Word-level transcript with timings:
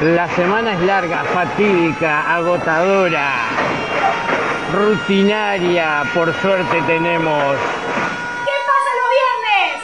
La 0.00 0.26
semana 0.28 0.72
es 0.72 0.80
larga, 0.80 1.24
fatídica, 1.24 2.34
agotadora, 2.34 3.32
rutinaria, 4.72 6.04
por 6.14 6.32
suerte 6.40 6.80
tenemos. 6.86 7.56
¿Qué 8.46 8.56
pasa 8.66 8.90
los 8.96 9.10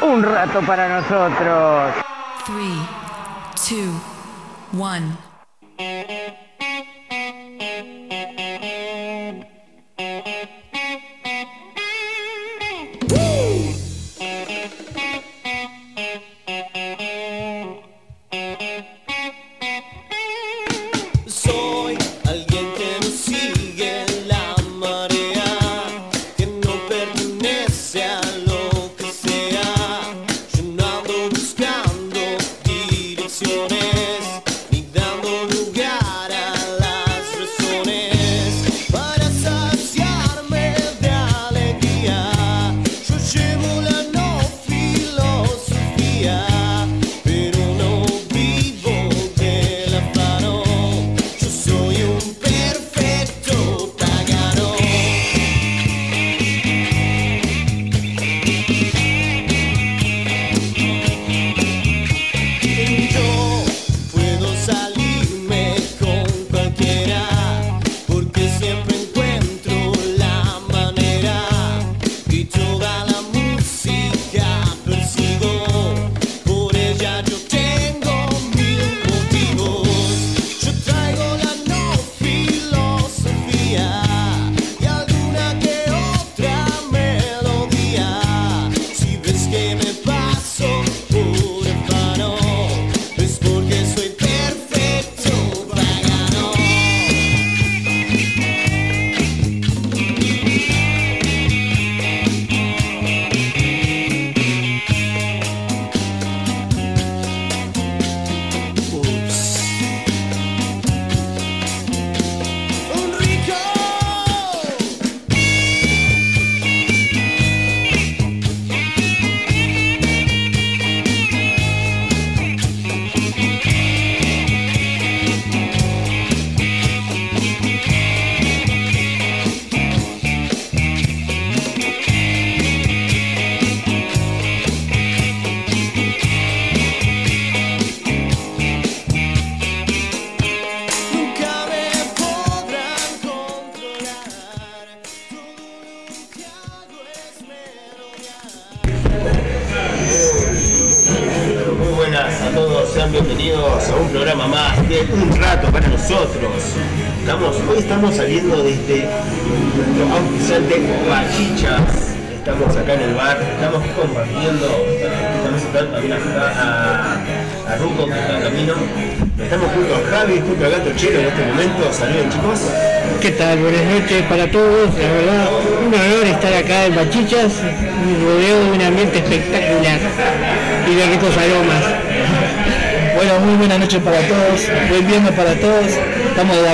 viernes? 0.00 0.14
Un 0.14 0.22
rato 0.22 0.60
para 0.62 0.88
nosotros. 0.88 1.92
3, 2.46 3.78
2, 4.72 4.80
1. 4.80 5.35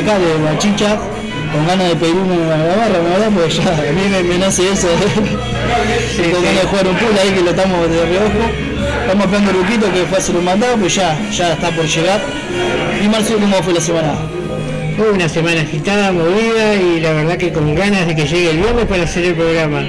Acá 0.02 0.18
de 0.18 0.36
Bachichas, 0.42 0.98
con 1.52 1.66
ganas 1.66 1.88
de 1.88 1.96
pedir 1.96 2.16
una 2.16 2.56
barra, 2.56 2.98
¿verdad? 2.98 3.30
Porque 3.34 3.50
ya 3.50 3.70
a 3.70 3.92
mí 3.92 4.28
me, 4.28 4.38
nace 4.38 4.70
eso, 4.70 4.88
sí, 6.16 6.22
con 6.30 6.42
ganas 6.42 6.62
de 6.62 6.68
jugar 6.68 6.88
un 6.88 6.96
pool 6.96 7.18
ahí 7.20 7.30
que 7.30 7.42
lo 7.42 7.50
estamos 7.50 7.90
de 7.90 8.06
reojo. 8.06 8.50
Estamos 9.02 9.24
esperando 9.24 9.50
a 9.50 9.54
Luquito 9.54 9.92
que 9.92 10.06
fue 10.06 10.16
a 10.16 10.20
hacer 10.20 10.36
un 10.36 10.44
mandado, 10.44 10.76
pues 10.76 10.94
ya, 10.94 11.18
ya 11.30 11.52
está 11.52 11.70
por 11.70 11.86
llegar. 11.86 12.20
Y 13.02 13.08
Marcio, 13.08 13.38
¿cómo 13.38 13.56
fue 13.62 13.74
la 13.74 13.80
semana? 13.80 14.14
Fue 14.96 15.10
una 15.10 15.28
semana 15.28 15.60
agitada, 15.60 16.12
movida 16.12 16.74
y 16.74 17.00
la 17.00 17.12
verdad 17.12 17.36
que 17.36 17.52
con 17.52 17.74
ganas 17.74 18.06
de 18.06 18.14
que 18.14 18.26
llegue 18.26 18.50
el 18.50 18.58
viernes 18.58 18.86
para 18.86 19.04
hacer 19.04 19.24
el 19.24 19.34
programa. 19.34 19.80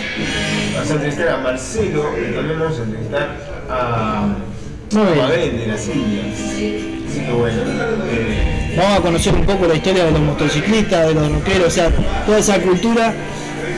Vamos 0.73 0.89
a 0.89 0.93
entrevistar 0.93 1.29
a 1.29 1.37
Marcelo 1.37 2.03
y 2.19 2.33
también 2.35 2.59
vamos 2.59 2.79
a 2.79 2.83
entrevistar 2.83 3.37
a 3.69 4.27
Mabel 4.91 5.57
de 5.57 5.67
las 5.67 5.87
Indias. 5.87 6.25
Así 6.35 7.21
que 7.25 7.31
bueno, 7.31 7.61
eh, 8.11 8.75
vamos 8.77 8.99
a 8.99 9.01
conocer 9.01 9.33
un 9.33 9.45
poco 9.45 9.65
la 9.65 9.75
historia 9.75 10.05
de 10.05 10.11
los 10.11 10.19
motociclistas, 10.19 11.07
de 11.07 11.13
los 11.13 11.31
rockeros, 11.31 11.67
o 11.67 11.71
sea, 11.71 11.89
toda 12.25 12.39
esa 12.39 12.59
cultura 12.59 13.13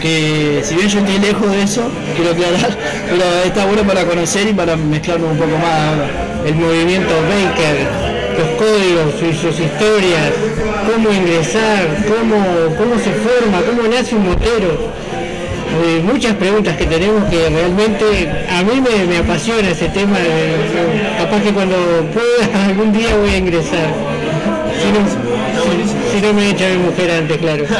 que 0.01 0.61
si 0.63 0.75
bien 0.75 0.87
yo 0.87 0.99
estoy 0.99 1.19
lejos 1.19 1.51
de 1.51 1.61
eso, 1.61 1.89
quiero 2.15 2.31
aclarar, 2.31 2.77
pero 3.09 3.23
está 3.45 3.65
bueno 3.65 3.83
para 3.83 4.05
conocer 4.05 4.47
y 4.47 4.53
para 4.53 4.75
mezclarnos 4.75 5.31
un 5.31 5.37
poco 5.37 5.57
más 5.57 5.65
ahora. 5.65 6.09
el 6.45 6.55
movimiento 6.55 7.13
Baker, 7.29 8.06
los 8.37 8.49
códigos 8.57 9.13
y 9.21 9.33
sus 9.33 9.59
historias, 9.59 10.31
cómo 10.91 11.11
ingresar, 11.13 11.87
cómo, 12.07 12.37
cómo 12.77 12.95
se 12.99 13.11
forma, 13.11 13.61
cómo 13.67 13.83
nace 13.87 14.15
un 14.15 14.27
motero. 14.29 14.95
Eh, 15.85 16.01
muchas 16.03 16.33
preguntas 16.35 16.75
que 16.77 16.85
tenemos 16.85 17.23
que 17.29 17.49
realmente 17.49 18.05
a 18.49 18.63
mí 18.63 18.81
me, 18.81 19.05
me 19.05 19.17
apasiona 19.17 19.69
ese 19.69 19.89
tema. 19.89 20.17
eh, 20.19 20.55
capaz 21.19 21.41
que 21.41 21.51
cuando 21.51 21.75
pueda 22.13 22.65
algún 22.67 22.91
día 22.93 23.15
voy 23.15 23.29
a 23.31 23.37
ingresar. 23.37 23.93
Si 24.81 24.87
no, 24.91 24.99
si- 25.07 25.27
si 26.15 26.21
no 26.25 26.33
me 26.33 26.49
echa 26.49 26.67
mi 26.69 26.77
mujer 26.77 27.11
antes, 27.11 27.37
claro. 27.37 27.63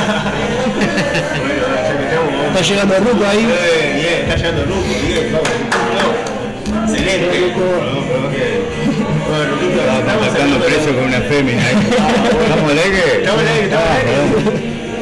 Está 2.47 2.61
llegando 2.61 2.95
el 2.97 3.03
Ruco 3.05 3.25
ahí. 3.25 3.47
Eh, 3.49 3.93
bien, 3.95 4.21
está 4.23 4.35
llegando 4.35 4.61
el 4.63 4.67
Ruco, 4.67 4.81
bien, 5.07 5.31
vamos. 5.31 5.49
No, 6.73 6.93
Excelente. 6.93 7.27
Estamos 9.31 10.27
hablando 10.29 10.65
precio 10.65 10.95
con 10.95 11.03
una 11.05 11.19
fémina. 11.21 11.61
¿eh? 11.61 11.75
¿Estamos 12.43 12.71
al 12.71 12.79
aire? 12.79 13.03
Estamos 13.19 13.41
al 13.41 13.47
aire, 13.47 13.63
estamos 13.65 13.87
al 13.89 13.97
aire. 13.97 14.13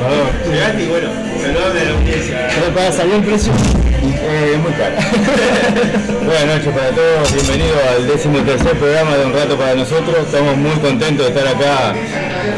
Perdón. 0.02 0.52
Llegaste 0.52 0.84
y 0.84 0.88
bueno, 0.88 1.08
saludame 1.42 1.80
a 1.80 1.84
la 1.84 1.92
audiencia. 2.00 2.48
Pero 2.56 2.74
para 2.76 2.92
salir 2.92 3.14
el 3.16 3.24
precio. 3.24 3.52
Eh, 3.54 4.52
es 4.54 4.60
muy 4.60 4.72
caro. 4.74 4.96
Buenas 6.26 6.46
noches 6.58 6.74
para 6.74 6.90
todos, 6.90 7.34
bienvenidos 7.34 7.78
al 7.96 8.08
décimo 8.08 8.40
tercer 8.40 8.72
programa 8.78 9.16
de 9.18 9.26
Un 9.26 9.34
Rato 9.34 9.58
para 9.58 9.76
Nosotros. 9.76 10.16
Estamos 10.26 10.58
muy 10.58 10.76
contentos 10.82 11.28
de 11.32 11.40
estar 11.40 11.56
acá 11.56 11.94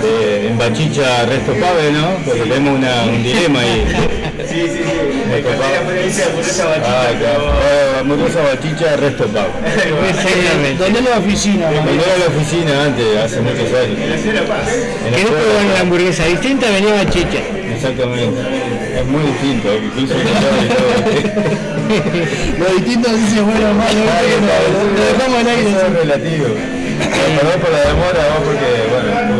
eh, 0.03 0.47
en 0.49 0.57
Bachicha 0.57 1.25
Resto 1.25 1.51
Pave, 1.53 1.91
¿no? 1.91 2.15
Porque 2.25 2.41
tenemos 2.41 2.79
una- 2.79 3.03
un 3.03 3.23
dilema 3.23 3.59
ahí. 3.59 3.85
Sí, 4.47 4.61
sí, 4.61 4.79
sí. 4.83 4.83
Me 6.07 6.13
conté 6.13 6.23
la 6.23 6.27
ponencia 6.31 6.31
por 6.31 6.41
esa 6.41 6.63
Ah, 6.85 7.11
claro. 7.19 7.51
Eh, 7.67 7.99
Hamburguesa 7.99 8.41
Bachicha 8.41 8.95
Resto 8.95 9.27
Pave. 9.27 9.49
Exactamente. 10.09 10.83
¿Dónde 10.83 10.99
es 10.99 11.05
la 11.09 11.17
oficina? 11.17 11.65
Cuando 11.67 11.91
mamá? 11.91 12.03
era 12.03 12.17
la 12.17 12.27
oficina 12.27 12.83
antes, 12.85 13.17
hace 13.17 13.41
muchos 13.41 13.73
años. 13.73 13.99
En 13.99 14.09
la 14.09 14.17
ciudad 14.17 14.33
de 14.33 14.41
La 14.41 14.47
Paz. 14.47 14.67
En 14.69 14.77
la 14.77 14.83
¿Querés 15.09 15.23
escuela. 15.25 15.43
probar 15.43 15.65
una 15.65 15.79
hamburguesa 15.81 16.23
distinta? 16.25 16.69
Venía 16.71 16.93
Bachicha. 16.93 17.39
Exactamente. 17.75 18.41
Es 18.97 19.05
muy 19.05 19.23
distinto, 19.23 19.67
incluso. 19.75 20.13
Lo 22.59 22.65
distinto 22.75 23.09
es 23.09 23.15
si 23.29 23.37
es 23.37 23.43
bueno 23.43 23.69
o 23.69 23.73
malo. 23.73 23.99
Lo 23.99 24.05
dejamos 25.05 25.37
en 25.41 25.47
aire. 25.47 25.69
Eso 25.69 25.85
es 25.87 25.93
relativo. 25.93 26.45
Perdón 26.47 27.57
por 27.61 27.71
la 27.71 27.79
demora, 27.79 28.23
porque, 28.45 28.69
bueno, 28.89 29.09
que 29.27 29.33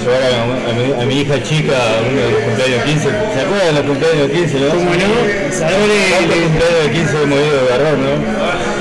llevar 0.00 0.22
a, 0.22 0.70
a 0.70 0.72
mi, 0.72 1.02
a 1.02 1.06
mi 1.06 1.20
hija 1.20 1.42
chica 1.42 1.72
a 1.76 2.00
uno 2.00 2.20
de 2.20 2.30
los 2.30 2.40
cumpleaños 2.42 2.84
15. 2.84 3.08
¿Se 3.10 3.40
acuerdan 3.40 3.66
de 3.66 3.72
los 3.72 3.86
cumpleaños 3.90 4.28
15, 4.30 4.60
no? 4.60 4.68
Como 4.70 4.90
no, 4.90 4.90
¿Cuántos 4.90 5.60
ahora 5.60 5.94
cumpleaños 6.40 6.84
de 6.84 6.90
15 6.90 7.22
hemos 7.22 7.38
ido 7.40 7.56
de 7.60 7.68
garrón, 7.70 7.98
no? 8.00 8.14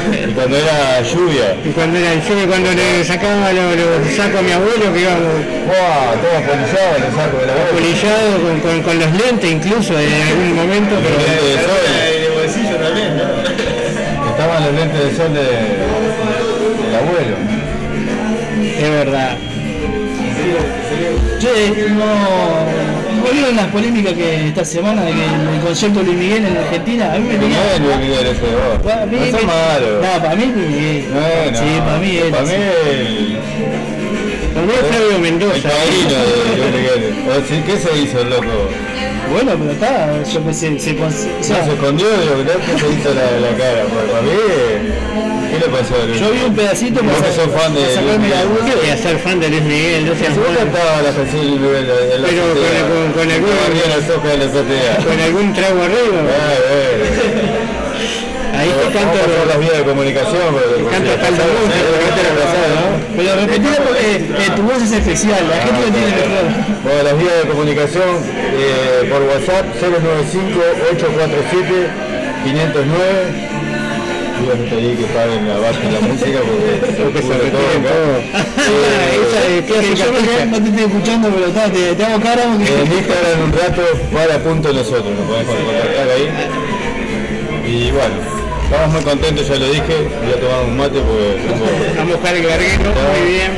Y 0.10 0.34
cuando 0.34 0.58
era 0.58 1.02
lluvia, 1.02 1.48
y 1.64 1.70
cuando 1.70 2.00
era 2.00 2.16
yo 2.16 2.48
cuando 2.48 2.72
le 2.72 3.04
sacaba 3.04 3.52
los, 3.54 3.76
los 3.76 4.16
sacos 4.16 4.40
a 4.40 4.42
mi 4.42 4.52
abuelo 4.52 4.94
que 4.94 5.02
íbamos 5.02 5.38
¡wow! 5.70 6.18
Todo 6.24 6.38
polizado, 6.50 6.94
lo 6.98 7.10
saco 7.14 7.38
de 7.38 7.46
la 7.48 7.54
boca. 7.54 7.72
polillado 7.78 8.32
con, 8.42 8.56
con, 8.62 8.82
con 8.82 8.96
los 9.00 9.12
lentes 9.14 9.52
incluso 9.52 9.94
en 10.00 10.14
algún 10.14 10.56
momento, 10.56 10.96
pero 11.04 11.16
Lentes 11.20 11.44
de 11.46 11.56
sol. 11.68 11.84
El 12.10 12.32
bolsillo 12.34 12.76
también, 12.78 13.12
¿no? 13.18 14.30
Estaban 14.32 14.64
los 14.66 14.74
lentes 14.74 15.00
de 15.04 15.12
sol 15.16 15.34
de, 15.34 15.46
del 16.80 16.96
abuelo. 16.96 17.36
es 18.64 18.90
verdad. 18.90 19.38
Che, 21.40 21.90
no. 21.90 22.06
¿Volvieron 23.24 23.56
las 23.56 23.68
polémicas 23.68 24.14
que 24.14 24.48
esta 24.48 24.66
semana 24.66 25.04
de 25.04 25.12
que 25.14 25.24
el 25.56 25.62
concierto 25.66 26.00
de 26.00 26.06
Luis 26.08 26.18
Miguel 26.18 26.46
en 26.46 26.58
Argentina? 26.58 27.14
A 27.14 27.18
mí 27.20 27.28
me 27.28 27.34
No 27.36 27.40
tenía. 27.42 27.74
es 27.76 27.80
Luis 27.80 27.98
Miguel 27.98 28.28
ese 28.28 28.42
vos. 28.42 28.82
Para 28.84 29.06
mí 29.06 29.18
No 29.18 29.38
son 29.38 29.46
malos. 29.48 30.02
No, 30.06 30.22
para 30.24 30.36
mí 30.36 30.44
es 30.44 30.56
Luis 30.56 30.68
Miguel. 30.70 31.06
Bueno, 31.14 31.58
Sí, 31.60 31.80
para 31.86 31.98
mí 32.00 32.18
es. 32.18 32.24
Para 32.32 32.44
mí 32.44 32.52
el, 32.54 33.38
Para 34.54 34.66
mí 34.66 34.74
es 34.74 34.88
Flavio 34.90 35.16
el 35.16 35.22
Mendoza. 35.22 35.70
padrino 35.70 36.20
de 36.20 36.58
Luis 36.58 36.72
Miguel. 36.76 37.64
¿Qué 37.66 37.78
se 37.78 37.98
hizo 38.02 38.22
el 38.22 38.30
loco? 38.30 38.70
Bueno, 39.32 39.52
pero 39.60 39.72
está, 39.72 40.24
yo 40.24 40.40
pensé, 40.42 40.80
se, 40.80 40.94
No, 40.94 41.12
se 41.12 41.74
escondió, 41.74 42.08
yo 42.10 42.44
que 42.44 42.80
se 42.80 42.88
hizo 42.94 43.14
la, 43.14 43.26
la 43.40 43.56
cara. 43.58 43.84
Porque 43.86 44.10
para 44.10 44.22
mí, 44.24 44.32
¿qué 45.52 45.58
le 45.60 45.68
pasó 45.70 45.94
a 46.02 46.06
Luis 46.06 46.20
yo 46.20 46.32
vi 46.32 46.42
un 46.50 46.56
pedacito 46.56 47.00
para, 47.02 47.18
que 47.22 47.32
sos 47.34 47.50
fan 47.54 47.74
de 47.76 47.86
sacarme 47.94 48.18
Luis 48.18 48.30
la 48.32 48.42
Miguel. 48.42 48.48
duda. 48.50 48.74
Voy 48.82 48.90
a 48.90 48.98
ser 48.98 49.20
fan 49.20 49.40
de 49.40 49.50
Luis 49.50 49.64
Miguel, 49.64 50.06
no 50.06 50.14
fan. 50.16 50.56
cantaba 50.58 51.02
la 51.06 51.12
canción 51.14 51.42
de 51.42 51.48
Luis 51.48 51.62
Miguel 51.62 51.86
en 51.86 52.22
la 52.22 52.28
Pero 52.28 52.42
con- 52.42 52.52
azotea, 52.58 52.82
con- 52.90 53.12
con 53.14 53.28
algún- 53.30 53.50
la. 54.74 54.94
Con 55.06 55.18
trago 55.54 55.80
arriba, 55.84 56.20
Ah, 58.50 58.62
ahí 58.66 58.72
te 58.76 58.92
canto 58.92 59.16
las 59.48 59.60
vías 59.60 59.78
de 59.78 59.84
comunicación. 59.84 60.48
porque 60.52 61.16
canto. 61.22 61.42
Pero 63.16 63.30
porque 63.86 64.10
eh, 64.20 64.52
tu 64.56 64.62
voz 64.64 64.82
es 64.84 64.92
especial, 64.92 65.40
la 65.48 65.58
gente 65.64 65.80
lo 65.86 65.92
tiene 65.94 66.12
mejor. 66.18 66.46
Bueno, 66.84 67.04
las 67.04 67.16
vías 67.20 67.36
de 67.44 67.50
comunicación 67.50 68.10
eh, 68.62 69.08
por 69.10 69.22
WhatsApp 69.24 69.66
095-847-509. 72.46 73.60
Y 74.40 74.42
voy 74.46 74.56
a 74.56 74.58
pedir 74.70 74.98
que 74.98 75.04
paguen 75.14 75.48
la 75.48 75.58
base 75.60 75.80
de 75.82 75.92
la 75.92 76.00
música 76.00 76.40
porque 76.40 76.88
se 76.88 77.04
Porque 77.04 77.22
se 77.22 77.28
todo. 77.28 78.14
Esa 79.20 79.40
es 79.48 79.66
Que 79.66 79.72
clásica 79.74 80.06
yo 80.06 80.12
no, 80.12 80.58
te 80.58 80.70
estoy 80.70 80.84
escuchando, 80.86 81.26
pero 81.30 81.48
está, 81.48 81.64
te, 81.70 81.96
te 81.96 82.06
hago 82.06 82.20
cara 82.22 82.44
porque. 82.44 82.74
En 82.74 82.92
Instagram 82.92 83.44
un 83.44 83.52
rato 83.52 83.82
para 84.14 84.40
punto 84.40 84.72
nosotros, 84.72 85.12
nos 85.18 85.26
podemos 85.28 85.56
contactar 85.56 86.08
ahí. 86.10 86.28
Y 87.68 87.92
bueno, 87.92 88.16
estamos 88.64 88.90
muy 88.94 89.04
contentos, 89.04 89.48
ya 89.48 89.56
lo 89.56 89.68
dije, 89.68 90.08
voy 90.24 90.34
a 90.34 90.40
tomar 90.40 90.64
un 90.64 90.78
mate 90.78 91.02
porque. 91.02 91.38
Vamos 91.98 92.14
a 92.14 92.16
buscar 92.16 92.36
el 92.36 92.44
garguero, 92.48 92.94
muy 93.12 93.30
bien. 93.30 93.52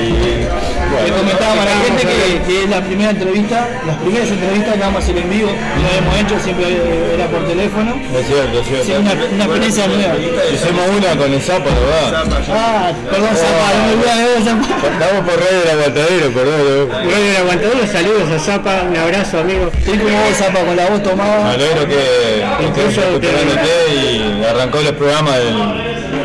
Y 0.00 0.63
Le 1.04 1.10
comentaba 1.12 1.52
a 1.62 1.64
la 1.64 1.76
gente 1.84 2.02
que, 2.06 2.42
que 2.46 2.64
es 2.64 2.70
la 2.70 2.80
primera 2.80 3.10
entrevista, 3.10 3.68
las 3.86 3.96
primeras 3.96 4.28
entrevistas 4.28 4.74
que 4.74 4.80
vamos 4.80 4.96
a 4.96 4.98
hacer 5.04 5.16
en 5.18 5.30
vivo, 5.30 5.50
lo 5.50 5.98
hemos 5.98 6.16
hecho, 6.20 6.38
siempre 6.42 6.66
era 7.14 7.26
por 7.26 7.46
teléfono. 7.46 7.94
es 8.14 8.26
cierto, 8.26 8.60
es 8.60 8.66
Sí, 8.66 8.74
cierto. 8.84 9.00
una, 9.02 9.12
una 9.12 9.44
experiencia 9.44 9.86
nueva. 9.88 10.14
Hicimos 10.52 10.84
una 10.96 11.08
con 11.16 11.32
el 11.32 11.40
Zapa, 11.42 11.70
¿verdad? 11.70 12.24
Ah, 12.52 12.92
perdón, 13.10 13.30
Zapa, 13.34 13.66
no 13.74 13.86
me 13.86 13.92
olvidé 13.92 14.14
de 14.14 14.34
vos, 14.34 14.44
Zapa. 14.44 14.88
Estamos 14.94 15.30
por 15.30 15.36
radio 15.40 15.58
del 15.60 15.70
aguantadero, 15.74 16.26
perdón. 16.32 16.88
Bueno, 17.04 17.24
el 17.30 17.36
aguantador, 17.36 17.86
saludos 17.88 18.30
a 18.30 18.38
Zapa, 18.38 18.82
un 18.88 18.96
abrazo 18.96 19.38
amigo. 19.40 19.70
Estoy 19.76 19.98
como 19.98 20.16
vos, 20.18 20.36
Zapa, 20.36 20.60
con 20.60 20.76
la 20.76 20.86
voz 20.88 20.98
Me 21.00 21.08
tomada. 21.08 21.50
alegro 21.52 21.86
que 21.88 21.94
que 21.94 22.64
Incluso 22.64 23.00
estés 23.00 23.20
te- 23.20 23.32
recuperándote 23.32 23.70
y 23.94 24.44
arrancó 24.44 24.80
los 24.80 24.92
programas 24.92 25.36
del, 25.38 25.54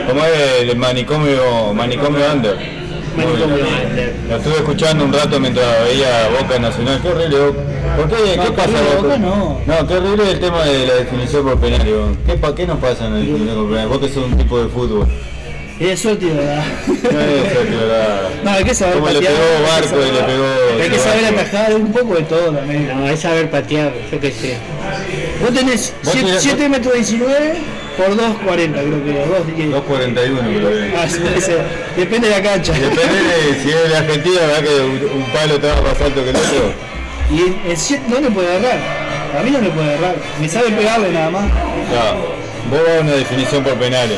¿cómo 0.08 0.26
es? 0.26 0.62
El 0.70 0.76
manicomio, 0.78 1.74
manicomio 1.74 2.26
under. 2.34 2.79
Lo 3.24 4.36
estuve 4.38 4.56
escuchando 4.56 5.06
un 5.06 5.14
rato 5.14 5.40
mientras 5.40 5.66
veía 5.86 6.30
Boca 6.40 6.60
Nacional. 6.60 7.02
Qué 7.02 7.08
horrible. 7.10 7.38
¿Por 7.98 8.10
qué? 8.10 8.38
No, 8.38 8.44
¿Qué 8.44 8.52
pasa? 8.52 8.70
horrible, 8.70 8.96
Boca? 8.96 9.02
Boca 9.02 9.18
no. 9.18 9.62
No, 9.66 9.88
qué 9.88 9.94
horrible 9.96 10.32
el 10.32 10.40
tema 10.40 10.64
de 10.66 10.88
la 10.88 10.94
definición 10.96 11.44
por 11.44 11.60
penal. 11.60 12.16
¿Qué, 12.26 12.34
pa- 12.36 12.56
¿Qué 12.56 12.68
nos 12.68 12.80
pasa 12.80 13.06
en 13.08 13.14
la 13.14 13.20
definición 13.20 13.56
por 13.56 13.70
penal? 13.72 13.88
Vos 13.88 14.00
que 14.00 14.10
sos 14.10 14.26
un 14.26 14.38
tipo 14.38 14.60
de 14.62 14.70
fútbol. 14.70 15.08
Y 15.80 15.86
es 15.88 16.00
suerte, 16.02 16.26
¿verdad? 16.26 16.62
No 16.88 16.94
es 17.22 17.52
eso, 17.54 17.62
que 17.64 17.76
verdad. 17.76 18.22
No, 18.44 18.52
hay 18.52 18.64
que 18.66 18.76
saber 18.76 18.94
Como 18.96 19.08
le 19.08 19.14
patear. 19.14 19.34
pegó 19.34 19.46
hay 19.46 19.82
Barco 19.82 19.96
y 19.96 20.12
le 20.12 20.24
pegó... 20.24 20.46
Hay 20.84 20.90
que 20.90 21.00
saber 21.00 21.26
atajar 21.26 21.74
un 21.76 21.92
poco 21.94 22.16
de 22.16 22.22
todo 22.24 22.52
también. 22.52 22.88
No, 23.00 23.08
es 23.08 23.20
saber 23.22 23.50
patear, 23.50 23.94
yo 24.12 24.20
qué 24.20 24.32
sé. 24.32 24.58
Vos 25.42 25.54
tenés 25.54 25.94
Vos 26.04 26.14
7 26.14 26.58
tirás- 26.58 26.70
metros 26.70 26.94
19 26.96 27.54
por 28.00 28.15
2.40 28.15 28.72
creo 28.72 29.03
que 29.03 29.12
era. 29.12 29.25
2, 29.25 29.48
2.41 29.48 30.58
creo 30.58 30.70
que. 30.70 30.98
Ah, 30.98 31.08
sí, 31.10 31.20
puede 31.20 31.41
ser. 31.41 31.62
Depende 31.98 32.29
de 32.29 32.36
la 32.36 32.41
cancha. 32.41 32.72
Depende 32.74 33.20
de 33.24 33.62
si 33.62 33.70
es 33.70 33.89
de 33.89 33.98
Argentina, 33.98 34.39
¿verdad 34.39 34.63
que 34.63 34.82
un, 34.82 35.22
un 35.22 35.25
palo 35.34 35.56
estaba 35.56 35.82
más 35.82 36.01
alto 36.01 36.24
que 36.24 36.29
el 36.29 36.36
otro? 36.36 36.74
Y 37.32 37.70
en 37.70 37.77
siete 37.77 38.03
no 38.08 38.20
le 38.22 38.32
puede 38.32 38.48
agarrar. 38.56 38.79
A 39.38 39.44
mí 39.44 39.51
no 39.51 39.60
le 39.62 39.70
puede 39.70 39.89
agarrar. 39.94 40.15
Me 40.41 40.48
sabe 40.50 40.72
pegarle 40.72 41.12
nada 41.12 41.29
más. 41.29 41.44
No, 41.44 42.72
vos 42.72 42.79
vas 42.88 42.98
a 42.98 43.01
una 43.01 43.12
definición 43.12 43.63
por 43.63 43.74
penales. 43.75 44.18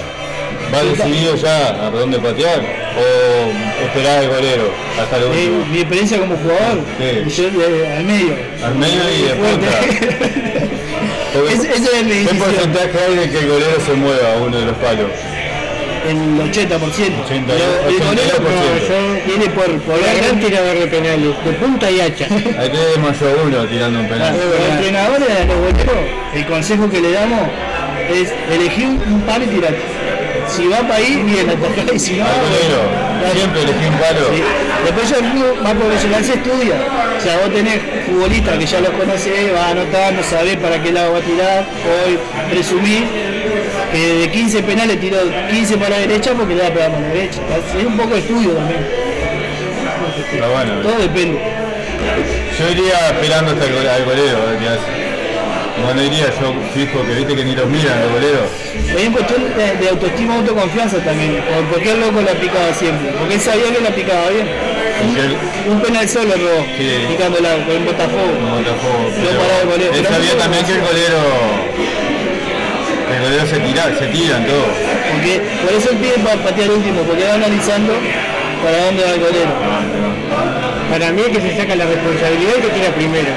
¿Vas 0.72 0.84
decidido 0.86 1.36
ya 1.36 1.86
a 1.88 1.90
dónde 1.90 2.18
patear 2.20 2.62
o 2.62 3.84
esperar 3.84 4.20
al 4.20 4.30
golero 4.30 4.72
hasta 5.02 5.18
lo 5.18 5.26
Eh, 5.34 5.50
último? 5.50 5.66
mi 5.66 5.80
experiencia 5.80 6.18
como 6.20 6.38
jugador, 6.38 6.80
Sí. 7.28 7.42
yo 7.52 7.62
eh, 7.62 7.94
al 7.98 8.04
medio. 8.06 8.34
Al 8.64 8.76
medio 8.76 9.02
y 9.18 9.22
de. 9.24 9.32
Ese- 11.34 11.72
es 11.72 12.06
mi 12.06 12.26
¿Qué 12.26 12.36
porcentaje 12.36 12.92
hay 13.08 13.16
de 13.16 13.30
que 13.30 13.40
el 13.40 13.48
golero 13.48 13.80
se 13.86 13.94
mueva 13.94 14.34
a 14.34 14.38
uno 14.38 14.58
de 14.58 14.66
los 14.66 14.76
palos? 14.78 15.08
El 16.08 16.18
80%. 16.18 17.24
80, 17.26 17.54
Pero 17.54 17.90
el 17.90 18.00
golero 18.00 18.38
82%. 18.38 18.42
no, 18.42 18.88
yo 18.88 19.24
tiene 19.26 19.46
por, 19.54 19.72
por 19.82 20.02
la 20.02 20.14
gran 20.16 20.40
tirador 20.40 20.80
de 20.80 20.88
penales, 20.88 21.36
de 21.46 21.52
punta 21.54 21.92
y 21.92 22.02
hacha. 22.02 22.26
Hay 22.60 22.70
que 22.72 22.78
desmayó 22.78 23.28
uno 23.46 23.66
tirando 23.68 24.00
un 24.00 24.08
penal. 24.10 24.36
Los 24.36 24.70
entrenadores 24.78 25.28
de 25.28 25.46
los 25.46 25.58
boleros, 25.58 25.96
el 26.34 26.46
consejo 26.48 26.90
que 26.90 27.02
le 27.02 27.12
damos 27.12 27.42
es 28.12 28.34
elegir 28.52 28.88
un 28.88 29.22
palo 29.22 29.46
y 29.46 29.48
tirate. 29.48 29.80
Si 30.48 30.68
va 30.68 30.80
para 30.80 30.96
ahí, 30.96 31.22
bien, 31.24 31.50
atajá, 31.50 31.94
y 31.94 32.00
si 32.00 32.14
no, 32.14 32.26
siempre 33.34 33.62
elegí 33.62 33.86
un 33.88 33.98
palo. 33.98 34.20
Sí. 34.34 34.44
Después 34.86 35.10
ya 35.10 35.18
el 35.18 35.26
fútbol 35.26 35.62
más 35.62 35.74
profesional 35.74 36.24
se 36.24 36.34
estudia. 36.34 36.76
O 37.18 37.22
sea, 37.22 37.38
vos 37.38 37.54
tenés 37.54 37.80
futbolistas 38.06 38.58
que 38.58 38.66
ya 38.66 38.80
los 38.82 38.90
conocés, 38.92 39.54
vas 39.54 39.72
anotando, 39.72 40.24
sabés 40.24 40.58
para 40.58 40.82
qué 40.82 40.92
lado 40.92 41.14
va 41.14 41.20
a 41.20 41.22
tirar. 41.22 41.66
Hoy 42.06 42.18
presumí 42.50 43.06
que 43.92 44.16
de 44.22 44.32
15 44.32 44.64
penales 44.64 45.00
tiró 45.00 45.18
15 45.50 45.78
para 45.78 45.90
la 45.92 45.98
derecha 46.00 46.32
porque 46.34 46.56
le 46.56 46.62
va 46.62 46.68
a 46.70 46.74
pegar 46.74 46.92
para 46.92 47.02
la 47.02 47.08
derecha. 47.10 47.42
Es 47.78 47.86
un 47.86 47.98
poco 47.98 48.14
de 48.16 48.20
estudio 48.20 48.52
también. 48.52 48.88
Pero 50.32 50.52
bueno, 50.52 50.82
Todo 50.82 50.98
depende. 51.00 51.40
yo 52.58 52.70
iría 52.72 53.10
esperando 53.10 53.52
hasta 53.52 53.66
el 53.66 53.88
al 53.88 54.06
golero, 54.06 54.38
No, 55.82 55.94
no 55.94 56.04
iría 56.04 56.26
yo 56.40 56.54
fijo, 56.74 57.04
que 57.06 57.14
viste 57.16 57.36
que 57.36 57.44
ni 57.46 57.56
los 57.56 57.68
miran 57.68 58.00
los 58.02 58.12
goleros. 58.14 58.48
Hay 58.98 59.08
una 59.08 59.18
cuestión 59.18 59.42
de, 59.58 59.76
de 59.78 59.90
autoestima, 59.90 60.36
autoconfianza 60.36 60.98
también. 61.04 61.42
por- 61.44 61.66
Porque 61.74 61.92
el 61.92 62.00
loco 62.02 62.22
la 62.22 62.34
picaba 62.40 62.74
siempre. 62.74 63.12
Porque 63.18 63.36
él 63.36 63.42
sabía 63.42 63.74
que 63.74 63.82
la 63.82 63.90
picaba 63.96 64.30
bien. 64.30 64.48
Un 65.68 65.82
penal 65.82 66.08
solo 66.08 66.34
robó, 66.36 66.66
Sí. 66.78 66.88
picándola 67.10 67.50
con 67.66 67.76
el 67.76 67.84
Botafogo. 67.84 68.32
como 68.38 68.56
Botafogo, 68.58 69.02
No 69.18 69.74
el. 69.76 69.82
Él 69.82 69.90
Pero 69.92 70.10
sabía 70.10 70.38
también 70.38 70.66
que 70.66 70.74
el 70.74 70.82
golero, 70.82 71.22
el 73.12 73.20
golero 73.24 73.46
se 73.48 73.58
tira, 73.60 73.84
se 73.98 74.06
tiran 74.08 74.46
todo. 74.46 74.66
Porque 75.12 75.42
por 75.66 75.74
eso 75.74 75.90
él 75.92 75.98
pide 75.98 76.18
para 76.24 76.38
patear 76.44 76.70
último, 76.72 77.02
porque 77.04 77.24
va 77.26 77.34
analizando 77.34 77.94
para 78.64 78.78
dónde 78.86 79.04
va 79.04 79.10
el 79.12 79.20
golero. 79.20 79.52
Para 80.92 81.12
mí 81.12 81.22
es 81.22 81.30
que 81.30 81.42
se 81.42 81.58
saca 81.58 81.76
la 81.76 81.86
responsabilidad 81.86 82.54
y 82.58 82.62
que 82.62 82.70
tira 82.70 82.90
primero. 82.94 83.32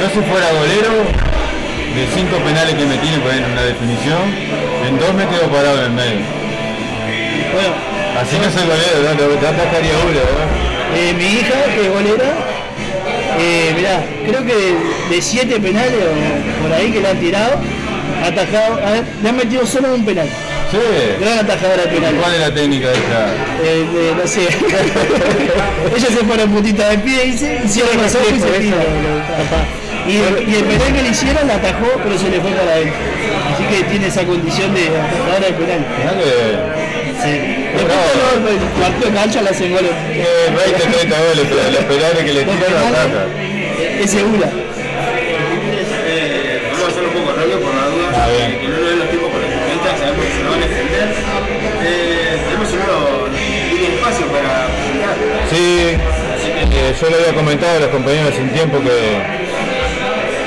Yo 0.00 0.06
si 0.14 0.20
fuera 0.30 0.46
golero, 0.54 0.92
de 1.94 2.06
cinco 2.14 2.36
penales 2.44 2.74
que 2.74 2.84
me 2.84 2.96
tienen 2.98 3.20
por 3.20 3.30
ahí 3.30 3.38
en 3.38 3.50
una 3.50 3.62
definición, 3.62 4.22
en 4.86 4.98
dos 4.98 5.14
me 5.14 5.26
quedo 5.26 5.48
parado 5.50 5.78
en 5.78 5.84
el 5.84 5.92
medio. 5.92 6.20
Bueno, 7.52 7.88
Así 8.18 8.36
que 8.36 8.50
soy 8.50 8.62
golero, 8.66 9.14
¿no? 9.14 9.40
Te 9.40 9.46
atacaría 9.46 9.92
uno, 10.02 10.18
¿no? 10.18 10.96
eh, 10.98 11.14
mi 11.14 11.24
hija, 11.24 11.64
que 11.72 11.86
es 11.86 11.92
golera, 11.92 12.30
eh, 13.38 13.72
mirá, 13.76 14.04
creo 14.26 14.44
que 14.44 14.54
de, 14.56 15.14
de 15.14 15.22
siete 15.22 15.60
penales 15.60 15.92
o 15.94 16.62
por 16.62 16.72
ahí 16.72 16.90
que 16.90 17.00
le 17.00 17.08
han 17.08 17.20
tirado, 17.20 17.60
ha 18.22 18.26
atajado, 18.26 18.84
a 18.84 18.90
ver, 18.90 19.04
le 19.22 19.28
han 19.28 19.36
metido 19.36 19.64
solo 19.64 19.94
un 19.94 20.04
penal. 20.04 20.28
Sí. 20.70 20.78
Gran 21.20 21.38
atajadora 21.38 21.82
de 21.84 21.88
penales. 21.88 22.20
¿Cuál 22.20 22.34
es 22.34 22.40
la 22.40 22.54
técnica 22.54 22.88
de 22.88 22.94
esta? 22.94 23.26
Eh, 23.62 23.86
eh, 23.94 24.14
no 24.20 24.26
sé. 24.26 24.40
Ella 25.96 26.06
se 26.08 26.24
pone 26.24 26.46
putita 26.46 26.88
de 26.88 26.98
pie 26.98 27.26
y 27.26 27.38
se 27.38 27.60
hicieron 27.64 28.02
los 28.02 28.14
ojos 28.14 28.32
y 28.36 28.40
se 28.40 28.46
tira. 28.58 28.76
Y 30.08 30.16
el, 30.16 30.48
y 30.48 30.54
el 30.56 30.64
penal 30.64 30.92
que 30.94 31.02
le 31.02 31.08
hicieron 31.10 31.46
la 31.46 31.56
atajó, 31.56 31.86
pero 32.02 32.18
se 32.18 32.30
le 32.30 32.40
fue 32.40 32.50
para 32.52 32.72
adentro. 32.72 32.96
Así 33.52 33.64
que 33.64 33.84
tiene 33.84 34.06
esa 34.06 34.24
condición 34.24 34.74
de 34.74 34.88
atajadora 34.88 35.46
de 35.46 35.52
penal. 35.52 35.84
Sí. 37.22 37.32
Después 37.76 37.98
el 38.48 38.58
partido 38.80 39.10
de 39.10 39.14
cancha 39.14 39.42
la 39.42 39.50
hacen 39.50 39.72
goles. 39.72 39.90
eh, 40.12 40.24
20, 40.48 40.80
30 40.80 41.16
goles, 41.18 41.46
pero 41.48 41.60
los 41.70 41.84
penales 41.84 42.24
que 42.24 42.32
le 42.32 42.42
tiran 42.44 42.58
es 44.00 44.10
segura. 44.10 44.48
Eh, 46.06 46.62
vamos 46.72 46.84
a 46.84 46.88
hacerlo 46.88 47.08
un 47.08 47.14
poco 47.14 47.32
rápido 47.36 47.60
por 47.60 47.74
la 47.74 47.86
duda, 47.88 48.08
que 48.60 48.68
no 48.68 48.76
nos 48.78 48.88
den 48.88 48.98
los 48.98 49.08
tiempos 49.10 49.30
con 49.30 49.40
los 49.42 49.50
futbolistas, 49.50 49.98
sabemos 49.98 50.24
que 50.24 50.32
se 50.32 50.42
lo 50.42 50.50
van 50.50 50.62
a 50.62 50.64
extender. 50.64 51.08
Eh, 51.84 52.38
tenemos 52.48 52.68
un 52.72 53.84
espacio 53.92 54.26
para. 54.32 54.68
Sí, 55.50 55.98
eh, 55.98 56.94
yo 57.00 57.10
le 57.10 57.16
había 57.16 57.34
comentado 57.34 57.76
a 57.76 57.80
los 57.80 57.88
compañeros 57.90 58.34
un 58.40 58.50
tiempo 58.50 58.80
que 58.80 59.37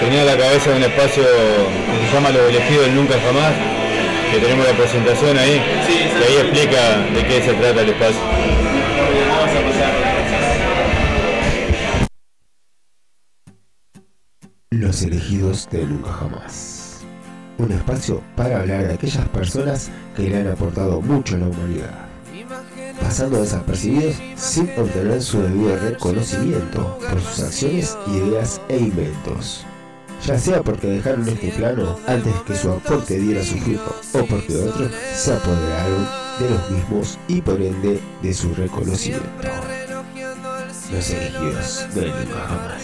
tenía 0.01 0.25
la 0.25 0.35
cabeza 0.35 0.71
un 0.75 0.81
espacio 0.81 1.23
que 1.23 2.07
se 2.07 2.13
llama 2.13 2.31
Los 2.31 2.49
elegidos 2.49 2.85
del 2.85 2.95
Nunca 2.95 3.13
Jamás, 3.19 3.53
que 4.31 4.39
tenemos 4.39 4.65
la 4.65 4.73
presentación 4.73 5.37
ahí, 5.37 5.61
que 5.87 6.25
ahí 6.25 6.37
explica 6.41 6.97
de 7.13 7.27
qué 7.27 7.41
se 7.43 7.53
trata 7.53 7.81
el 7.81 7.89
espacio. 7.89 8.21
Los 14.71 15.03
elegidos 15.03 15.69
de 15.69 15.85
Nunca 15.85 16.11
Jamás. 16.13 17.01
Un 17.59 17.71
espacio 17.71 18.23
para 18.35 18.61
hablar 18.61 18.87
de 18.87 18.95
aquellas 18.95 19.27
personas 19.29 19.91
que 20.15 20.23
le 20.23 20.37
han 20.37 20.47
aportado 20.47 20.99
mucho 20.99 21.35
a 21.35 21.39
la 21.39 21.45
humanidad, 21.45 22.09
pasando 22.99 23.39
desapercibidos 23.39 24.15
sin 24.35 24.67
obtener 24.79 25.21
su 25.21 25.43
debido 25.43 25.77
reconocimiento 25.77 26.97
por 27.07 27.21
sus 27.21 27.43
acciones, 27.43 27.95
ideas 28.07 28.59
e 28.67 28.77
inventos. 28.77 29.63
Ya 30.25 30.37
sea 30.37 30.61
porque 30.61 30.87
dejaron 30.87 31.27
este 31.27 31.49
plano 31.49 31.97
antes 32.07 32.33
que 32.45 32.55
su 32.55 32.71
aporte 32.71 33.17
diera 33.17 33.43
su 33.43 33.57
fruto, 33.57 33.95
o 34.13 34.25
porque 34.25 34.55
otros 34.55 34.91
se 35.15 35.33
apoderaron 35.33 36.07
de 36.39 36.49
los 36.49 36.69
mismos 36.69 37.19
y 37.27 37.41
por 37.41 37.59
ende 37.59 37.99
de 38.21 38.33
su 38.33 38.53
reconocimiento. 38.53 39.25
Los 40.91 41.09
elegidos 41.09 41.87
de 41.95 42.07
Nunca 42.07 42.47
Jamás. 42.47 42.83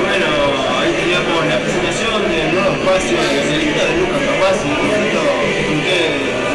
Bueno, 0.00 0.26
ahí 0.80 0.92
teníamos 1.00 1.46
la 1.46 1.58
presentación 1.60 2.22
del 2.30 2.54
nuevo 2.54 2.72
espacio 2.72 3.16
de 3.22 3.40
elegidos 3.40 3.88
de 3.88 3.96
Lucas 3.98 4.22
Capaz 4.26 4.58
y 4.64 4.88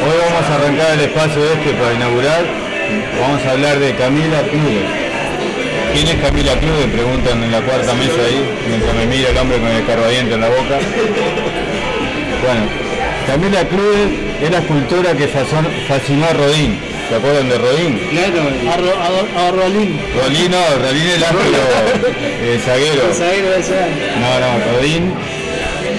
Hoy 0.04 0.16
vamos 0.18 0.50
a 0.50 0.54
arrancar 0.56 0.90
el 0.92 1.00
espacio 1.00 1.44
este 1.44 1.72
para 1.74 1.94
inaugurar, 1.94 2.44
vamos 3.20 3.44
a 3.46 3.50
hablar 3.50 3.78
de 3.78 3.94
Camila 3.94 4.40
Clube. 4.42 4.82
¿Quién 5.94 6.08
es 6.08 6.14
Camila 6.16 6.52
Clube? 6.58 6.86
Preguntan 6.92 7.42
en 7.42 7.52
la 7.52 7.60
cuarta 7.60 7.94
mesa 7.94 8.18
ahí, 8.26 8.42
mientras 8.68 8.94
me 8.94 9.06
mira 9.06 9.30
el 9.30 9.36
hombre 9.38 9.58
con 9.58 9.68
el 9.68 9.86
carvadiente 9.86 10.34
en 10.34 10.40
la 10.40 10.48
boca. 10.48 10.78
Bueno, 12.44 12.62
Camila 13.26 13.64
Clube 13.68 14.36
es 14.42 14.50
la 14.50 14.58
escultora 14.58 15.12
que 15.14 15.28
fascinó 15.28 16.26
a 16.26 16.32
Rodín. 16.32 16.78
¿Se 17.08 17.14
acuerdan 17.16 17.48
de 17.50 17.58
Rodín? 17.58 17.98
Claro, 18.10 18.40
A, 18.72 18.76
Ro- 18.78 19.38
a, 19.38 19.48
a 19.48 19.50
Rolín. 19.52 20.00
Rodín 20.16 20.50
no, 20.50 20.58
Rodín 20.82 21.06
el 21.06 21.22
ángelo 21.24 21.58
eh, 22.42 22.58
zaguero. 22.64 23.08
El 23.08 23.14
zaguero 23.14 23.50
de 23.50 23.60
ese 23.60 23.78
año. 23.78 23.94
No, 24.20 24.40
no, 24.40 24.76
Rodin 24.78 25.12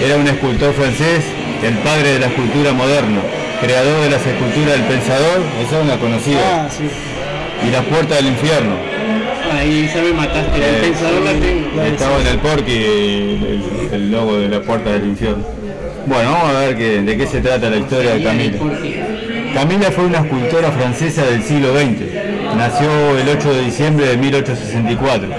era 0.04 0.16
un 0.18 0.28
escultor 0.28 0.74
francés, 0.74 1.24
el 1.64 1.74
padre 1.78 2.14
de 2.14 2.20
la 2.20 2.26
escultura 2.26 2.74
moderna, 2.74 3.22
creador 3.62 4.02
de 4.04 4.10
las 4.10 4.26
esculturas 4.26 4.72
del 4.74 4.84
pensador, 4.84 5.42
esa 5.66 5.78
es 5.80 5.84
una 5.86 5.98
conocida, 5.98 6.40
Ah, 6.66 6.70
sí. 6.70 6.84
y 7.68 7.72
las 7.72 7.84
puertas 7.86 8.18
del 8.18 8.28
infierno. 8.28 8.76
ahí 9.54 9.90
ya 9.94 10.02
me 10.02 10.14
mataste. 10.14 10.60
Eh, 10.60 10.76
El 10.76 10.82
pensador 10.82 11.22
la 11.22 11.32
tengo. 11.32 11.82
Estaba 11.84 12.22
en 12.22 12.28
el 12.28 12.38
porqui 12.40 12.74
el, 12.74 13.64
el 13.94 14.12
logo 14.12 14.38
de 14.38 14.50
la 14.50 14.62
puerta 14.62 14.92
del 14.92 15.06
infierno. 15.06 15.44
Bueno, 16.08 16.32
vamos 16.34 16.56
a 16.56 16.60
ver 16.60 16.78
que- 16.78 17.02
de 17.02 17.18
qué 17.18 17.26
se 17.28 17.42
trata 17.42 17.70
la 17.70 17.78
historia 17.78 18.14
de 18.16 18.24
Camila. 18.24 18.58
Camila 19.54 19.92
fue 19.92 20.06
una 20.06 20.20
escultora 20.20 20.72
francesa 20.72 21.24
del 21.26 21.42
siglo 21.44 21.70
XX. 21.74 22.56
Nació 22.58 22.90
el 23.18 23.30
8 23.30 23.54
de 23.54 23.62
diciembre 23.66 24.08
de 24.08 24.18
1864. 24.18 25.30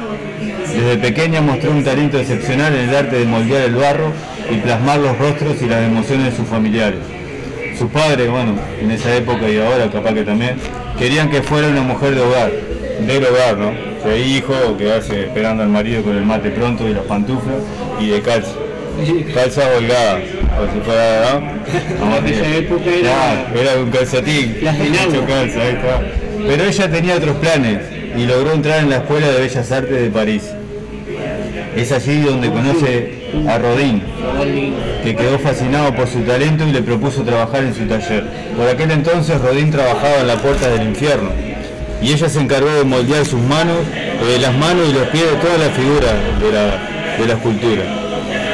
Desde 0.75 0.97
pequeña 0.99 1.41
mostró 1.41 1.71
un 1.71 1.85
talento 1.85 2.19
excepcional 2.19 2.75
en 2.75 2.89
el 2.89 2.97
arte 2.97 3.17
de 3.19 3.25
moldear 3.27 3.63
el 3.63 3.75
barro 3.77 4.13
y 4.51 4.57
plasmar 4.57 4.99
los 4.99 5.17
rostros 5.19 5.57
y 5.63 5.67
las 5.67 5.83
emociones 5.85 6.31
de 6.33 6.37
sus 6.37 6.47
familiares. 6.49 6.99
Sus 7.79 7.91
padres, 7.91 8.31
bueno, 8.31 8.55
en 8.81 8.91
esa 8.91 9.15
época 9.17 9.49
y 9.49 9.59
ahora 9.59 9.91
capaz 9.91 10.15
que 10.15 10.23
también, 10.23 10.57
querían 10.99 11.31
que 11.31 11.43
fuera 11.43 11.69
una 11.69 11.83
mujer 11.83 12.15
de 12.15 12.21
hogar, 12.23 12.51
del 13.07 13.25
hogar, 13.27 13.59
¿no? 13.59 13.73
De 14.09 14.21
hijo, 14.21 14.55
quedarse 14.79 15.23
esperando 15.25 15.63
al 15.63 15.69
marido 15.69 16.03
con 16.03 16.17
el 16.17 16.25
mate 16.25 16.51
pronto 16.51 16.89
y 16.89 16.95
las 16.95 17.05
pantuflas 17.05 17.57
y 18.01 18.09
de 18.09 18.21
calza. 18.23 18.53
Calza 19.35 19.63
holgada, 19.77 20.17
o 20.59 20.73
si 20.73 20.81
fuera, 20.81 21.35
¿no? 21.35 22.01
Vamos 22.01 22.19
En 22.21 22.27
esa 22.27 22.43
bien. 22.43 22.55
época 22.65 22.91
era- 22.91 23.45
un 23.83 23.91
agua. 25.17 25.27
calza, 25.27 25.61
ahí 25.61 25.69
está. 25.75 26.03
Pero 26.47 26.65
ella 26.65 26.91
tenía 26.91 27.17
otros 27.17 27.37
planes 27.37 27.79
y 28.17 28.25
logró 28.25 28.53
entrar 28.55 28.81
en 28.81 28.91
la 28.91 28.97
Escuela 28.97 29.29
de 29.29 29.41
Bellas 29.41 29.71
Artes 29.73 30.01
de 30.01 30.09
París. 30.09 30.43
Es 31.77 31.93
allí 31.93 32.21
donde 32.23 32.49
conoce 32.49 33.26
a 33.49 33.59
Rodin, 33.59 34.03
que 35.03 35.15
quedó 35.15 35.39
fascinado 35.39 35.95
por 35.95 36.07
su 36.09 36.21
talento 36.21 36.67
y 36.67 36.73
le 36.73 36.83
propuso 36.83 37.23
trabajar 37.23 37.65
en 37.65 37.75
su 37.75 37.87
taller. 37.87 38.25
Por 38.57 38.69
aquel 38.69 38.91
entonces 38.91 39.41
Rodin 39.41 39.71
trabajaba 39.71 40.21
en 40.21 40.27
la 40.27 40.37
puerta 40.37 40.69
del 40.69 40.89
infierno 40.89 41.31
y 42.01 42.13
ella 42.13 42.29
se 42.29 42.41
encargó 42.41 42.71
de 42.71 42.85
moldear 42.85 43.25
sus 43.25 43.41
manos, 43.41 43.79
eh, 43.95 44.39
las 44.41 44.55
manos 44.57 44.89
y 44.89 44.93
los 44.93 45.09
pies 45.09 45.25
de 45.25 45.37
toda 45.37 45.59
la 45.59 45.71
figura 45.71 46.13
de 46.41 46.53
la, 46.53 47.17
de 47.19 47.27
la 47.27 47.35
escultura. 47.35 47.83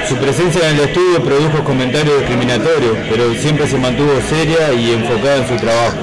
Su 0.09 0.17
presencia 0.17 0.69
en 0.69 0.77
el 0.77 0.83
estudio 0.83 1.23
produjo 1.23 1.65
comentarios 1.65 2.19
discriminatorios, 2.19 2.97
pero 3.09 3.33
siempre 3.35 3.67
se 3.67 3.79
mantuvo 3.79 4.11
seria 4.29 4.73
y 4.73 4.93
enfocada 4.93 5.37
en 5.37 5.49
su 5.49 5.57
trabajo, 5.57 5.97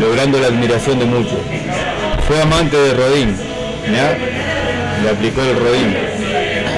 logrando 0.00 0.38
la 0.38 0.48
admiración 0.48 0.98
de 0.98 1.06
muchos. 1.06 1.38
Fue 2.28 2.40
amante 2.40 2.76
de 2.76 2.94
Rodin, 2.94 3.36
¿ya? 3.92 4.16
le 5.02 5.10
aplicó 5.10 5.40
el 5.42 5.58
Rodin, 5.58 5.96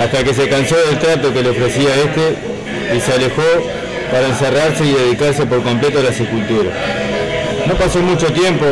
hasta 0.02 0.25
que 0.25 0.35
se 0.35 0.49
cansó 0.49 0.75
del 0.76 0.99
trato 0.99 1.32
que 1.32 1.42
le 1.42 1.50
ofrecía 1.50 1.90
este 1.94 2.37
y 2.97 3.00
se 3.00 3.12
alejó 3.12 3.42
para 4.11 4.26
encerrarse 4.26 4.85
y 4.85 4.92
dedicarse 4.92 5.47
por 5.47 5.62
completo 5.62 6.00
a 6.00 6.02
las 6.02 6.18
esculturas. 6.18 6.75
No 7.66 7.75
pasó 7.75 8.00
mucho 8.00 8.26
tiempo 8.32 8.66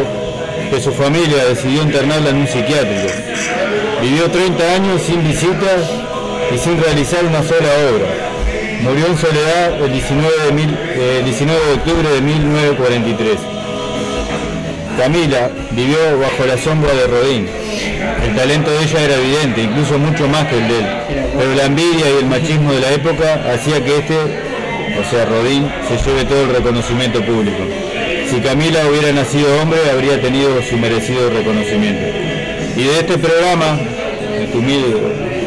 que 0.71 0.81
su 0.81 0.93
familia 0.93 1.45
decidió 1.45 1.83
internarla 1.83 2.31
en 2.31 2.37
un 2.37 2.49
psiquiátrico. 2.49 3.09
Vivió 4.03 4.31
30 4.31 4.75
años 4.75 5.03
sin 5.03 5.23
visitas 5.27 5.89
y 6.53 6.59
sin 6.59 6.83
realizar 6.83 7.25
una 7.25 7.43
sola 7.43 7.69
obra. 7.93 8.07
Murió 8.83 9.07
en 9.07 9.17
soledad 9.17 9.83
el 9.85 9.93
19 9.93 10.29
de, 10.31 11.19
eh, 11.19 11.23
19 11.25 11.61
de 11.67 11.73
octubre 11.75 12.09
de 12.09 12.21
1943. 12.23 13.39
Camila 14.99 15.51
vivió 15.71 16.19
bajo 16.19 16.45
la 16.47 16.59
sombra 16.59 16.93
de 16.93 17.07
Rodín. 17.07 17.60
El 18.25 18.37
talento 18.37 18.71
de 18.71 18.83
ella 18.85 19.01
era 19.03 19.15
evidente, 19.17 19.63
incluso 19.63 19.99
mucho 19.99 20.29
más 20.29 20.47
que 20.47 20.59
el 20.59 20.69
de 20.69 20.79
él. 20.79 20.87
Pero 21.39 21.55
la 21.55 21.65
envidia 21.65 22.11
y 22.11 22.19
el 22.23 22.27
machismo 22.27 22.73
de 22.73 22.81
la 22.81 22.93
época 22.93 23.41
hacía 23.53 23.83
que 23.85 23.99
este, 23.99 24.17
o 24.17 25.11
sea 25.11 25.25
Rodín, 25.25 25.71
se 25.89 25.97
lleve 25.97 26.25
todo 26.25 26.43
el 26.45 26.55
reconocimiento 26.55 27.23
público. 27.25 27.63
Si 28.31 28.41
Camila 28.41 28.87
hubiera 28.89 29.13
nacido 29.13 29.49
hombre, 29.61 29.79
habría 29.91 30.21
tenido 30.21 30.63
su 30.63 30.77
merecido 30.77 31.31
reconocimiento. 31.31 32.07
Y 32.77 32.85
de 32.85 33.01
este 33.01 33.19
programa, 33.19 33.79
humilde, 34.55 34.97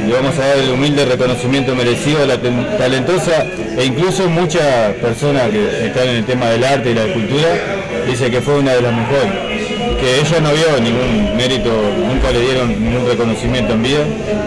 le 0.08 0.14
vamos 0.14 0.38
a 0.38 0.48
dar 0.48 0.58
el 0.58 0.72
humilde 0.72 1.06
reconocimiento 1.06 1.76
merecido 1.76 2.24
a 2.24 2.26
la 2.26 2.38
talentosa 2.78 3.46
e 3.78 3.86
incluso 3.86 4.30
muchas 4.30 4.94
personas 5.02 5.50
que 5.50 5.88
están 5.88 6.08
en 6.10 6.16
el 6.18 6.26
tema 6.26 6.50
del 6.50 6.64
arte 6.64 6.92
y 6.92 6.94
la 6.94 7.14
cultura 7.14 7.48
dice 8.08 8.30
que 8.30 8.42
fue 8.42 8.56
una 8.56 8.74
de 8.74 8.82
las 8.82 8.94
mejores. 8.94 9.53
Que 10.04 10.20
ella 10.20 10.40
no 10.42 10.52
vio 10.52 10.82
ningún 10.82 11.38
mérito, 11.38 11.70
nunca 12.10 12.30
le 12.32 12.42
dieron 12.42 12.68
ningún 12.84 13.08
reconocimiento 13.08 13.72
en 13.72 13.84
vida. 13.84 14.04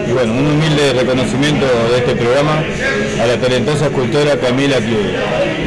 Y 0.07 0.11
bueno, 0.11 0.33
un 0.33 0.45
humilde 0.45 0.93
reconocimiento 0.93 1.65
de 1.91 1.97
este 1.97 2.15
programa 2.15 2.61
a 3.19 3.25
la 3.25 3.37
talentosa 3.37 3.85
escultora 3.87 4.37
Camila 4.37 4.75
Club. 4.77 5.01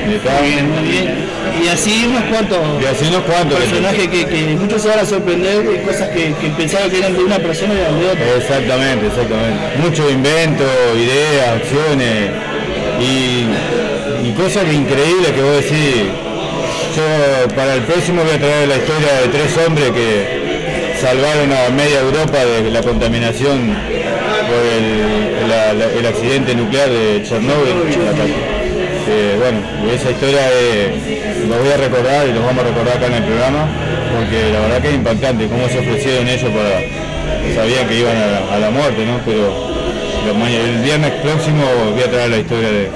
Muy 0.06 0.88
bien. 0.88 1.30
Y 1.60 1.66
así 1.68 2.04
unos 2.08 2.22
cuantos 2.24 2.58
Y 2.80 2.86
así 2.86 3.04
unos 3.08 3.22
cuantos. 3.22 3.58
personajes 3.58 4.06
que, 4.08 4.26
que 4.26 4.42
muchos 4.60 4.80
se 4.80 4.88
van 4.90 5.00
a 5.00 5.04
sorprender 5.04 5.68
de 5.68 5.82
cosas 5.82 6.08
que, 6.10 6.34
que 6.40 6.48
pensaban 6.56 6.88
que 6.88 6.98
eran 6.98 7.12
de 7.16 7.24
una 7.24 7.38
persona 7.40 7.74
y 7.74 7.78
eran 7.78 7.98
de 7.98 8.06
otra. 8.06 8.36
Exactamente, 8.36 9.06
exactamente. 9.08 9.76
Mucho 9.82 10.08
invento, 10.08 10.64
ideas, 10.94 11.48
acciones 11.56 12.30
y, 13.00 14.28
y 14.28 14.32
cosas 14.34 14.72
increíbles 14.72 15.32
que 15.32 15.42
vos 15.42 15.56
decís. 15.56 16.29
Yo 16.96 17.54
para 17.54 17.74
el 17.74 17.82
próximo 17.82 18.22
voy 18.24 18.34
a 18.34 18.38
traer 18.38 18.66
la 18.66 18.76
historia 18.76 19.12
de 19.22 19.28
tres 19.28 19.56
hombres 19.64 19.90
que 19.92 20.96
salvaron 21.00 21.52
a 21.52 21.70
media 21.70 22.00
Europa 22.00 22.38
de 22.44 22.68
la 22.68 22.82
contaminación 22.82 23.76
por 24.48 24.58
el, 24.58 26.06
accidente 26.06 26.54
nuclear 26.56 26.90
de 26.90 27.22
Chernóbil. 27.22 27.74
Que, 29.06 29.36
bueno, 29.38 29.60
esa 29.94 30.10
historia 30.10 30.40
eh, 30.52 31.46
lo 31.48 31.58
voy 31.58 31.70
a 31.70 31.76
recordar 31.76 32.26
y 32.28 32.32
lo 32.32 32.40
vamos 32.40 32.64
a 32.64 32.68
recordar 32.68 32.96
acá 32.96 33.06
en 33.06 33.14
el 33.14 33.24
programa 33.24 33.68
porque 34.16 34.52
la 34.52 34.60
verdad 34.60 34.82
que 34.82 34.88
es 34.88 34.94
impactante 34.94 35.46
cómo 35.46 35.68
se 35.68 35.78
ofrecieron 35.78 36.26
ellos 36.26 36.50
para 36.50 37.54
sabían 37.54 37.86
que 37.88 37.98
iban 38.00 38.16
a 38.16 38.58
la, 38.58 38.70
muerte, 38.70 39.06
¿no? 39.06 39.20
Pero 39.24 39.70
el 40.26 40.82
viernes 40.82 41.10
próximo 41.22 41.62
voy 41.92 42.02
a 42.02 42.10
traer 42.10 42.30
la 42.30 42.38
historia 42.38 42.68
de, 42.68 42.90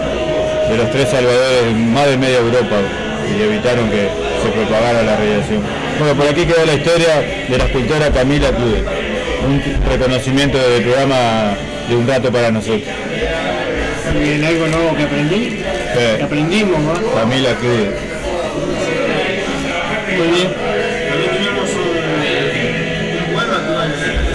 de 0.71 0.77
los 0.77 0.91
tres 0.91 1.09
salvadores 1.09 1.77
más 1.77 2.07
de 2.07 2.17
media 2.17 2.39
Europa 2.39 3.04
y 3.39 3.43
evitaron 3.43 3.91
que 3.91 4.09
se 4.43 4.49
propagara 4.51 5.03
la 5.03 5.17
radiación. 5.17 5.63
Bueno, 5.99 6.15
por 6.15 6.27
aquí 6.29 6.45
quedó 6.45 6.65
la 6.67 6.75
historia 6.75 7.21
de 7.49 7.59
la 7.59 7.65
escultora 7.65 8.11
Camila 8.11 8.49
Clude, 8.51 8.85
un 9.47 9.63
reconocimiento 9.89 10.59
del 10.59 10.83
programa 10.83 11.55
de 11.89 11.97
un 11.97 12.07
rato 12.09 12.31
para 12.33 12.51
nosotros. 12.51 12.83
Bien, 14.21 14.45
algo 14.45 14.67
nuevo 14.69 14.97
que 14.97 15.03
aprendí, 15.05 15.61
Eh, 15.97 16.15
que 16.19 16.25
aprendimos, 16.25 16.81
¿no? 16.81 16.93
Camila 17.15 17.55
Clude. 17.55 17.91
Muy 20.17 20.27
bien. 20.29 20.49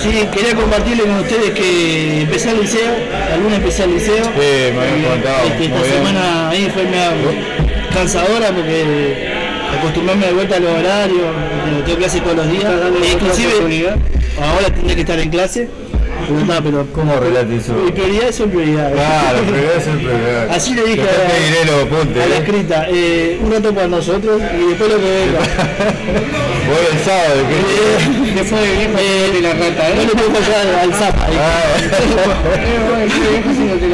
Sí, 0.01 0.27
quería 0.34 0.55
compartirle 0.55 1.03
con 1.03 1.19
ustedes 1.19 1.51
que 1.51 2.22
empecé 2.22 2.51
el 2.51 2.62
liceo, 2.62 2.91
alguna 3.34 3.55
empecé 3.58 3.84
el 3.84 3.93
liceo. 3.96 4.24
Sí, 4.24 4.74
me 4.74 4.81
habían 4.81 5.03
contado, 5.03 5.46
Este, 5.48 5.65
esta 5.65 5.81
bien. 5.81 5.93
semana 5.93 6.50
ahí 6.50 6.72
fue 6.74 6.84
media 6.84 7.12
cansadora 7.93 8.48
porque 8.51 9.27
acostumbrarme 9.79 10.25
de 10.27 10.34
vuelta 10.34 10.55
a 10.55 10.60
los 10.60 10.72
horarios, 10.72 11.25
tengo- 11.66 11.83
tengo 11.83 11.98
clase 12.00 12.20
todos 12.22 12.35
los 12.37 12.51
días. 12.51 12.66
E 13.03 13.07
inclusive 13.13 13.90
ahora 14.42 14.74
tendré 14.74 14.96
que 14.96 15.01
estar 15.01 15.20
en 15.20 15.29
clase. 15.29 15.68
Pero, 16.27 16.46
no, 16.46 16.63
pero 16.63 16.85
¿Cómo 16.94 17.16
relatizo? 17.18 17.74
mi 17.74 17.92
prioridad 17.92 18.31
son 18.31 18.50
prioridades. 18.51 18.94
Claro, 18.94 19.40
prioridad 19.42 19.75
es 19.77 19.87
el 19.87 19.98
prioridad. 19.98 20.50
Así 20.51 20.74
le 20.75 20.83
dije 20.83 21.01
a, 21.01 21.05
a 21.05 21.07
la 22.27 22.35
¿eh? 22.35 22.37
escrita, 22.40 22.85
eh, 22.90 23.40
un 23.42 23.51
rato 23.51 23.74
para 23.74 23.87
nosotros 23.87 24.42
y 24.59 24.66
después 24.70 24.92
lo 24.92 24.98
que 24.98 25.05
venga. 25.05 25.40
Voy 26.70 26.85
el 26.92 27.00
sábado, 27.00 27.35
¿qué? 27.50 28.35
Después 28.42 28.61
de 28.61 28.68
venir 28.68 29.31
de 29.33 29.42
la 29.42 29.53
rata, 29.53 29.90
¿eh? 29.90 29.94
No 29.96 30.01
le 30.03 30.09
puedo 30.09 30.29
fallar 30.35 30.68
al, 30.68 30.92
al 30.92 30.94
zap. 30.94 31.16
ahí. 31.22 31.37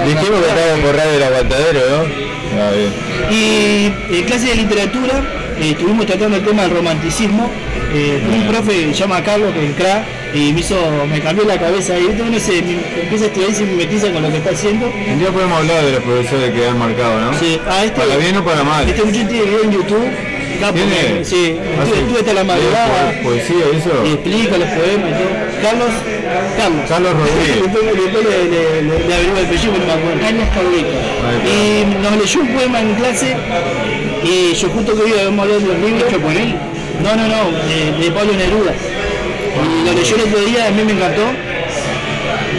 Dijimos 0.07 0.41
que 0.41 0.47
estaba 0.49 0.75
por 0.83 0.95
radio 0.95 1.11
del 1.11 1.23
aguantadero, 1.23 1.79
¿no? 1.89 2.24
Ah. 2.57 3.31
Y 3.31 3.91
en 4.17 4.23
clase 4.25 4.47
de 4.47 4.55
literatura 4.55 5.23
eh, 5.59 5.71
estuvimos 5.71 6.05
tratando 6.05 6.37
el 6.37 6.43
tema 6.45 6.63
del 6.63 6.71
romanticismo. 6.71 7.49
Eh, 7.93 8.21
un 8.33 8.47
profe 8.47 8.91
llama 8.93 9.23
Carlos, 9.23 9.53
que 9.53 9.63
es 9.63 9.69
el 9.69 9.75
crack, 9.75 10.03
y 10.33 10.51
me 10.51 10.59
hizo, 10.59 10.75
me 11.09 11.21
cambió 11.21 11.45
la 11.45 11.57
cabeza 11.57 11.97
y 11.97 12.05
uno 12.05 12.37
se 12.39 12.61
me- 12.61 13.01
empieza 13.03 13.25
a 13.25 13.27
estudiar 13.27 13.49
y 13.51 13.53
se 13.53 13.63
mimetiza 13.63 14.11
con 14.11 14.21
lo 14.23 14.29
que 14.31 14.37
está 14.37 14.49
haciendo. 14.51 14.87
Un 14.87 15.19
día 15.19 15.29
podemos 15.29 15.57
hablar 15.59 15.85
de 15.85 15.91
los 15.93 16.03
profesores 16.03 16.51
que 16.53 16.67
han 16.67 16.77
marcado, 16.77 17.21
¿no? 17.31 17.39
Sí, 17.39 17.57
a 17.69 17.85
este, 17.85 18.01
Para 18.01 18.17
bien 18.17 18.35
o 18.37 18.43
para 18.43 18.63
mal. 18.63 18.87
este 18.89 19.01
muchacho 19.03 19.27
tiene 19.29 19.45
video 19.45 19.63
en 19.63 19.71
YouTube. 19.71 20.09
porque- 20.59 20.81
¿Tiene? 20.81 21.25
Sí, 21.25 21.57
estuve, 21.83 21.99
estuve 21.99 22.19
hasta 22.19 22.33
la 22.33 22.43
madrugada. 22.45 23.11
¿Poe- 23.11 23.23
¿Poesía 23.23 23.65
eso? 23.77 23.91
y 24.05 24.09
explica 24.13 24.57
los 24.57 24.69
poemas 24.69 25.09
y 25.09 25.13
todo. 25.13 25.61
Carlos, 25.61 25.89
Carlos. 26.57 26.85
Carlos 26.87 27.13
Rodríguez. 27.13 27.61
después 27.73 27.85
después 27.85 28.25
le, 28.25 28.45
le, 28.49 28.81
le, 28.81 29.07
le 29.07 29.13
averiguo 29.13 29.37
el 29.37 29.45
apellido, 29.45 29.73
no 29.77 29.85
me 29.85 29.93
acuerdo. 29.93 30.21
Carlos 30.21 30.47
Carlitos. 30.53 31.01
Ahí 31.25 31.37
está. 31.37 31.49
Y 31.51 31.85
nos 32.01 32.17
leyó 32.17 32.41
un 32.41 32.47
poema 32.55 32.81
en 32.81 32.95
clase 32.95 33.35
y 34.23 34.53
yo 34.53 34.69
justo 34.69 34.95
que 34.95 35.01
hoy 35.03 35.11
habíamos 35.11 35.43
hablado 35.43 35.59
de 35.59 35.67
los 35.67 35.77
libros. 35.77 36.03
¿Hecho 36.09 36.19
por 36.19 36.31
él? 36.31 36.55
No, 37.03 37.15
no, 37.15 37.27
no, 37.27 37.51
de, 37.67 37.91
de 38.03 38.11
Pablo 38.11 38.33
Neruda. 38.33 38.73
Y 38.73 39.85
lo 39.85 39.93
leyó 39.93 40.15
el 40.15 40.21
otro 40.23 40.45
día, 40.45 40.67
a 40.67 40.71
mí 40.71 40.83
me 40.83 40.93
encantó. 40.93 41.21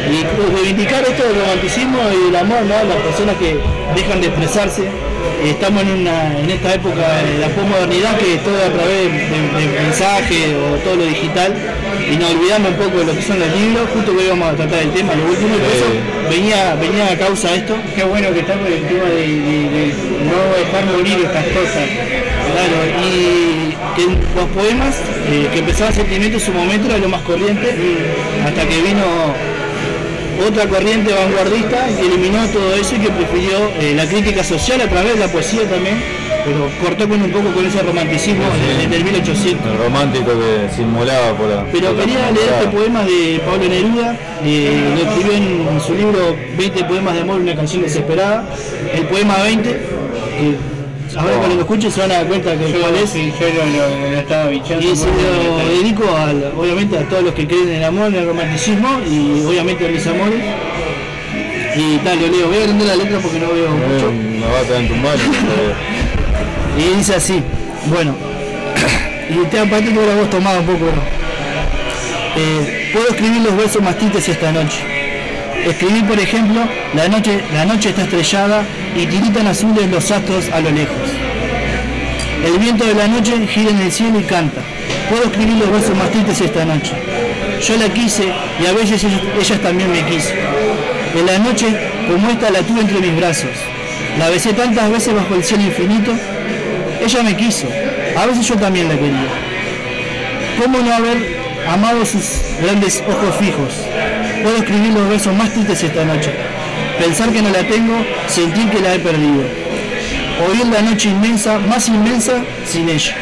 Y 0.07 0.25
pues, 0.37 0.53
reivindicar 0.53 1.03
esto 1.03 1.25
del 1.25 1.35
romanticismo 1.41 1.99
y 2.13 2.27
del 2.27 2.37
amor, 2.37 2.63
¿no? 2.63 2.75
Las 2.85 3.03
personas 3.03 3.37
que 3.37 3.59
dejan 3.95 4.21
de 4.21 4.29
expresarse. 4.29 4.89
Estamos 5.45 5.83
en, 5.83 5.91
una, 6.01 6.39
en 6.39 6.51
esta 6.51 6.75
época 6.75 7.23
de 7.23 7.39
la 7.39 7.49
posmodernidad 7.49 8.17
que 8.19 8.35
es 8.35 8.43
todo 8.45 8.57
a 8.57 8.71
través 8.73 9.13
de, 9.13 9.19
de 9.61 9.83
mensajes 9.83 10.55
o 10.55 10.77
todo 10.79 10.97
lo 10.97 11.05
digital 11.05 11.55
y 12.11 12.17
nos 12.17 12.31
olvidamos 12.35 12.71
un 12.73 12.77
poco 12.77 12.99
de 12.99 13.05
lo 13.07 13.13
que 13.15 13.23
son 13.23 13.39
los 13.39 13.49
libros, 13.53 13.89
justo 13.95 14.13
que 14.13 14.19
hoy 14.25 14.29
vamos 14.31 14.49
a 14.53 14.57
tratar 14.57 14.79
el 14.81 14.91
tema, 14.91 15.15
lo 15.15 15.25
último, 15.27 15.55
y 15.57 15.59
por 15.59 15.71
eso 15.71 15.87
venía, 16.31 16.75
venía 16.77 17.13
a 17.13 17.17
causa 17.19 17.55
esto. 17.55 17.75
Qué 17.95 18.05
bueno 18.05 18.33
que 18.33 18.41
está 18.41 18.55
por 18.55 18.67
el 18.71 18.83
tema 18.87 19.05
de, 19.05 19.27
de- 19.27 19.69
de 19.71 19.95
no 20.27 20.39
dejar 20.59 20.85
morir 20.87 21.19
estas 21.25 21.45
cosas. 21.47 21.87
Claro, 22.53 22.79
y 23.05 23.75
que 23.97 24.05
los 24.35 24.49
poemas 24.55 24.95
eh, 25.31 25.49
que 25.53 25.59
empezaban 25.61 25.93
sentimiento 25.95 26.39
en 26.39 26.45
su 26.45 26.53
momento 26.53 26.89
era 26.89 26.99
lo 26.99 27.09
más 27.09 27.23
corriente, 27.23 27.75
hasta 28.45 28.67
que 28.67 28.83
vino 28.83 29.05
otra 30.47 30.67
corriente 30.69 31.13
vanguardista 31.13 31.87
que 31.97 32.07
eliminó 32.07 32.47
todo 32.49 32.75
eso 32.75 32.95
y 32.97 32.99
que 32.99 33.11
prefirió 33.11 33.59
eh, 33.81 33.95
la 33.97 34.07
crítica 34.07 34.43
social 34.45 34.81
a 34.81 34.89
través 34.89 35.15
de 35.15 35.21
la 35.21 35.29
poesía 35.29 35.63
también, 35.69 36.03
pero 36.45 36.69
cortó 36.83 37.09
con 37.09 37.23
un 37.23 37.31
poco 37.31 37.53
con 37.53 37.67
ese 37.67 37.83
romanticismo 37.83 38.45
de- 38.45 38.83
desde 38.85 38.97
el 38.97 39.05
1800. 39.05 39.67
El 39.73 39.79
romántico 39.79 40.27
que 40.33 40.75
se 40.75 40.83
inmolaba 40.83 41.37
por 41.37 41.49
la. 41.49 41.65
Pero 41.73 41.89
por 41.89 41.97
la 41.97 42.05
quería 42.05 42.31
leer 42.31 42.49
este 42.61 42.69
poema 42.77 43.05
de 43.05 43.41
Pablo 43.45 43.69
Neruda, 43.69 44.17
eh, 44.45 44.95
lo 44.97 45.11
escribió 45.11 45.33
en 45.73 45.81
su 45.81 45.95
libro 45.95 46.37
20 46.59 46.85
poemas 46.85 47.15
de 47.15 47.21
amor, 47.23 47.41
una 47.41 47.55
canción 47.57 47.83
desesperada, 47.83 48.45
el 48.95 49.03
poema 49.07 49.37
20, 49.43 49.71
que 49.71 50.76
ahora 51.19 51.37
cuando 51.39 51.55
lo 51.57 51.61
escuchen 51.63 51.91
se 51.93 52.01
van 52.01 52.11
a 52.13 52.15
dar 52.15 52.27
cuenta 52.27 52.57
que 52.59 52.73
Yo, 52.73 52.81
cuál 52.81 52.97
es. 52.97 53.11
sí, 53.11 53.33
yo 53.41 53.47
lo, 53.49 53.65
lo- 53.67 54.11
lo 54.13 54.19
estaba 54.19 54.49
bichando. 54.49 54.85
Y 54.87 54.97
se 54.97 55.07
lo 55.07 55.59
dedico 55.59 56.17
al- 56.17 56.53
obviamente 56.57 56.99
a 56.99 57.09
todos 57.09 57.23
los 57.25 57.35
que 57.35 57.47
creen 57.47 57.69
en 57.69 57.75
el 57.77 57.85
amor, 57.85 58.07
en 58.09 58.15
el 58.17 58.27
romanticismo 58.27 59.01
y 59.07 59.43
obviamente 59.45 59.87
a 59.87 59.89
mis 59.91 60.07
amores. 60.07 60.41
Y 61.77 61.99
tal, 61.99 62.19
lo 62.21 62.29
leo, 62.29 62.47
voy 62.49 62.57
a 62.57 62.61
aprender 62.63 62.87
la 62.89 62.97
letra 62.97 63.19
porque 63.19 63.39
no 63.39 63.49
veo 63.53 63.69
mucho. 63.71 64.11
No 64.11 64.47
va 64.53 64.61
a 64.61 64.63
quedar 64.63 64.81
en 64.81 64.89
tu 64.89 64.95
mano. 64.97 65.23
Y 66.79 66.97
dice 66.99 67.15
así, 67.15 67.43
bueno, 67.87 68.15
y 69.31 69.47
te 69.47 69.59
aparte 69.59 69.87
que 69.95 69.95
la 70.07 70.15
voz 70.15 70.29
tomada 70.29 70.61
un 70.61 70.67
poco, 70.67 70.85
¿no? 70.85 71.17
Eh, 72.37 72.91
puedo 72.93 73.09
escribir 73.09 73.41
los 73.41 73.57
versos 73.57 73.81
más 73.83 73.97
tristes 73.97 74.29
esta 74.29 74.53
noche. 74.53 74.77
Escribí, 75.67 76.01
por 76.05 76.17
ejemplo, 76.21 76.61
la 76.95 77.09
noche, 77.09 77.43
la 77.53 77.65
noche 77.65 77.89
está 77.89 78.03
estrellada 78.03 78.63
y 78.95 79.05
tiritan 79.07 79.49
azules 79.49 79.91
los 79.91 80.09
astros 80.13 80.49
a 80.53 80.61
lo 80.61 80.71
lejos. 80.71 81.11
El 82.45 82.57
viento 82.61 82.85
de 82.85 82.95
la 82.95 83.09
noche 83.09 83.33
gira 83.49 83.71
en 83.71 83.81
el 83.81 83.91
cielo 83.91 84.21
y 84.21 84.23
canta. 84.23 84.61
Puedo 85.11 85.25
escribir 85.25 85.57
los 85.57 85.69
versos 85.73 85.97
más 85.97 86.09
tristes 86.13 86.41
esta 86.41 86.65
noche. 86.65 86.93
Yo 87.61 87.77
la 87.79 87.89
quise 87.93 88.33
y 88.63 88.67
a 88.67 88.73
veces 88.75 89.03
ellas, 89.03 89.21
ellas 89.41 89.61
también 89.61 89.91
me 89.91 90.05
quiso. 90.05 90.31
En 91.19 91.27
la 91.27 91.39
noche 91.41 91.67
como 92.07 92.31
esta 92.31 92.51
la 92.51 92.61
tuve 92.61 92.83
entre 92.83 93.01
mis 93.01 93.17
brazos. 93.17 93.51
La 94.21 94.29
besé 94.29 94.53
tantas 94.53 94.89
veces 94.89 95.15
bajo 95.15 95.35
el 95.35 95.43
cielo 95.43 95.65
infinito. 95.65 96.13
Ella 97.05 97.23
me 97.25 97.37
quiso. 97.37 97.67
A 98.17 98.27
veces 98.27 98.47
yo 98.47 98.55
también 98.55 98.89
la 98.89 98.95
quería. 98.95 99.27
¿Cómo 100.63 100.79
no 100.79 100.95
haber 100.95 101.41
amado 101.69 102.07
sus 102.07 102.23
grandes 102.63 103.03
ojos 103.09 103.35
fijos? 103.37 103.75
Puedo 104.47 104.59
escribir 104.59 104.93
los 104.93 105.09
versos 105.09 105.35
más 105.35 105.53
tristes 105.53 105.83
esta 105.83 106.05
noche. 106.05 106.31
Pensar 107.01 107.31
que 107.33 107.43
no 107.43 107.51
la 107.51 107.67
tengo, 107.67 107.97
sentir 108.29 108.71
que 108.71 108.79
la 108.79 108.95
he 108.95 109.01
perdido. 109.01 109.43
Oír 110.49 110.67
la 110.69 110.83
noche 110.83 111.09
inmensa, 111.09 111.59
más 111.59 111.89
inmensa, 111.89 112.45
sin 112.65 112.89
ella. 112.89 113.17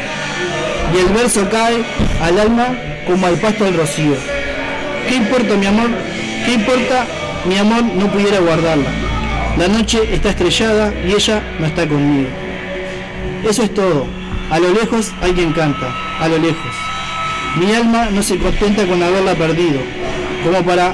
Y 0.93 0.99
el 0.99 1.07
verso 1.15 1.49
cae 1.49 1.83
al 2.21 2.37
alma 2.37 2.77
como 3.07 3.25
al 3.25 3.39
pasto 3.39 3.63
del 3.63 3.75
rocío. 3.75 4.13
¿Qué 5.09 5.15
importa 5.15 5.55
mi 5.55 5.65
amor? 5.65 5.89
¿Qué 6.45 6.53
importa 6.53 7.07
mi 7.45 7.57
amor 7.57 7.81
no 7.81 8.05
pudiera 8.11 8.37
guardarla? 8.37 8.91
La 9.57 9.67
noche 9.67 10.07
está 10.13 10.29
estrellada 10.29 10.93
y 11.07 11.11
ella 11.11 11.41
no 11.59 11.65
está 11.65 11.87
conmigo. 11.87 12.29
Eso 13.49 13.63
es 13.63 13.73
todo. 13.73 14.05
A 14.51 14.59
lo 14.59 14.71
lejos 14.71 15.11
alguien 15.23 15.53
canta, 15.53 15.91
a 16.19 16.27
lo 16.27 16.37
lejos. 16.37 16.75
Mi 17.55 17.73
alma 17.73 18.09
no 18.11 18.21
se 18.21 18.37
contenta 18.37 18.85
con 18.85 19.01
haberla 19.01 19.33
perdido. 19.33 19.79
Como 20.43 20.63
para 20.63 20.93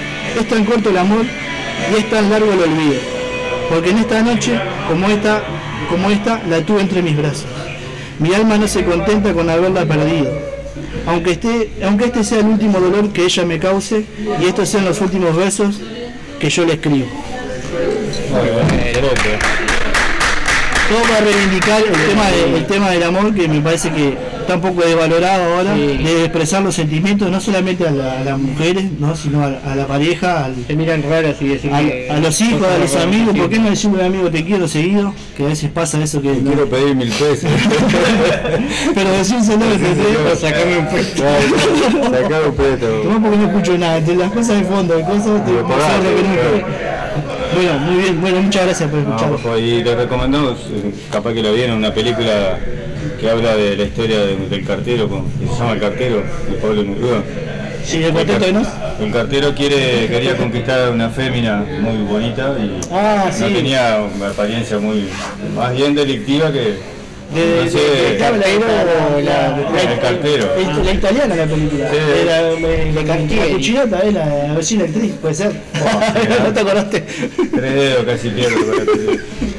Es 0.39 0.47
tan 0.47 0.65
corto 0.65 0.89
el 0.89 0.97
amor 0.97 1.25
y 1.93 1.99
es 1.99 2.09
tan 2.09 2.29
largo 2.29 2.51
el 2.53 2.59
olvido. 2.61 2.99
Porque 3.69 3.89
en 3.91 3.97
esta 3.99 4.21
noche, 4.21 4.59
como 4.87 5.07
esta, 5.09 5.43
como 5.89 6.09
esta, 6.11 6.41
la 6.49 6.61
tuve 6.61 6.81
entre 6.81 7.01
mis 7.01 7.15
brazos. 7.17 7.45
Mi 8.19 8.33
alma 8.33 8.57
no 8.57 8.67
se 8.67 8.83
contenta 8.83 9.33
con 9.33 9.49
haberla 9.49 9.85
perdido. 9.85 10.31
Aunque, 11.07 11.31
esté, 11.31 11.71
aunque 11.83 12.05
este 12.05 12.23
sea 12.23 12.39
el 12.39 12.45
último 12.45 12.79
dolor 12.79 13.09
que 13.11 13.23
ella 13.25 13.45
me 13.45 13.57
cause 13.59 14.05
y 14.41 14.45
estos 14.45 14.69
sean 14.69 14.85
los 14.85 15.01
últimos 15.01 15.35
versos 15.35 15.79
que 16.39 16.49
yo 16.49 16.65
le 16.65 16.73
escribo. 16.73 17.07
Todo 20.89 21.01
para 21.03 21.21
reivindicar 21.21 21.81
el 21.81 21.91
tema, 22.09 22.29
de- 22.29 22.57
el 22.57 22.67
tema 22.67 22.89
del 22.89 23.03
amor 23.03 23.33
que 23.33 23.47
me 23.47 23.61
parece 23.61 23.89
que 23.91 24.17
está 24.53 24.67
un 24.67 24.75
poco 24.75 24.85
desvalorado 24.87 25.55
ahora, 25.55 25.73
de 25.75 26.21
expresar 26.25 26.61
los 26.63 26.75
sentimientos 26.75 27.29
no 27.31 27.39
solamente 27.39 27.87
a, 27.87 27.91
la- 27.91 28.19
a 28.19 28.23
las 28.23 28.37
mujeres, 28.39 28.85
¿no? 28.99 29.15
sino 29.15 29.41
a, 29.43 29.47
a 29.71 29.75
la 29.75 29.87
pareja, 29.87 30.45
al- 30.45 30.55
Se 30.67 30.75
miran 30.75 31.03
raras 31.03 31.35
y 31.41 31.47
decir 31.47 31.71
a, 31.73 32.17
los 32.19 32.41
hijos, 32.41 32.63
a 32.67 32.77
los 32.77 32.95
amigos. 32.95 33.35
¿por 33.37 33.49
qué 33.49 33.59
no 33.59 33.69
decirle 33.69 34.03
a 34.03 34.07
un 34.07 34.13
amigo 34.13 34.29
te 34.31 34.43
quiero 34.45 34.67
seguido? 34.67 35.13
Que 35.37 35.43
a 35.45 35.47
veces 35.47 35.69
pasa 35.71 36.01
eso 36.03 36.21
que 36.21 36.29
no- 36.33 36.51
Quiero 36.51 36.67
pedir 36.69 36.95
mil 36.95 37.09
pesos. 37.09 37.49
pero 38.95 39.11
decírselo 39.11 39.65
que 39.71 39.77
te 39.77 40.35
sacarme 40.35 40.77
un 40.79 40.87
puesto. 40.87 41.23
Sacar 41.23 42.41
un 42.49 42.55
peso. 42.55 42.87
Tomá 43.03 43.21
porque 43.21 43.37
no 43.37 43.47
escucho 43.47 43.77
nada, 43.77 43.97
entre 43.97 44.15
las 44.15 44.31
cosas 44.31 44.57
de 44.59 44.63
fondo, 44.65 44.95
de 44.97 45.03
cosas 45.03 45.45
te 45.45 45.51
pagaste, 45.51 46.03
lo 46.03 46.15
que 46.17 46.21
no. 46.23 46.91
Bueno, 47.53 47.79
muy 47.79 48.01
bien, 48.01 48.21
bueno, 48.21 48.41
muchas 48.41 48.65
gracias 48.65 48.89
por 48.89 48.99
No, 48.99 49.07
escuchar. 49.09 49.29
por 49.31 49.39
favor, 49.41 49.59
y 49.59 49.83
le 49.83 49.95
recomendamos, 49.95 50.57
eh, 50.71 50.91
capaz 51.11 51.33
que 51.33 51.43
lo 51.43 51.53
vieron, 51.53 51.77
una 51.77 51.93
película 51.93 52.57
que 53.21 53.29
habla 53.29 53.55
de 53.55 53.77
la 53.77 53.83
historia 53.83 54.19
de- 54.25 54.35
del 54.49 54.65
cartero, 54.65 55.07
con- 55.07 55.25
que 55.31 55.47
se 55.47 55.53
llama 55.59 55.73
El 55.73 55.79
cartero, 55.79 56.17
de 56.49 56.55
Pablo 56.59 56.83
Neruda. 56.83 57.23
Sí, 57.85 57.97
el 57.97 58.03
El, 58.05 58.11
cuarteto 58.13 58.39
de 58.45 58.51
car- 58.51 58.53
nos. 58.61 58.67
el 58.99 59.11
cartero 59.11 59.55
quiere, 59.55 60.07
quería 60.07 60.35
conquistar 60.37 60.87
a 60.87 60.89
una 60.91 61.09
fémina 61.09 61.63
muy 61.81 61.97
bonita 62.03 62.55
y 62.59 62.79
Ah, 62.91 63.29
no 63.39 63.47
tenía 63.47 64.03
una 64.15 64.27
apariencia 64.29 64.77
muy 64.79 65.05
más 65.55 65.71
bien 65.75 65.93
delictiva 65.95 66.51
que 66.51 66.59
De, 67.33 67.63
no 67.63 67.71
sé, 67.71 67.77
de- 67.77 68.01
de- 68.01 68.11
estaba 68.13 68.37
la, 68.37 68.45
la, 68.47 69.21
la- 69.21 69.93
El 69.93 69.99
cartero. 69.99 70.49
la- 70.67 70.83
la 70.83 70.91
italiana 70.93 71.35
la 71.35 71.45
película. 71.45 71.89
Sí. 71.89 71.95
De 71.97 72.25
la, 72.25 72.41
de, 72.43 72.93
la, 72.93 73.15
la 73.45 73.53
cuchinota, 73.53 73.99
eh, 74.03 74.11
la 74.11 74.53
vecina 74.53 74.83
actriz, 74.83 75.13
puede 75.21 75.33
ser. 75.35 75.51
no 76.43 76.53
te 76.53 76.59
acordaste. 76.59 77.01
tres 77.55 77.73
dedos 77.73 78.03
casi 78.05 78.29
pierdo 78.29 78.57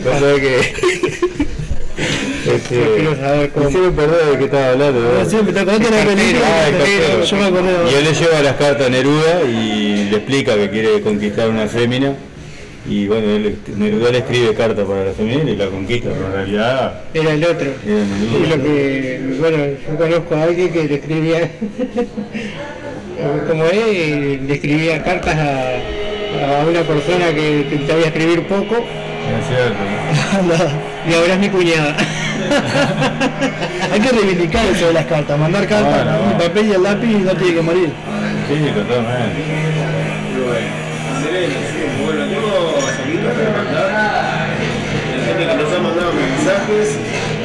para 0.04 0.34
que 0.40 1.41
no 2.52 2.58
sabe 2.58 2.68
que 2.68 2.74
este, 2.76 2.94
quiero 2.96 3.16
saber 3.16 3.50
cómo. 3.50 3.70
sí 3.70 3.76
me 3.78 3.90
perdón 3.90 4.32
de 4.32 4.38
qué 4.38 4.44
estaba 4.44 4.68
hablando 4.70 5.00
¿verdad? 5.02 5.22
No, 5.24 5.30
siempre 5.30 5.52
te 5.52 5.60
acordaste 5.60 5.90
de 5.90 5.96
la 5.96 6.04
película. 6.14 6.46
Ah, 6.46 6.68
el 6.68 6.76
cartero. 6.76 7.24
Yo 7.24 7.36
me 7.36 7.44
acordé. 7.44 7.70
Y 7.90 7.94
él 7.94 8.04
le 8.04 8.12
lleva 8.14 8.42
las 8.42 8.56
cartas 8.56 8.86
a 8.86 8.90
Neruda 8.90 9.42
y 9.44 10.08
le 10.10 10.16
explica 10.16 10.54
que 10.56 10.70
quiere 10.70 11.00
conquistar 11.00 11.48
una 11.48 11.66
fémina. 11.66 12.14
Y 12.88 13.06
bueno, 13.06 13.30
él, 13.30 13.56
Neruda 13.76 14.10
le 14.10 14.18
escribe 14.18 14.54
cartas 14.54 14.84
para 14.84 15.04
la 15.04 15.12
fémina 15.12 15.48
y 15.50 15.56
la 15.56 15.66
conquista, 15.68 16.08
pero 16.12 16.26
en 16.26 16.32
realidad 16.32 17.02
Era 17.14 17.32
el 17.32 17.44
otro. 17.44 17.70
era 17.86 18.00
Y 18.00 18.40
Neruda. 18.40 18.56
lo 18.56 18.62
que, 18.62 19.20
bueno, 19.38 19.56
yo 19.88 19.96
conozco 19.96 20.34
a 20.34 20.42
alguien 20.42 20.72
que 20.72 20.84
le 20.84 20.94
escribía, 20.96 21.50
como 23.48 23.64
él, 23.66 24.40
le 24.48 24.54
escribía 24.54 25.02
cartas 25.04 25.36
a, 25.36 26.60
a 26.60 26.66
una 26.66 26.82
persona 26.82 27.32
que, 27.32 27.84
sabía 27.86 28.06
escribir 28.06 28.46
poco 28.48 28.74
Es 28.76 29.46
cierto. 29.46 30.72
y 31.08 31.14
ahora 31.14 31.34
es 31.34 31.40
mi 31.40 31.48
cuñada. 31.48 31.96
Hay 33.92 34.00
que 34.00 34.08
reivindicar 34.10 34.66
eso 34.66 34.86
de 34.88 34.92
las 34.94 35.06
cartas, 35.06 35.38
mandar 35.38 35.66
cartas, 35.66 36.04
bueno, 36.04 36.30
el 36.30 36.36
papel 36.36 36.66
y 36.68 36.72
el 36.72 36.82
lápiz 36.82 37.18
no 37.18 37.32
tiene 37.36 37.54
que 37.54 37.62
morir. 37.62 37.92
Sí, 38.48 38.54
totalmente. 38.74 39.42
Bueno, 42.04 42.24
tengo 42.26 42.80
saludos 42.96 43.32
para 43.36 43.50
mandar. 43.56 43.86
La 45.12 45.24
gente 45.24 45.42
que 45.46 45.54
nos 45.62 45.70
ha 45.72 45.78
mandado 45.80 46.10
mensajes 46.12 46.86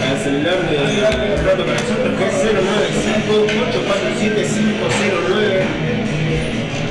al 0.01 0.17
celular 0.23 0.59
de 0.69 0.75
Rato 1.43 1.63
para 1.65 1.77
nosotros, 1.79 2.11
que 2.17 2.25
es 2.25 2.33
095 2.43 3.45
847 3.69 4.37
509. 4.43 5.36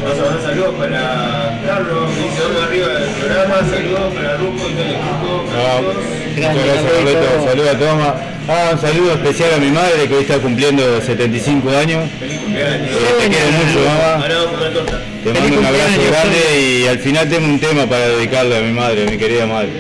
Vamos 0.07 0.43
saludos 0.43 0.75
para 0.77 1.59
Carlos, 1.67 2.11
que 2.15 2.31
se 2.31 2.63
arriba 2.63 2.89
del 3.01 3.11
programa, 3.11 3.57
saludos 3.69 4.15
para 4.15 4.37
Ruco 4.37 4.69
y 4.69 4.73
todo 4.73 4.85
el 4.85 4.93
grupo. 4.93 5.45
Ah, 5.53 5.81
muchas 6.37 6.65
gracias 6.65 7.01
Roberto, 7.01 7.45
saludos 7.45 7.75
a 7.75 7.79
Toma. 7.79 8.15
Ah, 8.49 8.71
un 8.73 8.81
saludo 8.81 9.13
especial 9.15 9.55
a 9.55 9.59
mi 9.59 9.71
madre 9.73 10.07
que 10.07 10.15
hoy 10.15 10.23
está 10.23 10.39
cumpliendo 10.39 11.01
75 11.01 11.71
años. 11.71 12.09
Feliz 12.21 12.39
cumpleaños. 12.39 12.89
Eh, 12.89 13.15
te 13.21 13.29
quiero 13.29 13.51
mucho, 13.51 13.81
mamá. 13.85 14.25
Te 15.25 15.33
mando 15.33 15.59
un 15.59 15.67
abrazo 15.67 16.01
grande 16.09 16.61
y 16.61 16.87
al 16.87 16.99
final 17.01 17.29
tengo 17.29 17.47
un 17.47 17.59
tema 17.59 17.87
para 17.87 18.07
dedicarle 18.07 18.59
a 18.59 18.61
mi 18.61 18.73
madre, 18.73 19.09
a 19.09 19.11
mi 19.11 19.19
querida 19.19 19.47
madre. 19.47 19.71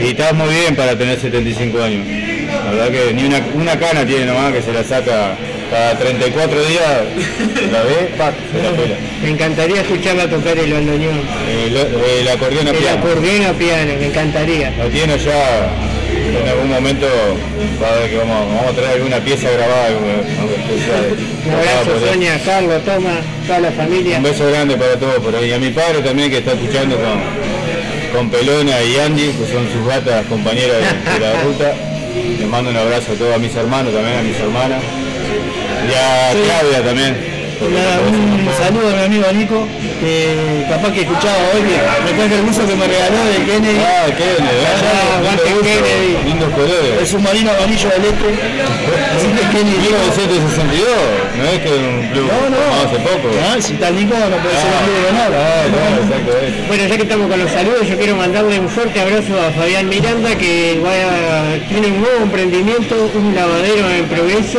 Y 0.00 0.06
estás 0.10 0.34
muy 0.34 0.54
bien 0.54 0.76
para 0.76 0.96
tener 0.96 1.18
75 1.18 1.82
años. 1.82 2.06
La 2.64 2.70
verdad 2.70 2.90
que 2.92 3.12
ni 3.12 3.24
una, 3.24 3.40
una 3.54 3.76
cana 3.76 4.06
tiene 4.06 4.26
nomás 4.26 4.52
que 4.52 4.62
se 4.62 4.72
la 4.72 4.84
saca 4.84 5.36
cada 5.74 5.98
34 5.98 6.64
días, 6.66 6.82
la 7.72 7.82
ve, 7.82 8.10
la 8.16 8.70
pela. 8.76 8.96
Me 9.24 9.30
encantaría 9.30 9.80
escucharla 9.80 10.28
tocar 10.30 10.56
el 10.56 10.72
bandoneón, 10.72 11.20
El, 11.50 11.76
el 12.20 12.28
acordeón 12.28 12.68
a 12.68 12.70
el 12.70 12.76
piano. 12.76 12.98
acordeón 12.98 13.44
a 13.46 13.52
piano, 13.54 13.92
me 13.98 14.06
encantaría. 14.06 14.70
Lo 14.78 14.86
tiene 14.88 15.18
ya, 15.18 15.68
en 16.40 16.48
algún 16.48 16.70
momento 16.70 17.06
va 17.82 17.88
a 17.90 17.94
ver 17.98 18.10
que 18.10 18.16
vamos, 18.18 18.46
vamos 18.54 18.66
a 18.70 18.72
traer 18.76 18.92
alguna 18.98 19.18
pieza 19.18 19.50
grabada. 19.50 19.88
de- 19.88 19.94
Un 19.96 21.54
abrazo. 21.54 22.06
Sonia, 22.12 22.40
Carlos, 22.44 22.84
Toma, 22.84 23.16
toda 23.46 23.58
la 23.60 23.72
familia. 23.72 24.18
Un 24.18 24.22
beso 24.22 24.46
grande 24.48 24.76
para 24.76 24.96
todos 24.96 25.16
por 25.24 25.34
ahí. 25.34 25.50
Y 25.50 25.52
a 25.54 25.58
mi 25.58 25.70
padre 25.70 26.02
también 26.02 26.30
que 26.30 26.38
está 26.38 26.52
escuchando 26.52 26.94
con, 26.96 27.20
con 28.16 28.30
Pelona 28.30 28.80
y 28.80 28.96
Andy, 29.00 29.32
que 29.32 29.52
son 29.52 29.68
sus 29.72 29.84
gatas 29.88 30.24
compañeras 30.26 30.76
de, 30.78 31.12
de 31.14 31.18
la 31.18 31.42
ruta. 31.42 31.72
Les 32.38 32.46
mando 32.48 32.70
un 32.70 32.76
abrazo 32.76 33.10
a 33.12 33.14
todos 33.16 33.34
a 33.34 33.38
mis 33.38 33.54
hermanos 33.56 33.92
también, 33.92 34.18
a 34.18 34.22
mis 34.22 34.38
hermanas. 34.38 34.80
Y 35.94 35.96
a 35.96 36.44
Claudia 36.44 36.82
también. 36.84 37.14
no 37.54 37.68
puede 37.70 37.86
ser 37.86 38.02
un 38.04 38.50
saludo 38.58 38.88
a 38.90 38.96
mi 38.98 39.04
amigo 39.06 39.24
Nico, 39.32 39.68
que 40.00 40.66
capaz 40.68 40.92
que 40.92 41.00
escuchaba 41.02 41.38
hoy, 41.54 41.62
que 41.62 41.76
me 42.04 42.18
traje 42.18 42.34
el 42.34 42.42
buzo 42.42 42.66
que 42.66 42.74
me 42.74 42.86
regaló 42.86 43.20
de 43.30 43.38
Kennedy, 43.46 43.78
Ah, 43.80 44.06
Kennedy, 44.10 44.58
Ah, 44.64 45.18
aguante 45.18 45.44
Lindo 45.48 45.62
Kennedy. 45.62 46.12
Lindos 46.28 46.48
el 46.48 46.54
colores. 46.54 47.08
submarino 47.08 47.50
amarillo 47.54 47.88
del 47.94 48.04
este. 48.10 48.28
Así 49.14 49.26
que 49.32 49.42
Kennedy, 49.54 49.78
Nico, 49.80 49.96
1962, 50.04 50.84
no 51.38 51.44
es 51.46 51.58
que 51.62 51.70
un 51.72 51.96
club 52.12 52.26
no, 52.26 52.40
no, 52.52 52.62
hace 52.84 52.98
poco. 53.00 53.26
Ah, 53.38 53.56
si 53.62 53.72
está 53.78 53.88
Nico 53.90 54.12
no 54.18 54.36
puede 54.42 54.56
ser 54.60 54.70
un 54.74 54.82
club 54.84 54.98
de. 54.98 55.10
Ah, 55.14 55.64
claro, 55.70 55.96
exactamente. 56.04 56.58
Bueno, 56.68 56.82
ya 56.90 56.96
que 56.98 57.02
estamos 57.06 57.26
con 57.30 57.38
los 57.38 57.50
saludos, 57.54 57.82
yo 57.88 57.96
quiero 57.96 58.14
mandarle 58.16 58.58
un 58.60 58.68
fuerte 58.68 58.98
abrazo 59.00 59.32
a 59.40 59.48
Fabián 59.56 59.88
Miranda, 59.88 60.34
que 60.36 60.80
va 60.84 60.90
a- 60.92 61.56
tiene 61.70 61.86
un 61.94 62.00
nuevo 62.02 62.18
emprendimiento, 62.28 62.92
un 63.14 63.32
lavadero 63.34 63.88
en 63.88 64.04
progreso, 64.10 64.58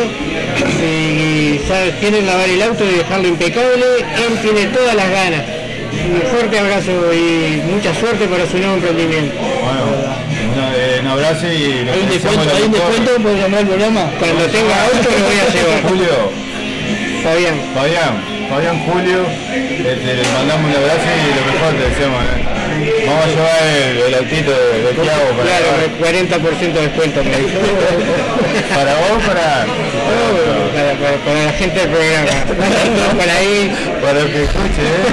y 0.59 1.59
sabe- 1.67 1.93
quiere 1.99 2.21
lavar 2.21 2.49
el 2.49 2.61
auto 2.61 2.83
y 2.85 2.97
dejarlo 2.97 3.27
impecable, 3.27 3.85
él 3.99 4.39
tiene 4.41 4.65
todas 4.67 4.95
las 4.95 5.09
ganas. 5.09 5.41
Un 6.05 6.21
fuerte 6.29 6.59
abrazo 6.59 6.91
y 7.13 7.61
mucha 7.71 7.93
suerte 7.95 8.27
para 8.27 8.45
su 8.45 8.57
nuevo 8.57 8.75
emprendimiento. 8.75 9.33
Bueno, 9.39 10.73
eh, 10.75 10.99
un 11.01 11.07
abrazo 11.07 11.47
y 11.47 11.87
Hay 11.89 11.99
un 12.03 12.09
descuento, 12.09 12.43
lo 12.45 12.55
hay 12.55 12.63
un 12.63 12.71
mejor. 12.71 12.87
descuento 12.91 13.23
por 13.23 13.33
llamar 13.35 13.59
al 13.61 13.67
programa. 13.67 14.11
Cuando 14.19 14.45
tenga 14.45 14.75
auto 14.85 15.09
lo 15.09 15.25
voy 15.25 15.39
a 15.39 15.47
llevar. 15.55 15.81
Julio, 15.89 16.15
Fabián. 17.23 17.55
Fabián, 17.73 18.13
Fabián 18.49 18.79
Julio, 18.85 19.19
este, 19.51 20.13
le 20.15 20.23
mandamos 20.33 20.69
un 20.69 20.75
abrazo 20.77 21.07
y 21.09 21.29
lo 21.33 21.43
mejor 21.53 21.73
te 21.73 21.89
deseamos. 21.89 22.23
¿eh? 22.23 22.54
Vamos 22.75 23.23
a 23.23 23.27
llevar 23.29 23.63
el, 23.63 23.97
el 24.07 24.13
autito 24.15 24.51
de, 24.51 24.81
de 24.83 24.91
Tiago 24.99 25.29
para, 25.37 25.47
Claro, 25.47 25.67
40% 25.99 26.73
de 26.73 26.81
descuento 26.81 27.23
me 27.23 27.37
dijo. 27.37 27.59
para 28.75 28.93
vos, 28.99 29.23
para, 29.25 29.65
Para, 30.75 30.91
para- 30.99 31.17
para 31.25 31.43
la 31.45 31.51
gente 31.53 31.79
del 31.79 31.89
programa. 31.89 32.35
Por 33.15 33.29
ahí. 33.29 33.71
para 34.01 34.19
el 34.19 34.27
que 34.31 34.43
escuche, 34.43 34.83
¿eh? 34.83 35.07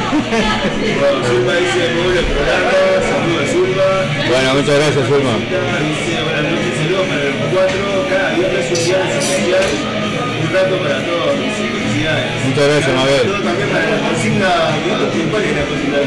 Zulma 1.27 1.53
dice 1.55 1.83
muy 1.94 2.12
buen 2.12 2.27
programa, 2.27 2.70
saludos 3.07 3.42
a 3.42 3.53
Zulma. 3.53 3.88
Bueno, 4.29 4.55
muchas 4.55 4.75
gracias, 4.83 5.05
Zulma. 5.09 5.35
Dice 5.38 6.22
buenas 6.22 6.44
noches, 6.51 6.72
saludos 6.83 7.07
para 7.07 7.22
el 7.22 7.35
4, 7.53 8.07
cada 8.11 8.29
viernes 8.35 8.66
un 8.72 8.85
viernes 8.85 9.14
especial. 9.22 9.70
Un 10.42 10.48
rato 10.53 10.75
para 10.83 10.98
todos, 11.07 11.35
felicidades. 12.03 12.45
Muchas 12.47 12.67
gracias, 12.69 12.93
Mabel. 12.97 13.27
También 13.43 13.73
la 13.73 13.99
consigna, 14.09 14.51
¿cuál 15.31 15.45
es 15.45 15.57
la 15.57 15.65
consigna? 15.65 15.99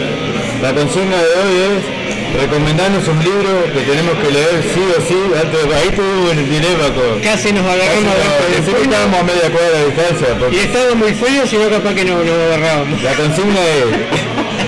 La 0.61 0.73
consigna 0.73 1.17
de 1.17 1.31
hoy 1.39 1.53
es 1.65 2.41
recomendarnos 2.41 3.07
un 3.07 3.19
libro 3.23 3.51
que 3.73 3.81
tenemos 3.81 4.15
que 4.19 4.31
leer 4.31 4.55
sí 4.73 4.83
o 4.97 5.01
sí. 5.01 5.19
Antes, 5.39 5.61
ahí 5.75 5.89
tuve 5.95 6.31
un 6.31 6.49
dilema 6.49 6.87
con... 6.95 7.19
Casi 7.21 7.51
nos 7.51 7.63
Casi 7.65 7.79
agarramos 7.79 8.03
no, 8.03 8.11
abajo 8.11 8.43
del 8.43 8.53
pensé 8.55 8.71
que 8.71 8.77
puño. 8.77 8.91
estábamos 8.91 9.19
a 9.19 9.23
media 9.23 9.47
cuadra 9.51 9.75
de 9.79 9.85
distancia. 9.85 10.27
Y 10.51 10.57
estaba 10.59 10.95
muy 10.95 11.13
frío, 11.13 11.41
si 11.47 11.55
no 11.57 11.69
capaz 11.69 11.93
que 11.93 12.05
no 12.05 12.23
nos 12.23 12.39
agarrábamos. 12.47 13.01
la 13.03 13.13
consigna 13.13 13.61
es 13.61 13.87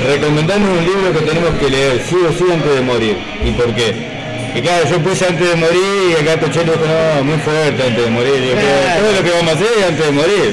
recomendarnos 0.12 0.70
un 0.78 0.84
libro 0.86 1.08
que 1.13 1.24
tenemos 1.26 1.52
que 1.60 1.70
leer 1.70 2.02
sí 2.08 2.16
o 2.28 2.32
sí 2.32 2.46
antes 2.52 2.72
de 2.76 2.82
morir. 2.82 3.18
¿Y 3.44 3.52
por 3.52 3.74
qué? 3.76 4.16
Y 4.58 4.62
claro, 4.62 4.89
yo 4.89 4.98
puse 5.00 5.26
antes 5.28 5.48
de 5.50 5.56
morir 5.56 6.17
y 6.17 6.22
acá 6.22 6.39
Tochelo 6.39 6.72
dijo, 6.74 6.86
no, 6.86 7.24
muy 7.24 7.38
fuerte 7.38 7.84
antes 7.84 8.04
de 8.04 8.10
morir. 8.10 8.34
Y 8.41 8.50
Claro. 8.58 9.02
todo 9.02 9.12
lo 9.13 9.24
que 9.24 9.32
vamos 9.38 9.52
a 9.52 9.56
hacer 9.56 9.67
es 9.78 9.86
antes 9.86 10.06
de 10.06 10.12
morir. 10.12 10.50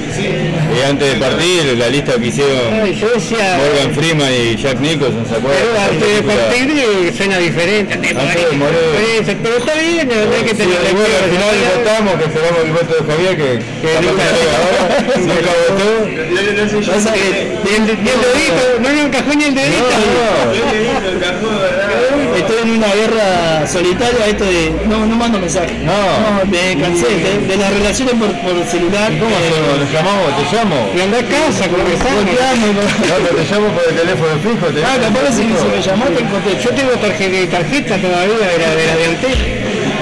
Y 0.77 0.83
antes 0.90 1.07
de 1.14 1.17
partir, 1.21 1.79
la 1.79 1.88
lista 1.88 2.12
que 2.19 2.27
hicieron 2.27 2.59
Ay, 2.83 2.95
yo 3.01 3.09
decía, 3.09 3.57
Morgan 3.62 3.95
Freeman 3.95 4.29
y 4.33 4.57
Jack 4.57 4.79
Nicholson, 4.81 5.25
¿se 5.25 5.35
acuerdan? 5.37 5.62
pero 5.64 5.81
antes 5.88 6.09
de 6.17 6.23
partir 6.23 6.64
eh, 6.77 7.12
suena 7.17 7.38
diferente. 7.38 7.95
Antes 7.95 8.14
de 8.14 8.21
Antes 8.21 8.51
de 8.51 8.57
morir. 8.57 8.79
morir. 8.93 9.38
Pero 9.43 9.57
está 9.57 9.75
bien, 9.75 10.09
no 10.09 10.37
hay 10.37 10.43
que 10.45 10.51
Sí, 10.51 10.57
tener 10.57 10.79
bueno, 10.93 11.14
al 11.25 11.31
final 11.33 11.55
votamos, 11.79 12.12
que 12.21 12.25
esperamos 12.29 12.61
el 12.64 12.73
voto 12.77 12.93
de 12.93 13.03
Javier, 13.09 13.35
que, 13.40 13.49
que 13.81 13.90
nunca 14.05 14.25
llega 14.37 14.59
nunca 15.33 15.53
votó. 15.64 15.88
Pasa 16.93 17.12
que 17.14 17.25
Y 17.64 17.75
el, 17.75 17.87
dedito, 17.88 18.64
no 18.85 18.88
nos 18.93 19.05
encajó 19.09 19.31
ni 19.35 19.45
el 19.45 19.55
dedito. 19.55 19.88
estoy 19.88 20.69
en 22.64 22.70
una 22.79 22.88
guerra 22.94 23.66
solitaria, 23.66 24.27
esto 24.27 24.44
de 24.44 24.72
no, 24.88 25.07
no 25.07 25.16
mando 25.16 25.38
mensajes. 25.38 25.77
No. 25.85 25.92
me 26.50 26.77
cansé 26.81 27.07
de, 27.09 27.46
de 27.46 27.57
las 27.57 27.72
relaciones 27.72 28.14
por, 28.14 28.29
por 28.40 28.64
celular. 28.66 29.11
¿Cómo 29.20 29.35
hacemos? 29.37 29.79
¿Nos 29.81 29.92
llamamos? 29.92 30.27
¿Te 30.37 30.57
llamo? 30.57 30.77
Y 30.96 31.00
anda 31.00 31.18
a 31.18 31.22
casa, 31.22 31.68
con- 31.68 31.79
No, 31.81 33.14
pero 33.22 33.37
te 33.37 33.44
llamo 33.53 33.68
por 33.68 33.85
el 33.88 33.94
teléfono 33.96 34.33
fijo. 34.42 34.66
¿te 34.72 34.85
Ah, 34.85 34.96
capaz 35.00 35.33
si, 35.37 35.44
me 35.44 35.81
llamaste 35.83 36.18
en 36.20 36.61
Yo 36.61 36.70
tengo 36.70 36.92
tarjeta, 37.00 37.59
tarjeta 37.59 37.96
todavía 37.98 38.35
de 38.38 38.59
la 38.59 38.70
de, 38.74 38.87
la 38.87 38.96
de 38.96 39.05
Antel. 39.07 39.38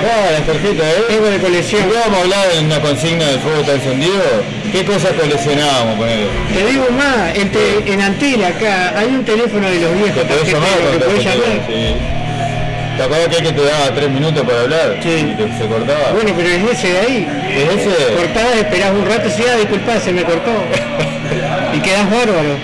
Ah, 0.02 0.30
la 0.32 0.40
tarjeta, 0.52 0.82
¿eh? 0.90 1.04
Tengo 1.08 1.26
de 1.26 1.38
colección. 1.38 1.82
Vamos 2.04 2.18
a 2.18 2.22
hablar 2.22 2.46
en 2.58 2.66
una 2.66 2.80
consigna 2.80 3.24
del 3.26 3.38
fuego 3.40 3.60
está 3.60 3.74
encendido, 3.74 4.22
¿qué 4.72 4.84
cosas 4.84 5.12
coleccionábamos 5.12 5.94
con 5.96 6.08
él? 6.08 6.26
Te 6.52 6.66
digo 6.66 6.86
más, 6.90 7.36
en, 7.36 7.50
te- 7.52 7.92
en 7.92 8.00
Antel 8.02 8.42
acá 8.44 8.98
hay 8.98 9.06
un 9.06 9.24
teléfono 9.24 9.68
de 9.70 9.78
los 9.80 9.94
viejos 9.94 10.22
¿Te 10.26 10.34
podés 10.34 10.52
llamar 10.52 10.68
tarjeteros 10.70 10.90
con 10.90 10.98
que 10.98 11.04
podés 11.04 11.24
tarjetero? 11.24 11.54
llamar. 11.54 11.66
Sí. 11.68 12.21
¿Te 12.96 13.02
acuerdas 13.02 13.28
que 13.28 13.42
que 13.42 13.52
te 13.52 13.64
daba 13.64 13.94
tres 13.94 14.10
minutos 14.10 14.42
para 14.44 14.60
hablar? 14.62 14.96
Sí. 15.02 15.08
Y 15.32 15.34
te- 15.34 15.58
se 15.58 15.66
cortaba. 15.66 16.12
Bueno, 16.12 16.32
pero 16.36 16.48
es 16.48 16.78
ese 16.78 16.88
de 16.92 16.98
ahí. 16.98 17.28
¿Es 17.50 17.80
ese? 17.86 18.14
Cortás, 18.14 18.56
esperás 18.56 18.90
un 18.90 19.06
rato, 19.06 19.30
sí, 19.30 19.42
ah, 19.50 19.56
disculpá, 19.56 19.98
se 20.00 20.12
me 20.12 20.22
cortó. 20.24 20.50
Y 21.74 21.80
quedás 21.80 22.04
bárbaro. 22.10 22.58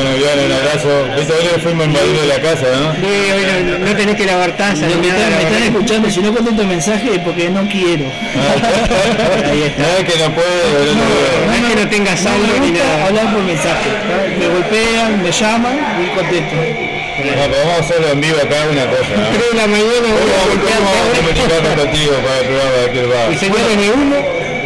Bueno, 0.00 0.16
bien, 0.16 0.46
un 0.46 0.52
abrazo. 0.52 0.88
Hoy 0.88 1.44
le 1.52 1.60
fuimos 1.60 1.84
a 1.84 1.88
invadir 1.90 2.16
de 2.20 2.26
la 2.26 2.40
casa, 2.40 2.64
¿no? 2.72 2.94
Sí, 2.94 3.12
hoy 3.36 3.44
no, 3.68 3.78
no 3.84 3.96
tenés 3.96 4.16
que 4.16 4.24
lavar 4.24 4.56
taza 4.56 4.86
Me, 4.86 4.94
ni 4.94 5.00
me 5.02 5.08
están, 5.08 5.30
me 5.36 5.42
están 5.42 5.62
escuchando, 5.62 6.10
si 6.10 6.20
no 6.20 6.32
contesto 6.34 6.62
el 6.62 6.68
mensaje 6.68 7.14
es 7.16 7.18
porque 7.20 7.50
no 7.50 7.68
quiero. 7.68 8.04
Ahí 9.50 9.62
está. 9.68 9.82
No 9.82 9.88
es 10.00 10.04
que 10.08 10.18
no 10.18 10.32
puede, 10.32 10.64
pero 10.72 10.92
no 10.96 11.02
puede. 11.04 11.46
No 11.46 11.52
es 11.52 11.74
que 11.74 11.80
no 11.84 11.90
tengas 11.90 12.22
No 12.22 12.30
saldo 12.30 12.52
ni 12.64 12.70
nada. 12.70 13.06
hablar 13.06 13.34
por 13.34 13.42
mensaje. 13.42 13.90
Me 14.38 14.48
golpean, 14.48 15.22
me 15.22 15.30
llaman 15.32 15.76
y 16.00 16.16
contesto. 16.16 16.56
No, 16.56 17.42
pero 17.52 17.60
vamos 17.60 17.74
a 17.76 17.80
hacerlo 17.84 18.08
en 18.12 18.20
vivo 18.22 18.36
acá, 18.40 18.56
una 18.72 18.86
cosa, 18.88 19.12
¿no? 19.20 19.28
3 19.36 19.50
de 19.52 19.56
la 19.60 19.66
mañana 19.66 20.08
voy 20.08 20.08
a 20.08 20.40
¿Cómo, 20.40 20.48
golpear 20.48 20.78
cómo 20.80 20.88
vamos 20.88 20.96
a 20.96 21.12
todo. 21.12 21.20
comunicarnos 21.20 21.74
contigo 21.84 22.12
para 22.24 22.38
el 22.40 22.46
programa 22.48 22.72
de 22.80 22.84
aquel 22.88 23.06
bar? 23.12 23.28
Y 23.28 23.36
señores 23.36 23.76
de 23.76 23.88
uno, 23.92 24.16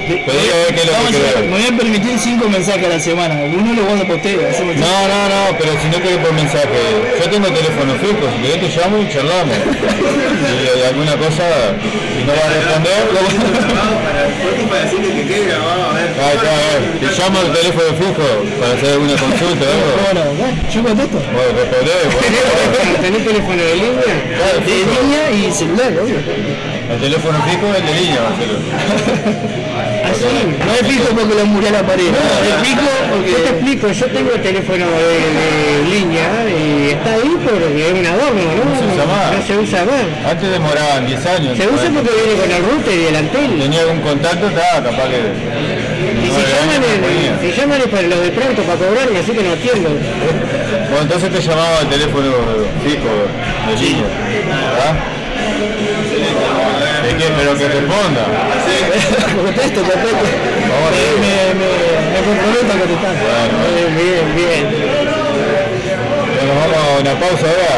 Pero 0.07 0.39
diga 0.39 0.55
a 0.55 0.59
ver 0.65 0.75
qué 0.75 0.81
es 0.81 0.87
lo 0.87 0.93
Vamos 0.93 1.11
que 1.11 1.17
a 1.17 1.21
ver, 1.21 1.35
querés. 1.35 1.51
me 1.51 1.57
voy 1.57 1.67
a 1.67 1.77
permitir 1.79 2.19
cinco 2.19 2.49
mensajes 2.49 2.85
a 2.85 2.89
la 2.89 3.01
semana. 3.01 3.35
Uno 3.45 3.73
lo 3.73 4.05
por 4.07 4.17
usted. 4.17 4.37
hacemos- 4.51 4.77
No, 4.77 5.09
no, 5.09 5.19
no, 5.33 5.59
pero 5.59 5.73
si 5.81 5.89
no 5.89 5.99
querés 6.03 6.19
por 6.19 6.33
mensaje, 6.33 6.79
yo 7.19 7.31
tengo 7.31 7.49
teléfono 7.49 7.95
fijo, 7.97 8.25
si 8.29 8.39
querés 8.43 8.61
te 8.61 8.69
llamo 8.81 8.99
y 9.01 9.09
charlamos. 9.09 9.57
Si 9.57 10.69
hay 10.69 10.83
alguna 10.89 11.17
cosa, 11.17 11.45
si 11.81 12.21
no 12.25 12.33
va 12.37 12.45
a 12.45 12.51
responder, 12.53 13.01
lo 13.15 13.21
Para 14.69 14.83
así 14.85 14.97
que 15.05 15.11
que 15.15 15.23
quede 15.27 15.45
grabado, 15.49 15.83
a 15.91 15.93
ver. 15.95 16.09
Ahí 16.21 16.37
está, 16.37 16.51
a 16.53 16.61
ver, 16.69 16.81
te 17.01 17.09
llamo 17.17 17.37
al 17.41 17.53
teléfono 17.53 17.89
fijo 17.97 18.27
para 18.61 18.73
hacer 18.75 18.89
alguna 18.93 19.17
consulta 19.17 19.65
o 19.65 19.73
algo. 19.73 19.91
Bueno, 20.05 20.23
bueno, 20.37 20.57
yo 20.73 20.83
contesto. 20.85 21.19
Bueno, 21.33 21.51
respondé, 21.57 21.97
bueno. 22.13 22.99
¿tenés 23.01 23.23
teléfono 23.25 23.63
de 23.63 23.75
línea? 23.75 24.13
Claro, 24.37 24.57
De 24.61 24.77
línea 24.85 25.25
y 25.33 25.53
celular, 25.53 25.93
obvio. 25.97 26.19
El 26.85 27.01
teléfono 27.01 27.39
fijo 27.49 27.67
es 27.73 27.83
de 27.87 27.93
línea, 28.01 28.21
Marcelo. 28.29 28.59
Así. 30.05 30.25
No 30.67 30.73
es 30.75 30.87
fijo 30.87 31.09
porque 31.17 31.35
lo 31.35 31.47
murió 31.47 31.69
a 31.69 31.73
la 31.73 31.83
pared. 31.83 32.07
es 32.09 32.69
fijo 32.69 32.89
porque. 33.11 33.31
Yo 33.31 33.37
te 33.39 33.49
explico, 33.51 33.89
yo 33.93 34.07
tengo 34.07 34.31
el 34.35 34.43
teléfono 34.43 34.87
de, 34.87 35.17
de 35.39 35.91
línea 35.91 36.29
y 36.49 36.91
está 36.91 37.15
ahí 37.15 37.37
porque 37.43 37.89
es 37.89 37.93
un 37.93 38.07
adorno, 38.07 38.43
¿no? 38.43 38.65
No 38.71 38.77
se 38.79 38.87
usa 38.95 39.05
más. 39.07 39.33
No 39.33 39.47
se 39.47 39.59
usa 39.59 39.85
más. 39.85 40.31
Antes 40.33 40.51
demoraban 40.51 41.07
10 41.07 41.27
años. 41.27 41.57
Se 41.59 41.67
usa 41.69 41.89
porque 41.95 42.11
viene 42.15 42.35
con 42.41 42.51
el 42.51 42.63
router 42.65 42.95
y 42.99 43.07
el. 43.07 43.61
Tenía 43.61 43.81
algún 43.81 44.01
contacto, 44.01 44.49
estaba 44.49 44.83
capaz 44.85 45.09
que... 45.09 45.21
Y 46.05 46.27
si 46.27 46.43
llaman, 46.53 46.81
no 46.81 47.09
es- 47.09 47.41
si 47.41 47.61
es 47.61 47.89
para 47.89 48.03
los 48.03 48.21
de 48.23 48.31
pronto, 48.31 48.63
para 48.63 48.79
cobrarme, 48.79 49.19
así 49.19 49.33
que 49.33 49.43
no 49.43 49.53
atiendo. 49.53 49.89
Bueno, 49.91 51.03
entonces 51.03 51.33
te 51.33 51.41
llamaba 51.41 51.79
al 51.81 51.89
teléfono 51.89 52.31
fijo 52.85 53.13
de 53.69 53.77
línea. 53.81 54.05
¿verdad? 54.05 55.14
¿De 57.05 57.11
qué? 57.17 57.25
Pero 57.37 57.57
que 57.59 57.69
responda. 57.69 58.25
contesto, 59.37 59.81
contesto. 59.81 60.25
Vamos 60.71 60.89
a 60.89 60.91
Me, 60.91 60.97
ver. 60.97 61.21
me, 61.21 61.35
me, 61.61 61.69
me 62.13 62.21
comprometo 62.27 62.71
a 62.73 62.79
contestar. 62.81 63.15
Bien, 63.75 63.91
bien, 63.97 64.27
bien. 64.37 64.65
Bueno, 66.35 66.53
vamos 66.61 66.77
a 66.77 67.01
una 67.01 67.15
pausa 67.21 67.47
ahora. 67.47 67.75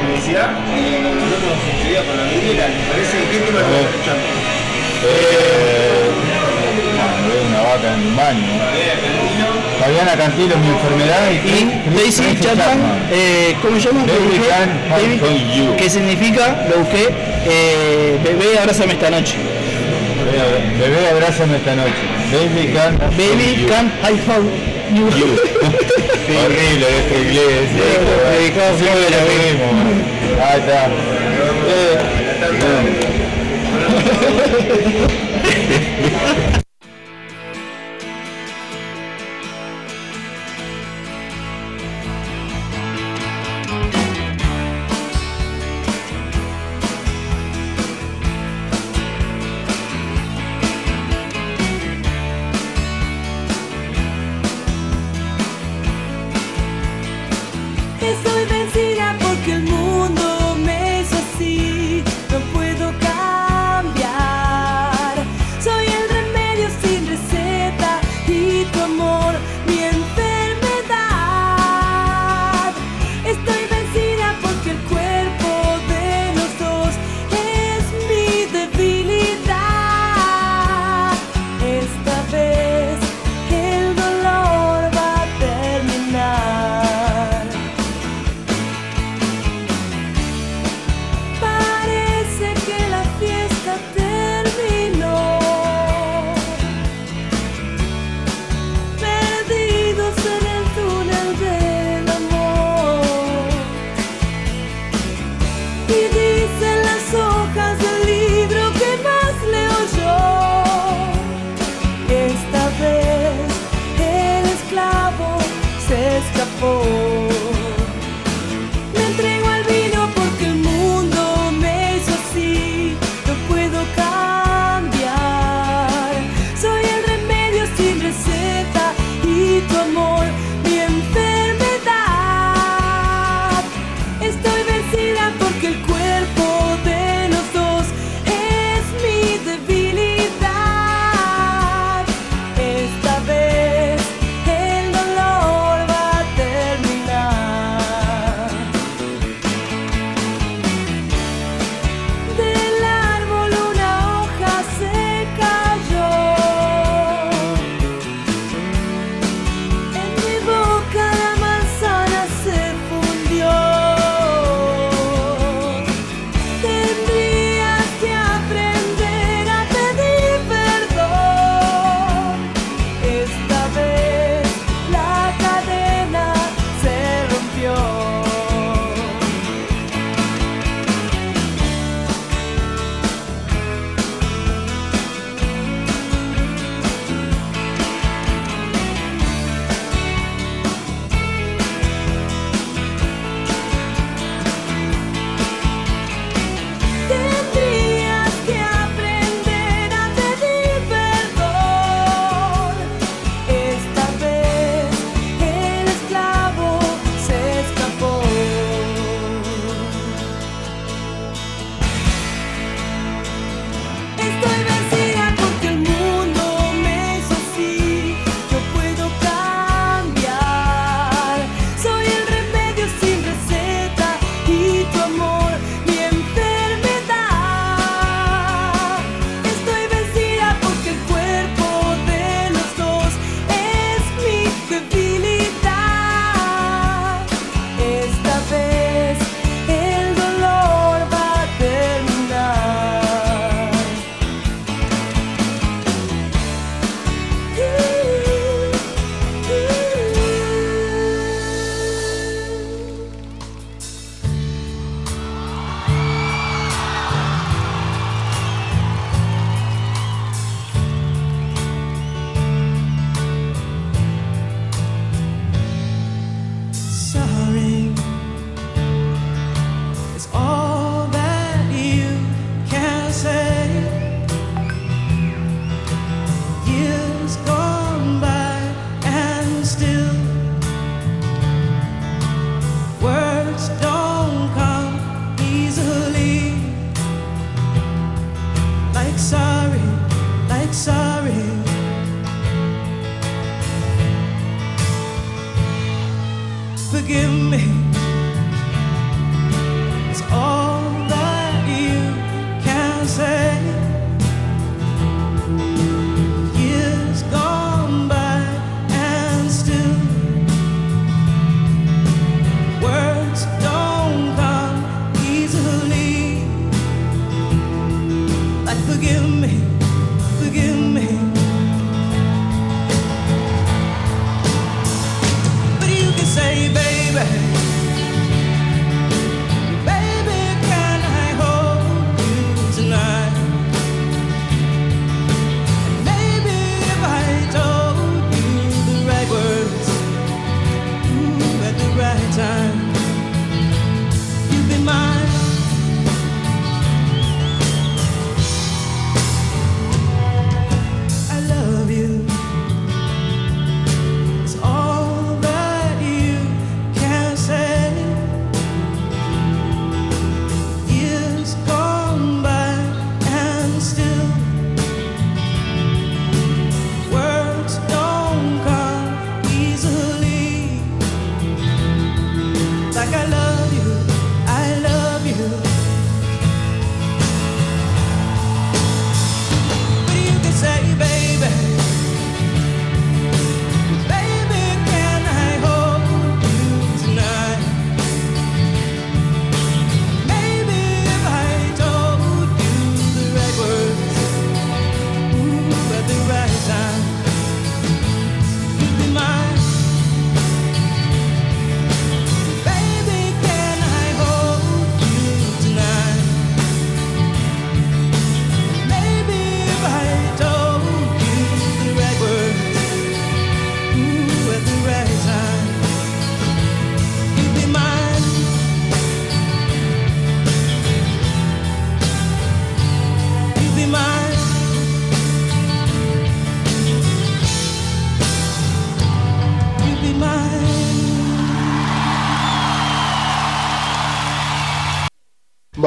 Publicidad. 0.00 0.50
Nosotros 0.50 1.54
sería 1.82 2.02
con 2.04 2.16
la 2.16 2.24
vidriera, 2.24 2.68
¿les 2.68 2.82
parece? 2.88 3.16
¿Qué 3.30 3.38
tema 3.38 3.60
estamos 3.60 3.86
escuchando? 3.86 4.26
Un 8.06 8.16
baño. 8.16 8.46
Fabiana 9.80 10.16
Cantilo, 10.16 10.56
mi 10.56 10.68
enfermedad 10.68 11.30
y, 11.30 11.36
Y 11.36 11.96
Daisy 11.96 12.38
Chapman, 12.40 12.78
eh, 13.10 13.54
¿cómo 13.62 13.78
se 13.78 13.88
llama? 13.88 14.04
Baby 14.04 15.20
Baby, 15.20 15.76
que 15.76 15.90
significa, 15.90 16.66
lo 16.70 16.78
busqué, 16.78 17.08
eh, 17.46 18.18
bebé, 18.24 18.58
abrázame 18.58 18.94
esta 18.94 19.10
noche. 19.10 19.36
Bebé, 20.78 21.08
abrázame 21.10 21.56
esta 21.56 21.74
noche. 21.76 21.92
Baby 22.32 22.72
can 22.72 22.98
Baby, 23.16 23.66
can 23.68 23.86
I 24.02 24.18
hold 24.28 24.50
you? 24.92 25.08
You. 25.16 25.26
Horrible 26.26 26.86
este 26.98 27.16
inglés. 27.22 27.70
Dedicado 28.32 28.72
Siempre 28.78 29.08
lo 29.10 29.20
mismo. 29.30 29.66
Ahí 30.42 30.58
está. 30.60 30.80
Eh, 31.68 31.96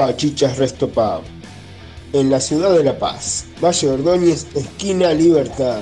Bachichas 0.10 0.58
Resto 0.58 0.90
Pub. 0.90 1.22
En 2.14 2.32
la 2.32 2.40
ciudad 2.40 2.74
de 2.74 2.84
La 2.84 2.98
Paz, 2.98 3.46
Valle 3.64 3.92
Ordóñez, 3.92 4.48
esquina 4.56 5.14
Libertad. 5.14 5.82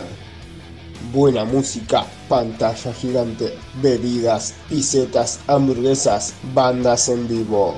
Buena 1.14 1.46
música, 1.46 2.06
pantalla 2.28 2.94
gigante, 2.94 3.58
bebidas, 3.82 4.54
pisetas, 4.68 5.40
hamburguesas, 5.48 6.34
bandas 6.54 7.08
en 7.08 7.26
vivo. 7.26 7.78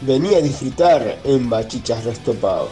Vení 0.00 0.34
a 0.36 0.40
disfrutar 0.40 1.18
en 1.24 1.50
Bachichas 1.50 2.02
Resto 2.02 2.32
Pub. 2.32 2.70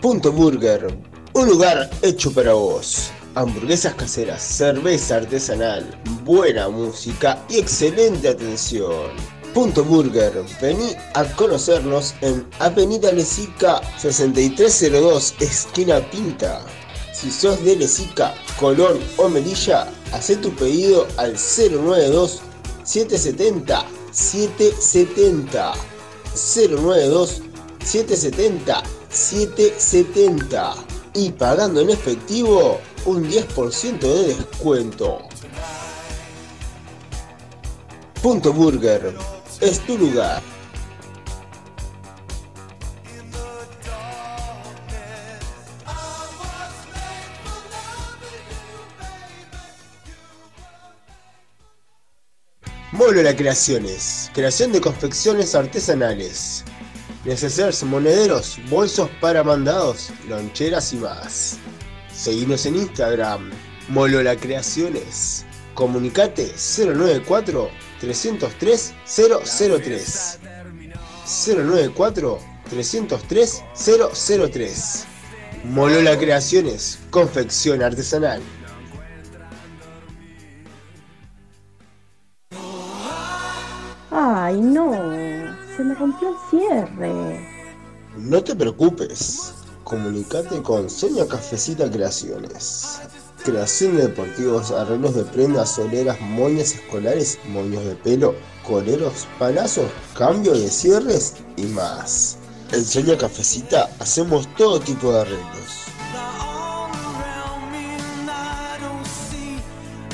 Punto 0.00 0.32
Burger, 0.32 0.92
un 1.34 1.48
lugar 1.48 1.88
hecho 2.02 2.32
para 2.32 2.54
vos. 2.54 3.13
Hamburguesas 3.36 3.94
caseras, 3.94 4.40
cerveza 4.40 5.16
artesanal, 5.16 5.84
buena 6.22 6.68
música 6.68 7.44
y 7.48 7.58
excelente 7.58 8.28
atención. 8.28 9.10
Punto 9.52 9.84
Burger, 9.84 10.32
vení 10.62 10.92
a 11.14 11.24
conocernos 11.34 12.14
en 12.20 12.46
Avenida 12.60 13.10
Lesica 13.10 13.80
6302, 13.98 15.34
esquina 15.40 15.98
Pinta. 16.12 16.64
Si 17.12 17.28
sos 17.28 17.64
de 17.64 17.74
Lesica, 17.74 18.34
Colón 18.58 19.00
o 19.16 19.28
Melilla, 19.28 19.88
haz 20.12 20.28
tu 20.40 20.54
pedido 20.54 21.08
al 21.16 21.32
092 21.32 22.40
770 22.84 23.84
770 24.12 25.72
092 26.34 27.42
770 27.84 28.82
770 29.10 30.74
y 31.14 31.30
pagando 31.30 31.80
en 31.80 31.90
efectivo 31.90 32.78
un 33.06 33.24
10% 33.24 33.98
de 33.98 34.34
descuento. 34.34 35.18
Punto 38.22 38.52
Burger 38.52 39.14
es 39.60 39.80
tu 39.80 39.98
lugar. 39.98 40.42
Molola 52.92 53.36
Creaciones, 53.36 54.30
creación 54.32 54.72
de 54.72 54.80
confecciones 54.80 55.54
artesanales, 55.54 56.64
necesarios 57.24 57.82
monederos, 57.82 58.58
bolsos 58.70 59.10
para 59.20 59.42
mandados, 59.42 60.10
loncheras 60.28 60.92
y 60.92 60.96
más. 60.96 61.58
Seguimos 62.14 62.64
en 62.66 62.76
Instagram, 62.76 63.50
Molola 63.88 64.36
Creaciones. 64.36 65.44
Comunicate 65.74 66.52
094 66.54 67.68
303 68.00 68.94
003. 69.04 70.38
094 71.46 72.38
303 72.70 73.64
003. 74.52 75.06
Molola 75.64 76.18
Creaciones, 76.18 77.00
confección 77.10 77.82
artesanal. 77.82 78.40
Ay, 84.10 84.60
no, 84.60 84.92
se 85.76 85.82
me 85.82 85.94
rompió 85.94 86.28
el 86.28 86.34
cierre. 86.50 87.40
No 88.16 88.44
te 88.44 88.54
preocupes, 88.54 89.54
comunicate 89.84 90.60
con 90.62 90.90
Sonia 90.90 91.28
Cafecita 91.28 91.88
Creaciones. 91.90 93.00
Creación 93.44 93.96
de 93.96 94.08
deportivos, 94.08 94.70
arreglos 94.70 95.14
de 95.14 95.24
prendas, 95.24 95.74
soleras, 95.74 96.18
moñas 96.20 96.74
escolares, 96.74 97.38
moños 97.48 97.84
de 97.84 97.94
pelo, 97.96 98.34
coleros, 98.66 99.26
palazos, 99.38 99.90
cambio 100.16 100.54
de 100.54 100.70
cierres 100.70 101.34
y 101.56 101.64
más. 101.66 102.38
En 102.72 102.82
Sonia 102.84 103.18
Cafecita 103.18 103.90
hacemos 104.00 104.48
todo 104.56 104.80
tipo 104.80 105.12
de 105.12 105.20
arreglos. 105.20 105.84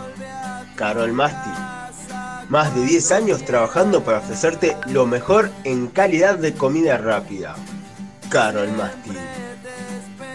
Carro 0.78 1.04
el 1.04 1.12
Mástil. 1.12 1.85
Más 2.50 2.76
de 2.76 2.86
10 2.86 3.12
años 3.12 3.44
trabajando 3.44 4.04
para 4.04 4.20
ofrecerte 4.20 4.78
lo 4.88 5.08
mejor 5.08 5.50
en 5.64 5.88
calidad 5.88 6.38
de 6.38 6.54
comida 6.54 6.98
rápida. 6.98 7.56
Caro 8.30 8.62
el. 8.62 8.72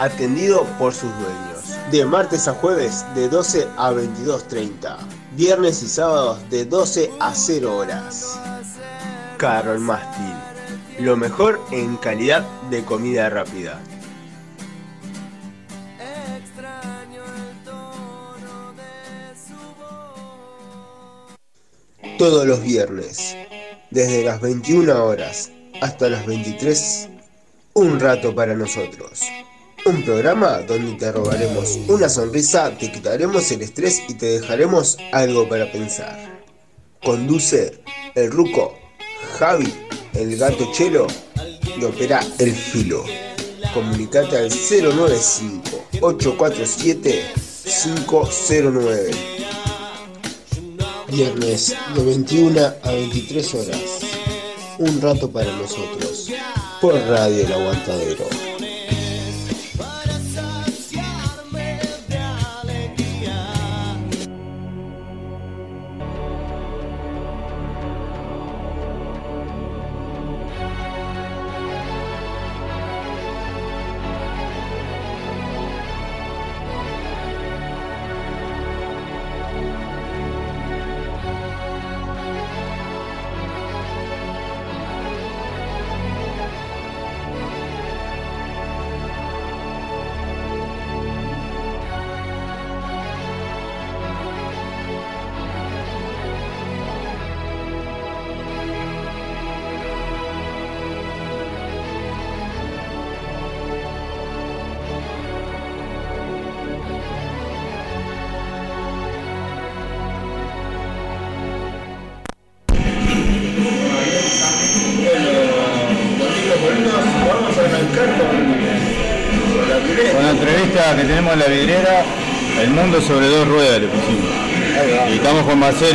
Atendido 0.00 0.64
por 0.78 0.92
sus 0.92 1.10
dueños. 1.20 1.76
De 1.92 2.04
martes 2.04 2.48
a 2.48 2.54
jueves 2.54 3.04
de 3.14 3.28
12 3.28 3.68
a 3.76 3.92
22.30. 3.92 4.96
Viernes 5.36 5.82
y 5.82 5.88
sábados 5.88 6.38
de 6.50 6.64
12 6.64 7.10
a 7.20 7.32
0 7.32 7.76
horas. 7.76 8.40
Caro 9.36 9.74
el. 9.74 9.86
Lo 10.98 11.16
mejor 11.16 11.60
en 11.70 11.96
calidad 11.96 12.44
de 12.70 12.84
comida 12.84 13.30
rápida. 13.30 13.80
Todos 22.20 22.46
los 22.46 22.62
viernes, 22.62 23.34
desde 23.90 24.22
las 24.22 24.42
21 24.42 25.06
horas 25.06 25.50
hasta 25.80 26.10
las 26.10 26.26
23, 26.26 27.08
un 27.72 27.98
rato 27.98 28.34
para 28.34 28.54
nosotros. 28.54 29.22
Un 29.86 30.04
programa 30.04 30.58
donde 30.58 30.98
te 30.98 31.12
robaremos 31.12 31.78
una 31.88 32.10
sonrisa, 32.10 32.76
te 32.76 32.92
quitaremos 32.92 33.50
el 33.52 33.62
estrés 33.62 34.02
y 34.06 34.12
te 34.12 34.38
dejaremos 34.38 34.98
algo 35.12 35.48
para 35.48 35.72
pensar. 35.72 36.42
Conduce 37.02 37.80
el 38.14 38.30
ruco 38.30 38.78
Javi, 39.38 39.72
el 40.12 40.36
gato 40.36 40.70
Chelo 40.74 41.06
y 41.74 41.84
opera 41.84 42.20
el 42.38 42.52
filo. 42.52 43.02
Comunicate 43.72 44.36
al 44.36 44.50
095 44.50 45.86
847 46.02 47.24
509. 47.64 49.39
Viernes 51.10 51.74
de 51.94 52.04
21 52.04 52.60
a 52.82 52.92
23 52.92 53.54
horas. 53.54 54.00
Un 54.78 55.00
rato 55.00 55.30
para 55.30 55.50
nosotros. 55.56 56.30
Por 56.80 56.94
Radio 56.94 57.44
El 57.44 57.52
Aguantadero. 57.52 58.39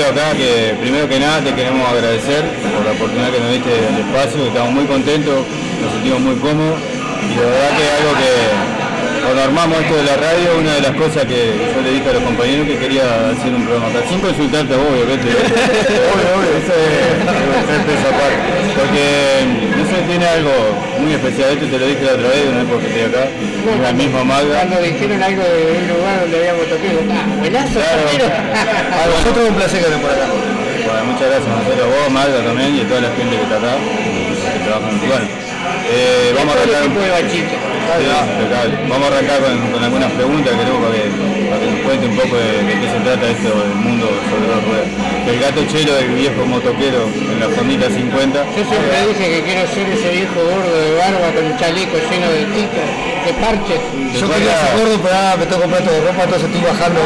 Acá, 0.05 0.33
que 0.35 0.75
primero 0.79 1.07
que 1.09 1.19
nada 1.19 1.41
te 1.41 1.53
queremos 1.53 1.87
agradecer 1.89 2.43
por 2.75 2.85
la 2.85 2.91
oportunidad 2.91 3.31
que 3.31 3.39
nos 3.39 3.51
diste 3.51 3.69
del 3.69 3.97
espacio, 4.05 4.45
estamos 4.45 4.71
muy 4.71 4.85
contentos, 4.85 5.45
nos 5.81 5.91
sentimos 5.93 6.19
muy 6.21 6.35
cómodos. 6.35 6.79
Y 7.25 7.35
la 7.35 7.41
verdad 7.41 7.77
que 7.77 7.83
es 7.83 7.91
algo 7.99 8.11
que 8.21 8.74
cuando 9.35 9.51
armamos 9.51 9.83
esto 9.83 9.95
de 9.99 10.03
la 10.07 10.15
radio, 10.15 10.47
una 10.63 10.73
de 10.79 10.81
las 10.87 10.95
cosas 10.95 11.27
que 11.27 11.51
yo 11.59 11.81
le 11.83 11.91
dije 11.91 12.07
a 12.07 12.13
los 12.13 12.23
compañeros 12.23 12.67
que 12.71 12.79
quería 12.79 13.03
hacer 13.35 13.51
un 13.51 13.67
programa 13.67 13.91
acá, 13.91 14.07
sin 14.07 14.23
consultarte 14.23 14.71
a 14.71 14.77
vos, 14.79 14.95
obviamente. 14.95 15.27
obvio, 16.15 16.27
obvio, 16.39 16.51
eso 16.55 16.71
es, 16.71 17.19
es 17.19 17.83
esa 17.99 18.11
parte. 18.15 18.39
Porque, 18.79 19.03
no 19.75 19.83
sé, 19.91 19.95
tiene 20.07 20.23
algo 20.23 20.55
muy 21.03 21.11
especial, 21.19 21.51
esto 21.51 21.67
te 21.67 21.75
lo 21.75 21.83
dije 21.83 21.99
la 22.07 22.15
otra 22.15 22.31
vez, 22.31 22.47
no 22.47 22.59
es 22.63 22.67
porque 22.71 22.87
estoy 22.87 23.03
acá, 23.11 23.23
es 23.27 23.79
la 23.83 23.91
misma 23.91 24.23
Magda. 24.23 24.55
Cuando 24.55 24.79
dijeron 24.79 25.19
algo 25.19 25.43
de 25.43 25.61
un 25.67 25.83
lugar 25.83 26.15
donde 26.23 26.35
habíamos 26.39 26.65
tocado, 26.71 26.99
ah, 27.11 27.27
buenazo, 27.35 27.75
Claro. 27.75 28.27
A 28.31 29.03
nosotros 29.19 29.41
es 29.43 29.49
un 29.51 29.57
placer 29.59 29.77
que 29.83 29.87
estén 29.91 29.99
por 29.99 30.11
acá. 30.15 30.27
Bueno, 30.31 31.11
muchas 31.11 31.27
gracias 31.27 31.51
Marcelo, 31.51 31.83
a 31.83 31.91
vos, 31.91 32.07
Magda 32.07 32.39
también 32.39 32.71
y 32.71 32.79
a 32.79 32.87
toda 32.87 33.03
la 33.03 33.11
gente 33.19 33.35
que 33.35 33.43
está 33.43 33.59
acá, 33.59 33.75
que 33.83 34.59
trabajan. 34.63 34.95
Bueno, 35.03 35.27
eh, 35.91 36.31
vamos 36.39 36.55
a 36.55 36.63
Todo 36.63 37.74
Vamos 38.89 39.09
a 39.09 39.13
arrancar 39.13 39.39
con, 39.41 39.71
con 39.71 39.83
algunas 39.83 40.11
preguntas 40.13 40.53
que 40.53 40.63
tengo 40.65 40.79
para 40.81 40.95
que, 40.95 41.05
para 41.49 41.59
que 41.61 41.71
nos 41.71 41.79
cuente 41.85 42.07
un 42.07 42.15
poco 42.15 42.35
de, 42.35 42.63
de 42.63 42.73
qué 42.81 42.87
se 42.89 42.99
trata 43.05 43.29
esto 43.29 43.49
del 43.61 43.75
mundo 43.75 44.09
sobre 44.29 44.47
dos 44.49 44.61
ruedas. 44.65 44.89
El 45.27 45.39
gato 45.39 45.61
chelo 45.71 45.93
del 45.95 46.09
viejo 46.09 46.45
motoquero 46.45 47.05
en 47.05 47.39
la 47.39 47.49
Fondita 47.49 47.89
50. 47.89 48.45
Yo 48.57 48.63
siempre 48.65 49.07
dije 49.07 49.25
que 49.29 49.43
quiero 49.43 49.67
ser 49.69 49.89
ese 49.89 50.09
viejo 50.11 50.39
gordo 50.43 50.75
de 50.81 50.95
barba 50.95 51.31
con 51.33 51.45
un 51.45 51.57
chaleco 51.57 51.97
lleno 52.09 52.29
de 52.31 52.43
titas, 52.57 52.89
de 53.25 53.33
parches. 53.33 53.79
Yo 54.19 54.29
quería 54.31 54.53
ser 54.61 54.71
gordo, 54.79 54.95
pero 55.03 55.15
ahora 55.15 55.35
me 55.37 55.45
tengo 55.45 55.57
que 55.57 55.63
comprar 55.63 55.83
todo 55.83 55.95
de 55.95 56.01
ropa, 56.07 56.23
entonces 56.23 56.47
estoy 56.49 56.61
bajando. 56.61 56.99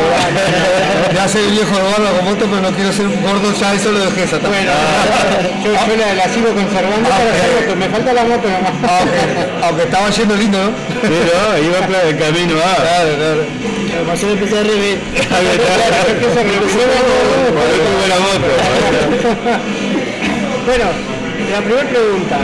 ya 1.15 1.27
soy 1.27 1.41
el 1.45 1.51
viejo 1.51 1.73
de 1.75 1.81
barba 1.83 2.09
con 2.17 2.25
moto, 2.25 2.45
pero 2.49 2.61
no 2.61 2.71
quiero 2.75 2.91
ser 2.93 3.07
gordo, 3.23 3.47
ya 3.59 3.73
eso 3.73 3.91
lo 3.91 3.99
dejé 4.05 4.23
esa 4.23 4.35
etapa. 4.37 4.49
Bueno, 4.53 4.71
yo, 5.63 5.69
yo 5.73 5.95
la, 5.97 6.13
la 6.13 6.27
sigo 6.29 6.49
conservando 6.53 7.09
Ah, 7.09 7.17
para 7.17 7.31
hacer 7.33 7.51
esto, 7.59 7.75
me 7.75 7.87
falta 7.89 8.13
la 8.13 8.23
moto 8.25 8.47
nomás. 8.49 8.73
aunque, 8.83 9.19
aunque 9.65 9.83
estaba 9.83 10.09
yendo 10.09 10.35
lindo, 10.35 10.57
¿no? 10.59 10.71
Pero 11.01 11.63
iba 11.63 11.79
por 11.87 11.95
el 11.95 12.17
camino 12.17 12.55
A. 12.59 12.75
Claro, 12.75 13.09
claro. 13.17 13.41
A 14.59 14.63
rever. 14.63 14.97
Bueno, 20.65 20.85
la 21.51 21.59
primera 21.61 21.89
pregunta. 21.89 22.37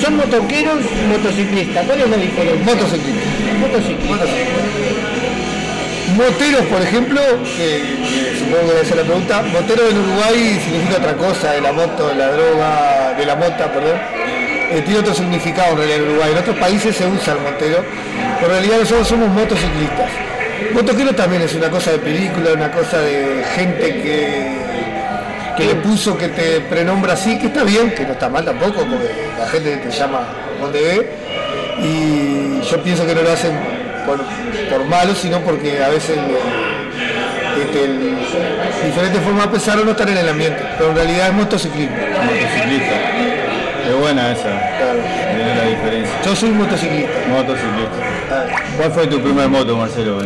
¿Son 0.00 0.16
motoqueros 0.16 0.78
motociclistas? 1.08 1.86
¿Cuál 1.86 2.00
es 2.00 2.10
la 2.10 2.16
diferencia? 2.16 2.74
Motociclista. 2.74 3.26
Motociclistas. 3.60 4.28
Moteros, 6.16 6.62
por 6.66 6.82
ejemplo, 6.82 7.20
que, 7.56 7.96
que 8.08 8.38
supongo 8.38 8.68
que 8.68 8.74
debe 8.74 8.84
ser 8.86 8.96
la 8.96 9.02
pregunta, 9.04 9.42
motero 9.42 9.88
en 9.88 9.98
Uruguay 9.98 10.60
significa 10.64 10.96
otra 10.98 11.14
cosa, 11.14 11.52
de 11.52 11.60
la 11.60 11.72
moto, 11.72 12.08
de 12.08 12.14
la 12.14 12.28
droga, 12.32 13.14
de 13.16 13.26
la 13.26 13.36
mota, 13.36 13.72
perdón. 13.72 13.98
Eh, 14.70 14.82
tiene 14.84 15.00
otro 15.00 15.14
significado 15.14 15.72
en 15.72 15.78
realidad 15.78 15.98
en 15.98 16.08
Uruguay. 16.08 16.30
En 16.32 16.38
otros 16.38 16.56
países 16.58 16.96
se 16.96 17.06
usa 17.06 17.34
el 17.34 17.40
motero, 17.40 17.84
pero 18.40 18.54
en 18.54 18.60
realidad 18.60 18.78
nosotros 18.80 19.08
somos 19.08 19.28
motociclistas. 19.30 20.10
Motoquero 20.74 21.14
también 21.14 21.42
es 21.42 21.54
una 21.54 21.70
cosa 21.70 21.92
de 21.92 21.98
película, 21.98 22.52
una 22.52 22.70
cosa 22.70 23.00
de 23.00 23.44
gente 23.54 24.02
que, 24.02 24.58
que 25.58 25.64
le 25.66 25.74
puso 25.76 26.16
que 26.16 26.28
te 26.28 26.60
prenombra 26.60 27.12
así, 27.14 27.38
que 27.38 27.48
está 27.48 27.64
bien, 27.64 27.90
que 27.94 28.04
no 28.04 28.12
está 28.12 28.28
mal 28.28 28.44
tampoco, 28.44 28.80
porque 28.86 29.10
la 29.38 29.46
gente 29.48 29.76
te 29.76 29.90
llama 29.90 30.20
donde 30.60 30.80
ve. 30.80 31.10
Y 31.82 32.60
yo 32.68 32.82
pienso 32.82 33.06
que 33.06 33.14
no 33.14 33.22
lo 33.22 33.32
hacen 33.32 33.52
por, 34.06 34.18
por 34.70 34.84
malo, 34.86 35.14
sino 35.14 35.40
porque 35.40 35.82
a 35.82 35.88
veces 35.88 36.16
eh, 36.16 37.62
este, 37.62 37.84
el- 37.84 38.16
diferentes 38.86 39.20
formas 39.22 39.46
de 39.46 39.52
pensar 39.52 39.78
o 39.78 39.84
no 39.84 39.90
están 39.92 40.08
en 40.10 40.18
el 40.18 40.28
ambiente, 40.28 40.62
pero 40.78 40.90
en 40.90 40.96
realidad 40.96 41.28
es 41.28 41.34
motociclismo. 41.34 41.96
Motociclista. 41.96 42.94
Es 43.88 43.94
buena 44.00 44.32
esa. 44.32 44.42
Claro. 44.42 45.00
Tiene 45.34 45.54
la 45.54 45.64
diferencia. 45.64 46.14
Yo 46.24 46.36
soy 46.36 46.50
motociclista. 46.50 47.10
Motociclista. 47.28 48.46
¿Cuál 48.76 48.92
fue 48.92 49.06
tu 49.06 49.20
primer 49.20 49.48
moto, 49.48 49.76
Marcelo? 49.76 50.18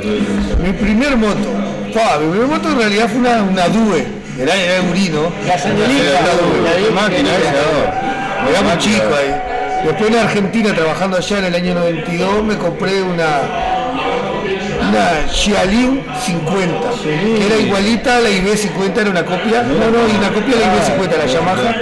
Mi 0.63 0.73
primer 0.73 1.17
moto, 1.17 1.49
pa, 1.95 2.19
mi 2.19 2.31
primer 2.31 2.49
moto 2.49 2.69
en 2.71 2.79
realidad 2.79 3.09
fue 3.09 3.19
una, 3.21 3.43
una 3.43 3.69
Due, 3.69 4.05
era, 4.39 4.55
era 4.57 4.83
de 4.83 4.91
Urino. 4.91 5.33
La 5.47 5.59
señorita, 5.59 6.21
la 6.95 7.01
máquina 7.01 7.31
Era 8.49 8.63
muy 8.63 8.79
chico 8.79 9.15
ahí. 9.15 9.35
Después 9.85 10.11
en 10.11 10.17
Argentina, 10.17 10.75
trabajando 10.75 11.17
allá 11.17 11.39
en 11.39 11.45
el 11.47 11.55
año 11.55 11.75
92, 11.75 12.45
me 12.45 12.57
compré 12.57 13.03
una 13.03 13.41
una 14.93 15.27
Xiaolin 15.33 16.03
50, 16.21 16.91
que 17.05 17.47
era 17.47 17.57
igualita 17.57 18.17
a 18.17 18.21
la 18.21 18.29
IB50, 18.29 18.99
era 18.99 19.11
una 19.11 19.25
copia, 19.25 19.63
no, 19.63 19.91
no, 19.91 20.07
y 20.07 20.17
una 20.17 20.29
copia 20.29 20.57
de 20.57 20.61
la 20.61 20.75
IB50, 20.75 21.17
la 21.17 21.27
Yamaha, 21.27 21.75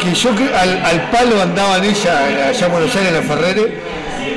que 0.00 0.14
yo 0.14 0.30
al, 0.30 0.84
al 0.84 1.10
palo 1.10 1.40
andaba 1.40 1.78
en 1.78 1.84
ella, 1.84 2.48
allá 2.48 2.66
en 2.66 2.72
Buenos 2.72 2.96
Aires, 2.96 3.08
en 3.08 3.14
la 3.14 3.22
Ferrere, 3.22 3.78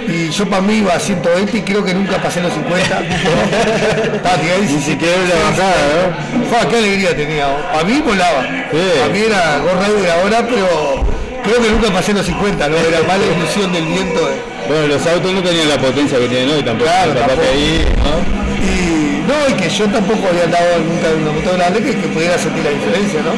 y 0.07 0.29
yo 0.29 0.45
para 0.49 0.61
mí 0.61 0.75
iba 0.77 0.93
a 0.93 0.99
120 0.99 1.57
y 1.57 1.61
creo 1.61 1.83
que 1.83 1.93
nunca 1.93 2.17
pasé 2.21 2.41
los 2.41 2.53
50. 2.53 3.01
Ni 4.61 4.81
siquiera 4.81 5.15
una 5.23 5.35
bajada, 5.49 6.63
¿no? 6.63 6.69
Qué 6.69 6.77
alegría 6.77 7.15
tenía. 7.15 7.45
A 7.79 7.83
mí 7.83 8.01
volaba. 8.05 8.39
A 8.39 9.09
mí 9.11 9.19
era 9.19 9.59
gorra 9.59 9.89
de 9.89 10.11
ahora, 10.11 10.47
pero 10.47 11.05
creo 11.43 11.61
que 11.61 11.69
nunca 11.71 11.89
pasé 11.91 12.13
los 12.13 12.25
50, 12.25 12.67
¿no? 12.69 12.75
Era 12.77 13.01
mala 13.07 13.23
ilusión 13.25 13.71
del 13.71 13.85
viento. 13.85 14.19
de- 14.27 14.41
Bueno, 14.67 14.87
los 14.87 15.05
autos 15.07 15.31
no 15.33 15.41
tenían 15.41 15.69
la 15.69 15.77
potencia 15.77 16.17
que 16.19 16.27
tienen 16.27 16.49
hoy 16.49 16.63
tampoco. 16.63 16.89
Claro, 16.89 17.13
capaz 17.13 17.27
que 17.27 17.35
tampoco. 17.35 17.51
ahí, 17.53 17.85
¿no? 18.03 18.47
Y 18.57 19.23
no, 19.27 19.49
y 19.49 19.53
que 19.61 19.69
yo 19.69 19.85
tampoco 19.85 20.27
había 20.29 20.43
andado 20.43 20.65
nunca 20.79 21.09
en 21.09 21.21
una 21.21 21.31
moto 21.31 21.51
grande 21.57 21.79
que, 21.83 21.95
que 21.95 22.07
pudiera 22.07 22.37
sentir 22.37 22.63
la 22.63 22.71
diferencia, 22.71 23.19
¿no? 23.21 23.31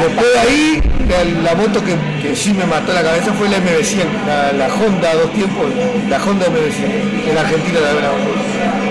Después 0.00 0.26
de 0.32 0.38
ahí, 0.40 0.82
la, 1.08 1.50
la 1.50 1.54
moto 1.54 1.82
que, 1.84 1.94
que 2.22 2.34
sí 2.36 2.52
me 2.52 2.64
mató 2.66 2.92
la 2.92 3.02
cabeza 3.02 3.32
fue 3.32 3.48
la 3.48 3.58
MB100, 3.58 4.26
la, 4.26 4.52
la 4.52 4.74
Honda 4.74 5.14
dos 5.14 5.32
tiempos, 5.32 5.66
la 6.08 6.16
Honda 6.22 6.46
MB100, 6.46 7.30
en 7.30 7.38
Argentina 7.38 7.80
la 7.80 7.92
verdad. 7.92 8.10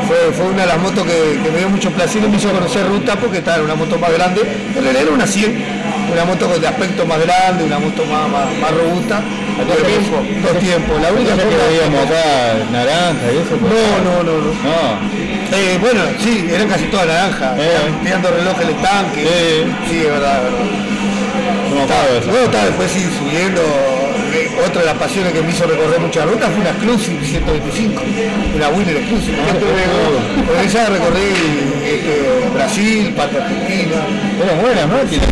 Fue, 0.07 0.31
fue 0.33 0.45
una 0.51 0.61
de 0.63 0.67
las 0.67 0.79
motos 0.79 1.05
que, 1.05 1.39
que 1.43 1.49
me 1.51 1.59
dio 1.59 1.69
mucho 1.69 1.89
placer 1.91 2.23
y 2.23 2.27
me 2.27 2.37
hizo 2.37 2.51
conocer 2.51 2.85
ruta 2.87 3.15
porque 3.15 3.37
estaba 3.39 3.57
en 3.57 3.63
una 3.63 3.75
moto 3.75 3.97
más 3.97 4.11
grande, 4.13 4.41
en 4.41 4.83
realidad 4.83 5.03
era 5.03 5.11
una 5.11 5.27
100, 5.27 5.63
una 6.13 6.25
moto 6.25 6.47
de 6.59 6.67
aspecto 6.67 7.05
más 7.05 7.19
grande, 7.19 7.63
una 7.63 7.79
moto 7.79 8.05
más, 8.05 8.29
más, 8.29 8.45
más 8.59 8.71
robusta, 8.71 9.21
dos 9.67 9.77
tiempos, 9.87 10.19
dos 10.43 10.59
tiempos. 10.59 11.01
La 11.01 11.11
única 11.11 11.33
Esa 11.35 11.43
que 11.43 11.55
veíamos 11.55 12.05
acá, 12.05 12.23
naranja 12.71 13.25
y 13.31 13.37
eso. 13.37 13.55
no, 13.59 13.91
no, 14.03 14.23
no, 14.23 14.37
no. 14.39 14.51
No. 14.53 15.23
Eh, 15.55 15.77
bueno, 15.79 16.01
sí, 16.19 16.47
eran 16.51 16.67
casi 16.67 16.85
todas 16.85 17.05
naranjas, 17.07 17.57
Eh. 17.59 17.91
tirando 18.03 18.29
reloj 18.31 18.59
en 18.61 18.67
el 18.69 18.75
tanque. 18.81 19.21
Sí, 19.89 19.97
es 19.99 20.09
verdad, 20.09 20.37
es 20.37 20.43
verdad. 20.43 20.92
No. 21.73 22.31
Luego 22.31 22.45
está 22.45 22.65
después 22.65 22.91
sí, 22.91 23.01
subiendo. 23.17 23.61
eh, 24.33 24.49
Otra 24.65 24.81
de 24.81 24.87
las 24.87 24.97
pasiones 24.97 25.33
que 25.33 25.41
me 25.41 25.51
hizo 25.51 25.65
recorrer 25.65 25.99
muchas 25.99 26.25
rutas 26.29 26.49
fue 26.51 26.61
una 26.61 26.69
Exclusive 26.69 27.25
125, 27.25 28.01
una 28.55 28.69
Winner 28.69 28.97
Exclusive. 28.97 29.37
Con 29.37 30.59
ella 30.59 30.85
recorrí 30.89 31.33
este, 31.83 32.49
Brasil, 32.53 33.13
parte 33.15 33.37
Argentina. 33.41 33.97
Eran 34.43 34.61
buenas 34.61 34.87
máquinas. 34.87 35.27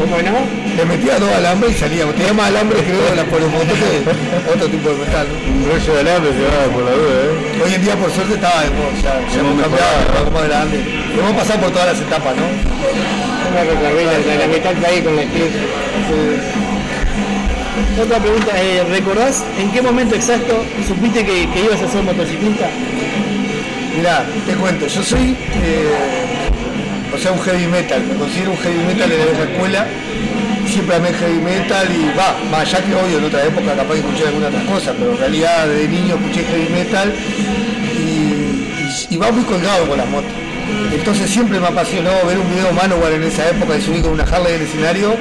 ¿Cómo 0.00 0.16
no? 0.22 0.60
Le 0.76 0.84
metía 0.86 1.18
dos 1.18 1.32
alambres 1.32 1.72
y 1.76 1.78
salíamos. 1.78 2.14
Tenía 2.14 2.32
más 2.32 2.46
alambre 2.48 2.78
creo 2.82 3.14
la 3.16 3.24
por 3.24 3.40
que 3.40 4.54
otro 4.54 4.68
tipo 4.68 4.88
de 4.90 4.96
metal. 4.96 5.26
¿no? 5.26 5.52
Un 5.54 5.70
rollo 5.70 5.94
de 5.94 6.00
alambre 6.00 6.30
se 6.32 6.42
va 6.42 6.72
por 6.72 6.84
la 6.84 6.90
duda, 6.92 7.14
¿eh? 7.26 7.62
Hoy 7.64 7.74
en 7.74 7.82
día 7.82 7.96
por 7.96 8.10
suerte 8.10 8.34
estaba 8.34 8.62
de 8.62 8.70
moda, 8.70 8.90
ya, 9.02 9.40
Hemos 9.40 9.60
cambiado, 9.60 10.18
algo 10.18 10.30
más 10.30 10.44
grande. 10.48 10.76
Hemos 11.18 11.32
pasado 11.36 11.60
por 11.60 11.70
todas 11.70 11.86
las 11.92 12.00
etapas, 12.00 12.34
¿no? 12.36 13.29
Una 13.50 13.64
recorrí 13.64 14.04
la, 14.04 14.36
la 14.36 14.46
mitad 14.46 14.70
del 14.70 14.78
país 14.78 15.02
con 15.02 15.16
la 15.16 15.22
Eclipse. 15.22 15.58
Otra 18.02 18.18
pregunta, 18.18 18.52
eh, 18.62 18.84
¿recordás 18.90 19.44
en 19.58 19.70
qué 19.72 19.82
momento 19.82 20.14
exacto 20.14 20.64
supiste 20.86 21.24
que, 21.24 21.48
que 21.50 21.60
ibas 21.64 21.80
a 21.82 21.88
ser 21.88 22.02
motociclista? 22.02 22.68
Mirá, 23.96 24.24
te 24.46 24.54
cuento, 24.54 24.86
yo 24.86 25.02
soy, 25.02 25.36
eh, 25.64 25.90
o 27.14 27.18
sea, 27.18 27.32
un 27.32 27.40
heavy 27.40 27.66
metal, 27.66 28.02
me 28.06 28.14
considero 28.14 28.52
un 28.52 28.58
heavy 28.58 28.78
metal 28.86 29.10
de 29.10 29.16
la 29.18 29.50
escuela, 29.52 29.86
siempre 30.66 30.96
amé 30.96 31.12
heavy 31.12 31.40
metal 31.40 31.88
y 31.90 32.16
va, 32.16 32.36
más 32.50 32.60
allá 32.72 32.84
que 32.84 32.94
obvio 32.94 33.18
en 33.18 33.24
otra 33.24 33.44
época 33.44 33.74
capaz 33.74 33.94
que 33.94 34.00
escuché 34.00 34.26
alguna 34.28 34.46
otra 34.48 34.62
cosa, 34.64 34.92
pero 34.96 35.12
en 35.12 35.18
realidad 35.18 35.66
de 35.66 35.88
niño 35.88 36.14
escuché 36.14 36.44
heavy 36.44 36.68
metal 36.72 37.12
y, 37.98 39.10
y- 39.10 39.14
y 39.14 39.16
va 39.18 39.30
muy 39.32 39.44
colgado 39.44 39.88
con 39.88 39.98
las 39.98 40.08
motos. 40.08 40.30
Entonces 40.92 41.30
siempre 41.30 41.58
me 41.60 41.66
apasionó 41.66 42.10
ver 42.26 42.38
un 42.38 42.50
video 42.50 42.72
Manowar 42.72 43.12
en 43.12 43.22
esa 43.24 43.48
época 43.48 43.74
de 43.74 43.80
subir 43.80 44.02
con 44.02 44.12
una 44.12 44.24
Harley 44.24 44.54
en 44.54 44.60
el 44.60 44.66
escenario, 44.66 45.14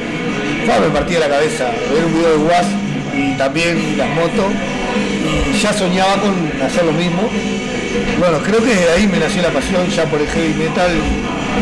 fa, 0.66 0.80
me 0.80 0.90
partía 0.90 1.20
la 1.20 1.30
cabeza, 1.30 1.66
ver 1.94 2.06
un 2.06 2.14
video 2.14 2.32
de 2.32 2.38
Was 2.38 2.68
y 3.16 3.38
también 3.38 3.98
las 3.98 4.10
motos, 4.10 4.52
y 5.52 5.58
ya 5.58 5.74
soñaba 5.74 6.22
con 6.22 6.52
hacer 6.62 6.86
lo 6.86 6.92
mismo. 6.92 7.30
Bueno, 8.20 8.40
creo 8.40 8.64
que 8.64 8.76
de 8.76 8.90
ahí 8.92 9.08
me 9.08 9.20
nació 9.20 9.42
la 9.42 9.50
pasión 9.50 9.88
ya 9.90 10.06
por 10.06 10.22
el 10.22 10.28
heavy 10.28 10.54
metal, 10.54 10.92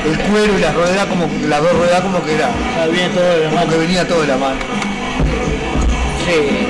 el 0.05 0.19
cuero 0.29 0.57
y 0.57 0.61
las 0.61 0.75
ruedas 0.75 1.05
como 1.05 1.29
las 1.47 1.61
dos 1.61 1.73
ruedas 1.73 2.01
como 2.01 2.23
que 2.23 2.35
era, 2.35 2.49
viene 2.91 3.09
todo 3.09 3.23
de 3.23 3.43
la 3.45 3.49
como 3.49 3.69
que 3.69 3.77
venía 3.77 4.07
todo 4.07 4.21
de 4.21 4.27
la 4.27 4.37
mano. 4.37 4.59
Sí. 6.25 6.67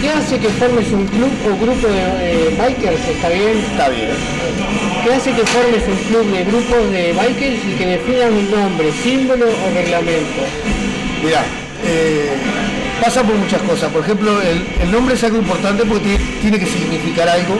¿Qué 0.00 0.10
hace 0.10 0.38
que 0.38 0.48
formes 0.50 0.90
un 0.92 1.06
club 1.06 1.30
o 1.46 1.56
grupo 1.56 1.88
de 1.88 1.98
eh, 1.98 2.56
bikers? 2.58 3.08
¿Está 3.08 3.28
bien? 3.28 3.58
Está 3.70 3.88
bien. 3.88 4.10
¿Qué 5.06 5.14
hace 5.14 5.30
que 5.30 5.46
formes 5.46 5.84
un 5.86 5.96
club 6.08 6.32
de 6.36 6.42
grupos 6.42 6.90
de 6.90 7.12
bikers 7.12 7.64
y 7.64 7.74
que 7.78 7.86
definan 7.86 8.32
un 8.32 8.50
nombre, 8.50 8.90
símbolo 9.04 9.46
o 9.46 9.70
reglamento? 9.72 10.42
Mirá, 11.22 11.44
eh, 11.86 12.30
pasa 13.00 13.22
por 13.22 13.36
muchas 13.36 13.62
cosas. 13.62 13.92
Por 13.92 14.02
ejemplo, 14.02 14.42
el, 14.42 14.66
el 14.82 14.90
nombre 14.90 15.14
es 15.14 15.22
algo 15.22 15.38
importante 15.38 15.84
porque 15.84 16.18
tiene, 16.42 16.58
que 16.58 16.66
significar 16.66 17.28
algo. 17.28 17.54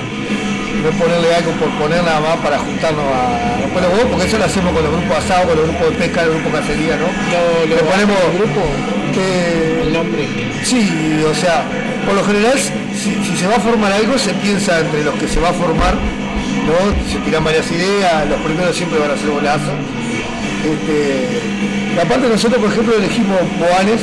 No 0.83 0.89
es 0.89 0.97
ponerle 0.97 1.37
algo 1.37 1.53
por 1.53 1.71
poner 1.79 2.03
nada 2.03 2.19
más 2.19 2.37
para 2.39 2.59
juntarnos 2.59 3.05
a 3.15 3.81
los 3.81 3.93
huevos, 3.93 4.11
porque 4.11 4.27
eso 4.27 4.39
lo 4.39 4.45
hacemos 4.47 4.73
con 4.73 4.83
los 4.83 4.93
grupos 4.93 5.17
asados, 5.19 5.47
con 5.47 5.57
los 5.57 5.67
grupos 5.69 5.91
de 5.91 5.97
pesca, 5.99 6.23
los 6.27 6.35
grupos 6.35 6.53
de 6.53 6.59
cacería, 6.59 6.97
¿no? 6.97 7.07
Lo, 7.07 7.77
Le 7.77 7.83
ponemos 7.85 8.19
grupo, 8.43 8.61
que- 9.15 9.83
el 9.87 9.93
nombre. 9.93 10.27
Sí, 10.65 11.23
o 11.31 11.33
sea, 11.33 11.63
por 12.05 12.17
lo 12.17 12.25
general, 12.25 12.59
si, 12.59 13.15
si 13.23 13.37
se 13.37 13.47
va 13.47 13.55
a 13.55 13.61
formar 13.61 13.93
algo, 13.93 14.19
se 14.19 14.35
piensa 14.35 14.81
entre 14.81 15.05
los 15.05 15.15
que 15.15 15.29
se 15.29 15.39
va 15.39 15.51
a 15.51 15.53
formar, 15.53 15.95
Se 17.11 17.19
tiran 17.19 17.45
varias 17.45 17.71
ideas, 17.71 18.29
los 18.29 18.41
primeros 18.41 18.75
siempre 18.75 18.99
van 18.99 19.13
a 19.13 19.17
ser 19.17 19.31
bolazos. 19.31 19.75
Este, 20.65 22.01
aparte 22.01 22.29
nosotros, 22.29 22.61
por 22.61 22.73
ejemplo, 22.73 22.97
elegimos 22.97 23.39
Boanes, 23.59 24.01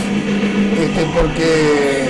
este, 0.79 1.05
porque 1.13 2.07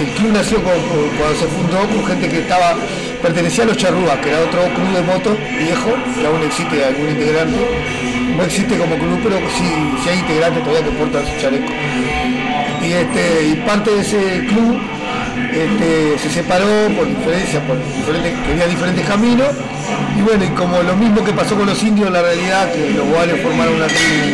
el, 0.00 0.08
club 0.14 0.32
nació 0.32 0.58
cuando 0.62 1.38
se 1.38 1.46
fundó 1.46 1.78
con 1.88 2.04
gente 2.06 2.28
que 2.28 2.40
estaba, 2.40 2.74
pertenecía 3.22 3.64
a 3.64 3.68
los 3.68 3.76
charrúas, 3.76 4.18
que 4.18 4.30
era 4.30 4.40
otro 4.40 4.62
club 4.74 4.92
de 4.92 5.02
motos 5.02 5.38
viejo, 5.56 5.94
que 6.18 6.26
aún 6.26 6.42
existe 6.42 6.84
algún 6.84 7.08
integrante. 7.08 7.58
No 8.36 8.42
existe 8.42 8.76
como 8.76 8.96
club, 8.96 9.20
pero 9.22 9.36
sí, 9.56 9.70
sí 10.02 10.08
hay 10.08 10.18
integrantes 10.18 10.64
todavía 10.64 10.90
que 10.90 10.96
portan 10.98 11.24
su 11.26 11.40
chaleco 11.40 11.72
y 12.82 12.92
este 12.94 13.48
y 13.48 13.54
parte 13.64 13.90
de 13.92 14.00
ese 14.00 14.46
club 14.46 14.76
este, 15.52 16.18
se 16.18 16.30
separó 16.30 16.88
por 16.96 17.06
diferencia 17.06 17.60
por 17.66 17.78
diferentes 17.78 18.34
quería 18.46 18.66
diferentes 18.66 19.06
caminos 19.06 19.48
y 20.22 20.24
bueno 20.24 20.44
y 20.44 20.48
como 20.48 20.82
lo 20.82 20.96
mismo 20.96 21.24
que 21.24 21.32
pasó 21.32 21.56
con 21.56 21.66
los 21.66 21.82
indios 21.82 22.06
en 22.06 22.12
la 22.12 22.22
realidad 22.22 22.72
que 22.72 22.90
los 22.90 23.06
guanes 23.08 23.40
formaron 23.42 23.74
una 23.74 23.86
tribu 23.86 24.32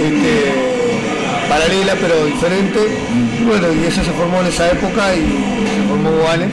este, 0.00 0.52
paralela 1.48 1.94
pero 2.00 2.24
diferente. 2.26 2.78
Y 3.40 3.44
bueno 3.44 3.66
y 3.72 3.86
eso 3.86 4.02
se 4.02 4.10
formó 4.12 4.40
en 4.40 4.46
esa 4.46 4.70
época 4.70 5.14
y 5.14 5.20
se 5.20 5.88
formó 5.88 6.10
guanes. 6.10 6.48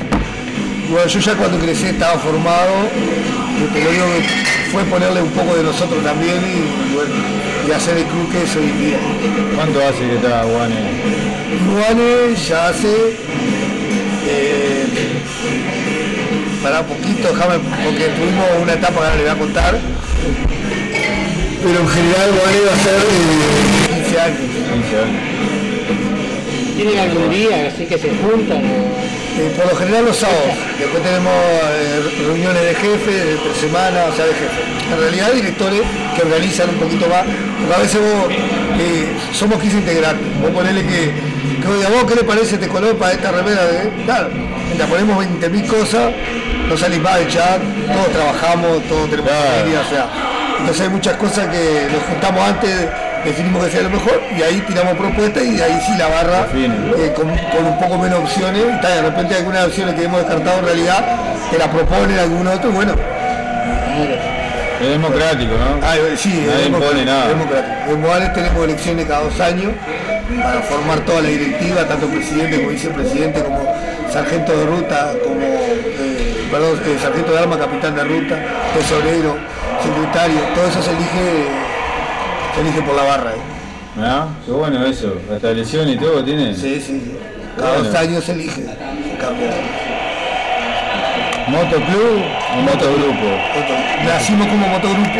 Y 0.87 0.91
bueno 0.91 1.07
yo 1.07 1.19
ya 1.19 1.35
cuando 1.35 1.57
crecí 1.59 1.87
estaba 1.87 2.19
formado 2.19 2.73
este, 3.63 3.83
lo 3.83 3.91
digo 3.91 4.05
que 4.05 4.71
fue 4.71 4.83
ponerle 4.85 5.21
un 5.21 5.31
poco 5.31 5.55
de 5.55 5.63
nosotros 5.63 6.03
también 6.03 6.37
y 6.37 6.93
bueno 6.93 7.13
y 7.67 7.71
hacer 7.71 7.97
el 7.97 8.05
club 8.05 8.31
que 8.31 8.43
es 8.43 8.55
hoy 8.55 8.63
en 8.63 8.79
día. 8.79 8.99
¿Cuánto 9.55 9.79
hace 9.85 9.99
que 9.99 10.15
está 10.15 10.43
Juan? 10.43 10.71
Juanes 11.69 12.47
ya 12.47 12.69
hace 12.69 13.15
para 16.61 16.83
poquito, 16.83 17.29
déjame, 17.29 17.59
porque 17.83 18.09
tuvimos 18.09 18.45
una 18.61 18.73
etapa 18.73 18.99
que 18.99 19.05
ahora 19.05 19.15
le 19.15 19.21
voy 19.23 19.31
a 19.31 19.35
contar. 19.35 19.79
Pero 21.63 21.79
en 21.79 21.87
general 21.89 22.29
Juanes 22.31 22.61
va 22.67 22.73
a 22.73 22.83
ser 22.83 22.95
eh, 22.95 24.03
15 24.03 24.19
años. 24.19 24.39
15 24.39 24.97
años. 24.97 25.39
¿Tienen 26.75 26.99
algún 26.99 27.29
día 27.29 27.67
así 27.67 27.85
que 27.85 27.97
se 27.97 28.09
juntan? 28.15 28.61
Eh, 28.63 29.53
por 29.55 29.67
lo 29.67 29.75
general 29.75 30.05
los 30.05 30.15
sábados. 30.15 30.55
Después 30.77 31.03
tenemos 31.03 31.33
eh, 31.33 32.23
reuniones 32.25 32.61
de 32.61 32.75
jefe, 32.75 33.11
de 33.11 33.35
tres 33.35 33.57
semanas, 33.57 34.11
o 34.11 34.15
sea, 34.15 34.25
de 34.25 34.33
jefe. 34.33 34.63
En 34.91 34.99
realidad 34.99 35.31
directores 35.33 35.81
que 36.15 36.21
organizan 36.21 36.69
un 36.69 36.75
poquito 36.75 37.07
más. 37.07 37.23
Porque 37.59 37.75
a 37.75 37.79
veces 37.79 38.01
vos, 38.01 38.31
eh, 38.79 39.07
somos 39.33 39.61
15 39.61 39.77
integrantes. 39.77 40.27
Vos 40.41 40.51
ponele 40.51 40.83
que, 40.83 41.11
que 41.61 41.67
oiga, 41.67 41.89
vos 41.89 42.05
qué 42.05 42.15
le 42.15 42.23
parece 42.23 42.55
este 42.55 42.67
color 42.67 42.95
para 42.95 43.11
esta 43.11 43.31
remera 43.31 43.65
de. 43.65 43.89
Claro, 44.05 44.29
mientras 44.67 44.89
ponemos 44.89 45.25
20.000 45.25 45.67
cosas, 45.67 46.13
no 46.69 46.77
salís 46.77 47.01
más 47.01 47.15
del 47.17 47.27
chat, 47.27 47.59
todos 47.93 48.07
trabajamos, 48.13 48.83
todos 48.87 49.09
tenemos 49.09 49.31
Claro. 49.31 49.57
familia, 49.57 49.79
o 49.81 49.89
sea. 49.89 50.05
Entonces 50.59 50.81
hay 50.83 50.89
muchas 50.89 51.15
cosas 51.17 51.47
que 51.47 51.87
nos 51.91 52.03
juntamos 52.03 52.47
antes, 52.47 52.71
definimos 53.25 53.65
que 53.65 53.71
sea 53.71 53.81
lo 53.83 53.89
mejor 53.89 54.21
y 54.37 54.41
ahí 54.43 54.63
tiramos 54.67 54.95
propuestas 54.97 55.43
y 55.43 55.61
ahí 55.61 55.79
sí 55.85 55.93
la 55.97 56.07
barra 56.07 56.47
eh, 56.53 57.13
con, 57.15 57.27
con 57.29 57.65
un 57.65 57.79
poco 57.79 57.97
menos 57.97 58.19
opciones, 58.19 58.61
y 58.77 58.81
tal, 58.81 58.93
de 58.95 59.01
repente 59.03 59.35
algunas 59.35 59.67
opciones 59.67 59.95
que 59.95 60.03
hemos 60.03 60.19
descartado 60.19 60.59
en 60.59 60.65
realidad 60.65 61.05
te 61.49 61.57
la 61.57 61.71
proponen 61.71 62.19
algún 62.19 62.47
otro, 62.47 62.71
bueno, 62.71 62.93
Es 64.81 64.89
democrático, 64.89 65.53
¿no? 65.57 65.79
ah, 65.85 65.95
eh, 65.97 66.15
sí, 66.17 66.45
Nadie 66.47 66.61
es 66.61 66.67
impone 66.67 67.05
nada. 67.05 67.27
democrático. 67.29 67.91
En 67.91 68.01
Morales 68.01 68.33
tenemos 68.33 68.63
elecciones 68.63 69.05
cada 69.07 69.21
dos 69.23 69.39
años 69.39 69.73
para 70.41 70.61
formar 70.61 70.99
toda 71.01 71.21
la 71.21 71.29
directiva, 71.29 71.83
tanto 71.85 72.07
presidente 72.07 72.57
como 72.57 72.69
vicepresidente, 72.69 73.43
como 73.43 73.75
sargento 74.11 74.57
de 74.57 74.65
ruta, 74.65 75.11
perdón, 76.51 76.79
eh, 76.85 76.97
sargento 77.01 77.31
de 77.31 77.39
arma, 77.39 77.57
capitán 77.57 77.95
de 77.95 78.03
ruta, 78.03 78.35
tesorero, 78.73 79.37
secretario, 79.83 80.39
todo 80.55 80.67
eso 80.67 80.81
se 80.81 80.91
elige, 80.91 81.45
se 82.55 82.61
elige 82.61 82.81
por 82.81 82.95
la 82.95 83.03
barra. 83.03 83.31
eh. 83.31 83.41
¿Ah? 84.01 84.27
Qué 84.45 84.51
bueno 84.51 84.85
eso. 84.85 85.13
Hasta 85.33 85.51
lesión 85.51 85.89
y 85.89 85.97
todo 85.97 86.23
tiene. 86.23 86.53
Sí, 86.55 86.79
sí. 86.79 87.17
Cada 87.57 87.71
Bueno. 87.73 87.85
dos 87.89 87.95
años 87.95 88.23
se 88.23 88.31
elige. 88.33 88.61
se 88.63 89.17
cambia. 89.19 89.49
¿Motoclub 91.47 92.21
o 92.57 92.61
motogrupo? 92.61 93.27
Nacimos 94.05 94.47
como 94.47 94.67
motogrupo. 94.67 95.19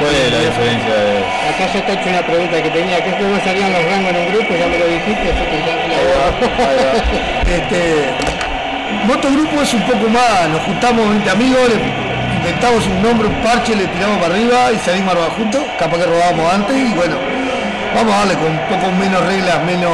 ¿Cuál 0.00 0.14
es 0.14 0.32
la 0.32 0.38
diferencia 0.40 0.94
de.? 0.94 1.18
Acá 1.52 1.66
ya 1.72 1.78
está 1.80 1.92
hecha 1.92 2.08
una 2.10 2.22
pregunta 2.26 2.62
que 2.62 2.70
tenía, 2.70 3.04
¿qué 3.04 3.10
cómo 3.12 3.38
salían 3.44 3.72
los 3.72 3.84
rangos 3.84 4.10
en 4.10 4.16
un 4.16 4.26
grupo? 4.32 4.54
Ya 4.58 4.66
me 4.66 4.78
lo 4.78 4.86
dijiste, 4.86 5.30
así 5.30 5.44
que 5.44 5.58
ya 5.66 5.74
Ahí. 9.02 9.10
Este, 9.10 9.28
motogrupo 9.28 9.62
es 9.62 9.74
un 9.74 9.82
poco 9.82 10.08
más, 10.08 10.48
nos 10.50 10.60
juntamos 10.62 11.08
20 11.10 11.30
amigos, 11.30 11.60
le 11.68 12.36
inventamos 12.38 12.86
un 12.86 13.02
nombre, 13.02 13.28
un 13.28 13.42
parche, 13.42 13.74
le 13.76 13.86
tiramos 13.86 14.18
para 14.18 14.34
arriba 14.34 14.72
y 14.72 14.78
salimos 14.78 15.12
a 15.12 15.14
rodar 15.14 15.30
juntos, 15.36 15.62
capaz 15.78 15.98
que 15.98 16.04
rodábamos 16.06 16.52
antes 16.52 16.76
y 16.76 16.94
bueno, 16.94 17.16
vamos 17.94 18.14
a 18.14 18.18
darle 18.18 18.34
con 18.34 18.46
un 18.50 18.58
poco 18.68 18.92
menos 18.92 19.26
reglas, 19.26 19.64
menos, 19.64 19.92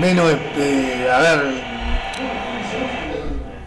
menos, 0.00 0.32
eh, 0.58 1.08
a 1.12 1.18
ver, 1.18 1.44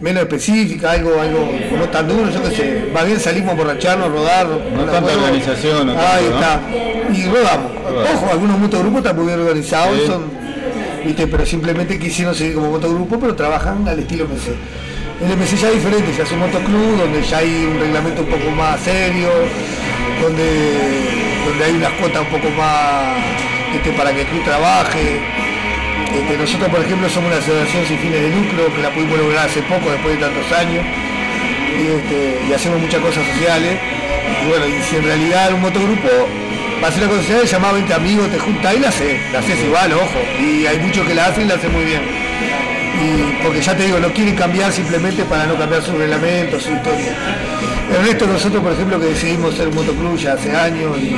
menos 0.00 0.22
específica, 0.22 0.92
algo, 0.92 1.20
algo 1.20 1.52
no 1.78 1.84
tan 1.88 2.08
duro, 2.08 2.30
yo 2.30 2.42
qué 2.42 2.56
sé, 2.56 2.90
más 2.92 3.04
bien 3.06 3.20
salimos 3.20 3.52
a 3.52 3.54
borracharnos, 3.54 4.10
rodar, 4.10 4.46
No 4.46 4.84
tanta 4.84 5.12
organización, 5.12 5.86
no 5.88 5.92
Ahí 5.92 6.24
tanto, 6.24 6.30
¿no? 6.30 6.36
está. 6.36 6.60
Y 7.12 7.26
rodamos. 7.26 7.72
Rodamos. 7.84 8.14
Ojo, 8.14 8.28
algunos 8.30 8.58
motogrupos 8.58 8.98
están 8.98 9.16
muy 9.16 9.26
bien 9.26 9.40
organizados, 9.40 9.98
Sí. 10.00 10.06
son, 10.06 10.39
¿viste? 11.04 11.26
pero 11.26 11.46
simplemente 11.46 11.98
quisieron 11.98 12.34
seguir 12.34 12.54
como 12.54 12.70
motogrupo, 12.70 13.18
pero 13.18 13.34
trabajan 13.34 13.86
al 13.86 13.98
estilo 13.98 14.26
MC. 14.26 14.54
El 15.20 15.36
MC 15.36 15.56
ya 15.60 15.68
es 15.68 15.74
diferente, 15.74 16.12
ya 16.16 16.24
es 16.24 16.32
un 16.32 16.38
motoclub 16.38 16.96
donde 16.96 17.22
ya 17.22 17.38
hay 17.38 17.68
un 17.70 17.78
reglamento 17.78 18.22
un 18.22 18.28
poco 18.28 18.50
más 18.52 18.80
serio, 18.80 19.28
donde, 20.20 20.48
donde 21.46 21.64
hay 21.64 21.72
unas 21.72 21.92
cuotas 21.92 22.22
un 22.22 22.40
poco 22.40 22.50
más 22.56 23.18
este, 23.74 23.92
para 23.92 24.12
que 24.12 24.22
el 24.22 24.26
club 24.26 24.44
trabaje. 24.44 25.20
Este, 26.14 26.36
nosotros, 26.36 26.70
por 26.70 26.80
ejemplo, 26.80 27.08
somos 27.08 27.30
una 27.30 27.38
asociación 27.38 27.86
sin 27.86 27.98
fines 27.98 28.20
de 28.22 28.30
lucro, 28.30 28.74
que 28.74 28.82
la 28.82 28.90
pudimos 28.90 29.18
lograr 29.18 29.46
hace 29.46 29.62
poco, 29.62 29.90
después 29.90 30.14
de 30.14 30.20
tantos 30.20 30.50
años, 30.52 30.84
y, 31.78 31.86
este, 31.86 32.54
hacemos 32.54 32.80
muchas 32.80 33.00
cosas 33.00 33.24
sociales. 33.34 33.78
Y 34.42 34.48
bueno, 34.48 34.66
y 34.66 34.82
si 34.82 34.96
en 34.96 35.04
realidad 35.04 35.52
un 35.52 35.60
motogrupo 35.60 36.08
va 36.82 36.88
a 36.88 36.90
una 36.90 37.22
social, 37.22 37.44
llamás 37.44 37.70
a 37.70 37.74
20 37.74 37.94
amigos, 37.94 38.30
te 38.30 38.38
juntas 38.38 38.74
y 38.74 38.78
la 38.80 38.88
haces, 38.88 39.32
la 39.32 39.38
haces 39.40 39.62
igual, 39.64 39.92
ojo. 39.92 40.18
Y 40.40 40.66
hay 40.66 40.78
muchos 40.78 41.06
que 41.06 41.14
la 41.14 41.26
hacen 41.26 41.44
y 41.44 41.48
la 41.48 41.54
hacen 41.54 41.72
muy 41.72 41.84
bien. 41.84 42.00
Y 42.02 43.42
porque 43.42 43.60
ya 43.60 43.76
te 43.76 43.84
digo, 43.84 43.98
no 43.98 44.12
quieren 44.12 44.34
cambiar 44.34 44.72
simplemente 44.72 45.24
para 45.24 45.46
no 45.46 45.56
cambiar 45.56 45.82
su 45.82 45.92
reglamento, 45.96 46.58
su 46.58 46.70
historia. 46.72 47.16
El 47.94 48.06
resto 48.06 48.26
nosotros, 48.26 48.62
por 48.62 48.72
ejemplo, 48.72 49.00
que 49.00 49.06
decidimos 49.06 49.54
ser 49.54 49.68
un 49.68 49.74
motoclub 49.74 50.16
ya 50.16 50.34
hace 50.34 50.54
años 50.54 50.96
y, 50.98 51.14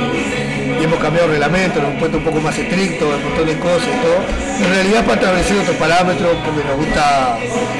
y 0.79 0.83
hemos 0.83 0.99
cambiado 0.99 1.27
el 1.27 1.33
reglamento, 1.33 1.79
lo 1.79 1.87
hemos 1.87 1.99
puesto 1.99 2.17
un 2.17 2.23
poco 2.23 2.41
más 2.41 2.57
estricto, 2.57 3.07
un 3.07 3.23
montón 3.23 3.45
de 3.45 3.59
cosas 3.59 3.87
y 3.87 4.01
todo. 4.01 4.65
En 4.65 4.73
realidad 4.73 5.05
para 5.05 5.21
establecer 5.21 5.59
otros 5.59 5.75
parámetros, 5.77 6.37
porque 6.43 6.67
nos 6.67 6.77
gusta 6.77 7.37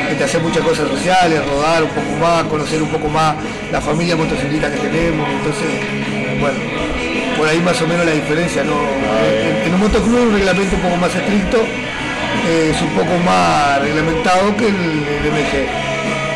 este, 0.09 0.23
hacer 0.23 0.41
muchas 0.41 0.63
cosas 0.63 0.87
sociales, 0.89 1.41
rodar 1.45 1.83
un 1.83 1.89
poco 1.89 2.11
más, 2.21 2.43
conocer 2.43 2.81
un 2.81 2.89
poco 2.89 3.09
más 3.09 3.35
la 3.71 3.81
familia 3.81 4.15
motociclista 4.15 4.71
que 4.71 4.77
tenemos. 4.77 5.27
Entonces, 5.29 6.39
bueno, 6.39 6.72
por 7.43 7.51
ahí 7.51 7.59
más 7.59 7.75
o 7.81 7.87
menos 7.87 8.05
la 8.05 8.13
diferencia, 8.13 8.63
¿no? 8.63 8.71
En, 9.27 9.67
en 9.67 9.73
un 9.73 9.81
motoclub 9.81 10.15
hay 10.15 10.23
un 10.23 10.33
reglamento 10.33 10.77
un 10.77 10.81
poco 10.81 10.95
más 10.95 11.13
estricto, 11.13 11.57
eh, 11.59 12.71
es 12.73 12.81
un 12.81 12.87
poco 12.95 13.11
más 13.19 13.81
reglamentado 13.81 14.55
que 14.55 14.67
el, 14.69 14.79
el 14.79 15.27
MG. 15.27 15.53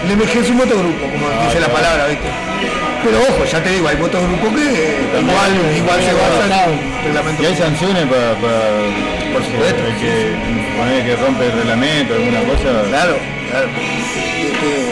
El 0.03 0.17
MG 0.19 0.35
es 0.43 0.49
un 0.49 0.57
motogrupo, 0.57 0.99
como 1.07 1.31
dice 1.47 1.61
la 1.61 1.69
palabra, 1.71 2.07
¿viste? 2.07 2.27
Pero 3.05 3.19
ojo, 3.23 3.45
ya 3.49 3.63
te 3.63 3.69
digo, 3.71 3.87
hay 3.87 3.95
motogrupos 3.95 4.49
que 4.51 4.67
eh, 4.67 5.23
igual, 5.23 5.51
igual 5.79 5.99
se 6.03 6.11
basan 6.11 6.75
en 6.75 7.03
reglamento. 7.05 7.41
¿Y 7.41 7.45
hay 7.45 7.55
sanciones 7.55 8.03
para, 8.11 8.35
para 8.43 8.59
Por 9.31 9.43
supuesto. 9.47 9.79
el 9.87 9.95
que 11.07 11.15
rompe 11.23 11.45
el 11.45 11.53
reglamento, 11.53 12.15
alguna 12.15 12.41
cosa? 12.51 12.83
Claro, 12.91 13.15
claro. 13.47 13.67
Este, 14.43 14.91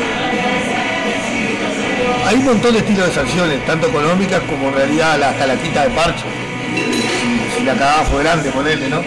hay 2.25 2.35
un 2.37 2.45
montón 2.45 2.73
de 2.73 2.79
estilos 2.79 3.07
de 3.07 3.13
sanciones, 3.13 3.65
tanto 3.65 3.87
económicas 3.87 4.41
como 4.49 4.69
en 4.69 4.75
realidad 4.75 5.17
la- 5.19 5.29
hasta 5.29 5.47
la 5.47 5.55
quita 5.55 5.83
de 5.83 5.89
parche. 5.91 6.23
Si, 7.57 7.63
la 7.63 7.73
cagada 7.73 8.03
fue 8.03 8.23
grande, 8.23 8.49
ponele, 8.51 8.89
¿no? 8.89 9.01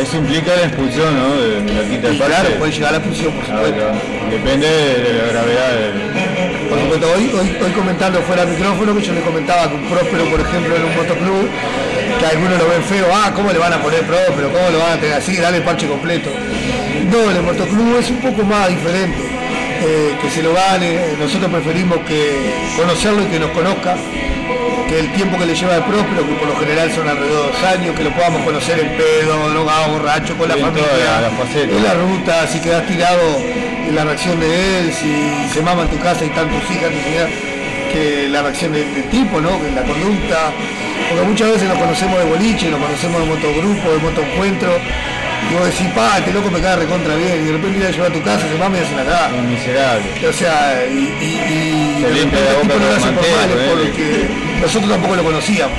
Eso 0.00 0.16
implica 0.16 0.54
la 0.56 0.62
expulsión, 0.66 1.14
¿no? 1.16 1.34
De 1.36 1.60
la 1.74 1.82
quinta 1.88 2.08
Y 2.08 2.16
parte. 2.18 2.34
claro, 2.34 2.48
puede 2.58 2.72
llegar 2.72 2.88
a 2.88 2.92
la 2.92 2.98
expulsión, 2.98 3.32
por 3.34 3.44
supuesto. 3.44 3.74
claro. 3.76 3.92
Depende 4.30 4.66
de 4.66 5.12
la 5.18 5.32
gravedad 5.32 5.70
del. 5.76 6.68
Por 6.70 6.80
supuesto, 6.80 7.06
hoy, 7.14 7.30
hoy, 7.38 7.56
hoy 7.62 7.70
comentando 7.72 8.22
fuera 8.22 8.46
del 8.46 8.54
micrófono, 8.56 8.94
que 8.96 9.02
yo 9.02 9.12
le 9.12 9.20
comentaba 9.20 9.68
que 9.68 9.74
un 9.74 9.84
próspero, 9.90 10.24
por 10.30 10.40
ejemplo, 10.40 10.76
en 10.76 10.84
un 10.84 10.96
motoclub, 10.96 11.48
que 12.18 12.26
algunos 12.26 12.58
lo 12.58 12.68
ven 12.68 12.82
feo, 12.84 13.06
ah, 13.12 13.32
¿cómo 13.34 13.52
le 13.52 13.58
van 13.58 13.72
a 13.74 13.82
poner 13.82 14.00
próspero? 14.02 14.50
¿Cómo 14.50 14.70
lo 14.70 14.78
van 14.78 14.92
a 14.92 14.96
tener 15.00 15.14
así? 15.16 15.36
Dale 15.36 15.58
el 15.58 15.62
parche 15.62 15.86
completo. 15.86 16.30
No, 17.10 17.30
el 17.30 17.42
motoclub 17.42 17.98
es 17.98 18.08
un 18.08 18.20
poco 18.20 18.42
más 18.44 18.68
diferente. 18.70 19.18
Eh, 19.84 20.16
que 20.20 20.30
se 20.30 20.42
lo 20.42 20.52
gane, 20.54 21.16
nosotros 21.18 21.50
preferimos 21.50 21.98
que 22.06 22.72
conocerlo 22.76 23.22
y 23.22 23.26
que 23.26 23.40
nos 23.40 23.50
conozca, 23.50 23.96
que 24.88 25.00
el 25.00 25.12
tiempo 25.12 25.38
que 25.38 25.46
le 25.46 25.54
lleva 25.54 25.74
de 25.74 25.82
próspero, 25.82 26.26
que 26.26 26.34
por 26.34 26.48
lo 26.48 26.56
general 26.56 26.92
son 26.92 27.08
alrededor 27.08 27.46
de 27.46 27.52
dos 27.52 27.64
años, 27.64 27.96
que 27.96 28.04
lo 28.04 28.10
podamos 28.12 28.42
conocer 28.42 28.78
en 28.78 28.96
pedo, 28.96 29.50
drogado, 29.50 29.92
borracho, 29.92 30.36
con 30.36 30.48
la 30.48 30.54
Sí, 30.54 30.60
en 30.60 30.66
familia, 30.66 30.86
en 31.64 31.82
la 31.82 31.94
ruta, 31.94 32.46
si 32.46 32.60
quedas 32.60 32.86
tirado 32.86 33.38
en 33.88 33.94
la 33.94 34.04
reacción 34.04 34.38
de 34.38 34.78
él, 34.78 34.92
si 34.92 35.52
se 35.52 35.62
mama 35.62 35.82
en 35.82 35.88
tu 35.88 35.98
casa 35.98 36.24
y 36.24 36.28
están 36.28 36.48
tus 36.48 36.70
hijas, 36.70 36.90
tu 36.90 37.92
que 37.92 38.28
la 38.28 38.42
reacción 38.42 38.72
del, 38.72 38.94
del 38.94 39.04
tipo, 39.10 39.40
¿no? 39.40 39.60
Que 39.60 39.70
la 39.70 39.82
conducta, 39.82 40.52
porque 41.10 41.24
muchas 41.26 41.52
veces 41.52 41.68
nos 41.68 41.78
conocemos 41.78 42.18
de 42.18 42.24
boliche, 42.24 42.70
nos 42.70 42.80
conocemos 42.80 43.20
de 43.20 43.26
motogrupo, 43.26 43.90
de 43.90 43.98
motoencuentro, 43.98 44.70
y 45.50 45.54
vos 45.54 45.66
decís, 45.66 45.88
pa, 45.94 46.18
este 46.18 46.32
loco 46.32 46.50
me 46.50 46.60
cae 46.60 46.76
recontra 46.76 47.14
bien, 47.14 47.42
y 47.42 47.46
de 47.46 47.52
repente 47.52 47.78
ir 47.78 47.86
a 47.86 47.90
llevar 47.90 48.10
a 48.10 48.14
tu 48.14 48.22
casa, 48.22 48.48
se 48.48 48.58
mama 48.58 48.78
y 48.78 48.80
hace 48.80 48.96
la 48.96 49.04
cagada. 49.04 49.34
Un 49.34 49.50
miserable. 49.50 50.28
O 50.28 50.32
sea, 50.32 50.86
y, 50.86 50.98
y, 51.20 51.98
y 51.98 52.02
Se 52.02 52.10
limpia 52.10 52.40
la 52.40 52.54
boca 52.54 52.74
no 52.78 52.86
lo 52.86 52.94
hace 52.96 53.12
por 53.12 53.22
mal, 53.22 53.50
¿eh? 53.50 53.70
porque 53.70 54.28
nosotros 54.60 54.90
tampoco 54.90 55.16
lo 55.16 55.24
conocíamos. 55.24 55.78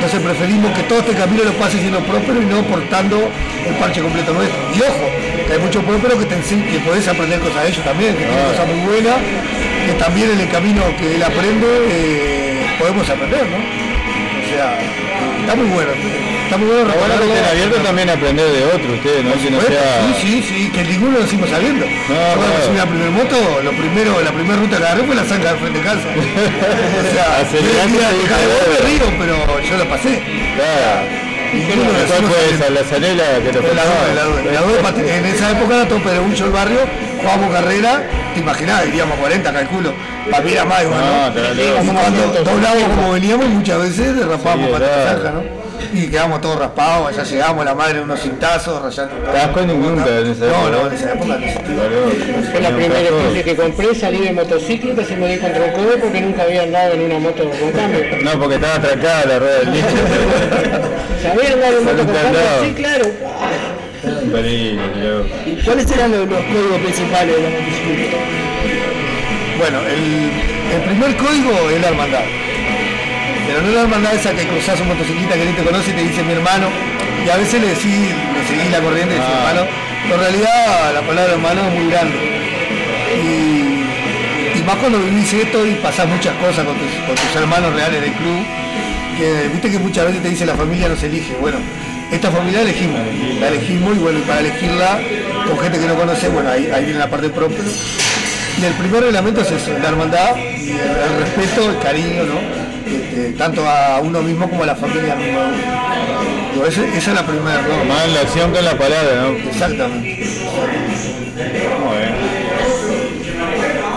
Entonces 0.00 0.20
preferimos 0.20 0.72
que 0.72 0.82
todo 0.84 1.00
este 1.00 1.12
camino 1.12 1.44
lo 1.44 1.52
pase 1.54 1.78
siendo 1.78 2.00
próspero 2.00 2.40
y 2.40 2.46
no 2.46 2.62
portando 2.62 3.30
el 3.66 3.74
parche 3.74 4.00
completo 4.00 4.32
nuestro. 4.32 4.58
Y 4.74 4.80
ojo, 4.80 5.10
que 5.46 5.52
hay 5.52 5.58
muchos 5.58 5.84
prósperos 5.84 6.18
que 6.18 6.24
te 6.24 6.36
que 6.40 6.78
podés 6.80 7.06
aprender 7.06 7.38
cosas 7.38 7.64
de 7.64 7.68
ellos 7.68 7.84
también, 7.84 8.16
que 8.16 8.24
tienen 8.24 8.46
cosas 8.46 8.66
muy 8.66 8.80
buenas, 8.80 9.16
que 9.84 9.92
también 9.98 10.30
en 10.30 10.40
el 10.40 10.48
camino 10.48 10.82
que 10.98 11.16
él 11.16 11.22
aprende 11.22 11.66
eh, 11.90 12.66
podemos 12.78 13.08
aprender, 13.10 13.44
¿no? 13.44 13.58
O 13.58 14.48
sea, 14.48 14.78
está 15.40 15.54
muy 15.54 15.66
bueno. 15.66 15.92
Está 16.50 16.58
muy 16.58 16.66
bueno 16.66 16.90
abiertos 16.90 17.82
también 17.84 18.10
aprender 18.10 18.46
de 18.50 18.64
otros, 18.64 18.90
ustedes, 18.98 19.22
¿no? 19.24 19.32
Que 19.38 19.50
no 19.50 19.56
Bueno, 19.62 19.70
sea. 19.70 20.02
Sí, 20.02 20.42
sí, 20.42 20.42
sí, 20.42 20.70
que 20.74 20.82
ninguno 20.82 21.18
lo 21.18 21.24
hicimos 21.24 21.48
sabiendo. 21.48 21.86
Yo 21.86 21.92
cuando 22.10 22.42
claro. 22.42 22.66
subí 22.66 22.76
la 22.76 22.86
primera 22.90 23.10
moto, 23.10 23.38
lo 23.62 23.70
primero, 23.70 24.20
la 24.20 24.32
primera 24.32 24.56
ruta 24.58 24.76
que 24.78 24.82
agarré 24.84 25.02
fue 25.04 25.14
la 25.14 25.24
zanja 25.24 25.52
de 25.54 25.58
frente 25.60 25.78
de 25.78 25.84
casa. 25.84 26.08
o 26.10 27.14
sea, 27.14 27.38
Acelerando 27.38 27.94
yo 27.94 28.02
decía, 28.02 28.10
y 28.10 28.24
"Hija 28.26 28.36
de 28.36 28.46
vos 28.50 28.62
me 28.66 28.74
acelerando". 28.74 29.06
río, 29.06 29.06
pero 29.22 29.36
yo 29.62 29.74
la 29.78 29.86
pasé. 29.88 30.12
Claro. 30.58 31.30
Ninguno 31.54 31.82
lo 31.82 31.90
¿Cuál 31.90 32.02
hicimos 32.06 32.30
fue 32.30 32.38
sabiendo. 32.40 32.64
esa? 32.66 32.70
¿La 32.74 32.82
zanela 32.90 33.24
que 33.42 33.50
te 33.50 33.58
Fue 33.62 33.74
la 33.74 33.84
la. 33.86 34.22
La 34.50 35.16
en 35.18 35.26
esa 35.26 35.50
época 35.50 35.72
era 35.76 35.86
todo 35.88 35.98
Pedregullo 36.02 36.44
el 36.46 36.52
barrio, 36.52 36.80
jugábamos 37.18 37.50
carrera, 37.54 38.02
te 38.34 38.40
imaginás, 38.40 38.86
iríamos 38.86 39.18
a 39.18 39.20
40, 39.20 39.52
calculo. 39.52 39.92
Para 40.30 40.42
mí 40.44 40.52
era 40.52 40.64
más 40.64 40.82
igual, 40.82 41.00
No, 41.00 42.42
doblábamos 42.44 42.88
como 42.94 43.12
veníamos, 43.12 43.46
muchas 43.48 43.78
veces 43.82 44.14
derrapábamos 44.14 44.66
Sí, 44.66 44.72
para 44.72 44.86
la 44.86 44.92
claro. 45.02 45.22
zanja, 45.22 45.30
¿no? 45.38 45.59
Y 45.92 46.06
quedamos 46.08 46.40
todos 46.40 46.56
raspados, 46.58 47.08
allá 47.08 47.24
llegamos, 47.24 47.64
la 47.64 47.74
madre 47.74 48.00
unos 48.00 48.20
cintazos, 48.20 48.80
rayando. 48.80 49.14
Casco 49.32 49.60
nunca 49.62 50.18
en 50.20 50.26
esa 50.28 50.44
No, 50.46 50.68
época. 50.68 50.70
no, 50.70 50.86
en 50.86 50.92
esa 50.94 51.12
época 51.12 51.26
no 51.38 51.44
existía. 51.44 52.50
Fue 52.52 52.60
la 52.60 52.70
primera 52.70 53.00
especie 53.00 53.42
que 53.44 53.56
compré, 53.56 53.94
salí 53.94 54.18
de 54.20 54.32
motocicleta, 54.32 55.04
se 55.04 55.16
me 55.16 55.26
di 55.28 55.38
contra 55.38 55.64
un 55.64 55.72
codo 55.72 55.96
porque 56.00 56.20
nunca 56.20 56.42
había 56.44 56.62
andado 56.62 56.94
en 56.94 57.02
una 57.02 57.18
moto 57.18 57.42
con 57.48 57.72
cambio. 57.72 58.00
No, 58.22 58.38
porque 58.38 58.54
estaba 58.54 58.74
atracada 58.76 59.24
la 59.26 59.38
rueda 59.40 59.58
del 59.60 59.72
listo. 59.72 59.88
¿Sabía 61.22 61.52
andar 61.54 61.72
en 61.74 61.84
moto 61.84 61.96
con 61.96 62.14
cambio? 62.14 62.40
Sí, 62.62 62.74
claro. 62.74 63.04
Loco. 64.02 65.28
¿Cuáles 65.64 65.90
eran 65.90 66.10
los, 66.12 66.20
los 66.28 66.38
códigos 66.44 66.78
principales 66.82 67.36
de 67.36 67.42
la 67.42 67.50
motocicleta? 67.50 68.16
Bueno, 69.58 69.78
el, 69.80 70.30
el 70.76 70.82
primer 70.88 71.16
código 71.16 71.70
es 71.74 71.80
la 71.82 71.88
hermandad. 71.88 72.22
Pero 73.50 73.62
no 73.66 73.72
la 73.72 73.80
hermandad 73.82 74.14
esa 74.14 74.32
que 74.32 74.46
cruzás 74.46 74.80
un 74.80 74.88
motociclista 74.88 75.34
que 75.34 75.44
ni 75.44 75.52
te 75.52 75.62
conoce 75.64 75.90
y 75.90 75.94
te 75.94 76.02
dice 76.02 76.22
mi 76.22 76.32
hermano. 76.32 76.68
Y 77.26 77.28
a 77.28 77.36
veces 77.36 77.60
le 77.60 77.66
decís, 77.68 78.14
le 78.14 78.46
seguís 78.46 78.70
la 78.70 78.78
corriente 78.80 79.14
y 79.14 79.18
decís 79.18 79.34
Ah. 79.34 79.50
hermano. 79.50 79.70
Pero 80.04 80.14
en 80.14 80.20
realidad 80.20 80.94
la 80.94 81.00
palabra 81.02 81.32
hermano 81.32 81.60
es 81.66 81.74
muy 81.74 81.90
grande. 81.90 82.16
Y, 83.18 84.58
y 84.58 84.62
más 84.64 84.76
cuando 84.76 84.98
vivís 85.00 85.32
esto 85.32 85.66
y 85.66 85.74
pasás 85.76 86.06
muchas 86.06 86.34
cosas 86.36 86.64
con 86.64 86.76
tus, 86.78 86.90
con 87.06 87.14
tus 87.16 87.36
hermanos 87.36 87.74
reales 87.74 88.00
del 88.00 88.12
club. 88.12 88.38
Que 89.18 89.48
viste 89.52 89.70
que 89.70 89.78
muchas 89.78 90.06
veces 90.06 90.22
te 90.22 90.28
dice 90.30 90.46
la 90.46 90.54
familia 90.54 90.88
no 90.88 90.96
se 90.96 91.06
elige. 91.06 91.34
Bueno, 91.40 91.58
esta 92.12 92.30
familia 92.30 92.62
elegimos. 92.62 93.00
La 93.40 93.48
elegimos 93.48 93.96
y 93.96 93.98
bueno, 93.98 94.18
y 94.20 94.22
para 94.22 94.40
elegirla 94.40 95.00
con 95.46 95.58
gente 95.58 95.78
que 95.78 95.86
no 95.86 95.94
conoce, 95.96 96.28
bueno, 96.28 96.50
ahí, 96.50 96.70
ahí 96.72 96.84
viene 96.84 97.00
la 97.00 97.10
parte 97.10 97.28
propia. 97.30 97.58
Y 98.60 98.64
el 98.64 98.72
primer 98.74 99.02
reglamento 99.02 99.40
es 99.40 99.50
eso, 99.50 99.76
la 99.82 99.88
hermandad 99.88 100.36
y 100.36 100.70
el, 100.70 100.78
el 100.80 101.20
respeto, 101.20 101.70
el 101.70 101.78
cariño, 101.78 102.24
¿no? 102.24 102.59
Este, 102.90 103.32
tanto 103.38 103.66
a 103.66 104.00
uno 104.00 104.20
mismo 104.22 104.48
como 104.48 104.64
a 104.64 104.66
la 104.66 104.74
familia 104.74 105.14
misma. 105.14 105.52
Digo, 106.52 106.66
esa 106.66 106.82
es 106.84 107.06
la 107.08 107.24
primera. 107.24 107.62
Más 107.88 108.04
en 108.04 108.14
la 108.14 108.20
acción 108.20 108.52
que 108.52 108.58
en 108.58 108.64
la 108.64 108.76
palabra, 108.76 109.22
¿no? 109.22 109.28
Exactamente. 109.48 110.26
Muy 111.84 111.96
bien. 111.98 112.40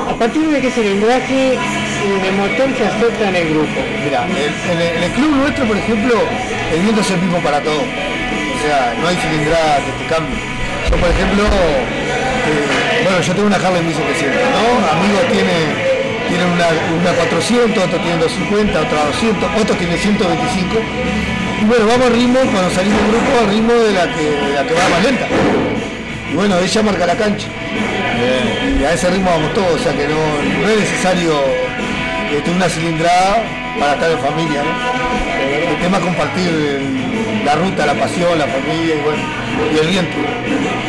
¿A 0.10 0.16
partir 0.16 0.48
de 0.48 0.62
qué 0.62 0.70
cilindraje 0.70 1.58
de 1.58 2.32
motor 2.38 2.70
se 2.78 2.86
acepta 2.86 3.30
en 3.30 3.36
el 3.36 3.50
grupo? 3.50 3.82
Mira, 4.04 4.26
en, 4.26 5.04
el, 5.04 5.12
club 5.12 5.36
nuestro, 5.36 5.66
por 5.66 5.76
ejemplo, 5.76 6.16
el 6.72 6.82
viento 6.82 7.02
es 7.02 7.12
el 7.12 7.20
mismo 7.20 7.39
para 7.39 7.60
todos. 7.62 7.82
O 7.82 8.62
sea, 8.62 8.96
no 9.02 9.08
hay 9.08 9.16
cilindrada 9.18 9.78
que 9.78 9.91
te 10.04 10.10
cambie. 10.14 10.38
Yo, 10.89 10.98
por 10.98 11.10
ejemplo, 11.10 11.44
eh, 11.44 13.04
bueno, 13.04 13.22
yo 13.22 13.34
tengo 13.34 13.48
una 13.48 13.56
Harley 13.58 13.84
1700, 13.84 14.41
¿no? 14.54 14.88
Amigos 14.88 15.24
tienen, 15.32 15.93
tienen 16.34 16.50
una, 16.50 16.66
una 16.66 17.12
400, 17.14 17.78
otros 17.78 18.02
tienen 18.02 18.20
250, 18.20 18.82
otra 18.82 19.06
200, 19.06 19.62
otros 19.62 19.78
tienen 19.78 19.98
125. 20.00 20.76
Y 21.62 21.66
bueno, 21.66 21.86
vamos 21.86 22.08
al 22.08 22.14
ritmo, 22.14 22.40
cuando 22.52 22.72
salimos 22.72 22.98
del 23.02 23.12
grupo, 23.12 23.30
al 23.38 23.50
ritmo 23.54 23.74
de 23.74 23.94
la 23.94 24.06
que, 24.10 24.26
de 24.26 24.54
la 24.54 24.64
que 24.66 24.74
va 24.74 24.90
más 24.90 25.04
lenta. 25.04 25.28
Y 26.32 26.36
bueno, 26.36 26.58
ella 26.58 26.82
marca 26.82 27.06
la 27.06 27.16
cancha. 27.16 27.48
Y 28.80 28.84
a 28.84 28.94
ese 28.94 29.12
ritmo 29.12 29.30
vamos 29.30 29.54
todos, 29.54 29.80
o 29.80 29.84
sea 29.84 29.94
que 29.94 30.08
no, 30.08 30.18
no 30.18 30.70
es 30.70 30.80
necesario 30.80 31.38
tener 32.42 32.56
una 32.56 32.70
cilindrada 32.70 33.44
para 33.80 33.94
estar 33.94 34.12
en 34.12 34.20
familia, 34.20 34.64
¿no? 34.64 34.74
El 35.70 35.78
tema 35.82 35.98
es 35.98 36.04
compartir 36.04 36.50
la 37.46 37.56
ruta, 37.56 37.86
la 37.86 37.94
pasión, 37.94 38.40
la 38.40 38.48
familia 38.48 38.96
y 38.96 39.02
bueno, 39.02 39.22
y 39.72 39.78
el 39.78 39.88
viento. 39.88 40.18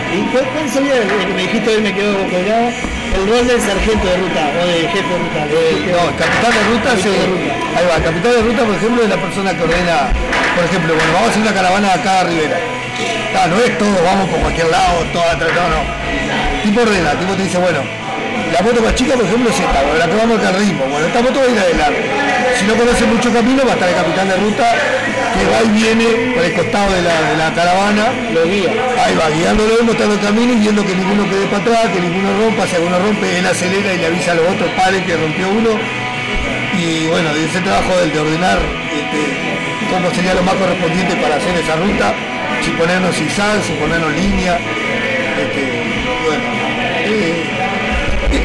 ¿Y 0.09 0.23
cuál, 0.33 0.71
sería, 0.71 0.95
me 1.35 1.43
dijiste 1.43 1.69
hoy 1.69 1.83
me 1.83 1.93
quedó 1.93 2.17
colgado, 2.31 2.71
el 3.15 3.29
rol 3.29 3.47
del 3.47 3.61
sargento 3.61 4.07
de 4.07 4.17
ruta 4.17 4.43
o 4.61 4.67
de 4.67 4.75
jefe 4.89 5.09
de 5.09 5.19
ruta? 5.19 5.41
Eh, 5.51 5.93
no, 5.93 6.09
el 6.11 6.17
capitán 6.17 6.53
de 6.53 6.63
ruta, 6.75 6.89
es 6.95 7.07
el- 7.07 7.51
ahí 7.77 7.85
va, 7.89 7.97
el 7.97 8.03
capitán 8.03 8.33
de 8.33 8.43
ruta, 8.43 8.65
por 8.65 8.75
ejemplo, 8.75 9.03
es 9.03 9.09
la 9.09 9.17
persona 9.21 9.55
que 9.57 9.63
ordena, 9.63 9.97
por 10.55 10.65
ejemplo, 10.65 10.95
bueno, 10.95 11.13
vamos 11.13 11.29
a 11.29 11.31
hacer 11.31 11.43
una 11.43 11.55
caravana 11.55 11.93
acá 11.95 12.21
a 12.21 12.25
Rivera. 12.25 12.59
Ah, 13.37 13.47
no 13.49 13.57
es 13.59 13.77
todo, 13.79 13.97
vamos 14.05 14.29
por 14.31 14.39
cualquier 14.41 14.69
lado, 14.69 15.03
todo 15.13 15.23
atrás, 15.25 15.51
no, 15.55 15.69
no. 15.69 16.63
Tipo 16.63 16.81
ordena, 16.83 17.11
tipo 17.19 17.33
te 17.35 17.43
dice, 17.43 17.59
bueno, 17.59 17.81
la 18.55 18.63
moto 18.63 18.81
más 18.83 18.95
chica, 18.95 19.15
por 19.15 19.25
ejemplo, 19.25 19.51
es 19.51 19.59
esta, 19.59 19.83
la 19.83 20.07
que 20.07 20.15
vamos 20.15 20.39
acá 20.39 20.49
al 20.51 20.59
ritmo. 20.63 20.87
Bueno, 20.87 21.07
esta 21.07 21.23
moto 21.23 21.41
va 21.41 21.47
a 21.47 21.51
ir 21.51 21.59
adelante. 21.59 22.03
Si 22.55 22.65
no 22.67 22.75
conoce 22.75 23.05
mucho 23.07 23.33
camino, 23.33 23.67
va 23.67 23.73
a 23.73 23.75
estar 23.75 23.89
el 23.89 23.97
capitán 23.97 24.29
de 24.29 24.37
ruta, 24.37 24.67
que 25.35 25.43
va 25.51 25.59
y 25.67 25.71
viene 25.75 26.07
por 26.35 26.45
el 26.45 26.55
costado 26.55 26.93
de 26.95 27.03
la, 27.03 27.15
de 27.31 27.37
la 27.37 27.53
caravana. 27.53 28.05
Lo 28.31 28.47
guía. 28.47 28.71
Ahí 29.03 29.15
va, 29.19 29.27
guiándolo, 29.31 29.83
mostrando 29.83 30.15
el 30.15 30.21
camino 30.21 30.53
y 30.55 30.59
viendo 30.63 30.87
que 30.87 30.95
ninguno 30.95 31.29
quede 31.29 31.47
para 31.51 31.63
atrás, 31.63 31.87
que 31.93 32.01
ninguno 32.01 32.31
rompa, 32.39 32.67
si 32.67 32.77
alguno 32.77 32.99
rompe, 33.01 33.39
él 33.39 33.47
acelera 33.47 33.93
y 33.93 33.99
le 33.99 34.07
avisa 34.07 34.33
a 34.33 34.35
los 34.37 34.47
otros 34.47 34.71
pares 34.79 35.03
que 35.03 35.17
rompió 35.17 35.51
uno. 35.51 35.71
Y 36.79 37.07
bueno, 37.09 37.31
ese 37.35 37.59
trabajo 37.59 37.99
del 37.99 38.13
de 38.13 38.21
ordenar 38.21 38.59
este, 38.95 39.21
cómo 39.91 40.15
sería 40.15 40.35
lo 40.35 40.43
más 40.43 40.55
correspondiente 40.55 41.17
para 41.17 41.37
hacer 41.37 41.59
esa 41.59 41.75
ruta, 41.75 42.15
si 42.63 42.71
ponernos 42.71 43.17
zigzag, 43.17 43.63
si 43.67 43.73
ponernos 43.75 44.13
línea. 44.15 44.59
Este, 45.43 46.04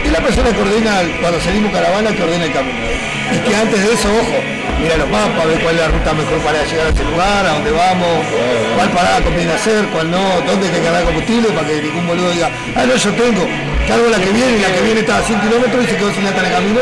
es- 0.10 0.14
la 0.14 0.20
persona 0.26 0.50
que 0.52 0.62
ordena, 0.62 0.94
cuando 1.22 1.40
salimos 1.40 1.72
caravana, 1.72 2.12
que 2.16 2.24
ordena 2.24 2.46
el 2.46 2.54
camino. 2.54 2.80
Y 3.32 3.38
que 3.46 3.56
antes 3.56 3.78
de 3.80 3.94
eso, 3.94 4.10
ojo, 4.10 4.38
mira 4.82 4.98
los 4.98 5.10
mapas, 5.10 5.46
ve 5.46 5.56
cuál 5.62 5.76
es 5.76 5.82
la 5.82 5.88
ruta 5.90 6.14
mejor 6.14 6.40
para 6.42 6.66
llegar 6.66 6.88
a 6.88 6.90
ese 6.90 7.04
lugar, 7.06 7.46
a 7.46 7.54
dónde 7.54 7.72
vamos, 7.72 8.26
cuál 8.76 8.90
parada 8.90 9.22
conviene 9.22 9.54
hacer, 9.54 9.86
cuál 9.94 10.10
no, 10.10 10.42
dónde 10.48 10.66
hay 10.68 10.74
que 10.74 10.82
cargar 10.82 11.04
combustible 11.06 11.50
para 11.54 11.68
que 11.68 11.82
ningún 11.82 12.08
boludo 12.08 12.32
diga, 12.32 12.50
ah 12.76 12.86
no, 12.90 12.96
yo 12.96 13.12
tengo, 13.14 13.46
cargo 13.88 14.10
la 14.10 14.18
que 14.18 14.32
viene 14.34 14.58
y 14.58 14.62
la 14.62 14.72
que 14.74 14.82
viene 14.82 15.00
está 15.02 15.18
a 15.18 15.22
100 15.22 15.40
kilómetros 15.42 15.84
y 15.86 15.88
se 15.88 15.96
quedó 15.98 16.12
sin 16.12 16.24
lata 16.26 16.40
en 16.42 16.46
el 16.46 16.52
camino. 16.54 16.80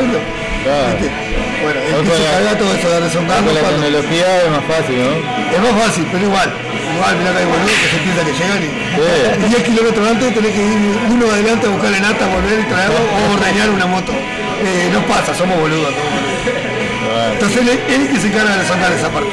Bueno, 0.67 1.79
el 1.79 2.03
que 2.03 2.11
se 2.17 2.23
carga 2.31 2.57
todo 2.57 2.73
eso 2.75 2.89
de 2.89 2.99
resonando 2.99 3.51
Con 3.51 3.55
la 3.55 3.69
tecnología 3.69 4.43
es 4.43 4.49
más 4.51 4.65
fácil, 4.67 4.95
¿no? 5.03 5.11
es 5.55 5.59
más 5.73 5.83
fácil, 5.83 6.07
pero 6.11 6.23
igual. 6.25 6.53
Igual, 6.97 7.13
mirá 7.17 7.31
que 7.31 7.37
hay 7.37 7.45
boludos 7.45 7.77
que 7.77 7.89
se 7.93 7.99
piensa 8.01 8.21
que 8.25 8.33
llegan 8.33 8.61
y, 8.63 8.69
Sí. 8.97 9.45
y 9.45 9.49
10 9.49 9.63
kilómetros 9.69 10.03
antes 10.09 10.33
tenés 10.33 10.51
que 10.53 10.61
ir 10.65 10.77
uno 11.13 11.25
adelante 11.31 11.67
a 11.67 11.69
buscarle 11.69 11.99
nata, 12.01 12.25
volver 12.27 12.59
y 12.59 12.63
traerlo 12.63 12.97
o 12.97 13.33
ordeñar 13.37 13.69
una 13.69 13.85
moto. 13.85 14.11
Eh, 14.11 14.89
no 14.91 15.01
pasa, 15.05 15.35
somos 15.35 15.59
boludos. 15.59 15.93
boludos. 15.93 17.33
Entonces 17.33 17.57
él, 17.61 17.69
él 17.69 17.79
es 17.87 17.99
el 18.01 18.07
que 18.09 18.19
se 18.19 18.27
encarga 18.27 18.57
de 18.57 18.65
sonar 18.65 18.91
esa 18.91 19.09
parte. 19.09 19.29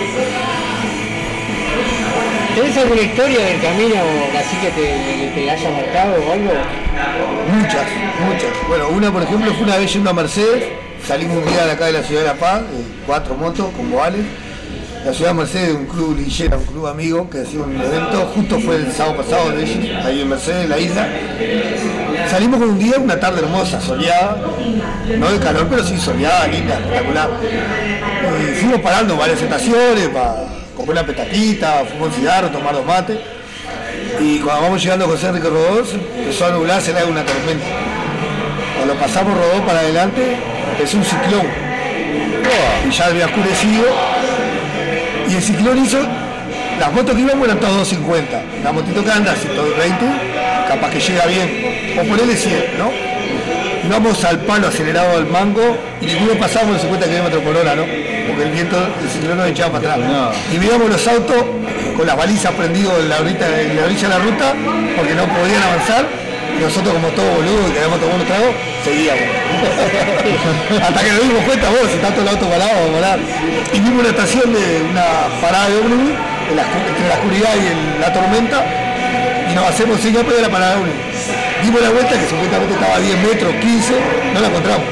¿Tenés 2.55 2.77
alguna 2.77 3.01
historia 3.01 3.39
del 3.47 3.61
camino 3.61 3.97
así 4.39 4.57
que 4.59 4.71
te, 4.71 5.33
te 5.35 5.51
haya 5.51 5.71
marcado 5.71 6.15
o 6.23 6.33
algo? 6.33 6.53
Muchas, 7.53 7.87
muchas. 8.27 8.69
Bueno, 8.69 8.89
una 8.91 9.11
por 9.11 9.23
ejemplo 9.23 9.53
fue 9.55 9.65
una 9.65 9.77
vez 9.77 9.93
yendo 9.93 10.11
a 10.11 10.13
Mercedes, 10.13 10.65
salimos 11.07 11.39
un 11.39 11.47
día 11.51 11.65
de 11.67 11.73
acá 11.73 11.87
de 11.87 11.93
la 11.95 12.03
ciudad 12.03 12.21
de 12.23 12.27
La 12.29 12.35
Paz, 12.35 12.61
eh, 12.61 12.85
cuatro 13.07 13.35
motos 13.35 13.73
con 13.77 13.91
Boales. 13.91 14.25
La 15.05 15.13
ciudad 15.13 15.33
de 15.33 15.35
Mercedes, 15.35 15.75
un 15.75 15.85
club 15.85 16.17
lillera, 16.17 16.57
un 16.57 16.65
club 16.65 16.87
amigo 16.87 17.29
que 17.29 17.43
hacía 17.43 17.61
un 17.61 17.79
evento, 17.79 18.33
justo 18.35 18.59
fue 18.59 18.77
el 18.77 18.91
sábado 18.91 19.19
pasado 19.19 19.51
ahí 19.51 20.21
en 20.23 20.29
Mercedes, 20.31 20.65
en 20.65 20.71
la 20.71 20.79
isla. 20.79 21.09
Salimos 22.31 22.59
con 22.59 22.71
un 22.71 22.79
día, 22.79 22.97
una 22.99 23.21
tarde 23.21 23.41
hermosa, 23.41 23.83
soleada, 23.83 24.39
no 25.19 25.31
de 25.31 25.39
calor, 25.41 25.67
pero 25.69 25.85
sí 25.85 25.99
soleada, 25.99 26.47
linda, 26.47 26.79
espectacular. 26.79 27.31
Y 28.41 28.55
fuimos 28.55 28.81
parando 28.81 29.15
varias 29.15 29.43
estaciones 29.43 30.09
para 30.09 30.47
comer 30.75 30.93
una 30.93 31.05
petatita, 31.05 31.85
fumar 31.85 32.09
un 32.09 32.15
cigarro, 32.15 32.49
tomar 32.49 32.73
dos 32.73 32.87
mates. 32.87 33.19
Y 34.21 34.39
cuando 34.39 34.63
vamos 34.63 34.83
llegando 34.83 35.05
a 35.05 35.09
José 35.09 35.29
Enrique 35.29 35.49
Rodó, 35.51 35.85
empezó 36.17 36.47
a 36.47 36.51
nublarse 36.51 36.93
era 36.93 37.05
una 37.05 37.27
tormenta. 37.27 37.67
Cuando 38.77 38.95
pasamos 38.95 39.37
Rodó 39.37 39.67
para 39.67 39.81
adelante, 39.81 40.39
empezó 40.73 40.97
un 40.97 41.05
ciclón. 41.05 41.47
Y 42.89 42.91
ya 42.91 43.07
había 43.07 43.27
oscurecido. 43.27 44.24
Y 45.29 45.35
el 45.35 45.43
ciclón 45.43 45.85
hizo, 45.85 45.99
las 46.79 46.93
motos 46.93 47.15
que 47.15 47.21
íbamos 47.23 47.45
eran 47.47 47.59
todas 47.59 47.77
250. 47.77 48.43
La 48.63 48.73
motito 48.73 49.05
que 49.05 49.11
anda 49.11 49.33
a 49.33 49.37
120, 49.37 50.05
capaz 50.69 50.91
que 50.91 51.01
llega 51.01 51.27
bien. 51.27 51.99
O 51.99 52.05
ponerle 52.05 52.37
100, 52.37 52.79
¿no? 52.79 52.91
Íbamos 53.87 54.25
al 54.25 54.41
palo 54.41 54.69
acelerado 54.69 55.17
al 55.19 55.27
mango 55.27 55.77
y 56.01 56.07
ninguno 56.07 56.35
pasamos 56.35 56.73
los 56.73 56.83
50 56.83 57.07
km 57.07 57.43
por 57.43 57.57
hora, 57.57 57.75
¿no? 57.75 57.83
Porque 57.83 58.43
el 58.43 58.51
viento, 58.51 58.77
el 58.79 59.11
ciclón 59.11 59.37
nos 59.37 59.49
echaba 59.49 59.79
para 59.79 59.95
atrás. 59.95 60.37
Y 60.53 60.59
veíamos 60.59 60.89
los 60.89 61.07
autos 61.07 61.45
con 61.97 62.07
las 62.07 62.17
balizas 62.17 62.53
prendidos 62.53 62.99
en 63.01 63.09
la, 63.09 63.21
orilla, 63.21 63.61
en 63.61 63.77
la 63.77 63.85
orilla 63.85 64.03
de 64.03 64.09
la 64.09 64.19
ruta 64.19 64.55
porque 64.97 65.15
no 65.15 65.25
podían 65.27 65.63
avanzar. 65.63 66.24
Y 66.57 66.63
nosotros 66.63 66.95
como 66.95 67.09
todos 67.09 67.35
boludos 67.37 67.71
que 67.73 67.79
habíamos 67.79 67.99
tomado 68.01 68.17
unos 68.17 68.29
tragos, 68.29 68.55
seguíamos. 68.85 69.23
Hasta 70.87 71.01
que 71.03 71.11
nos 71.13 71.23
dimos 71.23 71.43
cuenta, 71.45 71.69
vos, 71.71 71.91
si 71.91 71.99
todo 71.99 72.23
el 72.23 72.29
auto 72.29 72.47
parado, 72.49 72.71
vamos 72.75 72.89
a 72.89 72.95
volar. 72.95 73.19
Y 73.73 73.81
vimos 73.81 74.01
una 74.01 74.09
estación 74.11 74.53
de 74.53 74.83
una 74.91 75.05
parada 75.41 75.69
de 75.71 75.77
ómnibus 75.79 76.13
en 76.51 76.57
la 76.57 76.63
entre 76.63 77.09
la 77.09 77.15
oscuridad 77.15 77.55
y 77.57 77.67
el- 77.67 78.01
la 78.01 78.13
tormenta 78.13 78.65
y 79.51 79.55
nos 79.55 79.65
hacemos 79.67 80.01
señas 80.01 80.27
de 80.27 80.41
la 80.43 80.49
parada 80.49 80.75
de 80.77 80.81
ómnibus. 80.83 81.03
Dimos 81.63 81.81
la 81.83 81.91
vuelta 81.91 82.11
que 82.19 82.27
supuestamente 82.29 82.75
estaba 82.75 82.95
a 82.97 83.01
10 83.01 83.19
metros, 83.19 83.55
15, 83.61 83.95
no 84.35 84.41
la 84.41 84.47
encontramos. 84.49 84.85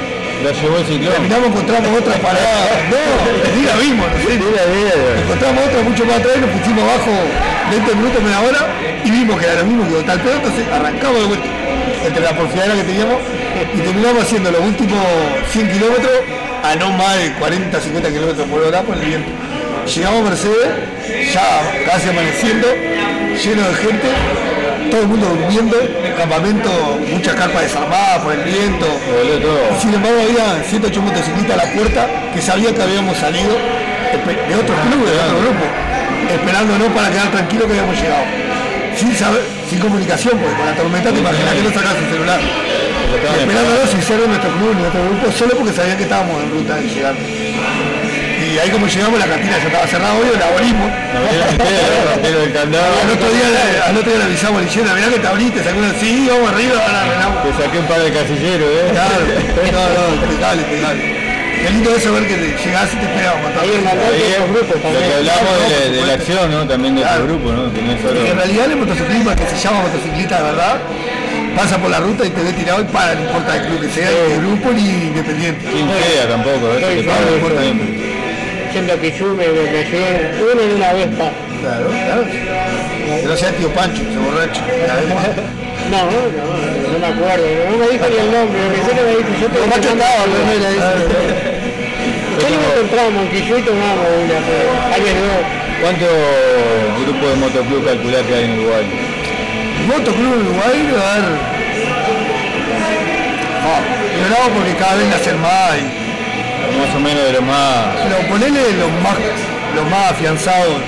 Llevó 0.51 0.79
el 0.79 0.87
ciclón. 0.87 1.13
Terminamos, 1.13 1.49
encontramos 1.49 2.01
otra 2.01 2.15
parada. 2.19 2.67
No, 2.91 3.57
ni 3.57 3.63
la 3.65 3.77
vimos, 3.77 4.07
no 4.11 4.19
sé. 4.19 4.35
Encontramos 5.23 5.65
otra 5.67 5.83
mucho 5.83 6.05
más 6.05 6.17
atrás, 6.17 6.37
nos 6.39 6.51
pusimos 6.51 6.83
abajo 6.83 7.11
20 7.71 7.95
minutos, 7.95 8.23
media 8.23 8.41
hora 8.41 8.67
y 9.05 9.11
vimos 9.11 9.39
que 9.39 9.47
era 9.47 9.55
lo 9.61 9.65
mismo 9.65 9.89
que 9.89 10.03
tal 10.03 10.21
pedo, 10.21 10.35
entonces 10.35 10.67
arrancamos 10.69 11.21
de 11.21 11.27
vuelta 11.27 11.47
entre 12.05 12.23
la 12.23 12.37
porfiadera 12.37 12.75
que 12.75 12.83
teníamos 12.83 13.19
y 13.75 13.79
terminamos 13.81 14.23
haciendo 14.23 14.51
los 14.51 14.61
últimos 14.61 15.01
100 15.53 15.73
kilómetros 15.73 16.13
a 16.63 16.75
no 16.77 16.91
más 16.93 17.19
de 17.19 17.33
40, 17.35 17.81
50 17.81 18.09
kilómetros 18.11 18.49
por 18.49 18.63
hora 18.63 18.83
por 18.83 18.97
el 18.97 19.05
viento. 19.05 19.31
Llegamos 19.87 20.21
a 20.21 20.31
Mercedes, 20.31 20.69
ya 21.33 21.83
casi 21.87 22.09
amaneciendo, 22.09 22.69
lleno 23.43 23.63
de 23.69 23.75
gente, 23.75 24.09
todo 24.91 25.03
el 25.03 25.09
mundo 25.09 25.27
durmiendo, 25.29 25.77
campamento, 26.17 26.71
muchas 27.13 27.35
carpas 27.35 27.63
desarmadas 27.63 28.19
por 28.23 28.33
el 28.33 28.43
viento. 28.43 28.87
Y 29.77 29.81
sin 29.81 29.95
embargo 29.95 30.21
había 30.23 30.63
108 30.65 31.03
motociclistas 31.03 31.59
a 31.59 31.67
la 31.67 31.73
puerta 31.73 32.09
que 32.35 32.41
sabían 32.41 32.75
que 32.75 32.83
habíamos 32.83 33.17
salido 33.17 33.57
de 34.13 34.55
otros 34.55 34.79
clubes, 34.81 35.11
de 35.11 35.19
otro 35.19 35.39
grupo, 35.41 35.65
esperándonos 36.31 36.89
para 36.89 37.11
quedar 37.11 37.31
tranquilos 37.31 37.67
que 37.67 37.73
habíamos 37.73 37.97
llegado. 38.01 38.25
Sin 38.97 39.17
saber, 39.17 39.41
sin 39.71 39.79
comunicación, 39.81 40.39
porque 40.39 40.55
con 40.55 40.67
la 40.67 40.75
tormenta 40.77 41.11
te 41.11 41.19
imaginas 41.19 41.55
que 41.55 41.63
no 41.63 41.71
sacas 41.73 41.97
el 41.97 42.11
celular. 42.13 42.41
Esperándonos 43.41 43.91
sin 43.91 44.03
ser 44.03 44.21
de 44.21 44.29
nuestro 44.29 44.51
club 44.53 44.69
de 44.69 44.81
nuestro 44.81 45.05
grupo, 45.05 45.33
solo 45.33 45.57
porque 45.57 45.73
sabían 45.73 45.97
que 45.97 46.05
estábamos 46.05 46.43
en 46.43 46.51
ruta 46.51 46.77
de 46.77 46.89
llegar. 46.89 47.15
Y 48.53 48.59
ahí 48.59 48.69
como 48.71 48.87
llegamos 48.87 49.19
la 49.19 49.27
cantina 49.27 49.57
ya 49.59 49.65
estaba 49.67 49.87
cerrada, 49.87 50.13
obvio, 50.15 50.33
la 50.39 50.47
abrimos. 50.49 50.91
Al 50.93 51.09
otro 53.11 53.31
día, 53.33 53.49
le- 53.49 53.81
al 53.83 53.97
otro 53.97 54.11
día 54.11 54.19
le 54.19 54.25
avisamos 54.25 54.61
al 54.61 54.69
mirá 54.95 55.09
que 55.09 55.19
te 55.19 55.27
abriste, 55.27 55.65
sacó 55.65 55.79
una 55.79 55.95
sí, 55.99 56.27
vamos 56.29 56.53
arriba, 56.53 56.75
ahora 56.85 57.01
arreglamos. 57.03 57.43
Te 57.45 57.53
saqué 57.65 57.79
un 57.79 57.87
par 57.87 58.01
de 58.03 58.13
casilleros, 58.13 58.69
¿eh? 58.69 58.91
Claro, 58.93 59.25
no, 59.73 59.83
no, 59.97 60.15
impecable, 60.23 60.61
impecable. 60.63 61.23
Qué 61.63 61.71
lindo 61.71 61.95
eso 61.95 62.13
ver 62.13 62.27
que 62.27 62.35
te 62.35 62.49
llegás 62.59 62.93
y 62.93 62.97
te 62.97 63.05
esperas 63.07 63.35
un 63.37 63.43
montón. 63.43 63.63
Ahí 63.63 63.71
el 63.73 63.83
mandante 63.83 64.13
Ahí 64.13 64.19
de 64.21 64.27
es 64.35 64.39
los 64.43 64.49
grupos 64.51 64.69
lo 64.69 64.75
que 64.75 64.81
también. 64.83 65.13
hablamos 65.13 65.53
de, 65.63 65.65
la- 65.73 65.79
de 65.79 65.89
la 65.89 65.95
Claro, 66.03 66.13
acción, 66.19 66.45
¿no? 66.51 66.61
También 66.69 66.93
de 66.97 67.01
Claro. 67.03 67.17
este 67.23 67.29
grupo, 67.33 67.47
¿no? 67.53 67.63
Que 67.73 67.81
no 67.83 67.93
es 67.93 67.99
Y 67.99 68.03
solo... 68.03 68.19
en 68.27 68.37
realidad 68.37 68.65
el 68.67 68.77
motociclismo 68.77 69.31
que 69.37 69.47
se 69.47 69.57
llama 69.63 69.79
motociclista 69.87 70.35
de 70.37 70.43
verdad, 70.43 70.77
pasa 71.57 71.79
por 71.79 71.89
la 71.91 72.01
ruta 72.01 72.27
y 72.27 72.31
te 72.31 72.43
ve 72.43 72.53
tirado 72.53 72.81
y 72.83 72.85
para, 72.91 73.15
no 73.15 73.21
importa 73.23 73.55
el 73.57 73.63
club 73.67 73.79
que 73.81 73.89
sea, 73.95 74.11
ni 74.11 74.11
el 74.11 74.39
grupo 74.43 74.73
ni 74.75 74.83
independiente. 75.15 75.63
Quien 75.71 75.87
sea 75.89 76.27
tampoco, 76.29 76.67
¿eh? 76.75 76.83
Sí, 76.83 76.87
Que 76.99 77.05
claro, 77.07 77.23
pasa 77.23 77.35
importa. 77.37 77.61
Siendo 78.73 78.99
que 78.99 79.13
yo 79.13 79.27
me, 79.35 79.47
me 79.49 79.79
ayudé 79.79 80.33
uno 80.41 80.63
en 80.63 80.73
una 80.77 80.93
Vespa. 80.95 81.31
Claro, 81.61 81.91
claro. 81.91 82.25
Que 82.25 83.27
no 83.27 83.37
sea 83.37 83.53
tío 83.53 83.69
Pancho, 83.75 84.03
ese 84.03 84.19
borracho. 84.19 84.61
No, 85.91 85.99
no, 86.09 86.21
no 86.93 86.99
me 86.99 87.07
acuerdo, 87.07 87.45
no 87.71 87.77
me 87.77 87.89
dijo 87.91 88.07
ni 88.09 88.17
el 88.17 88.33
nombre, 88.33 88.59
lo 88.65 88.71
que 88.73 88.81
sé 88.81 88.91
que 88.97 89.03
me 89.03 89.11
dijo, 89.11 89.29
yo 89.43 89.49
te 89.49 89.59
Los 89.59 89.69
machos 89.69 89.93
estaban, 89.93 90.31
no 90.31 90.37
era 90.53 90.71
eso. 90.71 90.93
¿Qué 92.39 92.47
nos 92.49 92.65
encontramos? 92.73 93.29
Que 93.29 93.47
yo 93.47 93.59
y 93.59 93.63
tomamos 93.63 94.07
una, 94.25 94.39
pero 94.41 94.73
años 94.89 95.15
no. 95.21 95.37
¿Cuántos 95.83 96.09
grupos 97.05 97.29
de 97.29 97.37
motoclub 97.37 97.85
calculás 97.85 98.23
que 98.23 98.35
hay 98.35 98.45
en 98.45 98.53
Uruguay? 98.61 98.85
Motoclub 99.87 100.33
Uruguay, 100.41 100.79
a 100.89 101.19
ver. 101.19 101.27
Ah, 103.69 103.81
ignorado 104.17 104.49
porque 104.55 104.75
cada 104.77 104.95
vez 104.97 105.09
nacen 105.09 105.41
más 105.43 105.77
y 105.77 106.12
Más 106.83 106.95
o 106.97 107.01
menos 107.01 107.23
de 107.25 107.33
los 107.33 107.43
más... 107.43 107.95
Pero 108.03 108.29
ponele 108.29 108.61
los 108.75 108.91
más, 109.03 109.15
los 109.75 109.89
más 109.89 110.11
afianzados 110.11 110.83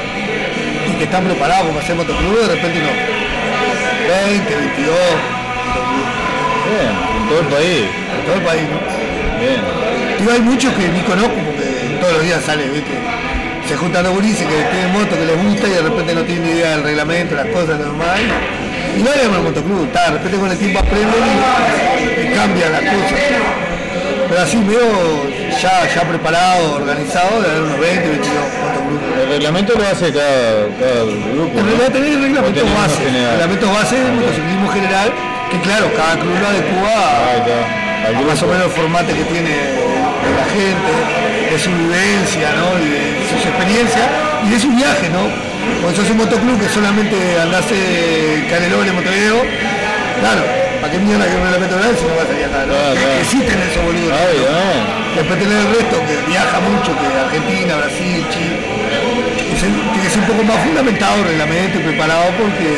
y 0.91 0.99
que 0.99 1.05
están 1.05 1.25
preparados 1.25 1.69
para 1.69 1.81
hacer 1.81 1.95
motoclub, 1.95 2.41
de 2.41 2.49
repente 2.55 2.79
no. 2.81 2.91
20, 4.27 4.57
22, 4.57 4.97
Bien, 6.67 6.91
en 7.17 7.29
todo 7.29 7.41
el 7.41 7.47
país. 7.47 7.85
en 8.11 8.25
todo 8.27 8.35
el 8.35 8.43
país, 8.43 8.63
¿no? 8.69 8.79
Bien. 9.39 9.61
Y 10.19 10.31
hay 10.31 10.41
muchos 10.41 10.75
que 10.75 10.89
ni 10.89 11.01
conozco 11.01 11.35
porque 11.47 11.99
todos 12.01 12.13
los 12.15 12.23
días 12.25 12.43
sale, 12.45 12.69
¿viste? 12.71 12.93
Se 13.69 13.77
juntan 13.77 14.03
los 14.05 14.15
gurises 14.15 14.47
que 14.47 14.55
tienen 14.73 14.93
moto, 14.93 15.17
que 15.17 15.25
les 15.25 15.43
gusta 15.43 15.69
y 15.69 15.71
de 15.71 15.83
repente 15.83 16.15
no 16.15 16.23
tienen 16.23 16.45
ni 16.45 16.51
idea 16.59 16.71
del 16.71 16.83
reglamento, 16.83 17.35
las 17.37 17.47
cosas, 17.47 17.79
lo 17.79 17.85
demás. 17.93 18.19
Y 18.99 19.03
no 19.03 19.11
hay 19.11 19.27
un 19.27 19.45
motoclub, 19.45 19.85
está, 19.87 20.11
de 20.11 20.19
repente 20.19 20.39
con 20.39 20.51
el 20.51 20.59
tiempo 20.59 20.79
aprenden 20.81 21.23
y, 21.23 22.27
y 22.27 22.35
cambian 22.35 22.73
las 22.73 22.83
cosas. 22.83 23.21
Pero 24.29 24.43
así 24.43 24.57
medio 24.57 25.44
ya, 25.61 25.89
ya 25.95 26.03
preparado, 26.09 26.77
organizado, 26.77 27.41
de 27.41 27.51
haber 27.51 27.63
unos 27.63 27.81
20, 27.81 28.09
22 28.09 28.35
motoclubs. 28.61 29.03
El 29.23 29.29
reglamento 29.29 29.73
lo 29.75 29.87
hace 29.87 30.13
cada, 30.13 30.69
cada 30.79 31.05
grupo, 31.05 31.59
En 31.59 31.67
¿no? 31.67 31.71
realidad 31.71 31.93
tenés 31.93 32.17
O 32.17 32.23
reglamentos 32.23 32.63
tenés 32.63 32.71
uno 32.71 32.81
base, 32.81 33.05
reglamentos 33.05 33.69
base 33.73 33.97
del 33.97 34.13
motociclismo 34.13 34.69
general, 34.69 35.13
que 35.51 35.61
claro, 35.61 35.87
cada 35.97 36.15
club 36.19 36.35
lo 36.41 36.47
adecua 36.47 36.95
a, 37.35 38.23
más 38.27 38.43
o 38.43 38.47
menos 38.47 38.65
el 38.67 38.73
formato 38.73 39.09
que 39.15 39.25
tiene 39.25 39.51
de 39.51 40.33
la 40.37 40.47
gente, 40.53 40.93
de 41.51 41.59
su 41.59 41.71
vivencia, 41.71 42.53
¿no? 42.57 42.79
y 42.81 42.89
de 42.91 43.01
sus 43.29 43.47
experiencias, 43.47 44.07
y 44.47 44.51
de 44.51 44.61
su 44.61 44.71
viaje, 44.71 45.09
¿no? 45.09 45.25
Cuando 45.81 46.01
sos 46.01 46.11
un 46.11 46.19
motoclub 46.19 46.61
que 46.61 46.69
solamente 46.69 47.17
andás 47.41 47.65
en 47.73 48.47
Canelones, 48.49 48.93
Montevideo, 48.93 49.41
claro, 50.21 50.43
¿para 50.45 50.64
qué 50.95 50.99
mierda 51.03 51.27
que 51.27 51.35
un 51.35 51.43
reglamento 51.43 51.75
general 51.75 51.95
si 51.99 52.05
no 52.07 52.15
vas 52.15 52.29
a 52.31 52.35
ir 52.39 52.45
acá, 52.47 52.61
¿no? 52.63 52.73
Claro, 52.75 52.95
claro. 52.95 53.19
Existen 53.27 53.59
esos 53.67 53.83
boludos. 53.83 54.15
Ay, 54.15 54.39
ay. 54.47 54.79
Después 55.19 55.37
tenés 55.43 55.59
el 55.59 55.69
resto 55.75 55.97
que 56.07 56.15
viaja 56.31 56.57
mucho, 56.63 56.89
que 56.95 57.07
Argentina, 57.19 57.73
Brasil, 57.83 58.19
Chile. 58.31 58.59
Tiene 59.59 60.03
que 60.03 60.11
ser 60.11 60.21
un 60.23 60.29
poco 60.31 60.43
más 60.45 60.59
fundamentado 60.63 61.15
el 61.23 61.25
reglamento 61.35 61.75
y 61.79 61.83
preparado 61.83 62.27
porque 62.39 62.69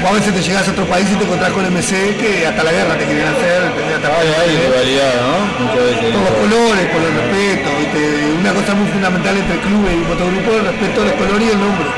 vos 0.00 0.10
a 0.10 0.14
veces 0.14 0.30
te 0.34 0.42
llegás 0.42 0.68
a 0.68 0.70
otro 0.72 0.86
país 0.86 1.08
y 1.10 1.16
te 1.16 1.24
encontrás 1.24 1.50
con 1.52 1.64
MC 1.68 2.16
que 2.20 2.46
hasta 2.46 2.62
la 2.64 2.72
guerra 2.72 2.94
te 2.96 3.04
quieren 3.04 3.26
hacer. 3.28 3.60
Hasta 3.64 4.08
Hay, 4.08 4.28
hay 4.28 4.50
¿entendés? 4.56 4.68
rivalidad, 4.68 5.12
¿no? 5.20 5.34
Muchas 5.64 5.82
veces. 5.88 6.08
Por 6.14 6.22
los 6.22 6.34
colores, 6.38 6.84
por 6.92 7.00
el 7.02 7.12
respeto. 7.18 7.68
¿viste? 7.80 8.00
Una 8.40 8.52
cosa 8.52 8.70
muy 8.76 8.88
fundamental 8.92 9.34
entre 9.36 9.54
el 9.56 9.62
club 9.64 9.82
y 9.88 9.94
el 9.98 10.04
motogrupo 10.08 10.48
es 10.52 10.58
el 10.60 10.66
respeto 10.70 10.96
de 11.00 11.06
los 11.08 11.16
colores 11.18 11.44
y 11.48 11.50
el 11.50 11.60
nombre. 11.60 11.88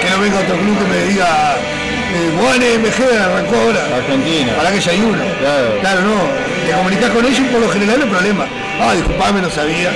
Que 0.00 0.08
no 0.10 0.16
venga 0.20 0.36
otro 0.40 0.56
club 0.58 0.74
que 0.80 0.86
me 0.88 1.00
diga, 1.08 1.28
eh, 2.16 2.78
MG 2.78 3.20
arrancó 3.20 3.56
ahora. 3.56 3.96
Argentina. 3.96 4.52
Para 4.56 4.70
que 4.70 4.80
ya 4.80 4.90
hay 4.92 5.00
uno. 5.00 5.22
Claro. 5.40 5.80
Claro, 5.80 6.00
no. 6.02 6.16
Te 6.66 6.72
comunicas 6.72 7.10
con 7.10 7.24
ellos 7.24 7.40
y 7.40 7.52
por 7.52 7.60
lo 7.60 7.68
general 7.68 7.98
no 7.98 8.04
hay 8.04 8.10
problema. 8.10 8.46
Ah, 8.80 8.94
disculpame, 8.94 9.40
no 9.42 9.50
sabía. 9.50 9.90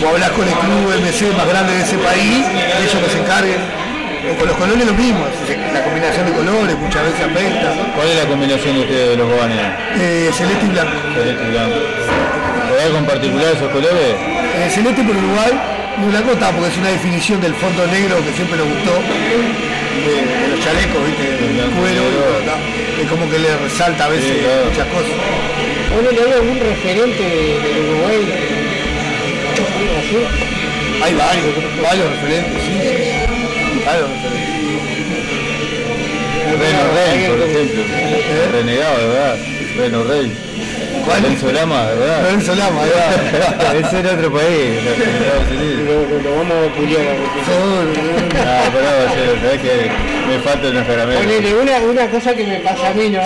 Vos 0.00 0.10
hablás 0.12 0.30
con 0.30 0.46
el 0.46 0.54
club 0.54 0.92
MC 1.00 1.36
más 1.36 1.48
grande 1.48 1.72
de 1.72 1.82
ese 1.82 1.96
país, 1.96 2.44
ellos 2.80 3.02
que 3.02 3.10
se 3.10 3.18
encarguen. 3.18 3.86
Con 4.38 4.48
los 4.48 4.56
colores 4.56 4.84
lo 4.84 4.92
mismo, 4.92 5.24
la 5.72 5.84
combinación 5.84 6.26
de 6.26 6.32
colores 6.32 6.76
muchas 6.76 7.02
veces 7.04 7.20
afecta. 7.20 7.72
¿Cuál 7.94 8.08
es 8.08 8.16
la 8.16 8.28
combinación 8.28 8.74
de 8.74 8.80
ustedes 8.80 9.08
de 9.10 9.16
los 9.16 9.30
gobanes? 9.30 9.56
Eh, 10.00 10.30
celeste 10.34 10.66
y 10.66 10.68
blanco. 10.68 10.92
Celeste 11.14 11.44
y 11.46 11.50
blanco. 11.52 11.76
¿Hay 12.76 12.84
algo 12.86 12.98
en 12.98 13.06
particular 13.06 13.46
esos 13.54 13.70
colores? 13.70 14.16
Eh, 14.18 14.70
celeste 14.74 15.02
por 15.04 15.16
Uruguay, 15.16 15.52
Muy 15.98 16.10
blanco 16.10 16.32
está 16.32 16.50
porque 16.52 16.68
es 16.70 16.76
una 16.78 16.90
definición 16.90 17.40
del 17.40 17.54
fondo 17.54 17.86
negro 17.86 18.16
que 18.24 18.32
siempre 18.32 18.56
nos 18.58 18.68
gustó, 18.68 18.92
de, 18.92 20.12
de 20.42 20.48
los 20.54 20.60
chalecos, 20.64 21.00
¿viste? 21.06 21.24
del 21.24 21.70
cuero, 21.70 22.02
y 22.98 23.00
es 23.02 23.08
como 23.08 23.30
que 23.30 23.38
le 23.38 23.56
resalta 23.56 24.04
a 24.04 24.08
veces 24.08 24.24
Sí, 24.30 24.40
claro. 24.44 24.66
muchas 24.70 24.86
cosas. 24.88 25.12
Ponele, 25.94 26.20
¿hay 26.20 26.32
algún 26.32 26.60
referente 26.60 27.22
de- 27.22 27.60
del 27.60 27.78
Uruguay? 27.88 28.20
Hay 31.02 31.14
varios, 31.14 31.46
varios 31.82 32.10
referentes, 32.10 32.62
sí, 32.62 32.72
sí. 32.82 33.84
Varios 33.86 34.08
referentes. 34.10 34.46
Reno 36.56 36.84
Rey, 36.94 37.28
por 37.28 37.38
ejemplo. 37.42 37.82
¿Eh? 37.82 38.48
Renegado, 38.52 38.98
de 38.98 39.06
verdad. 39.08 39.36
Reno 39.78 40.04
Rey. 40.04 40.32
¿Cuál? 41.06 41.22
Lorenzo 41.22 41.52
Lama, 41.52 41.86
de 41.86 41.94
verdad. 41.96 42.22
Lorenzo 42.22 42.54
Lama, 42.54 42.80
va. 42.80 43.74
Ese 43.78 43.98
era 44.00 44.12
otro 44.12 44.32
país, 44.32 44.84
los 44.84 44.98
Estados 44.98 45.50
Unidos. 45.50 46.22
Lo, 46.24 46.30
vamos 46.36 46.52
a 46.52 46.74
puliar 46.74 47.16
porque- 47.16 48.36
Ah, 48.38 48.62
pero 48.72 49.40
sabes 49.40 49.60
que 49.60 49.90
me 50.28 50.38
falta 50.40 50.68
una 50.68 50.86
caramelo. 50.86 51.20
Ponele, 51.20 51.54
una, 51.54 51.78
una 51.78 52.06
cosa 52.10 52.34
que 52.34 52.44
me 52.46 52.56
pasa 52.60 52.88
a 52.90 52.92
mí, 52.94 53.08
¿no? 53.10 53.20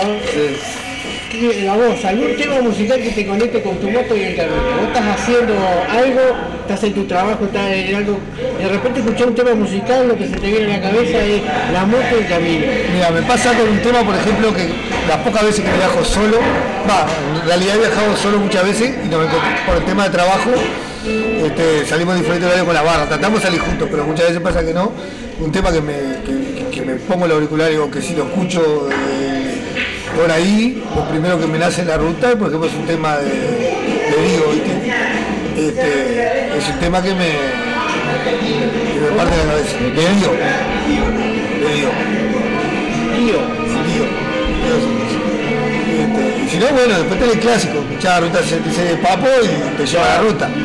Que, 1.31 1.67
A 1.69 1.73
vos, 1.75 2.03
algún 2.05 2.35
tema 2.35 2.61
musical 2.61 2.99
que 3.01 3.09
te 3.11 3.25
conecte 3.25 3.61
con 3.63 3.77
tu 3.79 3.89
moto 3.89 4.15
y 4.17 4.21
el 4.23 4.35
camino. 4.35 4.61
Vos 4.77 4.87
estás 4.87 5.17
haciendo 5.21 5.53
algo, 5.89 6.21
estás 6.61 6.83
en 6.83 6.93
tu 6.93 7.05
trabajo, 7.05 7.45
estás 7.45 7.71
en 7.71 7.95
algo, 7.95 8.19
de 8.59 8.67
repente 8.67 8.99
escuchás 8.99 9.27
un 9.27 9.35
tema 9.35 9.55
musical, 9.55 10.09
lo 10.09 10.17
que 10.17 10.27
se 10.27 10.35
te 10.35 10.47
viene 10.47 10.75
a 10.75 10.77
la 10.77 10.83
cabeza 10.91 11.17
es 11.23 11.41
la 11.71 11.85
moto 11.85 12.03
y 12.19 12.23
el 12.23 12.27
camino. 12.27 12.65
Mira, 12.93 13.09
me 13.11 13.21
pasa 13.21 13.53
con 13.53 13.69
un 13.69 13.79
tema, 13.79 14.03
por 14.03 14.13
ejemplo, 14.15 14.53
que 14.53 14.67
las 15.07 15.17
pocas 15.17 15.43
veces 15.43 15.65
que 15.65 15.71
viajo 15.71 16.03
solo, 16.03 16.37
va, 16.89 17.07
en 17.41 17.47
realidad 17.47 17.75
he 17.75 17.79
viajado 17.79 18.15
solo 18.15 18.39
muchas 18.39 18.63
veces 18.63 18.95
y 19.03 19.09
por 19.09 19.77
el 19.77 19.85
tema 19.85 20.05
de 20.05 20.09
trabajo 20.09 20.51
este, 21.03 21.85
salimos 21.85 22.15
en 22.15 22.21
diferentes 22.21 22.45
horarios 22.45 22.65
con 22.65 22.75
la 22.75 22.83
barra, 22.83 23.07
tratamos 23.07 23.39
de 23.39 23.45
salir 23.45 23.61
juntos, 23.61 23.87
pero 23.89 24.05
muchas 24.05 24.27
veces 24.27 24.41
pasa 24.41 24.63
que 24.63 24.73
no. 24.73 24.91
Un 25.39 25.51
tema 25.51 25.71
que 25.71 25.81
me, 25.81 25.93
que, 26.23 26.69
que 26.71 26.81
me 26.83 26.95
pongo 26.95 27.25
el 27.25 27.31
auricular 27.31 27.69
y 27.69 27.73
digo 27.73 27.89
que 27.89 28.01
si 28.01 28.13
lo 28.15 28.25
escucho 28.25 28.87
eh, 28.91 29.59
por 30.15 30.29
ahí, 30.31 30.83
lo 30.95 31.07
primero 31.09 31.39
que 31.39 31.47
me 31.47 31.57
nace 31.57 31.81
en 31.81 31.87
la 31.87 31.97
ruta, 31.97 32.35
por 32.35 32.49
ejemplo, 32.49 32.69
es 32.69 32.75
un 32.75 32.85
tema 32.85 33.17
de, 33.17 33.29
de 33.29 34.21
Digo, 34.27 34.51
¿viste? 34.51 34.71
Este, 35.57 36.57
es 36.57 36.69
un 36.69 36.79
tema 36.79 37.01
que 37.01 37.15
me, 37.15 37.31
parte 39.17 39.37
la 39.37 39.43
cabeza. 39.43 39.77
De. 39.79 39.91
De. 43.25 43.60
No, 46.61 46.67
bueno, 46.73 46.93
después 46.95 47.19
tenés 47.19 47.33
el 47.35 47.39
clásico, 47.39 47.79
escuchás 47.79 48.03
la 48.03 48.19
ruta 48.19 48.39
66 48.43 48.89
de 48.89 48.97
Papo 48.97 49.27
y 49.43 49.47
te 49.77 49.85
lleva 49.87 50.05
a 50.05 50.09
la 50.09 50.19
ruta. 50.21 50.49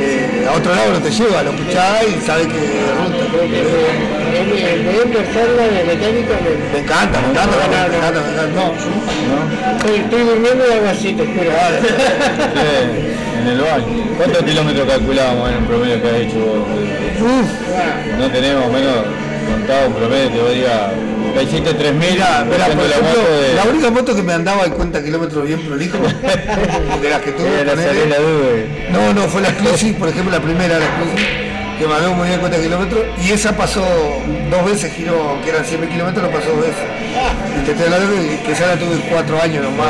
Eh, 0.00 0.46
a 0.48 0.52
otro 0.56 0.74
lado 0.74 0.92
no 0.94 0.98
te 1.00 1.10
lleva, 1.10 1.42
lo 1.42 1.50
escuchás 1.50 2.02
y 2.08 2.20
sabes 2.26 2.46
que 2.46 2.58
es 2.58 2.96
ruta. 2.96 3.24
de 3.24 3.30
me, 3.48 3.58
encanta, 6.80 7.20
me 7.20 7.20
encanta, 7.20 7.20
me 7.20 7.28
encanta, 7.28 7.54
me 7.88 7.96
encanta. 7.96 8.20
me 8.20 8.28
encanta. 8.32 8.54
No, 8.54 8.64
Estoy, 9.76 9.96
estoy 9.96 10.22
durmiendo 10.22 10.62
y 10.68 10.70
algo 10.72 10.88
así, 10.88 11.12
te 11.12 11.26
juro. 11.26 11.50
En 13.40 13.46
el 13.46 13.60
baño. 13.62 13.86
¿Cuántos 14.18 14.42
kilómetros 14.42 14.86
calculábamos 14.86 15.50
en 15.50 15.56
un 15.56 15.66
promedio 15.66 16.02
que 16.02 16.08
has 16.08 16.16
hecho 16.16 16.38
vos? 16.38 16.66
No 18.18 18.30
tenemos 18.30 18.70
menos 18.70 18.96
contado 19.50 19.86
un 19.88 19.94
promedio 19.94 20.30
que 20.30 20.40
vos 20.40 20.52
digas, 21.30 21.44
que 21.50 21.56
hiciste 21.56 21.70
3.000 21.76 21.92
Mira, 21.94 22.44
mira, 22.44 22.64
haciendo 22.64 22.82
por 22.82 22.90
la 22.90 22.96
ejemplo, 22.96 23.20
moto 23.22 23.40
de... 23.40 23.54
la 23.54 23.64
única 23.64 23.90
moto 23.90 24.16
que 24.16 24.22
me 24.22 24.32
andaba 24.32 24.64
en 24.64 24.72
cuenta 24.72 25.02
kilómetros 25.02 25.46
bien 25.46 25.60
prolijo, 25.60 25.98
de 27.02 27.10
las 27.10 27.20
que 27.20 27.32
tuve, 27.32 27.64
la 27.64 27.76
salida. 27.76 28.16
No, 28.90 29.12
no, 29.12 29.22
fue 29.28 29.42
la 29.42 29.48
Exclusive, 29.48 29.98
por 29.98 30.08
ejemplo, 30.08 30.32
la 30.32 30.40
primera, 30.42 30.78
la 30.78 30.84
Exclusive, 30.84 31.28
que 31.78 31.86
me 31.86 31.94
andó 31.94 32.14
muy 32.14 32.28
bien 32.28 32.40
50 32.40 32.62
kilómetros, 32.62 33.04
y 33.24 33.30
esa 33.32 33.56
pasó 33.56 33.84
dos 34.50 34.64
veces, 34.64 34.92
giro, 34.92 35.38
que 35.42 35.50
eran 35.50 35.64
100 35.64 35.88
kilómetros, 35.88 36.24
lo 36.24 36.30
pasó 36.30 36.50
dos 36.50 36.60
veces. 36.60 36.84
Y 37.60 37.64
te 37.64 37.72
estoy 37.72 37.86
hablando 37.86 38.12
que, 38.44 38.52
esa 38.52 38.66
la 38.66 38.76
tuve 38.76 38.96
cuatro 39.10 39.40
años 39.40 39.64
nomás. 39.64 39.88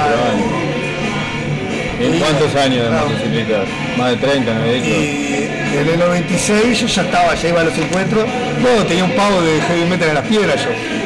¿En 2.00 2.18
cuántos 2.18 2.54
años 2.54 2.84
de 2.84 2.90
No. 2.90 3.06
motocicleta? 3.06 3.64
Más 3.98 4.10
de 4.12 4.16
30, 4.16 4.54
me 4.54 4.70
he 4.70 4.74
dicho. 4.80 4.88
Y 4.88 5.76
en 5.76 5.88
el 5.88 5.98
96 5.98 6.80
yo 6.80 6.86
ya 6.86 7.02
estaba, 7.02 7.34
ya 7.34 7.48
iba 7.48 7.60
a 7.60 7.64
los 7.64 7.76
encuentros. 7.76 8.24
No, 8.62 8.86
tenía 8.86 9.04
un 9.04 9.12
pavo 9.14 9.42
de 9.42 9.60
heavy 9.60 9.84
metal 9.84 10.08
en 10.08 10.14
las 10.14 10.26
piedras 10.26 10.64
yo. 10.64 10.99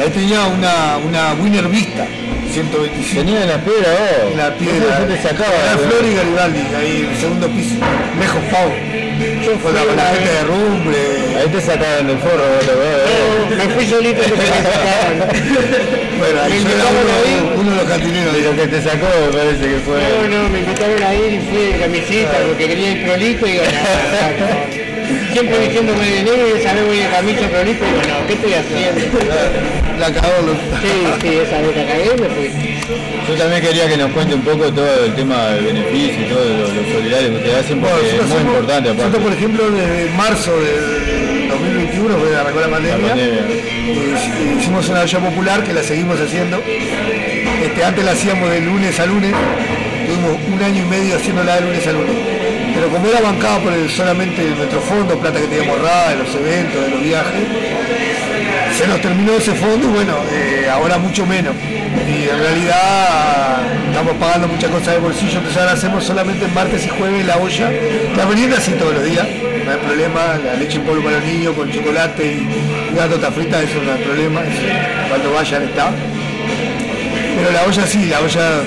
Y 0.00 0.02
ahí 0.02 0.10
tenía 0.12 0.46
una, 0.46 0.96
una 0.96 1.34
Winner 1.34 1.68
Vista, 1.68 2.06
125. 2.50 3.20
Tenía 3.20 3.42
en 3.42 3.48
las 3.48 3.58
piedras 3.58 4.00
vos. 4.00 4.32
En 4.32 4.38
la 4.38 4.54
piedra. 4.56 4.96
¿Cómo 4.96 5.10
se 5.10 5.12
te 5.12 5.22
sacaba? 5.28 5.52
Era 5.52 5.76
Flor 5.76 6.04
y 6.08 6.14
Garibaldi, 6.14 6.60
ahí 6.74 7.04
en 7.04 7.10
el 7.10 7.16
segundo 7.20 7.48
piso. 7.48 7.74
Lejos 8.18 8.42
pavo. 8.50 8.72
Con 9.60 9.74
la, 9.74 9.84
con 9.84 9.96
la 9.96 10.06
gente 10.16 10.32
de 10.32 10.44
rumbre. 10.44 10.96
Ahí 11.36 11.48
te 11.52 11.60
sacaban 11.60 12.06
del 12.06 12.16
forro, 12.16 12.40
ves, 12.48 12.64
No, 12.64 13.56
me 13.56 13.74
fui 13.74 13.86
solito 13.86 14.22
porque 14.22 14.40
me 14.40 14.48
sacaban. 14.48 15.18
Bueno, 16.16 16.40
ahí 16.44 16.52
Me 16.64 16.70
yo 16.70 17.44
uno, 17.44 17.60
uno 17.60 17.70
de 17.70 17.76
los 17.76 17.84
cantineros. 17.84 18.36
Y 18.38 18.42
lo 18.42 18.56
que 18.56 18.68
te 18.68 18.80
sacó 18.80 19.04
me 19.04 19.36
parece 19.36 19.68
que 19.68 19.78
fue... 19.84 20.00
No, 20.00 20.28
no, 20.32 20.48
me 20.48 20.58
invitaron 20.60 21.02
a 21.02 21.14
ir 21.14 21.32
y 21.34 21.40
fui 21.44 21.60
de 21.60 21.78
camisita 21.78 22.38
porque 22.48 22.68
quería 22.68 22.90
ir 22.92 23.04
prolijo 23.04 23.46
y 23.46 23.52
digo, 23.52 23.64
no, 23.68 23.76
no, 23.76 24.48
no. 24.48 25.32
Siempre 25.34 25.58
diciéndome 25.60 26.06
de 26.08 26.22
negro 26.22 26.48
y 26.48 26.58
esa 26.58 26.72
vez 26.72 26.86
voy 26.86 26.98
de 26.98 27.08
camisa 27.08 27.48
prolijo 27.48 27.84
y 27.84 27.88
digo, 27.88 28.02
no, 28.08 28.26
¿qué 28.26 28.32
estoy 28.32 28.54
haciendo? 28.54 29.79
La 30.00 30.10
cagó. 30.12 30.32
lo- 30.46 30.52
Sí, 30.80 30.96
sí, 31.20 31.28
esa 31.44 31.60
vez 31.60 31.76
la 31.76 31.84
cagué 31.86 32.10
y 32.16 32.20
me 32.20 32.28
fui. 32.28 32.50
Yo 33.28 33.34
también 33.36 33.62
quería 33.62 33.86
que 33.88 33.96
nos 33.96 34.10
cuente 34.12 34.34
un 34.34 34.40
poco 34.42 34.72
todo 34.72 35.04
el 35.04 35.14
tema 35.14 35.48
del 35.50 35.64
beneficio 35.66 36.26
y 36.26 36.28
todo 36.28 36.44
lo, 36.44 36.68
lo 36.68 36.92
solidario 36.92 37.28
que 37.30 37.36
ustedes 37.36 37.56
hacen 37.64 37.80
porque 37.80 37.94
Bueno, 37.94 38.08
es 38.08 38.12
nosotros 38.14 38.28
muy 38.28 38.36
hacemos- 38.38 38.54
importante 38.56 38.88
aparte. 38.90 39.04
Nosotros, 39.04 39.22
por 39.22 39.32
ejemplo, 39.32 39.70
desde 39.70 40.10
marzo 40.16 40.52
del 40.58 41.48
2021, 41.50 42.16
fue 42.16 42.36
arrancó 42.36 42.60
la 42.60 42.68
pandemia, 42.68 43.08
pandemia. 43.08 43.40
eh, 43.40 44.56
hicimos 44.58 44.88
una 44.88 45.00
olla 45.02 45.18
popular 45.20 45.64
que 45.64 45.72
la 45.74 45.82
seguimos 45.82 46.18
haciendo. 46.20 46.62
Este, 46.66 47.84
antes 47.84 48.04
la 48.04 48.12
hacíamos 48.12 48.50
de 48.50 48.60
lunes 48.62 48.98
a 48.98 49.06
lunes, 49.06 49.32
tuvimos 50.06 50.38
un 50.52 50.62
año 50.62 50.82
y 50.82 50.86
medio 50.88 51.16
haciéndola 51.16 51.56
de 51.56 51.60
lunes 51.60 51.86
a 51.86 51.92
lunes. 51.92 52.16
Pero 52.74 52.88
como 52.88 53.06
era 53.08 53.20
bancada 53.20 53.58
por 53.60 53.72
el- 53.72 53.90
solamente 53.90 54.42
nuestro 54.56 54.80
fondo, 54.80 55.18
plata 55.18 55.38
que 55.40 55.46
teníamos 55.46 55.76
ahorrada 55.76 56.10
de 56.10 56.16
los 56.16 56.34
eventos, 56.34 56.80
de 56.84 56.90
los 56.90 57.02
viajes, 57.02 57.42
se 58.80 58.86
nos 58.86 59.02
terminó 59.02 59.34
ese 59.34 59.54
fondo 59.54 59.88
y 59.88 59.90
bueno, 59.90 60.14
eh, 60.32 60.66
ahora 60.72 60.96
mucho 60.96 61.26
menos. 61.26 61.54
Y 62.08 62.30
en 62.30 62.38
realidad 62.38 63.60
estamos 63.88 64.14
pagando 64.14 64.48
muchas 64.48 64.70
cosas 64.70 64.94
de 64.94 65.00
bolsillo, 65.00 65.36
entonces 65.36 65.56
ahora 65.58 65.72
hacemos 65.72 66.02
solamente 66.02 66.46
martes 66.48 66.86
y 66.86 66.88
jueves 66.88 67.26
la 67.26 67.36
olla. 67.36 67.70
La 68.16 68.24
merienda 68.24 68.58
sí 68.58 68.72
todos 68.78 68.94
los 68.94 69.04
días, 69.04 69.26
no 69.66 69.70
hay 69.70 69.76
problema, 69.76 70.38
la 70.42 70.54
leche 70.54 70.78
en 70.78 70.84
polvo 70.84 71.02
para 71.04 71.16
los 71.16 71.26
niños 71.26 71.54
con 71.54 71.70
chocolate 71.70 72.24
y 72.24 72.48
una 72.94 73.06
torta 73.06 73.30
frita, 73.30 73.62
eso 73.62 73.82
no 73.84 73.92
hay 73.92 74.02
problema, 74.02 74.40
cuando 75.10 75.32
vayan 75.34 75.62
está. 75.64 75.90
Pero 77.36 77.52
la 77.52 77.64
olla 77.64 77.86
sí, 77.86 78.06
la 78.06 78.20
olla 78.20 78.62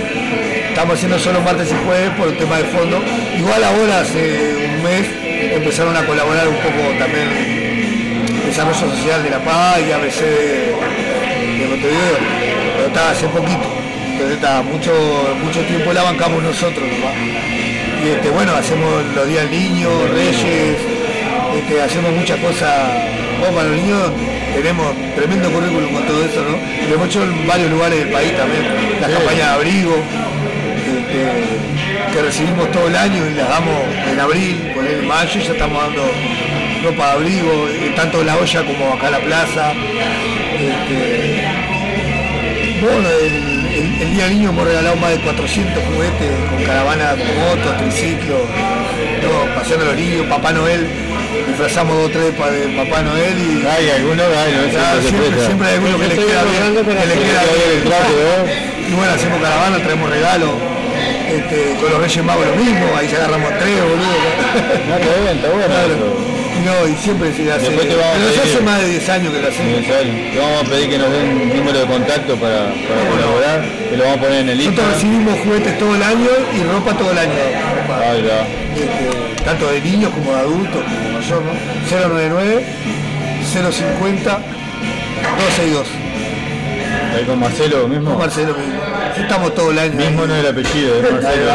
estamos 0.69 0.93
haciendo 0.93 1.17
solo 1.17 1.41
martes 1.41 1.71
y 1.71 1.85
jueves 1.85 2.11
por 2.11 2.27
el 2.27 2.37
tema 2.37 2.57
de 2.57 2.65
fondo. 2.65 3.01
Igual 3.35 3.63
ahora 3.63 4.01
hace 4.01 4.75
un 4.75 4.83
mes 4.83 5.07
empezaron 5.55 5.97
a 5.97 6.05
colaborar 6.05 6.47
un 6.47 6.57
poco 6.57 6.99
también 6.99 7.62
Desarrollo 8.53 8.95
Social 8.95 9.23
de 9.23 9.31
La 9.31 9.39
Paz 9.39 9.79
y 9.81 9.91
ABC 9.91 10.19
de, 10.21 11.57
de 11.57 11.67
Montevideo, 11.69 12.17
pero 12.75 12.85
está 12.85 13.09
hace 13.09 13.27
poquito. 13.29 13.65
Entonces 14.11 14.35
está 14.35 14.61
mucho, 14.61 14.93
mucho 15.43 15.59
tiempo 15.61 15.91
la 15.91 16.03
bancamos 16.03 16.43
nosotros 16.43 16.85
nomás. 16.85 17.15
Y 17.17 18.09
este, 18.09 18.29
bueno, 18.29 18.53
hacemos 18.53 19.05
los 19.15 19.27
días 19.27 19.49
del 19.49 19.59
niño, 19.59 19.89
Reyes, 20.13 20.77
este, 21.57 21.81
hacemos 21.81 22.11
muchas 22.11 22.37
cosas. 22.41 22.91
Para 23.41 23.69
los 23.69 23.75
niños 23.75 24.11
tenemos 24.53 24.93
tremendo 25.15 25.49
currículum 25.49 25.91
con 25.91 26.05
todo 26.05 26.23
eso, 26.23 26.43
¿no? 26.43 26.89
Lo 26.89 26.93
hemos 26.93 27.07
hecho 27.07 27.23
en 27.23 27.47
varios 27.47 27.71
lugares 27.71 28.05
del 28.05 28.13
país 28.13 28.37
también. 28.37 28.65
La 29.01 29.07
campaña 29.07 29.45
de 29.47 29.53
abrigo, 29.53 29.95
este, 30.93 32.13
que 32.13 32.21
recibimos 32.21 32.71
todo 32.71 32.87
el 32.87 32.95
año 32.95 33.25
y 33.25 33.33
las 33.33 33.49
damos 33.49 33.81
en 34.11 34.19
abril, 34.19 34.71
por 34.75 34.85
en 34.85 35.07
mayo 35.07 35.39
ya 35.39 35.53
estamos 35.53 35.81
dando 35.81 36.03
ropa 36.83 37.05
de 37.07 37.11
abrigo, 37.13 37.67
eh, 37.69 37.93
tanto 37.95 38.19
en 38.21 38.27
la 38.27 38.37
olla 38.37 38.63
como 38.65 38.93
acá 38.93 39.05
en 39.07 39.11
la 39.13 39.19
plaza. 39.19 39.71
Este, 40.53 41.43
bueno, 42.81 43.07
el, 43.09 43.33
el- 43.73 44.01
el 44.01 44.13
día 44.13 44.27
niño 44.27 44.49
hemos 44.49 44.65
regalado 44.67 44.95
más 44.97 45.11
de 45.11 45.17
400 45.19 45.83
juguetes 45.83 46.29
con 46.49 46.63
caravana, 46.63 47.11
con 47.11 47.27
motos, 47.39 47.77
triciclos, 47.77 48.41
todo, 49.21 49.45
paseando 49.55 49.85
los 49.85 49.95
niños, 49.95 50.25
Papá 50.27 50.51
Noel, 50.53 50.87
disfrazamos 51.47 51.95
dos 51.97 52.05
o 52.07 52.09
tres 52.09 52.25
de 52.25 52.31
Papá 52.75 53.01
Noel 53.01 53.33
y 53.39 53.65
Hay 53.65 53.89
algunos, 53.89 54.25
hay, 54.27 54.51
no 54.53 54.69
Claro, 54.69 55.01
siempre 55.01 55.67
hay 55.67 55.73
alguno 55.75 55.97
que 55.97 56.07
le 56.07 56.13
Estoy 56.13 56.25
queda 56.29 56.43
bien, 56.43 56.85
que 56.85 56.93
le 56.93 56.99
hacer 56.99 57.17
queda 57.19 57.41
que 57.41 57.53
bien 57.53 57.59
ver 57.63 57.77
el 57.77 57.83
trato, 57.83 58.13
¿no? 58.13 58.89
Y 58.89 58.93
bueno, 58.93 59.13
hacemos 59.13 59.41
caravana, 59.41 59.77
traemos 59.79 60.09
regalos. 60.09 60.49
Este, 61.29 61.75
con 61.81 61.89
los 61.89 61.99
Reyes 62.01 62.23
Magos 62.23 62.45
lo 62.45 62.55
mismo, 62.55 62.85
ahí 62.95 63.07
se 63.09 63.15
agarramos 63.15 63.49
tres, 63.57 63.81
boludo. 63.81 64.19
No, 64.87 64.95
está 64.95 65.21
bien, 65.23 65.37
está 65.37 65.49
bueno 65.49 65.65
Claro. 65.65 66.32
No, 66.63 66.87
y 66.87 66.95
siempre 66.95 67.33
se 67.33 67.51
hace. 67.51 67.65
Después 67.69 67.87
te 67.87 67.95
vamos 67.95 68.15
a 68.15 68.19
Pero 68.19 68.33
ya 68.35 68.41
pedir- 68.41 68.53
hace 68.55 68.63
más 68.63 68.81
de 68.81 68.89
10 68.89 69.09
años 69.09 69.33
que 69.33 69.41
lo 69.41 69.47
hacemos. 69.47 69.85
Te 70.33 70.39
vamos 70.39 70.63
a 70.65 70.69
pedir 70.69 70.89
que 70.89 70.97
nos 70.97 71.11
den 71.11 71.27
un 71.41 71.57
número 71.57 71.79
de 71.79 71.85
contacto 71.85 72.35
para, 72.37 72.59
para 72.87 73.01
colaborar, 73.09 73.61
que 73.89 73.97
lo 73.97 74.03
vamos 74.03 74.17
a 74.17 74.21
poner 74.21 74.39
en 74.41 74.49
el 74.49 74.57
Nosotros 74.57 74.85
Instagram. 74.87 74.93
recibimos 74.93 75.39
juguetes 75.45 75.77
todo 75.79 75.95
el 75.95 76.03
año 76.03 76.29
y 76.55 76.63
ropa 76.63 76.97
todo 76.97 77.11
el 77.11 77.17
año. 77.17 77.33
Este, 78.75 79.43
tanto 79.43 79.69
de 79.71 79.81
niños 79.81 80.11
como 80.13 80.33
de 80.33 80.39
adultos, 80.39 80.81
como 80.83 81.19
mayor, 81.19 81.41
¿no? 81.43 81.53
099 82.09 82.65
050 83.53 84.39
262. 85.37 85.87
Ahí 87.15 87.23
con 87.25 87.39
Marcelo 87.39 87.87
mismo. 87.87 88.09
Con 88.11 88.19
Marcelo 88.19 88.53
mismo. 88.55 88.81
Estamos 89.17 89.53
todo 89.53 89.71
el 89.71 89.79
año. 89.79 89.93
Mismo 89.95 90.25
no 90.25 90.35
es 90.35 90.43
el 90.43 90.49
apellido, 90.51 90.95
es 90.95 91.11
Marcelo. 91.11 91.51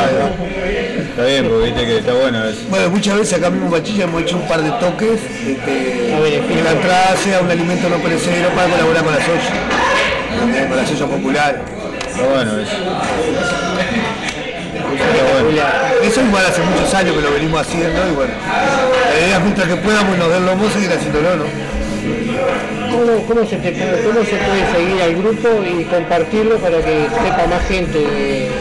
Está 1.18 1.30
bien, 1.30 1.48
porque 1.48 1.64
viste 1.66 1.84
que 1.84 1.98
está 1.98 2.12
bueno 2.14 2.44
eso. 2.44 2.60
Bueno, 2.70 2.90
muchas 2.90 3.18
veces 3.18 3.38
acá 3.38 3.50
mismo 3.50 3.66
en 3.66 3.72
Bachilla 3.72 4.04
hemos 4.04 4.22
hecho 4.22 4.36
un 4.36 4.46
par 4.46 4.62
de 4.62 4.70
toques, 4.78 5.18
este, 5.48 6.14
A 6.14 6.20
beneficio. 6.20 6.56
que 6.56 6.62
la 6.62 6.70
entrada 6.70 7.16
sea 7.16 7.40
un 7.40 7.50
alimento 7.50 7.88
no 7.88 7.96
perecedero 7.96 8.50
para 8.50 8.68
colaborar 8.70 9.02
con 9.02 9.12
la 9.14 9.20
soya, 9.20 10.60
eh, 10.62 10.66
con 10.68 10.76
la 10.76 10.86
soya 10.86 11.06
popular. 11.06 11.60
Está 12.08 12.22
bueno 12.22 12.52
eso. 12.60 12.76
Bueno. 15.50 15.62
Eso 16.04 16.20
igual 16.22 16.46
hace 16.46 16.62
muchos 16.62 16.94
años 16.94 17.16
que 17.16 17.20
lo 17.22 17.32
venimos 17.32 17.60
haciendo 17.62 18.00
y 18.08 18.14
bueno, 18.14 18.32
la 19.12 19.18
idea 19.26 19.36
es 19.38 19.42
mientras 19.42 19.66
que 19.68 19.76
podamos 19.76 20.14
y 20.16 20.18
nos 20.20 20.30
den 20.30 20.46
lomo 20.46 20.70
seguir 20.70 20.92
haciéndolo, 20.92 21.34
¿no? 21.36 21.44
¿Cómo, 22.92 23.26
cómo 23.26 23.44
se 23.48 23.56
te 23.56 23.72
¿Cómo 23.72 24.20
se 24.24 24.36
puede 24.36 24.72
seguir 24.72 25.02
al 25.02 25.16
grupo 25.16 25.48
y 25.66 25.82
compartirlo 25.84 26.58
para 26.58 26.78
que 26.78 27.06
sepa 27.10 27.46
más 27.50 27.66
gente? 27.68 27.98
de- 27.98 28.57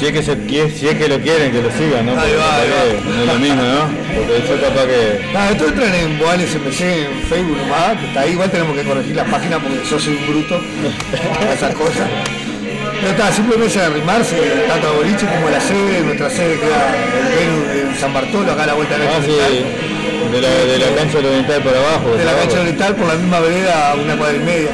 Si 0.00 0.06
es, 0.06 0.12
que 0.12 0.22
se, 0.22 0.32
qui- 0.38 0.72
si 0.72 0.88
es 0.88 0.94
que 0.96 1.08
lo 1.08 1.18
quieren, 1.20 1.52
que 1.52 1.60
lo 1.60 1.70
sigan, 1.70 2.06
¿no? 2.06 2.12
Ahí 2.18 2.32
va, 2.34 2.56
ahí 2.56 2.68
va. 2.70 3.10
No 3.14 3.20
es 3.20 3.26
lo 3.26 3.38
mismo, 3.38 3.62
¿no? 3.62 4.16
Porque 4.16 4.38
eso 4.38 4.54
capaz 4.60 4.86
que... 4.86 5.20
Nada, 5.34 5.50
esto 5.50 5.68
entran 5.68 5.94
en 5.94 6.18
Boales 6.18 6.54
MC 6.54 6.80
en 7.04 7.22
Facebook 7.28 7.58
nomás, 7.58 7.98
que 8.00 8.06
está 8.06 8.20
ahí, 8.22 8.32
igual 8.32 8.50
tenemos 8.50 8.74
que 8.76 8.82
corregir 8.84 9.14
la 9.14 9.24
página 9.26 9.58
porque 9.58 9.76
yo 9.88 9.98
soy 9.98 10.14
un 10.16 10.26
bruto 10.32 10.58
para 11.38 11.52
esas 11.58 11.74
cosas. 11.74 12.08
Pero 13.00 13.12
está, 13.12 13.30
simplemente 13.32 13.76
es 13.78 13.82
arrimarse, 13.84 14.36
tanto 14.68 14.88
a 14.88 14.92
Boliche 14.92 15.26
como 15.26 15.48
a 15.48 15.50
la 15.50 15.60
sede, 15.60 16.00
nuestra 16.00 16.30
sede 16.30 16.58
queda 16.60 16.94
en 17.40 17.90
en 17.90 17.96
San 18.00 18.12
Bartolo, 18.14 18.52
acá 18.52 18.62
a 18.64 18.66
la 18.66 18.74
vuelta 18.74 18.96
de 18.96 19.04
la 19.04 19.10
Ah, 19.10 19.20
sí, 19.24 19.32
de 20.32 20.40
la, 20.40 20.48
de 20.48 20.78
la 20.78 20.96
cancha 20.96 21.18
oriental 21.18 21.62
para 21.62 21.78
abajo. 21.78 22.16
de 22.16 22.24
la 22.24 22.32
cancha 22.36 22.60
oriental 22.60 22.94
por 22.96 23.06
la 23.06 23.14
misma 23.16 23.40
vereda 23.40 23.92
a 23.92 23.94
una 23.96 24.16
cuadra 24.16 24.36
y 24.36 24.40
media. 24.40 24.70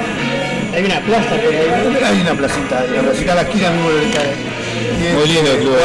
Hay 0.75 0.85
una 0.85 1.01
plaza 1.01 1.31
por. 1.31 2.05
Hay 2.05 2.21
una 2.21 2.35
placita, 2.35 2.81
hay 2.81 2.91
una 2.93 3.03
placita 3.03 3.33
a 3.33 3.35
la 3.37 3.43
esquina 3.43 3.71
mismo 3.71 3.89
del 3.91 3.99
oriental. 3.99 4.27
Muy 5.15 5.29
lindo 5.29 5.51
el 5.53 5.59
club, 5.59 5.77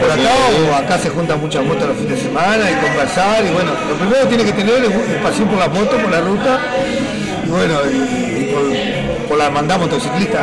por 0.00 0.10
acá 0.10 0.30
o 0.70 0.74
acá 0.74 0.98
se 0.98 1.08
juntan 1.10 1.40
muchas 1.40 1.64
motos 1.64 1.88
los 1.88 1.96
fines 1.96 2.16
de 2.16 2.22
semana 2.28 2.70
y 2.70 2.74
conversar 2.74 3.44
y 3.44 3.50
bueno, 3.50 3.70
lo 3.88 3.94
primero 3.96 4.20
que 4.22 4.26
tiene 4.28 4.44
que 4.44 4.52
tener 4.52 4.84
es 4.84 5.22
pasión 5.22 5.48
por 5.48 5.58
las 5.58 5.68
motos, 5.72 6.00
por 6.00 6.10
la 6.10 6.20
ruta 6.20 6.60
y 7.44 7.48
bueno, 7.48 7.74
y, 7.90 7.96
y 7.96 8.52
por, 8.52 9.28
por 9.28 9.38
la 9.38 9.46
hermandad 9.46 9.78
motociclista. 9.78 10.40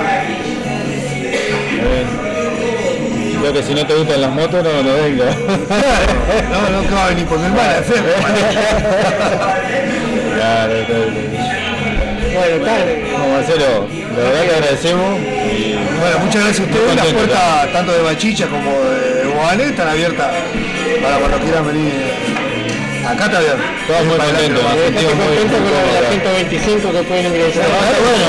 Creo 3.40 3.54
que 3.54 3.64
si 3.64 3.74
no 3.74 3.86
te 3.86 3.94
gustan 3.94 4.22
las 4.22 4.32
motos, 4.32 4.64
no, 4.64 4.84
no 4.84 4.94
venga. 4.96 5.26
No, 6.52 6.70
no, 6.70 6.82
que 6.88 6.94
va 6.94 7.06
a 7.06 7.10
venir 7.10 7.26
por 7.28 7.38
mi 7.40 7.46
hermana, 7.46 7.76
Claro, 10.36 10.74
claro. 10.86 11.06
Bueno, 12.34 12.66
tal. 12.66 12.84
No, 13.12 13.28
Marcelo, 13.30 13.88
la 14.18 14.24
verdad 14.24 14.42
que 14.44 14.56
agradecemos 14.56 15.20
y 15.20 15.74
Bueno, 16.00 16.20
muchas 16.26 16.44
gracias 16.44 16.60
a 16.60 16.64
ustedes. 16.64 16.96
Las 16.96 17.06
puertas 17.08 17.72
tanto 17.74 17.92
de 17.94 18.02
Bachicha 18.02 18.48
como 18.48 18.72
de 18.72 19.28
Boales 19.36 19.70
están 19.72 19.88
abiertas 19.90 20.28
para 21.02 21.18
cuando 21.18 21.38
quieran 21.40 21.68
venir. 21.68 21.94
Acá 23.08 23.26
está 23.26 23.38
abierto. 23.38 23.64
estamos 23.82 24.06
muy 24.06 24.18
contentos, 24.18 24.64
nos 24.64 24.64
nomás. 24.64 24.86
sentimos 24.86 25.16
muy 25.16 25.26
Contento 25.28 25.58
con 25.58 25.72
la, 25.72 25.80
la 25.80 25.86
cómodos. 25.88 26.10
125 26.10 26.92
que 26.92 27.04
pueden 27.04 27.26
ingresar. 27.28 27.64
Ah, 27.64 27.96
bueno. 28.04 28.26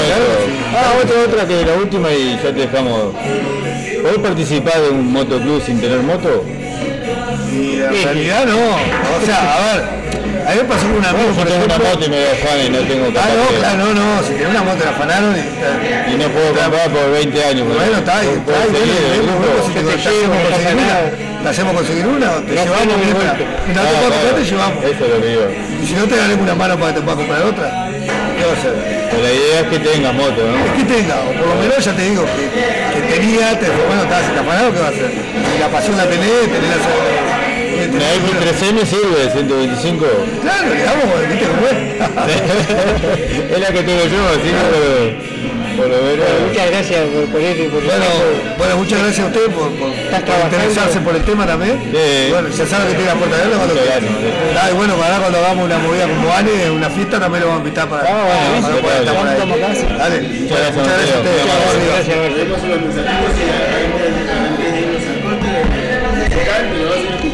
Ah, 0.77 0.93
otra, 1.03 1.21
otra 1.27 1.47
que 1.49 1.65
la 1.67 1.75
última 1.75 2.13
y 2.13 2.37
ya 2.37 2.43
te 2.55 2.61
dejamos. 2.61 3.15
¿Podés 4.03 4.19
participar 4.19 4.81
de 4.81 4.91
un 4.91 5.13
motoclub 5.13 5.61
sin 5.65 5.81
tener 5.81 5.99
moto? 6.01 6.45
Y 7.51 7.81
en 7.81 8.05
realidad 8.05 8.47
no. 8.47 8.57
O 8.57 9.27
sea, 9.27 9.55
a 9.57 9.75
ver, 9.75 9.85
a 10.49 10.53
mí 10.53 10.57
me 10.57 10.65
pasó 10.65 10.87
con 10.89 10.97
un 10.97 11.05
amigo, 11.05 11.29
por 11.37 11.45
tengo 11.45 11.65
una 11.65 11.75
ejemplo. 11.77 11.93
moto 11.93 12.05
y 12.07 12.09
me 12.09 12.25
fan 12.41 12.59
y 12.65 12.71
no 12.73 12.79
tengo 12.89 13.05
Ah, 13.21 13.29
no, 13.37 13.45
claro, 13.61 13.77
no, 13.85 13.89
no. 13.93 14.23
Si 14.25 14.33
tiene 14.33 14.49
una 14.49 14.63
moto 14.65 14.81
la 14.85 14.91
afanaron 14.97 15.37
y. 15.37 15.45
Y 15.45 16.15
no 16.17 16.25
puedo 16.33 16.49
comprar 16.57 16.89
por 16.89 17.05
20 17.13 17.45
años. 17.45 17.67
Bueno, 17.69 17.99
está 18.01 18.19
ahí, 18.19 18.29
está 18.33 18.53
ahí, 18.57 18.69
Puedo 18.73 19.61
si 19.69 19.73
te, 19.77 19.81
te 19.85 19.93
hacemos 19.93 20.37
conseguir 20.49 20.77
una. 20.81 20.97
Te 21.39 21.49
hacemos 21.49 21.73
conseguir 21.77 22.07
una, 22.07 22.31
te 22.43 22.53
No, 22.57 22.65
llevamos 22.65 22.97
no, 22.97 23.05
te 23.05 23.13
claro. 23.13 23.45
comprar, 24.01 24.35
te 24.35 24.45
llevamos. 24.45 24.85
Eso 24.85 25.05
es 25.05 25.11
lo 25.13 25.21
que 25.21 25.29
digo. 25.29 25.45
Y 25.83 25.87
si 25.87 25.93
no 25.95 26.05
te 26.09 26.17
daremos 26.17 26.43
una 26.43 26.55
mano 26.55 26.75
para 26.81 26.89
que 26.95 27.01
te 27.01 27.05
puedas 27.05 27.19
comprar 27.21 27.43
otra. 27.45 27.67
¿Qué 28.39 28.45
va 28.45 28.51
a 28.51 28.57
hacer? 28.57 28.75
Pero 29.11 29.23
la 29.23 29.33
idea 29.33 29.61
es 29.61 29.67
que 29.69 29.79
tengas 29.85 30.15
moto, 30.15 30.41
¿no? 30.49 30.57
Es 30.65 30.73
que 30.79 30.85
tenga, 30.95 31.17
o 31.29 31.33
por 31.37 31.47
lo 31.49 31.55
menos 31.61 31.85
ya 31.85 31.93
te 31.93 32.03
digo 32.09 32.25
que, 32.25 32.45
que 32.95 33.01
tenía, 33.15 33.59
te 33.59 33.67
bueno, 33.69 34.03
estás 34.05 34.25
si 34.27 34.31
te 34.33 34.39
afanado, 34.41 34.73
¿qué 34.73 34.79
va 34.81 34.87
a 34.87 34.91
hacer? 34.91 35.11
Si 35.11 35.59
la 35.59 35.69
pasión 35.69 35.97
la 35.97 36.07
tenés, 36.07 36.47
tenés 36.47 36.71
la 36.71 36.79
Una 37.91 38.05
tenés- 38.05 38.17
X 38.19 38.59
3 38.61 38.73
me 38.75 38.85
sirve, 38.87 39.31
125. 39.33 40.07
Claro, 40.43 40.65
viste 41.29 41.47
cómo 41.47 41.67
es. 41.69 41.79
es 43.53 43.61
la 43.61 43.69
que 43.69 43.83
tengo 43.83 44.05
yo, 44.07 44.29
así 44.29 44.49
que 44.49 44.63
por, 44.69 45.77
por 45.77 45.87
lo 45.89 45.97
menos. 46.03 46.27
Muchas 46.49 46.67
gracias 46.71 47.01
por, 47.09 47.25
por 47.33 47.41
eso 47.41 47.63
y 47.63 47.69
por 47.69 47.83
Bueno, 47.85 48.05
bueno, 48.59 48.77
muchas 48.79 48.99
gracias 49.03 49.25
a 49.25 49.29
ustedes 49.29 49.49
por, 49.51 49.69
por, 49.71 49.89
por 49.89 49.97
trabajando. 50.09 50.57
interesarse 50.57 51.01
por 51.01 51.15
el 51.17 51.23
tema 51.25 51.47
también. 51.47 51.79
Sí. 51.93 52.31
Bueno, 52.31 52.49
ya 52.49 52.67
saben 52.67 52.87
que 52.89 52.95
tiene 52.95 53.11
la 53.11 53.15
puerta 53.17 53.37
abierta 53.37 53.57
cuando 53.57 53.75
quieran. 53.75 54.01
gracias. 54.03 54.63
Ah, 54.65 54.69
y 54.71 54.75
bueno, 54.75 54.95
para 54.97 55.19
cuando 55.19 55.39
hagamos 55.39 55.65
una 55.65 55.79
movida 55.79 56.05
con 56.09 56.23
Boane, 56.25 56.71
una 56.71 56.91
fiesta 56.91 57.21
también 57.21 57.41
lo 57.43 57.49
vamos 57.49 57.63
a 57.63 57.67
invitar 57.69 57.89
para, 57.89 58.03
Ah, 58.09 58.25
bueno, 58.27 58.63
para 58.63 58.75
sí, 58.77 58.83
poder 58.83 58.99
estar 59.01 59.15
por 59.17 59.27
ahí. 59.29 59.39
vamos 59.39 59.57
a 59.57 59.61
casa. 59.67 59.87
Dale, 59.99 60.17
Muchas 60.21 60.59
gracias, 60.59 60.77
muchas 60.77 60.93
gracias 60.99 61.17
a 61.17 61.21
ustedes. 61.21 61.43
Gracias, 61.89 62.17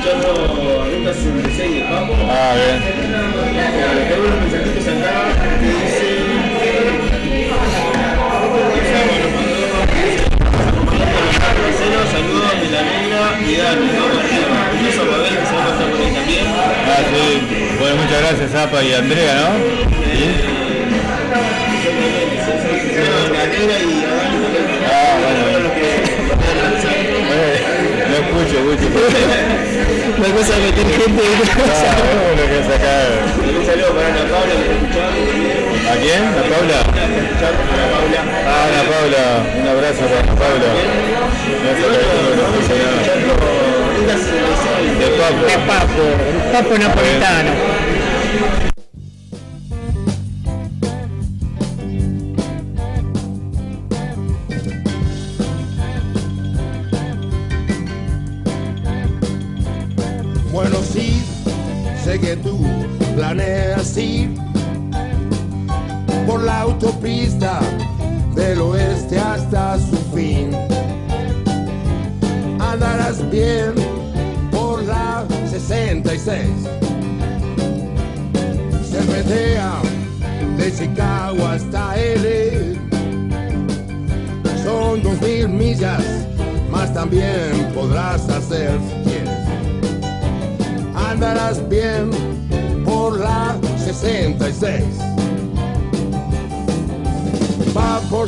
a 0.05 0.11
escuchando 0.11 0.85
Ruta 0.85 1.15
66 1.15 1.75
de 1.75 1.81
Papo. 1.83 2.13
Ah, 2.29 2.55
bien. 2.55 2.79
Tengo 4.09 4.25
unos 4.27 4.41
mensajitos 4.41 4.87
acá 4.89 5.15
que 5.61 5.67
dicen. 5.67 6.25
Marcelo, 11.65 12.01
saludos 12.13 12.55
de 12.61 12.69
la 12.71 12.83
negra 12.83 13.23
y 13.41 13.57
Dani, 13.57 13.89
vamos 13.99 14.19
arriba. 14.19 14.57
Un 14.73 14.81
beso 14.85 15.03
para 15.05 15.19
ver 15.23 15.33
que 15.39 15.47
se 15.47 15.53
va 15.55 15.61
a 15.63 15.67
pasar 15.69 15.87
por 15.91 16.01
ahí 16.01 16.13
también. 16.13 16.45
Ah, 16.47 17.03
sí. 17.11 17.25
Bueno, 17.79 17.97
muchas 17.97 18.21
gracias, 18.21 18.51
Zapa 18.51 18.83
y 18.83 18.93
Andrea, 18.93 19.35
¿no? 19.35 19.49
La 23.33 23.47
negra 23.47 23.79
y 23.79 24.04
Una 30.19 30.31
cosa 30.31 30.55
que 30.55 30.71
tiene 30.73 30.93
gente 30.93 31.23
que 31.23 32.63
sacar. 32.63 33.11
Un 33.43 33.67
saludo 33.67 33.91
para 33.95 34.07
Ana 34.07 34.25
Paula 34.31 34.55
que. 34.55 34.71
¿A 35.91 35.95
quién? 35.99 36.23
¿A 36.23 36.43
Paula? 36.47 36.79
Ana 36.87 37.91
Paula. 37.91 38.21
Ah, 38.47 38.71
Ana 38.71 38.83
Paula. 38.87 39.25
Un 39.59 39.67
abrazo 39.69 40.03
para 40.07 40.21
Ana 40.23 40.35
Paula. 40.39 40.71
Gracias 41.65 41.83
por 41.83 41.99
todo 41.99 42.31
lo 42.31 42.47
que 42.55 42.61
se 42.63 42.75
da. 42.79 42.95
Ruta 43.95 44.15
66. 44.23 45.03
De 45.03 45.09
Papo. 45.19 45.43
de 45.51 45.57
papo, 45.67 46.03
un 46.31 46.47
papo 46.53 46.73
napolitano. 46.79 47.51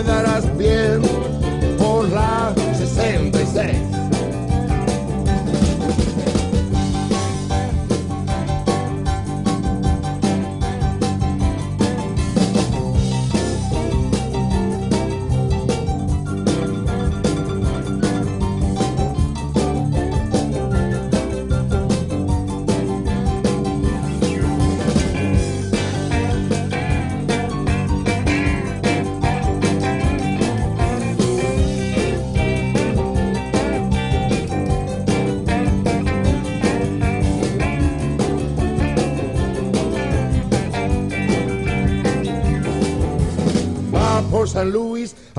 Andarás 0.00 0.56
bien 0.56 1.02
por 1.76 2.08
la 2.08 2.54
66. 2.74 3.79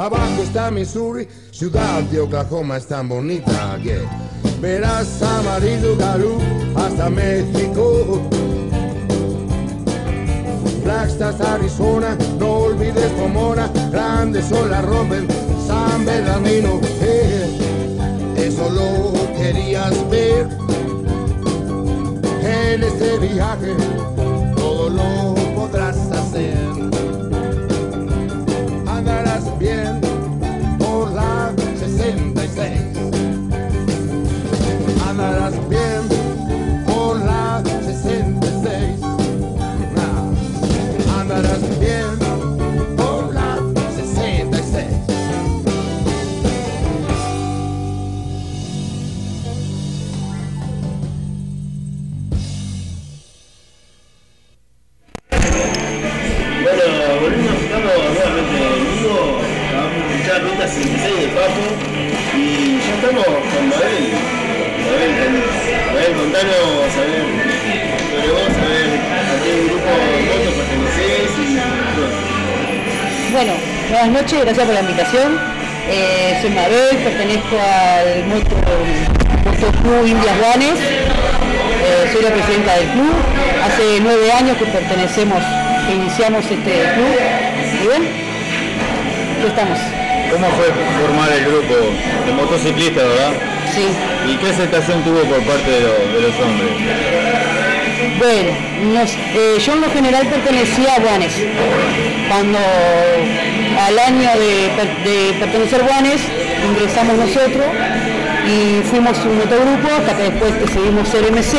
Abajo 0.01 0.41
está 0.41 0.71
Missouri, 0.71 1.27
ciudad 1.51 2.01
de 2.03 2.21
Oklahoma 2.21 2.77
es 2.77 2.87
tan 2.87 3.07
bonita 3.07 3.77
que 3.83 3.99
verás 4.59 5.21
amarillo 5.21 5.95
Galú 5.95 6.39
hasta 6.75 7.09
México. 7.09 8.21
Flagstaff, 10.83 11.39
Arizona, 11.41 12.17
no 12.39 12.51
olvides 12.51 13.11
Pomona, 13.11 13.71
grandes 13.91 14.51
olas 14.51 14.83
rompen 14.85 15.27
San 15.67 16.03
Bernardino. 16.03 16.81
eso 18.35 18.69
lo 18.71 19.13
querías 19.37 20.09
ver 20.09 20.47
en 22.43 22.83
este 22.83 23.19
viaje, 23.19 23.75
todo 24.55 24.89
lo 24.89 25.30
66 61.41 61.49
de 61.49 61.49
Papo 61.49 61.65
y 62.37 62.77
ya 62.77 62.93
estamos 62.95 63.25
con 63.25 63.63
Mabel. 63.69 64.13
Mabel, 64.85 65.11
Mabel, 65.93 66.11
contanos, 66.15 66.53
a 66.53 67.01
ver, 67.01 67.25
sobre 68.11 68.29
vos, 68.31 68.53
a 68.53 68.67
ver, 68.69 68.89
a 68.91 69.37
qué 69.43 69.51
grupo 69.65 69.89
de 69.89 70.17
moto 70.29 70.49
pertenecés 70.57 71.31
y. 71.39 71.41
Bueno, 73.31 73.53
buenas 73.89 74.09
noches, 74.09 74.37
gracias 74.41 74.65
por 74.65 74.73
la 74.73 74.81
invitación. 74.81 75.39
Eh, 75.89 76.37
soy 76.41 76.51
Mabel, 76.51 76.97
pertenezco 77.03 77.57
al 77.59 78.25
Moto, 78.25 78.55
Club 79.81 80.05
Indias 80.05 80.37
Guanes. 80.39 80.79
Eh, 80.79 82.09
soy 82.13 82.21
la 82.21 82.29
presidenta 82.29 82.75
del 82.75 82.87
club. 82.89 83.13
Hace 83.63 83.99
nueve 84.01 84.31
años 84.31 84.57
que 84.57 84.65
pertenecemos, 84.65 85.43
que 85.87 85.95
iniciamos 85.95 86.45
este 86.45 86.71
club. 86.93 87.17
¿Y 87.81 87.87
bien? 87.87 88.03
Aquí 89.39 89.47
estamos. 89.47 90.00
¿Cómo 90.31 90.47
fue 90.51 90.65
formar 91.01 91.31
el 91.33 91.45
grupo 91.45 91.75
de 92.25 92.31
motociclistas, 92.33 93.03
verdad? 93.03 93.31
Sí. 93.75 93.87
¿Y 94.31 94.35
qué 94.37 94.49
aceptación 94.49 95.03
tuvo 95.03 95.19
por 95.23 95.41
parte 95.43 95.69
de, 95.69 95.81
lo- 95.81 96.13
de 96.13 96.21
los 96.27 96.39
hombres? 96.39 96.69
Bueno, 98.17 98.51
nos- 98.93 99.11
eh, 99.13 99.57
yo 99.65 99.73
en 99.73 99.81
lo 99.81 99.89
general 99.91 100.27
pertenecía 100.27 100.95
a 100.95 100.99
Guanes. 100.99 101.33
Cuando 102.29 102.59
al 102.59 103.99
año 103.99 104.29
de, 104.39 104.71
per- 104.77 105.03
de 105.03 105.33
pertenecer 105.39 105.81
a 105.81 105.87
Guanes 105.87 106.21
ingresamos 106.69 107.17
nosotros 107.17 107.65
y 108.47 108.81
fuimos 108.89 109.17
un 109.25 109.37
motogrupo 109.37 109.87
hasta 109.97 110.15
que 110.17 110.23
después 110.23 110.59
decidimos 110.61 111.07
ser 111.09 111.25
MC 111.31 111.57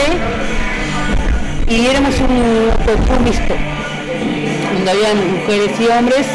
y 1.69 1.87
éramos 1.87 2.15
un 2.21 2.71
club 2.85 3.21
mixto 3.25 3.55
donde 4.75 4.91
habían 4.91 5.17
mujeres 5.41 5.71
y 5.81 5.87
hombres 5.87 6.27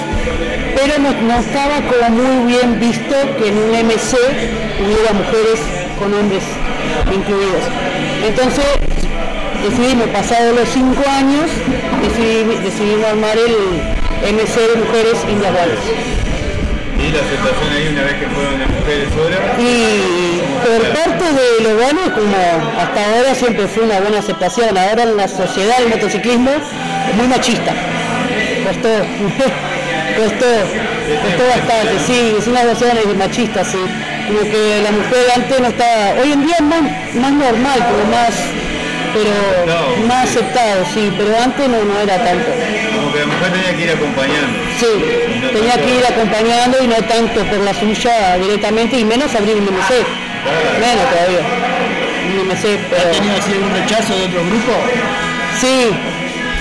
pero 0.78 1.00
no, 1.00 1.12
no 1.12 1.40
estaba 1.40 1.82
como 1.90 2.10
muy 2.22 2.54
bien 2.54 2.80
visto 2.80 3.16
que 3.38 3.50
en 3.50 3.58
un 3.58 3.72
MC 3.72 4.14
hubiera 4.86 5.12
mujeres 5.14 5.60
con 5.98 6.14
hombres 6.14 6.44
incluidos. 7.12 7.64
Entonces 8.24 8.66
decidimos, 9.64 10.08
pasados 10.10 10.56
los 10.56 10.70
cinco 10.70 11.04
años, 11.10 11.50
decidimos, 12.04 12.64
decidimos 12.64 13.06
armar 13.06 13.38
el 13.38 13.56
MC 14.34 14.56
de 14.56 14.76
mujeres 14.86 15.18
individuales. 15.28 15.80
¿Y 16.98 17.12
la 17.12 17.20
aceptación 17.22 17.74
ahí 17.74 17.88
una 17.94 18.04
vez 18.04 18.14
que 18.14 18.28
fueron 18.28 18.60
las 18.60 18.70
mujeres 18.70 19.08
solas? 19.14 19.40
Y 19.58 20.42
por 20.62 20.82
parte 20.94 21.26
de 21.26 21.64
los 21.64 21.74
varones, 21.82 22.10
como 22.14 22.38
hasta 22.80 23.16
ahora 23.16 23.36
siempre 23.36 23.68
fue 23.68 23.84
una 23.84 24.00
buena 24.00 24.20
aceptación, 24.20 24.78
ahora 24.78 25.04
en 25.04 25.18
la 25.18 25.28
sociedad 25.28 25.78
del 25.80 25.90
motociclismo 25.90 26.52
es 26.52 27.16
muy 27.16 27.28
machista. 27.28 27.74
Costó, 28.66 28.90
costó, 30.18 30.46
costó 31.24 31.44
bastante, 31.48 32.00
sí, 32.06 32.36
es 32.38 32.48
una 32.48 32.64
sociedad 32.64 32.94
machista, 33.18 33.64
sí. 33.64 33.78
Como 34.28 34.40
que 34.52 34.82
la 34.84 34.92
mujer 34.92 35.26
antes 35.36 35.60
no 35.62 35.68
estaba, 35.68 36.22
hoy 36.22 36.32
en 36.34 36.46
día 36.46 36.56
es 36.56 36.62
más, 36.64 36.82
más 37.16 37.32
normal, 37.32 37.80
como 37.90 38.12
más, 38.12 38.34
pero 39.14 40.06
más 40.08 40.26
aceptado, 40.30 40.84
sí, 40.94 41.12
pero 41.18 41.30
antes 41.42 41.70
no, 41.70 41.84
no 41.86 42.00
era 42.02 42.18
tanto. 42.24 42.50
Como 42.96 43.14
que 43.14 43.20
la 43.20 43.26
mujer 43.28 43.52
tenía 43.54 43.76
que 43.78 43.84
ir 43.84 43.92
acompañando. 43.92 44.60
Sí, 44.80 44.92
tenía 45.54 45.74
que 45.76 45.96
ir 45.96 46.06
acompañando 46.06 46.78
y 46.84 46.88
no 46.88 46.96
tanto 47.08 47.40
por 47.46 47.60
la 47.60 47.74
suya 47.74 48.38
directamente 48.38 48.98
y 49.00 49.06
menos 49.06 49.34
abrir 49.34 49.56
un 49.56 49.64
MC. 49.64 49.92
Menos 50.80 51.06
todavía. 51.10 51.44
Un 52.42 52.48
MC, 52.50 52.78
pero... 52.90 53.10
¿Has 53.10 53.18
tenido 53.18 53.36
así 53.38 53.52
algún 53.54 53.72
rechazo 53.74 54.14
de 54.18 54.26
otro 54.26 54.42
grupo? 54.46 54.74
Sí, 55.62 55.90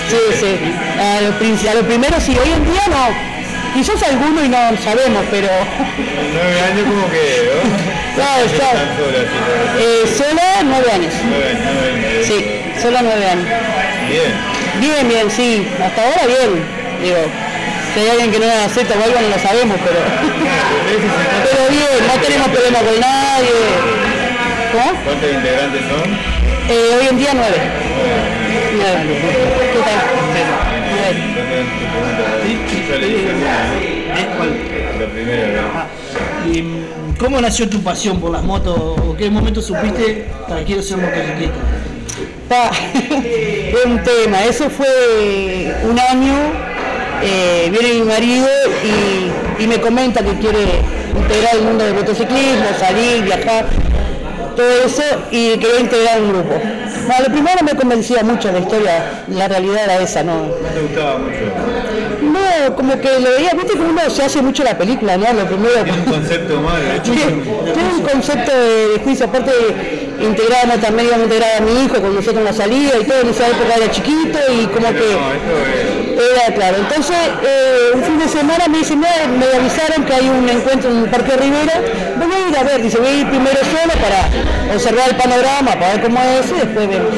sí, 0.09 0.17
sí. 0.39 0.73
A 0.99 1.21
lo, 1.21 1.37
prin- 1.37 1.67
a 1.69 1.73
lo 1.75 1.81
primero 1.83 2.19
sí, 2.21 2.31
hoy 2.41 2.51
en 2.53 2.63
día 2.65 2.81
no. 2.89 3.36
Quizás 3.73 4.01
alguno 4.03 4.43
y 4.43 4.49
no 4.49 4.57
sabemos, 4.83 5.23
pero... 5.29 5.49
Nueve 6.33 6.61
años 6.61 6.85
como 6.87 7.09
que, 7.09 7.51
¿no? 7.53 7.97
Claro, 8.17 8.45
claro. 8.47 8.79
Eh, 9.79 10.03
solo 10.17 10.41
nueve 10.65 10.91
años. 10.91 11.13
nueve. 11.23 12.23
Sí, 12.25 12.63
solo 12.81 12.97
nueve 13.03 13.27
años. 13.27 13.45
Bien. 14.09 14.33
Bien, 14.79 15.07
bien, 15.07 15.29
sí. 15.29 15.67
Hasta 15.79 16.01
ahora 16.03 16.25
bien. 16.25 16.65
Digo, 16.99 17.17
si 17.93 17.99
hay 17.99 18.09
alguien 18.09 18.31
que 18.31 18.39
no 18.39 18.45
acepta 18.65 18.95
o 18.97 19.03
algo 19.03 19.21
no 19.21 19.29
lo 19.29 19.39
sabemos, 19.39 19.77
pero... 19.85 19.99
pero 21.51 21.69
bien, 21.69 22.07
no 22.07 22.21
tenemos 22.21 22.47
problema 22.49 22.79
con 22.79 22.99
nadie. 22.99 23.57
¿Cómo? 24.71 25.03
¿Cuántos 25.03 25.31
integrantes 25.31 25.81
son? 25.81 26.37
Eh, 26.69 26.97
hoy 26.99 27.07
en 27.09 27.17
día 27.17 27.31
nueve. 27.35 27.57
Nueve. 28.77 29.21
¿Qué 29.73 29.79
tal? 29.79 30.76
Nueve. 31.07 31.37
La 34.99 35.05
primera, 35.07 35.61
¿no? 35.61 36.51
¿Y 36.51 36.61
mm, 36.61 37.15
cómo 37.19 37.39
nació 37.39 37.69
tu 37.69 37.81
pasión 37.81 38.19
por 38.19 38.31
las 38.31 38.43
motos? 38.43 38.75
¿O 38.77 39.15
qué 39.15 39.29
momento 39.29 39.61
supiste 39.61 40.25
para 40.47 40.63
quiero 40.63 40.81
ser 40.81 40.97
motociclista? 40.97 41.55
Pa, 42.49 42.71
es 43.11 43.85
un 43.85 44.01
tema, 44.03 44.43
eso 44.45 44.69
fue 44.69 45.73
un 45.83 45.99
año, 45.99 46.33
eh, 47.21 47.69
viene 47.71 47.99
mi 47.99 48.05
marido 48.05 48.47
y, 48.83 49.63
y 49.63 49.67
me 49.67 49.79
comenta 49.79 50.23
que 50.23 50.33
quiere 50.39 50.65
integrar 51.15 51.55
el 51.55 51.61
mundo 51.63 51.83
del 51.83 51.93
motociclismo, 51.93 52.65
salir, 52.79 53.23
viajar, 53.23 53.65
todo 54.55 54.71
eso, 54.85 55.03
y 55.29 55.57
quería 55.57 55.79
integrar 55.81 56.21
un 56.21 56.29
grupo. 56.29 56.53
No, 57.07 57.23
lo 57.23 57.31
primero 57.31 57.63
me 57.63 57.75
convencía 57.75 58.23
mucho 58.23 58.51
la 58.51 58.59
historia, 58.59 59.23
la 59.29 59.47
realidad 59.47 59.85
era 59.85 59.99
esa, 60.01 60.23
¿no? 60.23 60.47
¿No 60.47 60.69
te 60.73 60.81
gustaba 60.81 61.17
mucho? 61.17 61.37
No, 62.21 62.75
como 62.75 62.99
que 62.99 63.19
lo 63.19 63.31
veía, 63.31 63.53
viste 63.53 63.73
que 63.73 63.79
uno 63.79 64.09
se 64.09 64.23
hace 64.23 64.41
mucho 64.41 64.63
la 64.63 64.77
película, 64.77 65.17
¿no? 65.17 65.31
Lo 65.33 65.45
primero. 65.45 65.83
Tiene 65.83 65.99
un 65.99 66.05
concepto 66.05 66.61
mal, 66.61 67.01
Tiene 67.03 67.93
un 67.95 68.01
concepto 68.01 68.51
de, 68.51 68.99
juicio, 69.03 69.25
aparte 69.25 69.51
integrábamos 70.19 70.81
también 70.81 71.07
íbamos 71.07 71.21
a 71.21 71.25
integrar 71.25 71.57
a 71.57 71.61
mi 71.61 71.85
hijo 71.85 72.01
con 72.01 72.15
nosotros 72.15 72.37
en 72.37 72.45
la 72.45 72.53
salida 72.53 72.93
y 72.99 73.05
todo, 73.05 73.21
en 73.21 73.29
esa 73.29 73.47
época 73.47 73.75
era 73.75 73.91
chiquito 73.91 74.39
y 74.51 74.65
como 74.65 74.87
que 74.89 76.06
era 76.17 76.53
claro. 76.53 76.77
Entonces, 76.77 77.15
eh, 77.43 77.91
un 77.93 78.03
fin 78.03 78.19
de 78.19 78.27
semana 78.27 78.67
me 78.67 78.79
dicen, 78.79 78.99
"Mira, 78.99 79.27
me 79.27 79.45
avisaron 79.45 80.05
que 80.05 80.13
hay 80.13 80.27
un 80.29 80.49
encuentro 80.49 80.91
en 80.91 80.97
el 81.03 81.09
Parque 81.09 81.37
Rivera, 81.37 81.81
voy 82.17 82.33
a 82.33 82.49
ir 82.49 82.57
a 82.57 82.63
ver, 82.63 82.81
dice, 82.81 82.97
voy 82.97 83.09
a 83.09 83.13
ir 83.13 83.27
primero 83.29 83.57
solo 83.57 83.93
para 84.01 84.73
observar 84.73 85.09
el 85.09 85.15
panorama, 85.15 85.71
para 85.73 85.93
ver 85.93 86.01
cómo 86.01 86.19
es 86.21 86.49
y 86.49 86.65
después 86.65 86.89
vemos. 86.89 87.13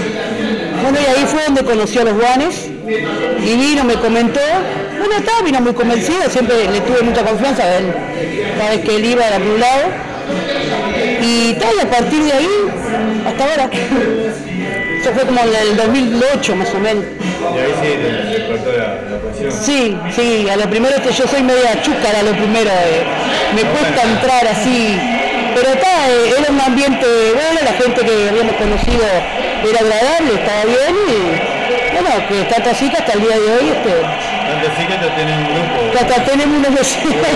Bueno, 0.82 0.98
y 1.02 1.06
ahí 1.06 1.26
fue 1.26 1.44
donde 1.44 1.64
conoció 1.64 2.02
a 2.02 2.06
los 2.06 2.14
guanes, 2.14 2.68
y 2.88 3.56
vino, 3.56 3.84
me 3.84 3.96
comentó, 3.96 4.40
bueno, 4.98 5.16
estaba, 5.18 5.42
vino 5.42 5.62
muy 5.62 5.74
convencida, 5.74 6.30
siempre 6.30 6.56
le 6.72 6.82
tuve 6.82 7.02
mucha 7.02 7.24
confianza, 7.24 7.78
él, 7.78 7.94
cada 8.58 8.72
vez 8.72 8.82
que 8.82 8.96
él 8.96 9.06
iba 9.06 9.26
de 9.26 9.36
algún 9.36 9.60
lado, 9.60 9.84
y 11.22 11.54
tal, 11.54 11.72
y 11.78 11.82
a 11.82 11.90
partir 11.90 12.24
de 12.24 12.32
ahí, 12.32 12.50
hasta 13.28 13.44
ahora. 13.44 13.70
Eso 15.02 15.14
fue 15.14 15.24
como 15.24 15.40
en 15.40 15.70
el 15.70 15.78
2008 15.78 16.56
más 16.58 16.74
o 16.74 16.80
menos. 16.80 17.06
Y 17.40 17.58
ahí 17.60 17.74
sí 17.82 17.90
te, 17.98 18.78
la, 18.78 18.88
la 19.10 19.18
pasión. 19.24 19.52
Sí, 19.52 19.98
sí, 20.16 20.50
a 20.50 20.56
lo 20.58 20.70
primero 20.70 20.96
que 21.02 21.12
yo 21.12 21.28
soy 21.28 21.42
media 21.44 21.82
chúcara, 21.82 22.20
a 22.20 22.24
lo 22.24 22.32
primero, 22.32 22.70
eh, 22.70 23.04
me 23.56 23.62
cuesta 23.64 24.04
entrar 24.04 24.48
así, 24.48 25.00
pero 25.56 25.70
está, 25.70 26.10
eh, 26.10 26.34
era 26.38 26.52
un 26.52 26.60
ambiente 26.62 27.06
bueno, 27.34 27.60
la 27.64 27.74
gente 27.74 28.02
que 28.06 28.30
habíamos 28.30 28.56
conocido 28.56 29.04
era 29.70 29.80
agradable, 29.80 30.34
estaba 30.36 30.64
bien 30.66 30.96
y 31.08 32.02
bueno, 32.02 32.28
que 32.28 32.42
está 32.42 32.72
así 32.72 32.90
que 32.90 32.98
hasta 32.98 33.14
el 33.14 33.22
día 33.22 33.38
de 33.40 33.48
hoy, 33.56 33.66
este, 33.70 33.92
Tanto 34.50 34.68
así 34.76 34.84
que 34.88 34.96
te 34.98 35.10
tenés 35.16 35.38
un 35.38 35.46
grupo. 35.54 35.92
que 35.92 36.00
hasta 36.00 36.24
tenemos 36.26 36.62
vecinos. 36.76 37.28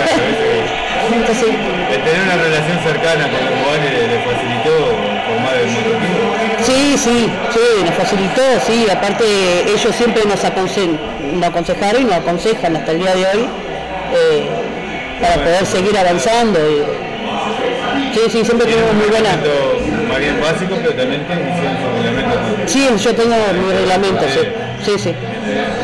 Entonces, 1.14 1.48
De 1.92 1.98
tener 2.00 2.22
una 2.24 2.36
relación 2.42 2.80
cercana 2.82 3.28
con 3.30 3.40
los 3.44 3.54
jugadores 3.54 3.92
le 4.08 4.18
facilitó 4.24 4.74
formar 5.28 5.56
el 5.62 5.68
motoclub. 5.68 6.23
Sí, 6.74 6.98
sí, 6.98 7.30
sí, 7.54 7.84
nos 7.86 7.94
facilitó, 7.94 8.42
sí, 8.66 8.88
aparte 8.92 9.24
ellos 9.72 9.96
siempre 9.96 10.24
nos, 10.26 10.44
aconse- 10.44 10.98
nos 11.34 11.50
aconsejaron 11.50 12.02
y 12.02 12.06
nos 12.06 12.16
aconsejan 12.16 12.76
hasta 12.76 12.92
el 12.92 13.00
día 13.00 13.14
de 13.16 13.26
hoy 13.28 13.46
eh, 14.16 14.50
para 15.22 15.36
poder 15.36 15.66
seguir 15.68 15.96
avanzando. 15.98 16.60
y- 16.60 18.14
sí, 18.16 18.22
sí, 18.32 18.44
siempre 18.46 18.66
tuvimos 18.66 18.94
muy 18.96 19.08
buena. 19.08 19.38
Más 20.10 20.18
bien 20.20 20.40
básico, 20.42 20.76
pero 20.82 20.94
también. 20.96 21.22
Sí, 22.66 22.88
yo 23.04 23.16
tengo 23.16 23.36
mi 23.66 23.72
reglamento, 23.74 24.26
sí, 24.34 24.40
sí, 24.84 24.92
sí, 25.00 25.16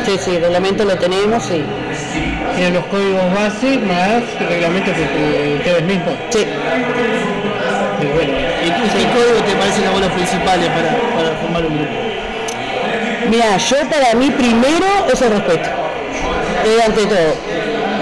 sí, 0.06 0.18
sí, 0.18 0.36
el 0.36 0.42
reglamento 0.42 0.84
lo 0.84 0.96
tenemos 0.96 1.44
y 1.50 1.62
Tienen 2.56 2.74
los 2.74 2.84
códigos 2.86 3.32
base 3.32 3.78
más 3.78 4.22
el 4.40 4.48
reglamento 4.48 4.92
que 4.92 5.02
ustedes 5.58 5.82
mismos. 5.84 6.14
Sí. 6.30 6.44
Y 8.02 8.06
bueno, 8.06 8.32
¿Y 8.64 9.04
código 9.14 9.39
parecen 9.60 9.84
principales 10.12 10.68
para, 10.70 11.36
formar 11.40 11.66
un 11.66 11.76
grupo? 11.76 11.92
Mira, 13.28 13.56
yo 13.58 13.76
para 13.88 14.14
mí 14.14 14.30
primero 14.30 14.86
es 15.12 15.22
el 15.22 15.30
respeto, 15.30 15.68
eh, 16.64 16.82
ante 16.84 17.06
todo. 17.06 17.34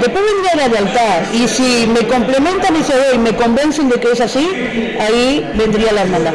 Después 0.00 0.24
vendría 0.24 0.54
la 0.54 0.68
lealtad 0.68 1.32
y 1.32 1.48
si 1.48 1.86
me 1.88 2.06
complementan 2.06 2.76
esos 2.76 2.94
dos 2.94 3.14
y 3.14 3.18
me 3.18 3.34
convencen 3.34 3.88
de 3.88 3.98
que 3.98 4.12
es 4.12 4.20
así, 4.20 4.48
ahí 5.00 5.50
vendría 5.54 5.92
la 5.92 6.02
hermandad. 6.02 6.34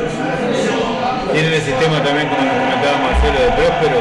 Tienen 1.33 1.53
el 1.53 1.61
sistema 1.61 2.03
también, 2.03 2.27
como 2.29 2.41
nos 2.43 2.53
comentaba 2.53 2.97
Marcelo, 2.99 3.39
de 3.39 3.51
Próspero. 3.51 3.97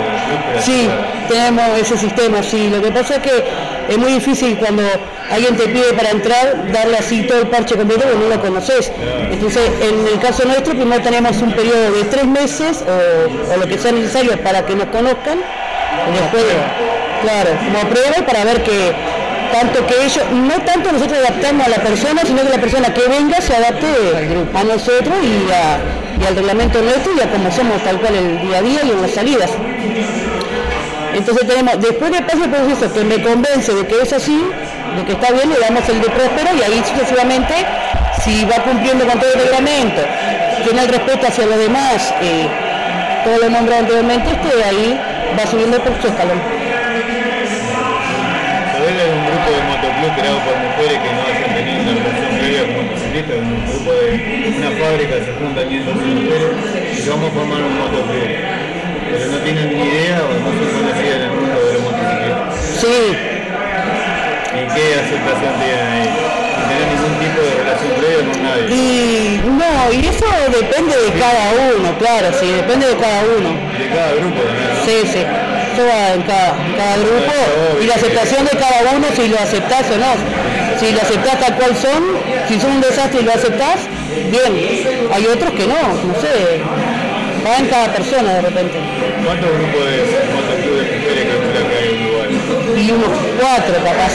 de 0.55 0.63
Sí, 0.63 0.89
tenemos 1.29 1.79
ese 1.81 1.97
sistema, 1.99 2.43
sí. 2.43 2.71
Lo 2.71 2.83
que 2.83 2.91
pasa 2.93 3.17
es 3.17 3.23
que 3.23 3.45
es 3.89 3.99
muy 3.99 4.13
difícil 4.13 4.57
cuando 4.59 4.83
alguien 5.31 5.57
te 5.57 5.65
pide 5.69 5.93
para 5.95 6.11
entrar 6.11 6.71
darle 6.73 6.99
así 6.99 7.23
todo 7.27 7.41
el 7.41 7.47
parche 7.49 7.75
completo 7.77 8.03
porque 8.03 8.19
no 8.19 8.29
lo 8.35 8.41
conoces. 8.41 8.93
Entonces, 9.31 9.71
en 9.81 10.07
el 10.13 10.19
caso 10.21 10.45
nuestro, 10.45 10.75
primero 10.75 11.03
tenemos 11.03 11.37
un 11.43 11.53
periodo 11.53 11.93
de 11.93 12.05
tres 12.05 12.27
meses 12.27 12.85
o, 12.87 13.53
o 13.53 13.57
lo 13.57 13.67
que 13.67 13.79
sea 13.79 13.93
necesario 13.93 14.39
para 14.43 14.65
que 14.67 14.75
nos 14.75 14.87
conozcan. 14.87 15.39
Y 15.39 16.13
después, 16.21 16.45
claro, 17.23 17.51
como 17.65 17.89
prueba 17.91 18.27
para 18.27 18.45
ver 18.45 18.63
que 18.63 18.93
tanto 19.53 19.87
que 19.87 19.95
ellos, 20.05 20.25
no 20.33 20.55
tanto 20.65 20.91
nosotros 20.93 21.19
adaptamos 21.19 21.67
a 21.67 21.71
la 21.71 21.77
persona, 21.77 22.23
sino 22.25 22.43
que 22.43 22.49
la 22.49 22.59
persona 22.61 22.93
que 22.95 23.03
venga 23.09 23.41
se 23.41 23.55
adapte 23.55 23.87
a 24.55 24.65
nosotros 24.65 25.15
y, 25.23 25.51
a- 25.53 25.79
y 26.23 26.27
al 26.27 26.37
reglamento 26.37 26.81
nuestro 26.83 27.13
y 27.17 27.21
a 27.21 27.31
cómo 27.31 27.51
somos 27.51 27.83
tal 27.83 27.99
cual 28.01 28.15
el 28.15 28.41
día 28.41 28.59
a 28.59 28.63
día 28.63 28.81
y 28.85 28.91
en 28.91 29.03
las 29.03 29.11
salidas. 29.11 29.51
Entonces 31.15 31.47
tenemos, 31.47 31.81
después 31.81 32.11
de 32.11 32.23
pasar 32.23 32.45
el 32.45 32.51
proceso 32.51 32.93
que 32.93 33.05
me 33.05 33.23
convence 33.23 33.75
de 33.75 33.87
que 33.87 34.01
es 34.01 34.13
así, 34.13 34.43
de 34.97 35.05
que 35.05 35.13
está 35.13 35.33
bien, 35.33 35.51
le 35.51 35.59
damos 35.59 35.87
el 35.89 36.01
de 36.01 36.09
próspero 36.09 36.57
y 36.57 36.63
ahí 36.63 36.83
sucesivamente, 36.89 37.55
si 38.25 38.45
va 38.45 38.63
cumpliendo 38.63 39.07
con 39.07 39.19
todo 39.19 39.33
el 39.35 39.41
reglamento, 39.41 40.03
tiene 40.65 40.83
el 40.83 40.89
respeto 40.89 41.27
hacia 41.27 41.47
los 41.47 41.59
demás, 41.59 42.15
eh, 42.23 42.49
todo 43.25 43.39
lo 43.39 43.51
nombrado 43.51 43.81
anteriormente, 43.81 44.31
este, 44.31 44.65
ahí 44.65 44.99
va 45.39 45.47
subiendo 45.47 45.79
por 45.83 46.01
su 46.01 46.09
escalón. 46.09 46.41
De 48.83 48.89
de 51.63 52.32
con 53.29 53.39
motociclistas, 53.39 53.39
un 53.39 53.67
grupo 53.67 53.93
de 53.93 54.09
una 54.59 54.71
fábrica 54.79 55.15
se 55.25 55.33
juntan 55.39 55.69
500 55.69 55.95
mujeres 55.95 56.51
y 56.99 57.09
vamos 57.09 57.31
a 57.31 57.35
formar 57.35 57.61
un 57.63 57.79
motoclub. 57.79 58.23
Pero 59.11 59.27
no 59.31 59.39
tienen 59.39 59.69
ni 59.77 59.83
idea 59.83 60.23
o 60.23 60.33
no 60.33 60.49
son 60.57 60.69
conocidas 60.73 61.17
en 61.17 61.23
el 61.23 61.31
mundo 61.31 61.59
de 61.61 61.73
los 61.73 61.83
motociclistas. 61.83 62.57
Sí. 62.81 62.99
¿Y 64.53 64.63
qué 64.75 64.85
aceptación 65.01 65.53
tienen 65.61 65.87
ahí? 65.87 66.09
Sin 66.53 66.65
tener 66.69 66.87
ningún 66.93 67.15
tipo 67.21 67.41
de 67.43 67.53
relación 67.63 67.93
previa 67.99 68.23
con 68.33 68.39
nadie. 68.43 68.65
Y 68.73 69.41
no, 69.45 69.93
y 69.93 70.07
eso 70.07 70.27
depende 70.51 70.95
de 70.97 71.11
cada 71.19 71.45
uno, 71.77 71.99
claro, 71.99 72.29
sí, 72.39 72.47
depende 72.51 72.87
de 72.89 72.97
cada 72.97 73.23
uno. 73.23 73.51
De 73.79 73.89
cada 73.89 74.13
grupo 74.15 74.41
también, 74.41 74.69
¿no? 74.69 74.85
Sí, 74.85 74.97
sí. 75.13 75.23
En 75.73 76.23
cada, 76.23 76.51
en 76.67 76.75
cada 76.77 76.97
grupo 76.99 77.33
y 77.81 77.87
la 77.87 77.95
aceptación 77.95 78.45
de 78.45 78.51
cada 78.51 78.93
uno 78.95 79.07
si 79.17 79.27
lo 79.27 79.39
aceptás 79.39 79.87
o 79.91 79.97
no. 79.97 80.79
Si 80.79 80.93
lo 80.93 81.01
aceptás 81.01 81.41
tal 81.41 81.55
cual 81.57 81.75
son, 81.77 82.03
si 82.47 82.61
son 82.61 82.73
un 82.73 82.81
desastre 82.83 83.21
y 83.23 83.25
lo 83.25 83.33
aceptás, 83.33 83.89
bien. 84.31 85.09
Hay 85.11 85.27
otros 85.27 85.51
que 85.53 85.67
no, 85.67 85.81
no 85.81 86.15
sé. 86.21 86.61
Va 87.45 87.57
en 87.57 87.67
cada 87.69 87.91
persona 87.91 88.35
de 88.35 88.43
repente. 88.43 88.79
¿Cuántos 89.25 89.49
grupos 89.51 89.85
de 89.87 89.97
de 89.97 90.85
mujeres 90.93 91.25
que 91.25 91.79
hay 91.79 91.89
en 91.89 92.05
Uruguay? 92.05 92.85
Y 92.85 92.91
unos 92.91 93.19
cuatro 93.41 93.75
capaz. 93.83 94.13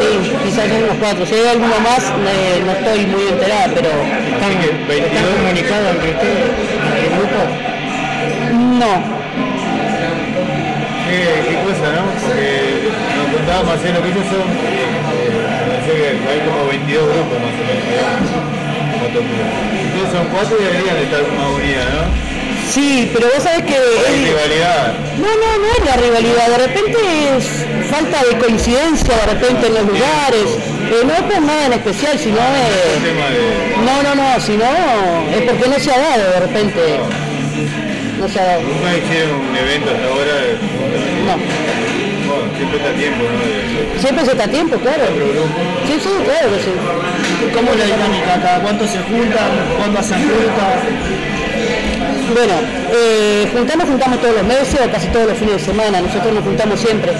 Sí, 0.00 0.32
quizás 0.42 0.68
son 0.68 0.82
unos 0.82 0.96
cuatro. 0.98 1.24
Si 1.24 1.34
hay 1.34 1.46
alguno 1.46 1.78
más, 1.80 2.02
eh, 2.02 2.62
no 2.66 2.72
estoy 2.72 3.06
muy 3.06 3.28
enterada, 3.28 3.70
pero 3.72 3.90
¿están, 3.90 4.52
¿están 4.90 5.24
comunicados 5.38 5.90
entre 5.94 6.10
ustedes, 6.10 6.50
el 6.98 7.10
grupo? 7.14 7.38
no. 8.80 9.23
Qué, 11.14 11.22
qué 11.48 11.54
cosa, 11.62 11.86
¿no? 11.94 12.02
Porque 12.26 12.90
nos 12.90 13.28
contaba 13.38 13.62
Marcelo 13.62 14.02
que 14.02 14.08
ellos 14.10 14.26
son, 14.26 14.46
eh, 14.50 15.78
sé 15.86 15.92
que 15.94 16.08
hay 16.26 16.40
como 16.42 16.66
22 16.66 17.06
grupos 17.06 17.38
más 17.38 17.54
o 17.54 17.62
menos. 17.70 17.84
Ustedes 19.14 20.10
son 20.10 20.26
cuatro 20.34 20.56
y 20.58 20.64
deberían 20.64 20.96
de 20.96 21.04
estar 21.04 21.22
más 21.38 21.50
unidas, 21.54 21.86
¿no? 21.94 22.02
Sí, 22.68 23.10
pero 23.14 23.28
vos 23.32 23.42
sabés 23.44 23.62
que... 23.62 23.74
Es- 23.76 24.26
rivalidad. 24.26 24.94
No, 25.18 25.28
no, 25.28 25.48
no 25.62 25.66
es 25.78 25.84
la 25.86 25.96
rivalidad, 26.02 26.46
de 26.48 26.58
repente 26.66 26.98
es 27.36 27.44
falta 27.90 28.24
de 28.24 28.36
coincidencia 28.38 29.14
de 29.14 29.26
repente 29.34 29.66
en 29.68 29.74
los 29.74 29.84
lugares, 29.86 30.48
Eh, 30.90 31.02
no 31.06 31.12
es 31.14 31.22
por 31.22 31.42
nada 31.42 31.66
en 31.66 31.72
especial, 31.74 32.18
sino 32.18 32.36
es... 32.36 32.74
No, 33.86 34.02
no, 34.02 34.14
no, 34.16 34.40
sino 34.40 34.64
es 35.32 35.42
porque 35.42 35.68
no 35.68 35.78
se 35.78 35.92
ha 35.92 35.98
dado 35.98 36.30
de 36.32 36.40
repente, 36.40 36.80
no 38.24 38.32
se 38.32 38.40
ha 38.40 38.44
dado. 38.44 38.62
Nunca 38.62 38.96
hicieron 38.96 39.36
un 39.36 39.56
evento 39.56 39.90
hasta 39.90 40.06
ahora. 40.08 40.34
No. 41.28 41.34
Bueno, 42.24 42.56
siempre 42.56 42.76
está 42.78 42.90
a 42.90 42.94
tiempo, 42.94 43.22
¿no? 43.24 44.00
Siempre 44.00 44.24
se 44.24 44.30
está 44.32 44.44
a 44.44 44.48
tiempo, 44.48 44.76
claro. 44.78 45.04
Sí, 45.86 45.94
sí, 46.00 46.10
claro 46.24 46.46
que 46.48 46.60
sí. 46.64 46.72
¿Cómo 47.54 47.70
es 47.72 47.78
la 47.78 47.84
dinámica? 47.84 48.40
¿Cada 48.40 48.60
cuánto 48.60 48.86
se 48.88 48.98
juntan? 49.00 49.50
¿Cuándo 49.76 49.98
hacen 50.00 50.22
ruta? 50.24 50.64
Bueno, 52.32 52.54
eh, 52.92 53.46
juntarnos 53.52 53.88
juntamos 53.88 54.20
todos 54.20 54.34
los 54.34 54.44
meses 54.44 54.80
o 54.80 54.90
casi 54.90 55.08
todos 55.08 55.28
los 55.28 55.38
fines 55.38 55.56
de 55.56 55.72
semana, 55.72 56.00
nosotros 56.00 56.32
nos 56.32 56.44
juntamos 56.44 56.80
siempre. 56.80 57.12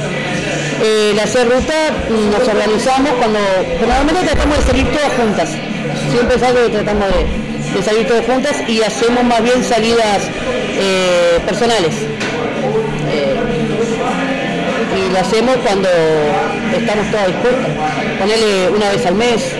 Eh, 0.82 1.12
la 1.14 1.24
hacer 1.24 1.48
ruta 1.48 1.74
nos 2.08 2.48
organizamos 2.48 3.12
cuando, 3.12 3.38
normalmente 3.80 4.22
tratamos 4.24 4.56
de 4.58 4.64
salir 4.64 4.86
todas 4.88 5.12
juntas, 5.12 5.50
siempre 6.10 6.36
es 6.36 6.42
algo 6.42 6.64
que 6.64 6.70
tratamos 6.70 7.08
de, 7.08 7.43
de 7.74 7.82
salir 7.82 8.06
todas 8.06 8.24
juntas 8.24 8.62
y 8.68 8.82
hacemos 8.82 9.24
más 9.24 9.42
bien 9.42 9.62
salidas 9.64 10.22
eh, 10.78 11.38
personales. 11.46 11.94
Eh, 13.12 13.36
y 14.96 15.12
lo 15.12 15.18
hacemos 15.18 15.56
cuando 15.58 15.88
estamos 16.76 17.10
todas 17.10 17.26
dispuestas, 17.26 17.70
ponerle 18.18 18.70
una 18.70 18.90
vez 18.90 19.06
al 19.06 19.14
mes, 19.16 19.52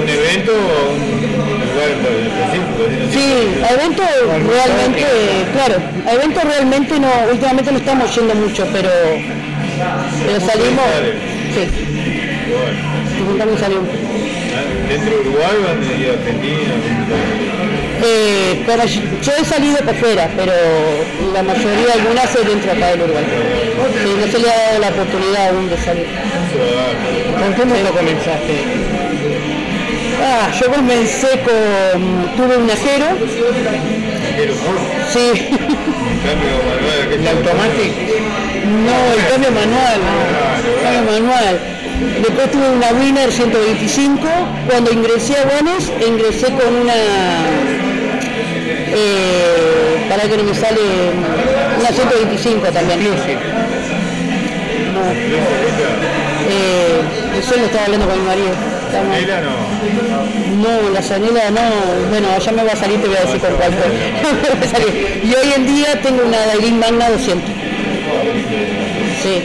un 0.00 0.08
evento 0.08 0.52
o 0.52 0.94
un 0.94 1.60
lugar 1.60 1.88
específico. 1.90 2.82
¿sí? 3.12 3.62
A 3.62 3.74
eventos 3.74 4.06
realmente, 4.48 5.04
claro, 5.52 5.76
a 6.06 6.12
eventos 6.14 6.44
realmente 6.44 6.98
no, 6.98 7.08
últimamente 7.30 7.72
no 7.72 7.78
estamos 7.78 8.14
yendo 8.14 8.34
mucho, 8.34 8.66
pero, 8.72 8.90
pero 10.26 10.40
salimos, 10.40 10.86
sí, 11.54 11.68
y 13.18 13.58
salimos. 13.58 14.17
¿Dentro 14.88 15.10
de 15.10 15.20
Uruguay 15.20 15.56
o 15.62 15.76
de 15.80 16.10
Argentina? 16.10 16.72
Eh, 18.02 18.62
pero 18.64 18.84
yo 18.86 19.32
he 19.38 19.44
salido 19.44 19.78
por 19.78 19.94
fuera, 19.96 20.30
pero 20.36 20.52
la 21.32 21.42
mayoría, 21.42 21.92
algunas 21.94 22.34
es 22.34 22.46
dentro 22.46 22.72
acá 22.72 22.86
del 22.88 23.02
Uruguay. 23.02 23.24
Sí, 24.02 24.14
no 24.18 24.26
se 24.32 24.38
le 24.38 24.50
ha 24.50 24.56
dado 24.56 24.78
la 24.78 24.88
oportunidad 24.88 25.48
aún 25.48 25.68
de 25.68 25.76
salir. 25.76 26.06
¿Con 27.38 27.54
qué 27.54 27.64
moto 27.64 27.94
comenzaste? 27.94 28.54
Ah, 30.22 30.50
yo 30.58 30.72
comencé 30.72 31.28
con, 31.40 32.36
tuve 32.36 32.56
un 32.56 32.70
ajero, 32.70 33.06
sí, 35.12 35.48
Cambio 36.24 36.50
manual, 36.66 37.08
¿qué 37.08 37.14
¿El 37.14 37.28
automático? 37.28 37.94
no, 38.64 39.12
el 39.14 39.28
cambio 39.30 39.50
manual, 39.52 40.00
el 40.66 40.82
cambio 40.82 41.12
manual. 41.12 41.60
Después 41.98 42.50
tuve 42.50 42.68
una 42.70 42.88
Winner 42.92 43.30
125, 43.32 44.28
cuando 44.68 44.92
ingresé 44.92 45.34
a 45.38 45.44
Bones, 45.44 45.90
ingresé 46.06 46.46
con 46.52 46.74
una, 46.82 46.94
eh, 48.94 50.06
para 50.08 50.22
que 50.22 50.36
no 50.36 50.44
me 50.44 50.54
sale, 50.54 50.80
una 51.80 51.88
125 51.90 52.66
también. 52.68 53.00
No. 53.04 53.10
Eh, 56.50 57.00
eso 57.38 57.56
lo 57.56 57.64
estaba 57.66 57.84
hablando 57.86 58.06
con 58.08 58.18
mi 58.20 58.26
marido. 58.26 58.48
Estamos- 58.86 59.18
¿Mira 59.20 59.40
no? 59.40 59.68
No, 60.62 60.90
la 60.90 61.02
Zanela 61.02 61.50
no, 61.50 61.60
bueno, 62.08 62.28
ya 62.38 62.52
me 62.52 62.64
va 62.64 62.72
a 62.72 62.76
salir, 62.76 63.00
te 63.00 63.08
voy 63.08 63.16
a 63.16 63.20
decir 63.20 63.40
con 63.40 63.52
cuál 63.54 63.72
fue. 63.72 63.88
Y 65.24 65.34
hoy 65.34 65.52
en 65.54 65.66
día 65.66 66.00
tengo 66.02 66.22
una 66.24 66.38
Dailin 66.46 66.78
Magna 66.78 67.10
200. 67.10 67.50
Sí. 69.22 69.42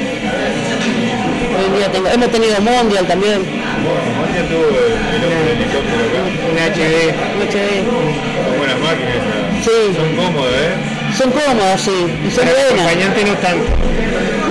Hoy 1.58 1.66
en 1.66 1.74
día 1.78 1.88
tengo, 1.92 2.08
hemos 2.10 2.32
tenido 2.32 2.60
Mondial 2.62 3.06
también. 3.08 3.42
Mondia 3.44 4.44
tuvo 4.50 4.66
el, 4.70 5.24
helicóptero 5.54 6.02
acá. 6.10 6.22
Un 6.50 6.58
HD. 6.58 7.14
Un 7.36 7.42
HD. 7.48 7.70
Son 7.84 8.58
buenas 8.58 8.80
máquinas. 8.80 9.18
Sí. 9.64 9.78
Son 9.96 10.10
cómodas, 10.16 10.54
¿eh? 10.54 10.74
Son 11.18 11.30
cómodas, 11.32 11.80
sí, 11.82 11.92
y 11.92 12.30
son 12.32 12.46
Para 12.46 12.52
buenas. 12.58 12.72
acompañante 12.74 13.24
no 13.24 13.34
tanto. 13.38 13.66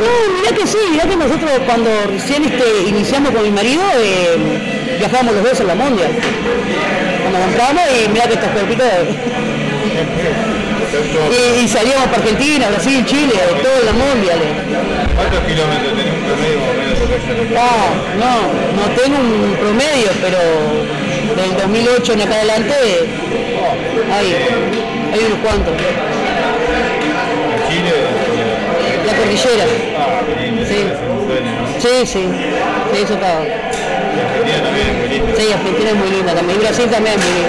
No, 0.03 0.09
mirá 0.41 0.51
que 0.57 0.65
sí, 0.67 0.79
mirá 0.91 1.05
que 1.07 1.17
nosotros 1.17 1.51
cuando 1.67 1.91
recién 2.09 2.45
este, 2.45 2.65
iniciamos 2.89 3.31
con 3.33 3.43
mi 3.43 3.51
marido, 3.51 3.83
eh, 3.99 4.37
viajábamos 4.99 5.35
los 5.35 5.45
dos 5.45 5.61
en 5.61 5.67
la 5.67 5.75
Mondial. 5.75 6.11
Cuando 7.23 7.39
compramos 7.41 7.83
y 7.91 8.09
mirá 8.11 8.27
que 8.27 8.35
estos 8.35 8.51
cuerpitos... 8.51 8.87
y, 11.33 11.35
y 11.65 11.69
salíamos 11.69 12.05
para 12.09 12.19
Argentina, 12.19 12.69
Brasil, 12.69 13.05
Chile, 13.07 13.33
todo 13.63 13.73
en 13.81 13.87
la 13.87 13.93
Mondial. 13.93 14.39
eh. 14.39 14.53
¿Cuántos 15.17 15.41
kilómetros 15.41 15.97
Ah, 17.57 17.91
no, 18.19 18.33
no 18.77 18.95
tengo 18.95 19.17
un 19.19 19.57
promedio, 19.57 20.11
pero 20.21 20.39
del 21.37 21.57
2008 21.63 22.13
en 22.13 22.21
acá 22.23 22.35
adelante 22.35 22.75
hay, 24.13 24.27
hay 25.13 25.21
unos 25.27 25.39
cuantos. 25.43 25.75
Chile, 27.69 27.93
La 29.07 29.13
cordillera. 29.17 29.65
ah, 29.99 30.21
Sí. 30.69 30.81
Sí, 31.81 31.89
sí, 32.07 32.29
sí, 32.93 33.03
eso 33.03 33.15
está. 33.15 33.39
Argentina 33.39 34.63
también 34.63 34.87
es 34.89 34.95
muy 34.99 35.09
lindo. 35.09 35.37
Sí, 35.37 35.53
Argentina 35.53 35.91
es 35.91 35.97
muy 35.97 36.11
linda 36.11 36.35
también, 36.35 36.59
y 36.59 36.63
Brasil 36.63 36.87
también 36.91 37.19
es 37.19 37.25
muy 37.25 37.43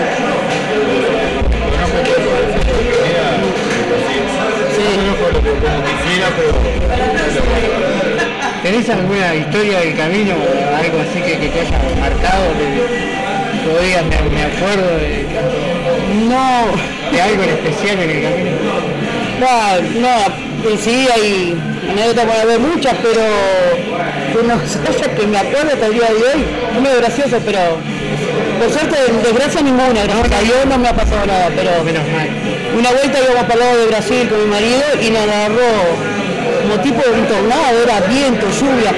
Sí. 4.76 6.14
No. 8.64 8.70
¿Tenés 8.70 8.90
alguna 8.90 9.36
historia 9.36 9.80
del 9.80 9.96
camino, 9.96 10.36
algo 10.76 11.00
así 11.02 11.22
que, 11.22 11.38
que 11.40 11.50
te 11.50 11.60
haya 11.62 11.80
marcado? 12.00 12.46
Que, 12.58 13.86
digas, 13.86 14.04
me, 14.06 14.30
me 14.30 14.44
acuerdo 14.44 14.98
de, 14.98 15.26
No, 16.28 17.12
de 17.12 17.22
algo 17.22 17.44
en 17.44 17.50
especial 17.50 18.00
en 18.00 18.10
el 18.10 18.24
camino. 18.24 18.52
no, 19.40 20.02
no, 20.02 20.70
en 20.70 20.78
sí 20.78 21.08
hay 21.14 21.58
anécdotas, 21.90 22.26
puede 22.26 22.42
haber 22.42 22.60
muchas, 22.60 22.96
pero 23.02 23.22
unas 24.44 24.62
cosas 24.88 25.08
que 25.10 25.28
me 25.28 25.38
acuerdo 25.38 25.74
hasta 25.74 25.86
el 25.86 25.94
día 25.94 26.08
de 26.08 26.14
hoy, 26.14 26.46
es 26.76 26.82
medio 26.82 26.98
gracioso, 26.98 27.40
pero 27.46 27.60
por 28.60 28.72
suerte, 28.72 28.96
desgracia 29.24 29.62
ninguna, 29.62 30.04
gracias 30.04 30.32
a 30.32 30.42
Dios 30.42 30.66
no 30.70 30.78
me 30.78 30.88
ha 30.88 30.94
pasado 30.96 31.26
nada, 31.26 31.50
pero 31.56 31.84
Menos 31.84 32.04
mal. 32.08 32.30
Una 32.78 32.92
vuelta 32.92 33.20
íbamos 33.20 33.44
para 33.44 33.54
el 33.54 33.60
lado 33.60 33.80
de 33.80 33.86
Brasil 33.88 34.30
con 34.30 34.40
mi 34.40 34.46
marido 34.46 34.84
y 35.02 35.10
nos 35.10 35.22
agarró 35.22 36.13
como 36.74 36.82
tipo 36.84 37.02
de 37.02 37.12
un 37.20 37.28
tornado, 37.28 37.84
era 37.84 38.00
viento, 38.08 38.48
lluvia. 38.50 38.92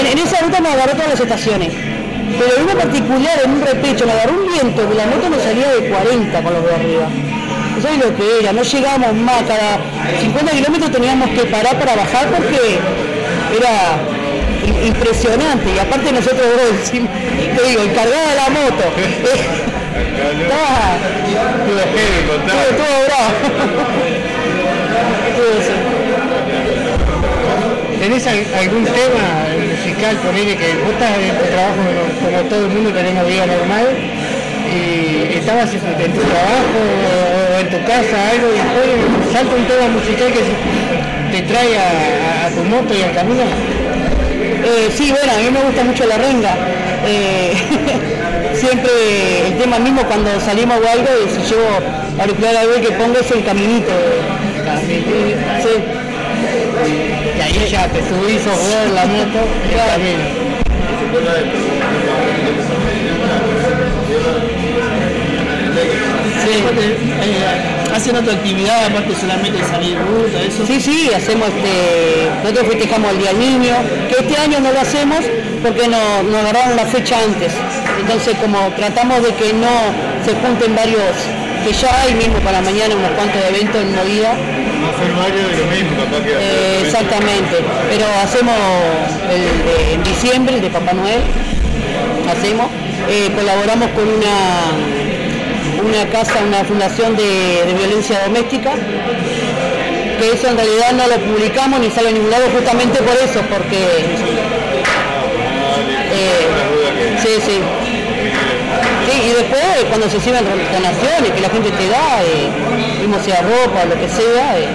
En, 0.00 0.06
en 0.06 0.18
esa 0.18 0.40
ruta 0.42 0.60
nos 0.60 0.72
agarró 0.72 0.92
todas 0.92 1.08
las 1.10 1.20
estaciones. 1.20 1.72
Pero 2.38 2.56
en 2.56 2.62
una 2.64 2.74
particular, 2.74 3.40
en 3.44 3.50
un 3.50 3.60
repecho, 3.62 4.06
nos 4.06 4.14
agarró 4.14 4.40
un 4.40 4.46
viento 4.46 4.88
que 4.88 4.94
la 4.94 5.06
moto 5.06 5.28
nos 5.28 5.42
salía 5.42 5.68
de 5.72 5.88
40 5.90 6.42
con 6.42 6.54
los 6.54 6.64
de 6.64 6.74
arriba. 6.74 7.06
No 7.76 7.82
sabés 7.82 7.98
lo 7.98 8.16
que 8.16 8.22
era, 8.40 8.52
no 8.52 8.62
llegábamos 8.62 9.14
más, 9.14 9.42
cada 9.42 9.78
50 10.20 10.52
kilómetros 10.52 10.90
teníamos 10.92 11.28
que 11.30 11.44
parar 11.46 11.78
para 11.78 11.96
bajar 11.96 12.26
porque 12.28 12.78
era 13.56 13.98
impresionante. 14.86 15.74
Y 15.74 15.78
aparte 15.78 16.12
nosotros 16.12 16.40
dos 16.40 16.90
te 16.90 17.68
digo, 17.68 17.82
encargada 17.82 18.30
de 18.30 18.36
la 18.36 18.48
moto. 18.50 18.84
Estaba- 20.40 20.96
todo 22.76 22.96
bravo. 23.06 24.26
¿Tenés 28.00 28.26
al- 28.26 28.46
algún 28.58 28.84
tema 28.84 29.24
musical, 29.60 30.16
ponele 30.24 30.56
que 30.56 30.68
vos 30.82 30.92
estás 30.92 31.12
en 31.20 31.36
tu 31.36 31.44
trabajo 31.52 31.76
como, 32.24 32.48
todo 32.48 32.64
el 32.66 32.70
mundo 32.72 32.90
tenemos 32.92 33.26
vida 33.28 33.44
normal 33.46 33.86
y 34.72 35.34
estabas 35.36 35.68
en 35.74 35.80
tu, 35.80 36.20
trabajo 36.20 36.78
o 37.54 37.60
en 37.60 37.68
tu 37.68 37.78
casa 37.84 38.16
algo 38.32 38.48
y 38.48 38.56
después 38.56 39.32
salta 39.32 39.54
un 39.54 39.66
tema 39.66 39.88
musical 39.88 40.28
que 40.32 41.36
te 41.36 41.42
trae 41.42 41.76
a, 41.78 41.82
a- 41.82 42.46
a 42.46 42.50
tu 42.50 42.64
moto 42.64 42.94
y 42.94 43.02
al 43.02 43.12
camino? 43.12 43.42
Eh, 43.42 44.90
sí, 44.96 45.10
bueno, 45.10 45.32
a 45.32 45.36
mí 45.36 45.50
me 45.50 45.60
gusta 45.60 45.84
mucho 45.84 46.06
la 46.06 46.16
renga. 46.16 46.54
Eh, 47.06 47.52
siempre 48.54 48.90
el 49.48 49.58
tema 49.58 49.78
mismo 49.78 50.02
cuando 50.04 50.28
salimos 50.40 50.78
o 50.78 50.88
algo, 50.88 51.08
y 51.26 51.28
si 51.30 51.40
llevo 51.48 51.68
auricular 52.18 52.56
algo 52.56 52.74
que 52.80 52.92
pongo 52.92 53.18
es 53.18 53.30
el 53.30 53.44
caminito. 53.44 53.92
Sí. 55.62 55.99
Y 56.86 57.40
ahí 57.40 57.68
ya 57.70 57.88
te 57.88 57.98
subís 58.08 58.44
vos 58.44 58.58
en 58.86 58.94
la 58.94 59.06
moto 59.06 59.40
y 59.68 59.72
el 59.74 59.86
camino. 59.86 60.24
Sí. 66.44 66.64
¿Hacen 67.94 68.16
otra 68.16 68.32
actividad 68.34 68.86
aparte 68.86 69.14
solamente 69.14 69.58
de 69.58 69.64
salir 69.64 69.98
de 69.98 70.04
ruta, 70.04 70.40
eso? 70.42 70.66
Sí, 70.66 70.80
sí, 70.80 71.10
hacemos 71.14 71.48
este, 71.48 72.30
nosotros 72.42 72.68
festejamos 72.68 73.10
el 73.12 73.18
Día 73.18 73.30
del 73.32 73.38
Niño, 73.40 73.74
que 74.08 74.16
este 74.24 74.36
año 74.40 74.60
no 74.60 74.72
lo 74.72 74.80
hacemos 74.80 75.18
porque 75.62 75.88
no- 75.88 76.22
nos 76.22 76.36
agarraron 76.40 76.76
la 76.76 76.86
fecha 76.86 77.16
antes. 77.22 77.52
Entonces 78.00 78.36
como 78.40 78.58
tratamos 78.76 79.22
de 79.22 79.34
que 79.34 79.52
no 79.52 79.68
se 80.24 80.32
junten 80.34 80.74
varios, 80.76 81.12
que 81.64 81.72
ya 81.72 82.02
hay 82.02 82.14
mismo 82.14 82.38
para 82.38 82.60
mañana 82.62 82.94
unos 82.94 83.10
cuantos 83.10 83.42
eventos 83.50 83.82
en 83.82 83.94
movida. 83.94 84.32
No 84.80 84.88
hacer 84.88 85.12
varios 85.12 85.50
de 85.50 85.56
lo 85.58 85.66
mismo, 85.66 85.90
capaz 86.04 86.22
que 86.24 86.34
hacer 86.34 86.40
Eh, 86.40 86.82
exactamente, 86.86 87.56
pero 87.90 88.06
hacemos 88.22 88.56
el 89.30 89.42
de- 89.66 89.94
en 89.94 90.02
diciembre, 90.02 90.54
el 90.56 90.62
de 90.62 90.70
Papá 90.70 90.92
Noel, 90.92 91.20
hacemos, 92.30 92.68
eh, 93.08 93.30
colaboramos 93.34 93.88
con 93.90 94.08
una, 94.08 94.72
una 95.86 96.10
casa, 96.10 96.34
una 96.46 96.64
fundación 96.64 97.16
de, 97.16 97.64
de 97.66 97.74
violencia 97.74 98.20
doméstica, 98.24 98.72
que 100.18 100.32
eso 100.32 100.48
en 100.48 100.56
realidad 100.56 100.92
no 100.92 101.06
lo 101.08 101.16
publicamos 101.18 101.80
ni 101.80 101.90
sale 101.90 102.08
a 102.10 102.12
ningún 102.12 102.30
lado 102.30 102.46
justamente 102.54 102.98
por 103.02 103.16
eso, 103.16 103.40
porque... 103.50 103.78
eh, 106.12 107.18
sí, 107.22 107.28
sí. 107.46 107.58
Y 109.12 109.28
después 109.34 109.62
cuando 109.88 110.08
se 110.08 110.20
sirven 110.20 110.44
donaciones 110.72 111.30
que 111.34 111.40
la 111.40 111.48
gente 111.50 111.70
te 111.70 111.88
da, 111.88 112.22
eh, 112.22 112.48
mismo 113.00 113.18
sea 113.22 113.42
ropa 113.42 113.82
o 113.84 113.86
lo 113.86 114.00
que 114.00 114.08
sea, 114.08 114.58
eh, 114.58 114.68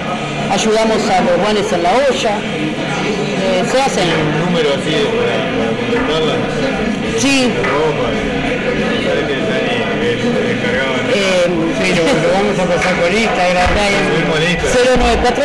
ayudamos 0.52 0.98
a 1.08 1.20
los 1.22 1.38
guanes 1.40 1.72
en 1.72 1.82
la 1.82 1.90
olla, 1.92 2.36
eh, 3.42 3.64
se 3.70 3.80
hacen. 3.80 4.04
un 4.08 4.44
número 4.46 4.68
así 4.74 4.90
de- 4.90 5.06
para. 6.06 7.18
Sí. 7.18 7.50
Eh, 11.14 11.46
Sí, 11.82 11.92
lo, 11.94 12.02
lo 12.04 12.32
vamos 12.34 12.58
a 12.58 12.64
pasar 12.64 12.94
por 13.00 13.12
Instagram. 13.12 13.68
094 14.72 15.44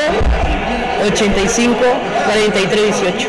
85 1.06 1.78
43 2.26 3.02
18. 3.02 3.28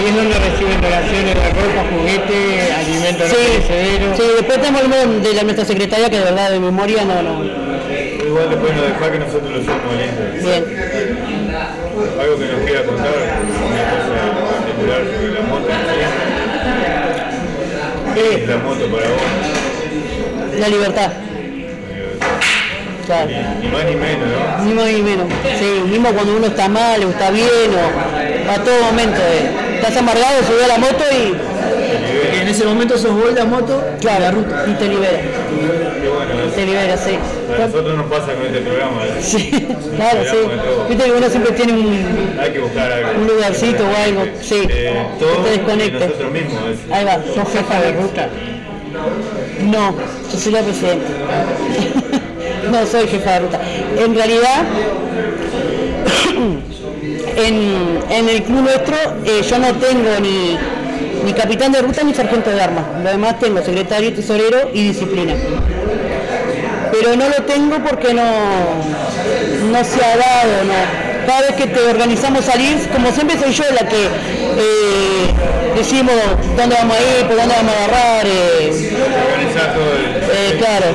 Ahí 0.00 0.06
es 0.08 0.16
donde 0.16 0.34
reciben 0.34 0.80
donaciones 0.80 1.34
de 1.34 1.48
ropa, 1.50 1.84
juguete, 1.92 2.72
alimentos 2.72 3.28
no 3.28 3.34
Sí, 3.34 3.40
perecederos. 3.68 4.16
sí, 4.16 4.22
después 4.36 4.58
tenemos 4.60 4.80
el 4.80 4.88
número 4.88 5.20
de 5.28 5.34
la, 5.34 5.42
nuestra 5.42 5.64
secretaria 5.66 6.08
que 6.08 6.18
de 6.18 6.24
verdad 6.24 6.50
de 6.52 6.58
memoria 6.60 7.04
no, 7.04 7.20
no. 7.22 7.44
Igual 7.44 8.48
después 8.48 8.72
nos 8.76 8.82
deja 8.86 9.12
que 9.12 9.18
nosotros 9.18 9.50
lo 9.50 9.58
subimos 9.58 9.92
al 9.92 10.00
Instagram. 10.00 10.42
Bien. 10.42 10.64
Algo 12.20 12.38
que 12.38 12.46
nos 12.46 12.60
quiera 12.64 12.82
contar, 12.84 13.10
una 13.10 13.84
cosa 13.92 14.56
particular 14.56 15.00
sobre 15.04 15.34
la 15.34 15.40
moto. 15.42 15.68
¿Qué 18.14 18.34
es 18.34 18.48
la 18.48 18.56
moto 18.56 18.84
para 18.86 19.08
vos? 19.08 20.58
La 20.60 20.68
libertad. 20.68 21.12
Claro. 23.06 23.28
Ni 23.60 23.68
más 23.68 23.84
ni 23.84 23.96
menos, 23.96 24.28
¿no? 24.28 24.64
Ni 24.64 24.72
más 24.74 24.86
ni 24.86 25.02
menos. 25.02 25.26
Sí, 25.58 25.82
mismo 25.90 26.10
cuando 26.12 26.36
uno 26.36 26.46
está 26.46 26.68
mal 26.68 27.04
o 27.04 27.10
está 27.10 27.30
bien 27.30 27.48
o 27.74 28.50
a 28.50 28.54
todo 28.64 28.80
momento. 28.84 29.20
eh. 29.20 29.66
Estás 29.80 29.96
amargado, 29.96 30.42
subes 30.46 30.64
a 30.64 30.68
la 30.68 30.78
moto 30.78 31.04
y 31.12 32.38
En 32.40 32.48
ese 32.48 32.64
momento 32.64 32.96
sos 32.98 33.12
vos 33.12 33.32
la 33.34 33.44
moto 33.44 33.82
y 34.00 34.04
la 34.04 34.30
ruta. 34.30 34.64
y 34.66 34.72
te 34.74 34.88
libera. 34.88 35.20
Bueno. 36.02 36.52
Te 36.54 36.66
libera, 36.66 36.96
sí. 36.96 37.18
A 37.56 37.66
nosotros 37.66 37.96
nos 37.96 38.06
pasa 38.06 38.32
con 38.34 38.46
este 38.46 38.60
programa. 38.60 39.04
¿eh? 39.06 39.20
Sí, 39.22 39.50
claro, 39.96 40.20
sí. 40.30 40.36
Viste 40.88 41.04
que 41.04 41.10
uno 41.12 41.28
siempre 41.30 41.52
tiene 41.52 41.72
un, 41.72 42.36
Hay 42.40 42.50
que 42.52 42.58
buscar 42.60 42.92
algo. 42.92 43.20
un 43.20 43.26
lugarcito 43.26 43.84
o 43.84 43.96
algo, 44.04 44.24
sí, 44.42 44.60
Eh, 44.68 45.06
que 45.18 45.24
todo 45.24 45.36
te 45.44 45.48
y 45.54 45.58
desconecte. 45.58 46.06
nosotros 46.06 46.32
mismos. 46.32 46.62
es- 46.70 46.92
Ahí 46.92 47.04
va, 47.04 47.14
¿Sos 47.34 47.52
jefa 47.52 47.80
de 47.80 47.92
ruta? 47.92 48.28
No, 49.62 49.94
yo 50.32 50.38
soy 50.38 50.52
la 50.52 50.60
presidenta. 50.62 51.06
no 52.70 52.86
soy 52.86 53.06
jefa 53.08 53.30
de 53.32 53.38
ruta. 53.40 53.60
En 53.98 54.14
realidad, 54.14 54.64
en, 57.40 58.00
en 58.10 58.28
el 58.28 58.42
club 58.42 58.62
nuestro 58.62 58.96
eh, 59.24 59.42
yo 59.48 59.58
no 59.58 59.72
tengo 59.74 60.10
ni, 60.20 60.56
ni 61.24 61.32
capitán 61.32 61.72
de 61.72 61.82
ruta 61.82 62.02
ni 62.02 62.14
sargento 62.14 62.50
de 62.50 62.60
armas. 62.60 62.84
Lo 63.02 63.10
demás 63.10 63.38
tengo 63.38 63.62
secretario, 63.62 64.12
tesorero 64.12 64.70
y 64.72 64.88
disciplina. 64.88 65.34
Pero 66.92 67.16
no 67.16 67.28
lo 67.28 67.44
tengo 67.44 67.76
porque 67.88 68.12
no, 68.14 68.22
no 69.70 69.84
se 69.84 70.04
ha 70.04 70.16
dado, 70.16 70.64
no. 70.66 71.10
Cada 71.26 71.42
vez 71.42 71.52
que 71.52 71.66
te 71.66 71.80
organizamos 71.80 72.44
salir, 72.44 72.88
como 72.92 73.12
siempre 73.12 73.38
soy 73.38 73.52
yo 73.52 73.64
la 73.72 73.86
que 73.88 74.04
eh, 74.04 75.30
decimos 75.76 76.14
dónde 76.56 76.74
vamos 76.74 76.96
a 76.96 77.00
ir, 77.00 77.26
por 77.26 77.36
dónde 77.36 77.54
vamos 77.54 77.74
a 77.74 77.84
agarrar. 77.84 78.26
eh, 78.26 78.70
eh, 80.32 80.56
claro, 80.58 80.86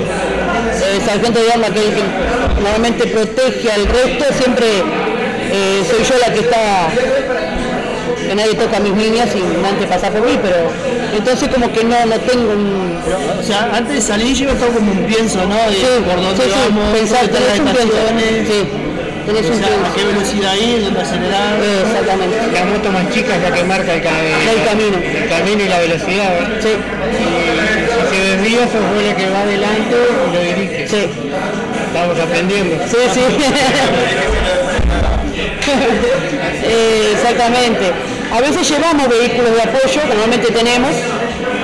el 0.94 1.02
sargento 1.06 1.42
de 1.42 1.52
armas 1.52 1.72
que 1.72 1.80
normalmente 2.62 3.08
protege 3.08 3.72
al 3.72 3.86
resto, 3.86 4.26
siempre 4.38 4.68
eh, 5.56 5.84
soy 5.90 6.04
yo 6.04 6.16
la 6.26 6.34
que 6.34 6.40
está, 6.42 6.90
que 8.28 8.36
nadie 8.36 8.56
toca 8.56 8.80
mis 8.80 8.94
líneas 8.94 9.30
y 9.36 9.66
antes 9.66 9.88
pasa 9.88 10.10
por 10.10 10.22
mí, 10.22 10.38
pero 10.42 10.58
entonces 11.16 11.48
como 11.50 11.72
que 11.72 11.84
no, 11.84 12.06
no 12.06 12.16
tengo 12.20 12.52
un... 12.52 13.00
O 13.40 13.44
sea, 13.44 13.70
antes 13.74 13.96
de 13.96 14.02
salir 14.02 14.36
yo 14.36 14.50
todo 14.56 14.70
como 14.70 14.92
un 14.92 15.06
pienso, 15.06 15.40
¿no? 15.46 15.56
De 15.56 15.76
Sí, 15.76 15.86
por 16.06 16.16
dónde 16.22 16.44
sí, 16.44 16.50
sí, 16.50 16.60
vamos, 16.70 16.98
pensar, 16.98 17.22
dónde 17.22 17.38
tenés 17.38 17.52
están 17.52 17.60
un 17.62 17.66
las 17.68 17.76
pienso. 17.78 17.98
estaciones, 17.98 18.48
Sí, 18.48 18.60
tenés 19.26 19.46
o 19.46 19.54
un 19.54 19.58
sea, 19.60 19.68
a 19.68 19.70
pienso. 19.70 19.94
qué 19.96 20.04
velocidad 20.06 20.54
ir, 20.56 20.84
dónde 20.86 21.02
acelerar. 21.02 21.54
Eh, 21.62 21.84
Exactamente. 21.86 22.36
La 22.54 22.66
moto 22.66 22.88
más 22.92 23.06
chica 23.14 23.36
es 23.36 23.42
la 23.44 23.52
que 23.56 23.64
marca 23.64 23.94
el, 23.94 24.02
ca- 24.02 24.22
El 24.22 24.64
camino. 24.66 24.98
el 24.98 25.30
camino 25.30 25.62
y 25.64 25.70
la 25.70 25.80
velocidad. 25.80 26.30
¿eh? 26.36 26.48
Sí, 26.62 26.74
Y 26.76 28.10
si 28.10 28.16
se 28.18 28.20
desvía, 28.36 28.62
sos 28.68 28.82
vos 28.94 29.04
la 29.06 29.16
que 29.16 29.30
va 29.30 29.40
adelante 29.42 29.96
y 29.96 30.34
lo 30.36 30.42
dirige. 30.42 30.88
sí, 30.88 31.02
Estamos 31.88 32.20
aprendiendo. 32.20 32.76
sí, 32.90 32.98
sí. 33.14 33.22
Eh, 36.68 37.12
exactamente. 37.14 37.92
A 38.32 38.42
veces 38.42 38.68
llevamos 38.68 39.08
vehículos 39.08 39.54
de 39.56 39.62
apoyo, 39.62 40.02
que 40.02 40.08
normalmente 40.08 40.52
tenemos, 40.52 40.92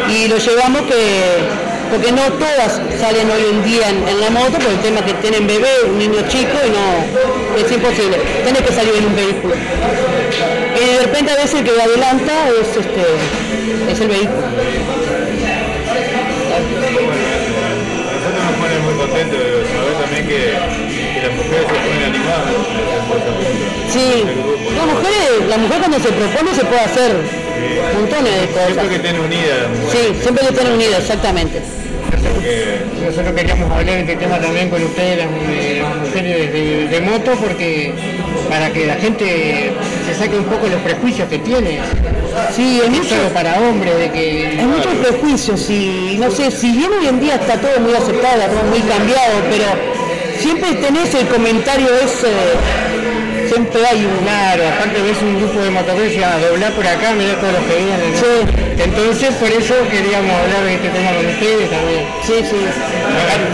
y 0.09 0.27
los 0.27 0.45
llevamos 0.45 0.81
que, 0.83 1.41
porque 1.89 2.11
no 2.11 2.21
todas 2.33 2.79
salen 2.99 3.29
hoy 3.31 3.43
en 3.51 3.63
día 3.63 3.89
en, 3.89 4.21
la 4.21 4.29
moto, 4.29 4.59
por 4.59 4.71
el 4.71 4.79
tema 4.79 5.03
que 5.03 5.13
tienen 5.15 5.47
bebé, 5.47 5.69
un 5.87 5.97
niño 5.97 6.21
chico, 6.29 6.53
y 6.65 6.69
no, 6.69 7.57
es 7.57 7.71
imposible. 7.71 8.17
Tienes 8.43 8.61
que 8.61 8.73
salir 8.73 8.93
en 8.95 9.05
un 9.05 9.15
vehículo. 9.15 9.55
Y 9.55 10.85
de 10.85 10.99
repente 11.01 11.31
a 11.31 11.35
veces 11.35 11.55
el 11.55 11.63
que 11.63 11.71
adelanta 11.71 12.49
es, 12.49 12.77
este, 12.77 13.05
es 13.91 13.99
el 13.99 14.07
vehículo. 14.07 14.47
Nosotros 18.13 18.43
nos 18.45 18.55
pone 18.61 18.79
muy 18.85 18.93
contentos 18.93 19.39
saber 19.73 19.93
también 19.99 20.27
que, 20.27 20.90
que 21.51 21.73
las 21.73 21.81
mujeres. 21.81 23.41
Sí, 23.91 24.23
la 24.77 24.85
mujer, 24.85 25.49
la 25.49 25.57
mujer 25.57 25.79
cuando 25.79 25.99
se 25.99 26.09
propone 26.09 26.55
se 26.55 26.65
puede 26.65 26.81
hacer 26.81 27.11
montones 27.93 28.41
de 28.41 28.47
cosas. 28.47 28.67
Siempre 28.67 28.89
que 28.89 28.95
estén 28.95 29.19
unidas. 29.19 29.67
Sí, 29.91 30.21
siempre 30.21 30.47
que 30.47 30.53
estén 30.53 30.71
unidas, 30.71 30.99
exactamente. 30.99 31.61
porque 32.33 32.81
Nosotros 33.05 33.33
queríamos 33.35 33.71
hablar 33.71 33.85
de 33.95 33.99
este 34.01 34.15
tema 34.15 34.39
también 34.39 34.69
con 34.69 34.81
ustedes, 34.83 35.17
las, 35.17 35.27
las 35.27 35.95
mujeres 35.97 36.53
de, 36.53 36.87
de 36.87 37.01
moto, 37.01 37.31
porque 37.41 37.93
para 38.49 38.69
que 38.71 38.85
la 38.85 38.95
gente 38.95 39.73
se 40.05 40.15
saque 40.15 40.37
un 40.37 40.45
poco 40.45 40.67
los 40.67 40.81
prejuicios 40.81 41.27
que 41.29 41.39
tiene. 41.39 41.79
Sí, 42.55 42.81
Es 42.83 42.89
mucho, 42.89 43.15
para 43.33 43.59
hombres, 43.59 43.97
de 43.97 44.09
que 44.11 44.55
hay 44.59 44.65
muchos 44.65 44.93
prejuicios 44.95 45.69
y 45.69 46.17
no 46.19 46.31
sé, 46.31 46.49
si 46.49 46.71
bien 46.71 46.89
hoy 46.97 47.07
en 47.07 47.19
día 47.19 47.35
está 47.35 47.55
todo 47.59 47.77
muy 47.81 47.93
aceptado, 47.93 48.41
todo 48.43 48.63
muy 48.69 48.79
cambiado, 48.79 49.33
pero 49.49 49.90
siempre 50.51 50.73
tenés 50.81 51.13
el 51.15 51.27
comentario 51.27 51.87
ese, 52.03 52.31
siempre 53.47 53.85
hay 53.85 54.05
un... 54.05 54.17
Claro, 54.25 54.63
aparte 54.67 55.01
ves 55.01 55.17
un 55.21 55.37
grupo 55.39 55.59
de 55.61 55.69
motoristas 55.71 56.17
y 56.19 56.23
a 56.23 56.37
doblar 56.47 56.71
por 56.73 56.85
acá, 56.87 57.13
mirá 57.13 57.35
todos 57.39 57.53
los 57.53 57.63
que 57.63 57.75
vienen. 57.77 58.11
Sí. 58.15 58.83
Entonces 58.83 59.29
por 59.35 59.49
eso 59.49 59.75
queríamos 59.89 60.31
hablar 60.31 60.63
de 60.65 60.73
este 60.75 60.89
tema 60.89 61.11
con 61.15 61.25
ustedes 61.25 61.69
también. 61.69 62.03
Sí, 62.25 62.33
sí, 62.43 62.59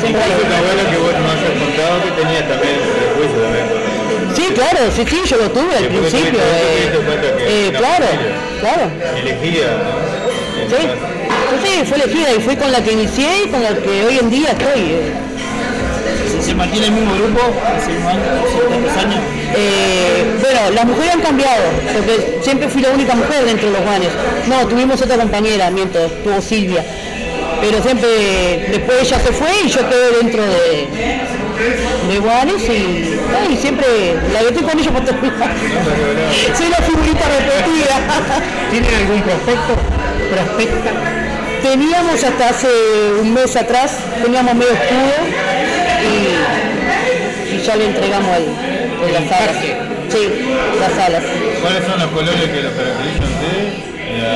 siempre 0.02 0.22
hay- 0.24 0.32
bueno 0.38 0.84
que 0.90 0.98
vos 0.98 1.14
nos 1.14 1.38
contado 1.62 2.04
que 2.04 2.12
tenías 2.22 2.44
también 2.50 2.76
prejuicio 2.98 3.42
moto. 3.54 3.76
Sí, 4.36 4.44
claro, 4.54 4.80
sí, 4.96 5.04
sí, 5.10 5.22
yo 5.30 5.38
lo 5.38 5.52
tuve 5.52 5.74
al 5.76 5.84
Sí, 5.84 5.90
principio. 5.90 6.40
eh, 6.40 6.92
eh, 7.48 7.74
claro, 7.78 8.06
claro. 8.62 8.84
Elegida, 9.18 9.68
¿no? 9.78 10.70
Sí, 10.70 10.82
sí, 11.64 11.86
fue 11.86 11.98
elegida 11.98 12.34
y 12.38 12.42
fui 12.42 12.56
con 12.56 12.72
la 12.72 12.84
que 12.84 12.92
inicié 12.92 13.44
y 13.46 13.48
con 13.50 13.64
la 13.64 13.70
que 13.76 14.06
hoy 14.06 14.18
en 14.20 14.30
día 14.30 14.50
estoy. 14.52 14.96
Se 16.48 16.56
mantiene 16.56 16.88
el 16.88 16.94
mismo 16.94 17.14
grupo, 17.14 17.42
hace 17.76 17.92
un 17.92 18.04
año, 18.04 18.22
hace 18.46 18.58
tantos 18.70 18.98
años. 19.04 19.20
Eh, 19.54 20.38
bueno, 20.42 20.60
las 20.74 20.86
mujeres 20.86 21.14
han 21.16 21.22
cambiado, 21.22 21.64
porque 21.94 22.40
siempre 22.42 22.70
fui 22.70 22.82
la 22.82 22.92
única 22.92 23.16
mujer 23.16 23.44
dentro 23.46 23.68
de 23.68 23.74
los 23.74 23.84
guanes. 23.84 24.10
No, 24.48 24.66
tuvimos 24.66 25.02
otra 25.02 25.18
compañera, 25.18 25.70
miento, 25.72 26.00
tuvo 26.24 26.42
Silvia. 26.42 26.86
Pero 27.60 27.84
siempre, 27.84 28.08
después 28.72 29.02
ella 29.02 29.20
se 29.20 29.34
fue 29.34 29.50
y 29.66 29.70
yo 29.70 29.90
quedé 29.90 30.12
dentro 30.22 30.44
de, 30.44 30.88
de 32.14 32.20
guanes 32.20 32.64
y, 32.70 33.20
y 33.52 33.58
siempre 33.58 33.88
la 34.32 34.42
estoy 34.42 34.64
con 34.64 34.80
ellos 34.80 34.94
por 34.94 35.04
terminar. 35.04 35.54
Soy 36.58 36.70
la 36.70 36.78
figurita 36.78 37.26
repetida. 37.28 38.40
¿Tienen 38.72 38.96
algún 38.96 39.22
prospecto? 39.22 39.74
¿Prospecta? 40.32 40.92
Teníamos 41.62 42.24
hasta 42.24 42.50
hace 42.50 42.68
un 43.20 43.34
mes 43.34 43.56
atrás, 43.56 43.98
teníamos 44.24 44.54
medio 44.56 44.72
escudo 44.72 45.47
ya 47.68 47.76
le 47.76 47.86
entregamos 47.86 48.30
el, 48.38 48.44
el 49.08 49.14
las 49.14 49.30
alas. 49.30 49.56
Sí, 50.10 50.24
las 50.80 51.06
alas. 51.06 51.24
¿Cuáles 51.62 51.84
son 51.86 52.00
los 52.00 52.12
colores 52.12 52.50
que 52.50 52.62
los 52.62 52.72
caracterizan 52.72 53.28
ustedes? 53.28 53.88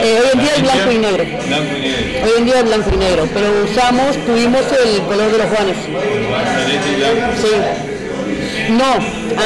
Eh, 0.03 0.19
hoy 0.21 0.29
en 0.33 0.39
día 0.41 0.51
es 0.57 0.61
blanco 0.61 0.91
y 0.91 0.97
negro. 0.97 1.23
Blanco 1.47 1.77
y 1.77 1.81
negro. 1.81 2.25
Hoy 2.25 2.31
en 2.37 2.45
día 2.45 2.59
es 2.59 2.65
blanco 2.65 2.89
y 2.93 2.97
negro, 2.97 3.27
pero 3.33 3.47
usamos, 3.63 4.17
tuvimos 4.25 4.61
el 4.83 5.01
color 5.03 5.31
de 5.31 5.37
los 5.37 5.49
guanes. 5.49 5.77
Celeste 5.79 6.91
y 6.91 6.95
blanco. 6.95 7.33
Sí. 7.41 8.71
No, 8.73 8.91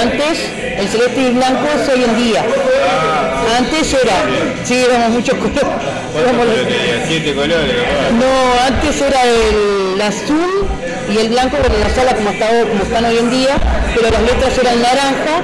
antes 0.02 0.50
el 0.80 0.88
celeste 0.88 1.22
y 1.22 1.32
blanco 1.32 1.68
es 1.80 1.88
hoy 1.88 2.04
en 2.04 2.16
día. 2.18 2.44
Antes 3.56 3.94
era, 3.94 4.18
sí, 4.64 4.84
éramos 4.84 5.10
muchos 5.12 5.36
colores. 5.36 5.64
No, 8.20 8.32
antes 8.68 9.02
era 9.02 9.22
el 9.24 10.02
azul 10.02 10.66
y 11.14 11.18
el 11.18 11.30
blanco 11.30 11.58
con 11.58 11.80
la 11.80 11.90
sala 11.90 12.16
como, 12.16 12.30
está, 12.32 12.48
como 12.48 12.84
están 12.84 13.06
hoy 13.06 13.18
en 13.18 13.30
día, 13.30 13.56
pero 13.96 14.10
las 14.10 14.22
letras 14.22 14.58
eran 14.58 14.82
naranja 14.82 15.42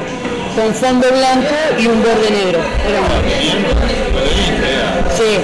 con 0.55 0.73
fondo 0.73 1.07
blanco 1.11 1.55
y 1.79 1.87
un 1.87 2.01
borde 2.01 2.29
negro. 2.31 2.59
Era- 2.87 2.99
era. 2.99 3.51
sí. 5.15 5.39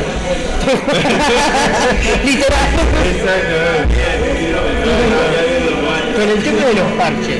Literal. 2.26 2.68
Con 6.16 6.30
el 6.30 6.44
tema 6.44 6.66
de 6.66 6.74
los 6.74 6.92
parches. 6.98 7.40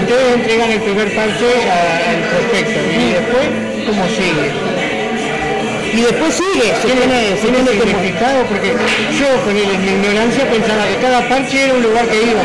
Ustedes 0.00 0.34
entregan 0.34 0.70
el 0.70 0.80
primer 0.82 1.14
parche 1.14 1.50
al 1.70 2.20
prospecto 2.30 2.80
y 2.90 3.12
después, 3.12 3.46
¿cómo 3.86 4.06
sigue? 4.08 4.73
Y 5.96 6.00
después 6.02 6.34
sigue, 6.34 6.74
se 6.82 6.86
¿Tiene, 6.88 7.36
se 7.36 7.42
tiene 7.46 7.58
tiene 7.62 7.78
como- 7.78 7.90
significado? 7.90 8.44
Porque 8.46 8.74
yo 9.18 9.28
con 9.44 9.56
el- 9.56 9.78
mi 9.78 9.92
ignorancia 9.92 10.50
pensaba 10.50 10.86
que 10.88 10.96
cada 10.96 11.28
parche 11.28 11.64
era 11.64 11.74
un 11.74 11.82
lugar 11.82 12.06
que 12.08 12.16
iba. 12.22 12.42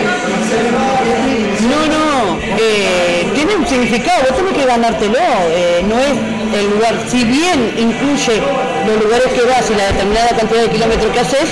No, 1.69 1.80
no, 1.88 2.39
eh, 2.59 3.26
tiene 3.34 3.55
un 3.55 3.67
significado, 3.67 4.23
vos 4.30 4.38
tenés 4.38 4.53
que 4.53 4.65
ganártelo, 4.65 5.17
eh, 5.51 5.84
no 5.88 5.99
es 5.99 6.13
el 6.59 6.69
lugar, 6.69 6.93
si 7.09 7.23
bien 7.23 7.73
incluye 7.77 8.41
los 8.88 9.03
lugares 9.03 9.27
que 9.34 9.41
vas 9.41 9.69
y 9.69 9.76
la 9.76 9.88
determinada 9.88 10.30
cantidad 10.30 10.61
de 10.63 10.69
kilómetros 10.69 11.11
que 11.13 11.19
haces, 11.19 11.49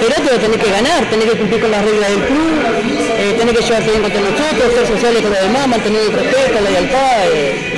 pero 0.00 0.14
te 0.16 0.34
lo 0.34 0.38
tenés 0.40 0.60
que 0.62 0.70
ganar, 0.70 1.04
tenés 1.10 1.24
que 1.30 1.38
cumplir 1.38 1.60
con 1.60 1.70
las 1.70 1.84
reglas 1.84 2.10
del 2.10 2.20
club, 2.20 2.52
eh, 3.18 3.34
tenés 3.38 3.56
que 3.56 3.62
llevarte 3.64 3.90
bien 3.90 4.02
con 4.02 4.12
todos 4.12 4.30
nosotros, 4.30 4.74
ser 4.74 4.86
sociales 4.86 5.22
con 5.22 5.30
los 5.32 5.40
demás, 5.42 5.68
mantener 5.68 6.00
el 6.02 6.12
respeto, 6.12 6.60
la 6.62 6.70
lealtad, 6.70 7.26
eh, 7.32 7.74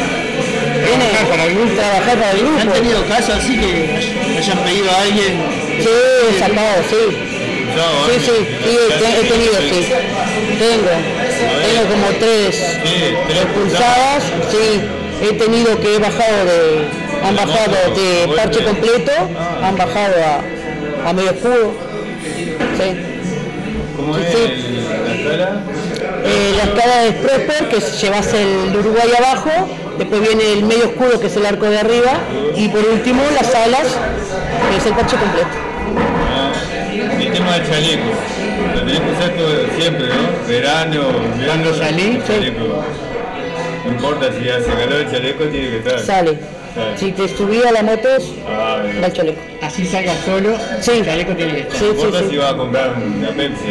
tiene- 0.86 1.04
Trabajar 1.06 1.28
para 1.30 1.44
el 1.44 1.54
grupo. 1.54 1.74
trabajar 1.74 2.16
para 2.18 2.30
el 2.32 2.38
grupo. 2.38 2.60
¿Han 2.60 2.72
tenido 2.72 3.04
casos 3.06 3.34
así 3.36 3.58
que 3.60 4.36
hayan 4.38 4.58
pedido 4.58 4.90
a 4.90 5.00
alguien? 5.02 5.32
Sí, 5.80 6.38
sacado, 6.38 6.82
sí. 6.90 7.16
Sí, 7.76 8.14
sí, 8.24 8.32
sí, 8.64 9.04
he, 9.04 9.28
tenido, 9.28 9.52
sí. 9.68 9.92
Tengo. 10.58 10.94
Tengo 11.66 11.82
como 11.92 12.06
tres 12.18 12.78
expulsadas, 13.28 14.22
sí. 14.50 14.80
He 15.22 15.32
tenido 15.34 15.78
que 15.80 15.96
he 15.96 15.98
bajado 15.98 16.44
de, 16.46 16.88
han 17.22 17.36
bajado 17.36 17.76
de 17.94 18.28
parche 18.36 18.64
completo, 18.64 19.12
han 19.62 19.76
bajado 19.76 20.14
a, 20.24 21.08
a 21.08 21.12
medio 21.12 21.30
escudo. 21.30 21.74
Sí. 22.78 22.96
¿Cómo 23.96 24.16
es 24.18 24.26
Sí. 24.30 24.36
el- 24.42 24.84
la 25.06 25.14
escala? 25.14 25.60
Eh, 26.24 26.54
la 26.56 26.62
escala 26.64 26.94
Prosper, 27.22 27.68
que 27.68 27.80
llevas 27.80 28.32
el 28.34 28.76
Uruguay 28.76 29.10
abajo, 29.18 29.50
después 29.98 30.20
viene 30.20 30.52
el 30.52 30.64
medio 30.64 30.84
escudo, 30.84 31.20
que 31.20 31.26
es 31.26 31.36
el 31.36 31.46
arco 31.46 31.66
de 31.66 31.78
arriba, 31.78 32.12
y 32.54 32.68
por 32.68 32.84
último 32.84 33.22
las 33.34 33.54
alas, 33.54 33.96
que 34.70 34.76
es 34.76 34.86
el 34.86 34.92
parche 34.94 35.16
completo. 35.16 35.48
Ah, 36.32 36.52
El 37.20 37.32
tema 37.32 37.52
del 37.58 37.66
chaleco. 37.68 38.04
Lo 38.74 38.80
tenés 38.80 39.00
que 39.00 39.10
usar 39.12 39.30
todo 39.30 39.78
siempre, 39.78 40.06
¿no? 40.08 40.48
Verano, 40.48 41.02
Cuando 41.46 41.74
salí, 41.74 42.20
chaleco. 42.26 42.82
No 43.84 43.92
importa 43.92 44.30
si 44.32 44.48
hace 44.48 44.66
calor, 44.72 45.00
el 45.00 45.10
chaleco 45.10 45.44
tiene 45.44 45.68
que 45.70 45.76
estar. 45.78 45.98
Sale. 46.00 46.38
Sale. 46.74 46.98
Si 46.98 47.12
te 47.12 47.26
subí 47.28 47.62
a 47.62 47.72
la 47.72 47.82
moto, 47.82 48.08
Ah, 48.48 48.82
va 49.02 49.06
el 49.06 49.12
chaleco. 49.12 49.40
Así 49.62 49.86
salga 49.86 50.12
solo, 50.24 50.56
Sí. 50.80 50.90
el 50.98 51.04
chaleco 51.06 51.32
tiene 51.34 51.52
que 51.54 51.60
estar. 51.60 51.78
Sí, 51.78 51.84
No 51.84 51.90
sí, 51.92 51.96
importa 51.96 52.18
si 52.24 52.30
sí. 52.30 52.36
vas 52.36 52.52
a 52.52 52.56
comprar 52.56 52.94
una 52.98 53.28
Pepsi. 53.28 53.64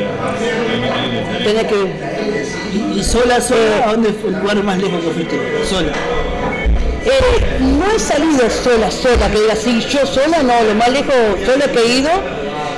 Tenés 1.44 1.64
que... 1.66 2.35
¿Y 2.76 3.04
sola, 3.04 3.40
sola? 3.40 3.86
¿A 3.86 3.92
dónde 3.94 4.10
fue 4.14 4.30
el 4.30 4.40
lugar 4.40 4.64
más 4.64 4.78
lejos 4.78 5.02
que 5.02 5.12
fuiste? 5.12 5.66
Sola. 5.66 5.92
Eh, 7.06 7.60
no 7.62 7.86
he 7.92 8.00
salido 8.00 8.50
sola, 8.50 8.90
sola, 8.90 9.30
que 9.30 9.40
diga 9.40 9.54
así, 9.54 9.80
yo 9.82 10.06
sola, 10.06 10.42
no, 10.42 10.64
lo 10.64 10.76
más 10.76 10.90
lejos 10.90 11.14
que 11.38 11.80
he 11.80 12.00
ido, 12.00 12.10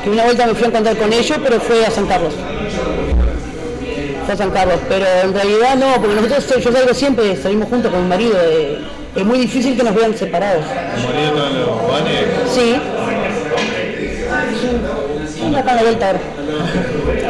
que 0.03 0.09
una 0.09 0.25
vuelta 0.25 0.45
me 0.45 0.53
fui 0.53 0.65
a 0.65 0.67
encontrar 0.67 0.97
con 0.97 1.13
ellos, 1.13 1.37
pero 1.41 1.61
fue 1.61 1.85
a 1.85 1.91
San 1.91 2.07
Carlos. 2.07 2.33
Fue 4.25 4.33
a 4.33 4.37
San 4.37 4.51
Carlos, 4.51 4.79
pero 4.89 5.05
en 5.23 5.33
realidad 5.33 5.75
no, 5.77 6.01
porque 6.01 6.15
nosotros, 6.15 6.63
yo 6.63 6.71
salgo 6.71 6.93
siempre, 6.93 7.37
salimos 7.37 7.69
juntos 7.69 7.89
con 7.89 8.03
mi 8.03 8.09
marido, 8.09 8.37
eh, 8.43 8.79
es 9.15 9.25
muy 9.25 9.39
difícil 9.39 9.77
que 9.77 9.83
nos 9.83 9.95
vean 9.95 10.15
separados. 10.15 10.65
¿Tu 10.65 11.07
marido 11.07 11.35
está 11.35 11.47
en 11.47 11.59
los? 11.61 12.53
Sí. 12.53 12.75
Anda 15.41 15.59
acá 15.59 15.71
en 15.71 15.75
la 15.77 15.83
vuelta 15.83 16.07
ahora. 16.07 16.19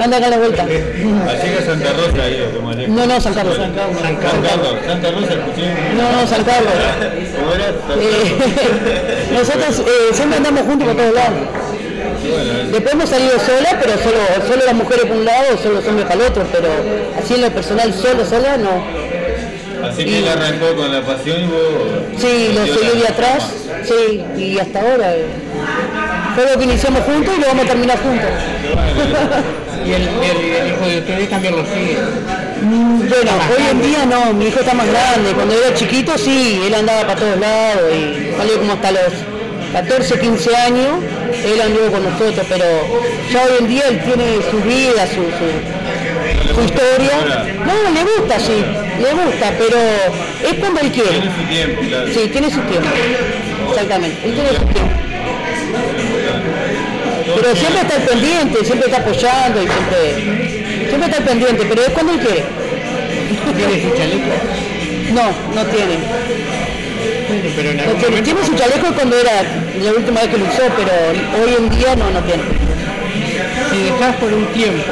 Anda 0.03 0.17
acá 0.17 0.29
la 0.29 0.37
vuelta. 0.37 0.63
Allí 0.63 1.49
a 1.59 1.65
Santa 1.65 1.93
Rosa 1.93 2.23
ahí, 2.23 2.59
marido. 2.63 2.87
No, 2.89 3.05
no, 3.05 3.19
San 3.21 3.33
Carlos. 3.33 3.55
San 3.57 3.73
Carlos. 3.73 4.75
Santa 4.85 5.11
Rosa, 5.11 5.33
escuché. 5.33 5.73
No, 5.95 6.11
no, 6.21 6.27
San 6.27 6.43
Carlos. 6.43 6.73
¿Cómo 7.39 7.53
era? 7.53 7.69
Eh, 7.69 9.27
nosotros 9.33 9.79
eh, 9.79 10.13
siempre 10.13 10.37
andamos 10.37 10.61
juntos 10.63 10.87
por 10.87 10.97
todos 10.97 11.13
lados. 11.13 11.39
Después 12.71 12.93
hemos 12.93 13.09
salido 13.09 13.31
sola, 13.39 13.79
pero 13.81 13.93
solo, 13.97 14.17
solo 14.47 14.65
las 14.65 14.75
mujeres 14.75 15.05
por 15.05 15.15
un 15.17 15.25
lado, 15.25 15.57
solo 15.61 15.75
los 15.75 15.87
hombres 15.87 16.07
para 16.07 16.21
el 16.21 16.27
otro, 16.29 16.43
pero 16.51 16.67
así 17.21 17.35
en 17.35 17.41
lo 17.41 17.49
personal, 17.51 17.93
solo, 17.93 18.25
sola, 18.25 18.57
no. 18.57 18.83
Así 19.87 20.03
que 20.05 20.19
él 20.19 20.27
arrancó 20.27 20.75
con 20.75 20.91
la 20.91 21.01
pasión 21.01 21.41
y 21.41 21.45
vos... 21.47 21.61
Sí, 22.17 22.51
lo 22.53 22.65
seguí 22.65 22.99
de 22.99 23.07
atrás, 23.07 23.43
sí, 23.85 24.23
y 24.37 24.59
hasta 24.59 24.81
ahora. 24.81 25.15
eh, 25.15 25.25
Fue 26.35 26.51
lo 26.51 26.57
que 26.57 26.63
iniciamos 26.65 27.01
juntos 27.03 27.33
y 27.37 27.41
lo 27.41 27.47
vamos 27.47 27.65
a 27.65 27.67
terminar 27.69 27.97
juntos. 27.99 28.29
Y 29.85 29.91
el, 29.93 30.01
el- 30.01 30.55
el 30.55 30.67
hijo 30.69 30.85
de 30.87 30.97
ustedes 30.99 31.29
también 31.29 31.55
lo 31.55 31.63
sigue. 31.65 31.97
Bueno, 32.61 33.31
hoy 33.55 33.63
en 33.71 33.81
día 33.81 34.05
no, 34.05 34.33
mi 34.33 34.47
hijo 34.47 34.59
está 34.59 34.73
más 34.73 34.87
grande. 34.87 35.31
Cuando 35.33 35.53
era 35.53 35.73
chiquito 35.73 36.17
sí, 36.17 36.61
él 36.65 36.73
andaba 36.73 37.01
para 37.07 37.19
todos 37.19 37.37
lados 37.39 37.83
y 37.93 38.35
salió 38.37 38.57
como 38.59 38.73
hasta 38.73 38.91
los 38.91 39.13
14, 39.73 40.19
15 40.19 40.55
años, 40.55 40.87
él 41.45 41.61
anduvo 41.61 41.91
con 41.91 42.03
nosotros, 42.03 42.45
pero 42.49 42.65
ya 43.31 43.43
hoy 43.43 43.51
en 43.59 43.67
día 43.67 43.83
él 43.89 43.99
tiene 44.03 44.25
su 44.49 44.57
vida, 44.61 45.05
su, 45.07 45.23
su, 45.37 46.55
su 46.55 46.61
historia. 46.63 47.45
No, 47.65 47.73
le 47.93 48.03
gusta, 48.03 48.39
sí, 48.39 48.63
le 48.99 49.11
gusta, 49.13 49.53
pero 49.57 49.77
es 50.49 50.53
cuando 50.59 50.81
él 50.81 50.91
quiere. 50.91 51.09
Tiene 51.19 51.31
su 51.35 51.43
tiempo. 51.47 51.81
Sí, 52.13 52.27
tiene 52.31 52.49
su 52.49 52.61
tiempo. 52.61 52.89
Exactamente, 53.69 54.17
él 54.27 54.33
tiene 54.33 54.49
su 54.49 54.65
tiempo. 54.65 54.91
Pero 57.39 57.55
siempre 57.55 57.81
está 57.81 57.95
al 57.95 58.01
pendiente, 58.03 58.65
siempre 58.65 58.87
está 58.89 59.01
apoyando 59.01 59.61
y 59.61 59.67
siempre, 59.67 60.87
siempre 60.89 61.09
está 61.09 61.23
pendiente, 61.23 61.65
pero 61.69 61.81
es 61.83 61.89
cuando 61.89 62.13
él 62.13 62.19
quiere. 62.19 62.43
¿Tiene 63.55 63.81
su 63.83 63.97
chaleco? 63.97 64.29
No, 65.13 65.23
no 65.55 65.65
tiene. 65.69 65.97
Pero 67.55 67.69
en 67.69 67.77
No 67.77 67.83
algún 67.83 67.97
tiene, 67.99 68.15
momento... 68.17 68.23
tiene 68.23 68.45
su 68.45 68.55
chaleco 68.55 68.93
cuando 68.95 69.15
era 69.19 69.31
la 69.83 69.91
última 69.91 70.21
vez 70.21 70.29
que 70.29 70.37
lo 70.37 70.45
usó, 70.45 70.63
pero 70.77 71.43
hoy 71.43 71.55
en 71.57 71.69
día 71.69 71.95
no, 71.95 72.09
no 72.11 72.19
tiene. 72.23 72.43
Si 73.71 73.83
dejás 73.83 74.15
por 74.15 74.33
un 74.33 74.45
tiempo, 74.47 74.83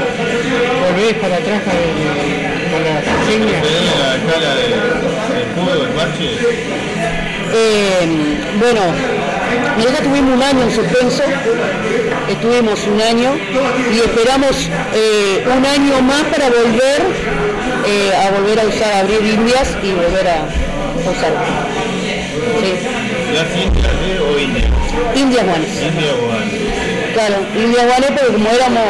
volvés 0.85 1.13
para 1.15 1.35
atrás 1.37 1.61
con, 1.63 1.73
con 2.71 2.83
la 2.83 3.01
insignia. 3.01 3.61
¿Tenés 3.61 3.97
la 3.97 4.15
escala 4.15 4.55
de- 4.55 4.67
del 5.33 5.41
escudo, 5.47 5.81
del 5.81 5.91
parche? 5.93 6.29
Eh, 7.53 8.07
bueno, 8.59 8.81
nosotros 9.77 10.03
tuvimos 10.03 10.33
un 10.35 10.43
año 10.43 10.63
en 10.63 10.71
suspenso, 10.71 11.23
estuvimos 12.29 12.87
un 12.87 13.01
año 13.01 13.31
y 13.93 13.99
esperamos 13.99 14.69
eh, 14.93 15.45
un 15.45 15.65
año 15.65 16.01
más 16.01 16.23
para 16.23 16.49
volver 16.49 17.01
eh, 17.87 18.11
a 18.15 18.31
volver 18.31 18.59
a 18.59 18.65
usar, 18.65 18.93
a 18.93 18.99
abrir 18.99 19.21
indias 19.21 19.77
y 19.83 19.91
volver 19.91 20.27
a 20.27 20.45
usar. 21.09 21.33
Sí. 22.61 23.05
¿Ya 23.35 23.61
India 23.61 23.89
¿sí? 24.01 24.17
o 24.17 24.39
India? 24.39 24.69
Indias 25.15 25.45
guanes. 25.45 25.69
India 25.81 26.13
o 26.13 26.25
Guan. 26.25 26.49
Claro, 27.13 27.35
Indias 27.55 27.85
guanes, 27.85 28.11
pero 28.15 28.33
como 28.33 28.49
éramos, 28.49 28.83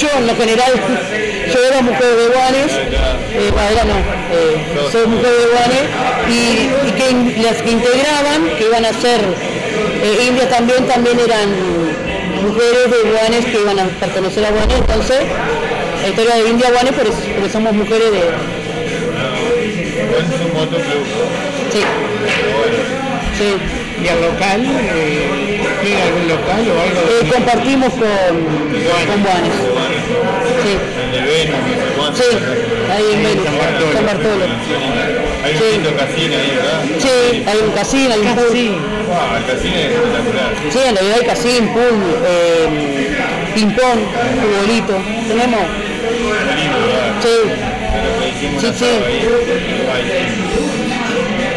yo 0.00 0.08
en 0.18 0.26
lo 0.26 0.36
general, 0.36 0.72
yo 1.52 1.58
era 1.68 1.82
mujer 1.82 2.16
de 2.16 2.26
guanes, 2.28 2.72
eh, 2.72 3.50
bueno, 3.52 3.68
era 3.70 3.84
no, 3.84 3.96
eh, 4.32 4.90
soy 4.90 5.06
mujer 5.06 5.30
de 5.30 5.46
guanes, 5.52 5.84
y, 6.28 6.88
y 6.88 6.92
que 6.92 7.42
las 7.42 7.62
que 7.62 7.70
integraban, 7.70 8.56
que 8.58 8.64
iban 8.64 8.84
a 8.84 8.92
ser 8.92 9.20
eh, 10.06 10.26
indias 10.28 10.48
también, 10.48 10.86
también 10.86 11.18
eran 11.18 11.48
mujeres 12.42 12.90
de 12.90 13.10
guanes 13.10 13.44
que 13.44 13.60
iban 13.60 13.78
a 13.78 13.84
pertenecer 13.84 14.44
a 14.44 14.50
guanes, 14.50 14.76
entonces 14.78 15.20
la 16.02 16.08
historia 16.08 16.34
de 16.36 16.48
India 16.48 16.70
guanes, 16.70 16.92
porque 16.92 17.50
somos 17.50 17.72
mujeres 17.72 18.12
de, 18.12 18.20
sí, 21.72 21.80
sí. 23.38 23.56
¿Y 24.02 24.08
al 24.08 24.20
local? 24.20 24.62
Eh, 24.94 25.60
¿Tiene 25.82 26.02
algún 26.02 26.28
local 26.28 26.64
o 26.68 26.80
algo? 26.80 27.00
Eh, 27.10 27.32
compartimos 27.32 27.92
con, 27.94 28.00
con 28.00 29.22
guanes. 29.22 29.75
Sí. 30.06 30.72
El 31.02 31.10
de 31.12 31.20
Venus, 31.26 31.60
no 31.60 31.74
sé 31.74 31.88
cuánto. 31.96 32.16
Sí, 32.22 32.28
ahí 32.92 33.06
en 33.14 33.20
Venus, 33.24 33.44
San 33.44 33.56
Bartolo. 33.58 33.92
San 33.92 34.06
Bartolo. 34.06 34.44
Hay 35.44 35.52
un 35.52 35.58
Sí. 35.58 35.64
lindo 35.72 35.90
casino 35.96 36.34
ahí, 36.36 36.50
¿verdad? 36.56 36.80
Sí, 36.98 37.44
hay 37.46 37.58
un 37.62 37.70
casino, 37.72 38.10
hay 38.14 38.20
un 38.20 38.34
pool. 38.34 38.46
Ah, 39.12 39.38
el 39.38 39.44
casino 39.52 39.76
es 39.76 39.84
espectacular. 39.86 40.50
Sí, 40.72 40.78
en 40.86 40.94
realidad 40.96 41.16
hay 41.20 41.26
casino, 41.26 41.72
pool, 41.72 41.96
eh, 42.26 42.66
ping-pong, 43.54 44.00
futbolito. 44.42 44.94
Tenemos. 45.28 45.64
Sí, 47.22 47.36
Sí, 48.60 48.68
sí. 48.78 48.92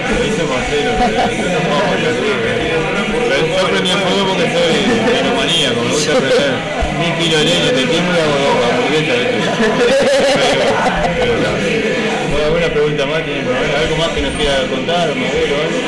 Lo 0.10 0.26
hizo 0.26 0.44
Marcelo. 0.50 0.92
Yo 3.60 3.68
prendí 3.68 3.90
el 3.91 3.98
fuego 3.99 4.27
porque 4.27 4.44
soy 4.44 4.76
piromanía, 5.11 5.69
como 5.73 5.84
me 5.86 5.91
gusta 5.94 6.14
prender 6.14 6.52
mil 6.99 7.14
kilos 7.18 7.40
de 7.40 7.45
leña, 7.45 7.72
te. 7.72 7.86
Bueno, 12.30 12.45
¿Alguna 12.45 12.68
pregunta 12.68 13.06
más? 13.06 13.22
¿Algo 13.22 13.95
más 13.98 14.10
que 14.10 14.22
nos 14.22 14.34
quiera 14.34 14.68
contar, 14.69 15.15
modelo 15.15 15.56
o 15.56 15.61
algo? 15.61 15.80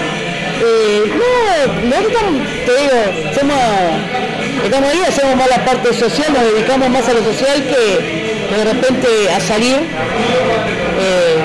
Eh, 0.64 1.04
no, 1.18 1.90
nosotros 1.90 2.24
te 2.66 2.72
digo, 2.82 2.94
somos, 3.34 3.58
estamos 4.64 4.90
ahí, 4.92 5.02
hacemos 5.08 5.36
más 5.36 5.50
la 5.50 5.66
parte 5.66 5.94
social, 5.94 6.34
nos 6.34 6.54
dedicamos 6.54 6.90
más 6.90 7.08
a 7.08 7.14
lo 7.14 7.24
social 7.24 7.64
que, 7.64 8.48
que 8.50 8.56
de 8.56 8.64
repente 8.66 9.08
a 9.36 9.40
salir. 9.40 9.78
Eh, 11.00 11.38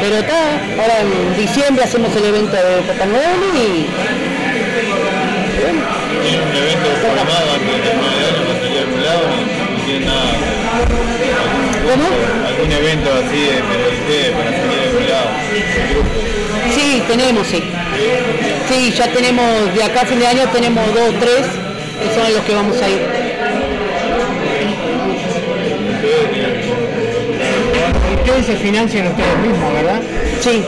pero 0.00 0.16
está, 0.18 0.38
ahora 0.80 1.00
en 1.00 1.36
diciembre 1.36 1.84
hacemos 1.84 2.14
el 2.16 2.24
evento 2.26 2.56
de 2.56 2.82
Papá 2.86 3.06
Noel 3.06 3.40
y 3.56 3.86
¿Tienen 5.66 6.42
un 6.46 6.54
evento 6.54 6.88
programado 7.02 7.52
antes 7.54 7.74
de 7.74 7.80
terminar 7.82 8.14
el 8.14 8.24
año 8.24 8.42
para 8.46 8.60
salir 8.60 8.78
a 8.78 9.02
lado? 9.02 9.22
¿No, 9.26 9.34
no 9.34 9.84
tienen 9.84 10.06
nada? 10.06 10.30
¿Algún, 10.76 11.02
¿Cómo? 11.90 12.06
algún 12.46 12.70
evento 12.72 13.10
así 13.14 13.40
de, 13.40 13.50
de 13.50 13.88
ustedes 13.98 14.30
para 14.36 14.50
salir 14.52 14.78
jubilados, 14.94 15.30
grupo. 15.90 16.10
Sí, 16.72 17.02
tenemos, 17.08 17.46
sí. 17.48 17.62
Sí, 18.68 18.92
ya 18.96 19.08
tenemos, 19.12 19.74
de 19.74 19.82
acá 19.82 20.02
a 20.02 20.06
fin 20.06 20.20
de 20.20 20.26
año 20.28 20.44
tenemos 20.52 20.86
dos 20.94 21.08
o 21.08 21.12
tres 21.18 21.46
que 22.00 22.14
son 22.14 22.32
los 22.32 22.42
que 22.44 22.54
vamos 22.54 22.80
a 22.80 22.88
ir. 22.88 23.00
Ustedes 28.18 28.46
se 28.46 28.56
financian 28.56 29.06
ustedes 29.08 29.38
mismos, 29.38 29.72
¿verdad? 29.72 30.00
Sí. 30.40 30.62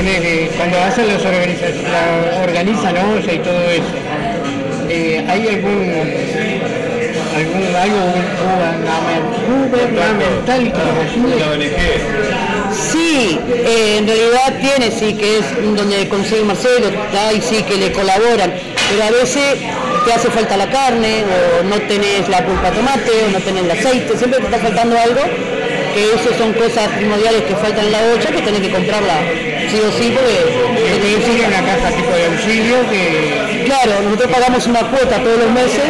Ponele, 0.00 0.48
cuando 0.56 0.80
hacen 0.80 1.12
los 1.12 1.22
organizaciones, 1.22 1.84
organizan 2.42 2.96
olla 2.96 3.32
y 3.34 3.38
todo 3.40 3.70
eso, 3.70 3.84
eh, 4.88 5.22
¿hay 5.28 5.46
algún, 5.46 5.92
algún 7.36 7.76
algo 7.76 8.00
gubernamental, 9.46 10.72
que 10.72 10.78
los 10.78 10.96
ayude? 11.04 11.70
Sí, 12.72 13.38
eh, 13.46 13.96
en 13.98 14.06
realidad 14.06 14.58
tiene, 14.62 14.90
sí, 14.90 15.12
que 15.12 15.40
es 15.40 15.76
donde 15.76 16.08
consigue 16.08 16.44
Marcelo, 16.44 16.88
y 17.36 17.40
sí, 17.42 17.62
que 17.64 17.76
le 17.76 17.92
colaboran, 17.92 18.54
pero 18.88 19.04
a 19.04 19.10
veces 19.10 19.58
te 20.06 20.12
hace 20.14 20.30
falta 20.30 20.56
la 20.56 20.70
carne, 20.70 21.24
o 21.60 21.64
no 21.64 21.76
tenés 21.76 22.26
la 22.30 22.46
pulpa 22.46 22.70
de 22.70 22.76
tomate, 22.78 23.10
o 23.26 23.30
no 23.32 23.38
tenés 23.40 23.64
el 23.64 23.70
aceite, 23.70 24.16
siempre 24.16 24.40
te 24.40 24.46
está 24.46 24.60
faltando 24.60 24.96
algo, 24.98 25.20
que 25.92 26.04
eso 26.14 26.32
son 26.38 26.54
cosas 26.54 26.88
primordiales 26.96 27.42
que 27.42 27.54
faltan 27.54 27.84
en 27.84 27.92
la 27.92 27.98
olla, 27.98 28.30
que 28.30 28.40
tenés 28.40 28.60
que 28.62 28.70
comprarla 28.70 29.59
sí 29.70 29.80
o 29.80 29.92
sí, 29.92 30.14
porque... 30.14 30.70
Sigue 31.24 31.46
una 31.46 31.62
casa 31.64 31.90
tipo 31.94 32.10
de 32.10 32.26
auxilio 32.26 32.76
que... 32.90 33.62
Claro, 33.66 34.02
nosotros 34.04 34.30
pagamos 34.30 34.66
una 34.66 34.80
cuota 34.80 35.22
todos 35.22 35.38
los 35.38 35.50
meses, 35.50 35.84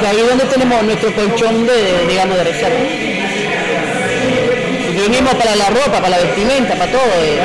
que 0.00 0.06
ahí 0.06 0.18
es 0.20 0.28
donde 0.28 0.44
tenemos 0.46 0.82
nuestro 0.82 1.12
colchón 1.14 1.66
de, 1.66 2.06
digamos, 2.08 2.36
de 2.38 2.44
reserva. 2.44 2.78
Lo 4.94 5.10
mismo 5.10 5.30
para 5.32 5.54
la 5.56 5.68
ropa, 5.70 5.98
para 6.00 6.08
la 6.10 6.18
vestimenta, 6.18 6.74
para 6.76 6.90
todo. 6.90 7.02
eh. 7.22 7.38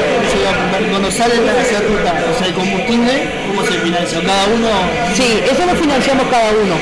Cuando 0.90 1.12
salen 1.12 1.48
hacer 1.50 1.84
ruta, 1.90 2.14
o 2.34 2.38
sea, 2.38 2.48
el 2.48 2.54
combustible, 2.54 3.12
¿cómo 3.48 3.66
se 3.66 3.74
financia? 3.80 4.22
¿Cada 4.22 4.46
uno? 4.46 4.70
Sí, 5.14 5.42
eso 5.44 5.66
lo 5.66 5.76
financiamos 5.76 6.26
cada 6.32 6.52
uno. 6.52 6.76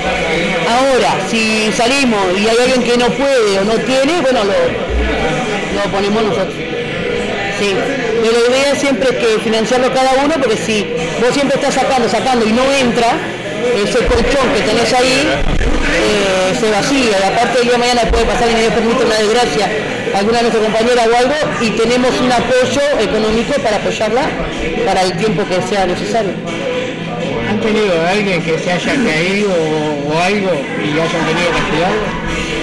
Ahora, 0.69 1.18
si 1.30 1.72
salimos 1.72 2.22
y 2.38 2.47
hay 2.47 2.57
alguien 2.64 2.84
que 2.84 2.97
no 2.97 3.07
puede 3.07 3.59
o 3.59 3.64
no 3.64 3.73
tiene, 3.73 4.22
bueno, 4.22 4.43
lo, 4.43 4.53
lo 4.53 5.91
ponemos 5.91 6.23
nosotros. 6.23 6.55
Sí, 7.59 7.76
pero 8.27 8.49
la 8.49 8.57
idea 8.57 8.75
siempre 8.75 9.09
es 9.09 9.15
que 9.15 9.39
financiarlo 9.41 9.93
cada 9.93 10.23
uno, 10.23 10.35
porque 10.35 10.57
si 10.57 10.85
vos 11.21 11.33
siempre 11.33 11.55
estás 11.55 11.75
sacando, 11.75 12.09
sacando 12.09 12.45
y 12.45 12.51
no 12.51 12.63
entra, 12.73 13.15
ese 13.75 13.99
colchón 14.05 14.51
que 14.53 14.61
tenés 14.67 14.93
ahí 14.93 15.27
eh, 15.95 16.55
se 16.59 16.69
vacía. 16.69 17.17
Y 17.19 17.23
aparte 17.23 17.59
el 17.59 17.63
día 17.63 17.73
de 17.73 17.77
mañana 17.77 18.01
puede 18.11 18.25
pasar 18.25 18.49
y 18.51 18.55
me 18.55 18.69
permite 18.69 19.05
una 19.05 19.15
desgracia 19.15 19.69
a 20.13 20.19
alguna 20.19 20.37
de 20.37 20.43
nuestras 20.43 20.63
compañeras 20.65 21.07
o 21.07 21.17
algo 21.17 21.35
y 21.61 21.69
tenemos 21.71 22.19
un 22.19 22.31
apoyo 22.31 22.81
económico 22.99 23.53
para 23.61 23.77
apoyarla 23.77 24.23
para 24.85 25.03
el 25.03 25.17
tiempo 25.17 25.43
que 25.47 25.61
sea 25.61 25.85
necesario. 25.85 26.33
¿Han 27.49 27.61
tenido 27.61 28.01
a 28.01 28.09
alguien 28.09 28.43
que 28.43 28.59
se 28.59 28.71
haya 28.71 28.93
caído 28.93 29.51
o, 29.51 30.13
o 30.13 30.19
algo 30.21 30.51
y 30.83 30.99
hayan 30.99 31.25
tenido 31.25 31.49
que 31.55 31.63
cuidado? 31.71 31.95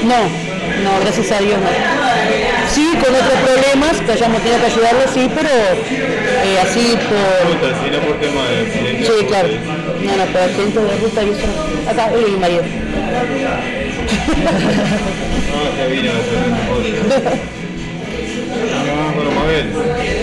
No, 0.05 0.28
no, 0.85 1.01
gracias 1.01 1.32
a 1.32 1.39
Dios 1.39 1.59
no. 1.59 2.04
Sí, 2.75 2.89
con 3.05 3.15
otros 3.15 3.39
problemas 3.45 4.01
que 4.01 4.13
hayamos 4.13 4.43
tenido 4.43 4.59
que 4.61 4.67
ayudarlo, 4.67 5.01
sí, 5.13 5.31
pero 5.35 5.49
eh, 5.49 6.59
así 6.61 6.97
por... 7.09 7.85
Si 7.85 7.91
no 7.91 7.99
por 8.07 8.21
tema 8.21 8.43
de. 8.49 9.05
Sí, 9.07 9.25
claro. 9.29 9.49
No, 10.03 10.17
no, 10.17 10.25
pero 10.33 10.45
accidente 10.45 10.81
de 10.81 10.97
ruta 10.97 11.23
y 11.23 11.31
eso. 11.31 11.47
no. 11.47 11.91
Acá, 11.91 12.11
él 12.15 12.25
y 12.27 12.31
mi 12.33 12.37
marido. 12.39 12.63
Bien, 15.91 16.11
Bueno, 19.15 19.31
Mabel, 19.31 19.67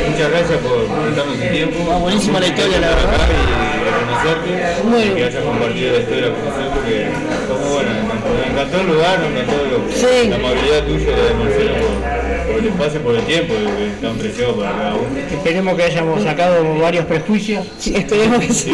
muchas 0.09 0.29
gracias 0.29 0.59
por 0.59 0.85
prestarnos 0.87 1.39
el 1.41 1.49
tiempo. 1.51 1.89
Ah, 1.91 1.97
buenísima 1.97 2.39
la 2.39 2.47
historia, 2.47 2.79
la 2.79 2.87
verdad. 2.89 3.13
Acá 3.15 3.27
y 3.31 3.83
de 3.85 3.91
conocerte, 3.99 4.83
Muy 4.83 5.01
y 5.03 5.09
que 5.15 5.23
hayas 5.25 5.43
compartido 5.43 5.91
la 5.93 5.99
historia 5.99 6.29
con 6.31 6.45
nosotros, 6.45 6.71
porque 6.75 7.01
está 7.01 7.53
muy 7.53 7.69
buena. 7.73 7.91
Me 7.91 8.51
encantó, 8.51 8.81
el 8.81 8.87
lugar, 8.87 9.19
me 9.19 9.27
encantó 9.27 9.65
lo- 9.65 9.91
Sí. 9.95 10.29
la 10.29 10.35
amabilidad 10.35 10.83
tuya 10.83 11.15
de 11.15 11.33
Marcelo 11.33 11.73
el 12.61 12.67
espacio, 12.69 13.01
por 13.01 13.15
el 13.15 13.21
tiempo, 13.23 13.53
que 13.53 13.87
es 13.87 14.01
tan 14.01 14.15
preciado 14.17 14.55
para 14.55 14.71
cada 14.71 14.93
uno. 14.95 15.07
Esperemos 15.31 15.75
que 15.75 15.83
hayamos 15.83 16.23
sacado 16.23 16.79
varios 16.79 17.05
prejuicios. 17.05 17.65
Sí, 17.79 17.95
esperemos 17.95 18.39
que 18.39 18.53
sí. 18.53 18.71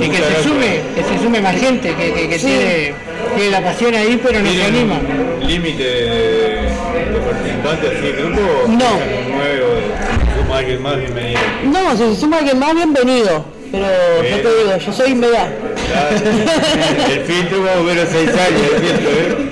Y 0.00 0.08
que 0.08 0.16
se 0.16 0.42
sume, 0.42 0.80
que 0.94 1.02
se 1.02 1.22
sume 1.22 1.40
más 1.40 1.56
gente, 1.56 1.94
que, 1.94 2.12
que, 2.12 2.28
que 2.28 2.38
Sí. 2.38 2.46
tiene, 2.46 2.94
tiene 3.36 3.50
la 3.50 3.62
pasión 3.62 3.94
ahí 3.94 4.20
pero 4.22 4.40
no 4.40 4.46
se 4.46 4.52
¿Tienen 4.52 4.74
anima. 4.74 5.00
límite 5.46 5.82
de, 5.82 6.00
de 6.02 7.20
participantes 7.24 7.90
así 7.90 8.06
de 8.06 8.12
grupo? 8.12 8.40
No. 8.68 8.98
suma 10.42 10.58
alguien 10.58 10.82
más, 10.82 10.96
bienvenido. 10.98 11.40
No, 11.64 11.96
si 11.96 12.14
se 12.14 12.20
suma 12.20 12.38
alguien 12.38 12.58
más, 12.58 12.74
bienvenido. 12.74 13.44
Pero 13.72 13.86
ya 14.22 14.36
te 14.36 14.48
digo, 14.48 14.76
yo 14.86 14.92
soy 14.92 15.14
media. 15.14 15.52
El 17.10 17.20
filtro 17.24 17.62
va 17.62 17.72
a 17.72 17.82
ver 17.82 18.06
seis 18.10 18.30
años, 18.30 18.62
el 18.74 18.80
filtro, 18.82 19.10
¿eh? 19.10 19.43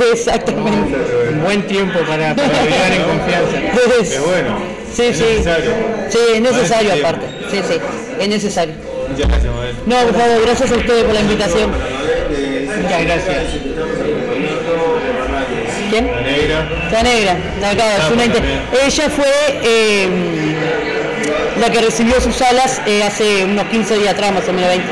Exactamente. 0.12 0.96
Un 1.32 1.42
buen 1.42 1.66
tiempo 1.66 1.98
para, 2.00 2.34
para 2.34 2.48
vivir 2.62 2.92
en 2.96 3.02
confianza. 3.02 3.58
Es, 4.00 4.12
Es 4.12 4.20
bueno. 4.26 4.58
Sí, 4.94 5.02
es 5.04 5.16
sí. 5.18 5.24
necesario. 5.24 5.70
Sí, 6.08 6.18
es 6.34 6.40
necesario 6.40 6.88
Para 6.90 6.96
ese 6.98 7.06
aparte. 7.06 7.26
Sí, 7.50 7.60
sí, 7.68 7.80
es 8.20 8.28
necesario. 8.28 8.74
Muchas 9.10 9.28
gracias, 9.28 9.54
Mabel. 9.54 9.74
No, 9.86 9.96
por 10.00 10.14
favor, 10.20 10.42
gracias 10.44 10.72
a 10.72 10.74
ustedes 10.74 11.04
por 11.04 11.14
la 11.14 11.20
invitación. 11.20 11.70
Muchas 11.70 13.02
gracias. 13.04 13.36
¿Quién? 15.90 16.06
La 16.10 16.20
negra. 16.22 16.68
La 16.90 17.02
negra, 17.02 17.36
la 17.60 17.70
acá, 17.70 17.84
una 18.12 18.24
inter- 18.24 18.42
Ella 18.84 19.10
fue 19.10 19.26
eh, 19.62 20.08
la 21.60 21.70
que 21.70 21.80
recibió 21.80 22.20
sus 22.20 22.40
alas 22.42 22.80
eh, 22.86 23.02
hace 23.02 23.44
unos 23.44 23.64
15 23.66 23.98
días 23.98 24.14
atrás, 24.14 24.32
más 24.32 24.48
o 24.48 24.52
menos 24.52 24.68
20. 24.68 24.86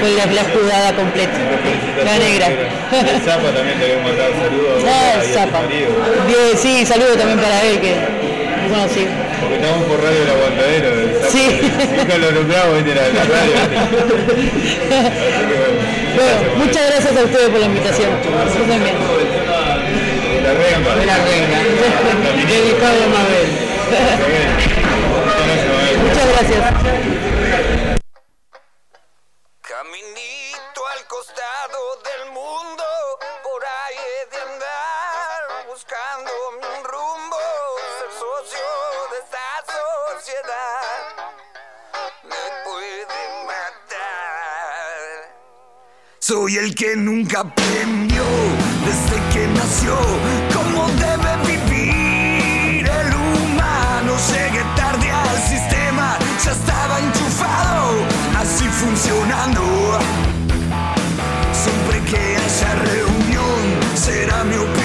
Fue 0.00 0.10
la, 0.12 0.26
la 0.26 0.44
jugada 0.44 0.94
completa. 0.94 1.38
La 2.04 2.18
negra. 2.18 2.46
El 2.48 3.20
Zapa 3.22 3.50
también 3.54 3.78
te 3.78 3.84
había 3.92 4.02
mandado 4.02 4.32
saludos. 4.34 4.84
Ah, 4.86 5.20
Zapa. 5.32 5.60
sí, 6.56 6.86
saludo 6.86 7.16
también 7.16 7.38
para 7.38 7.62
él, 7.62 7.80
que 7.80 7.94
bueno, 8.68 8.86
sí. 8.92 9.06
Porque 9.40 9.56
estamos 9.56 9.84
por 9.84 10.02
radio 10.02 10.20
del 10.20 10.30
aguantadero. 10.30 10.88
el 10.88 11.14
Zapa. 11.16 11.30
Sí. 11.30 11.60
Nunca 11.96 12.18
lo 12.18 12.32
nombramos, 12.32 12.74
viste, 12.76 12.94
la, 12.94 13.02
la 13.08 13.24
radio. 13.24 13.54
Así 14.28 15.46
que 15.48 15.56
bueno. 15.56 15.78
Bueno, 16.16 16.64
muchas 16.64 16.86
gracias 16.90 17.16
a 17.16 17.24
ustedes 17.24 17.48
por 17.48 17.60
la 17.60 17.66
invitación. 17.66 18.10
Yo 18.24 18.30
también. 18.64 18.96
La 20.42 20.52
renga. 20.52 20.96
De 20.96 21.06
la 21.06 21.16
reina. 21.16 21.58
Dedicado 22.48 23.04
a 23.04 23.08
Mabel. 23.08 24.77
Muchas 26.18 26.32
gracias. 26.32 26.60
Caminito 29.62 30.80
al 30.96 31.06
costado 31.06 31.78
del 32.02 32.32
mundo, 32.32 32.84
por 33.44 33.64
ahí 33.64 33.96
he 34.02 34.26
de 34.34 34.42
andar, 34.42 35.66
buscando 35.68 36.30
un 36.48 36.84
rumbo, 36.84 37.38
ser 38.00 38.10
socio 38.18 38.66
de 39.12 39.18
esta 39.18 39.48
sociedad. 40.18 41.02
Me 42.24 42.44
puede 42.64 43.20
matar. 43.46 44.98
Soy 46.18 46.56
el 46.56 46.74
que 46.74 46.96
nunca 46.96 47.40
aprendió 47.40 48.24
desde 48.84 49.16
que 49.32 49.46
nació 49.46 49.94
cómo 50.52 50.88
debe 50.98 51.36
vivir 51.46 52.88
el 52.88 53.14
humano. 53.14 54.16
Llegué 54.32 54.64
ya 56.48 56.52
estaba 56.52 56.98
enchufado, 57.00 58.06
así 58.38 58.64
funcionando. 58.68 59.60
Siempre 61.52 62.00
que 62.04 62.36
haya 62.36 62.74
reunión, 62.74 63.60
será 63.94 64.44
mi 64.44 64.56
opinión 64.56 64.77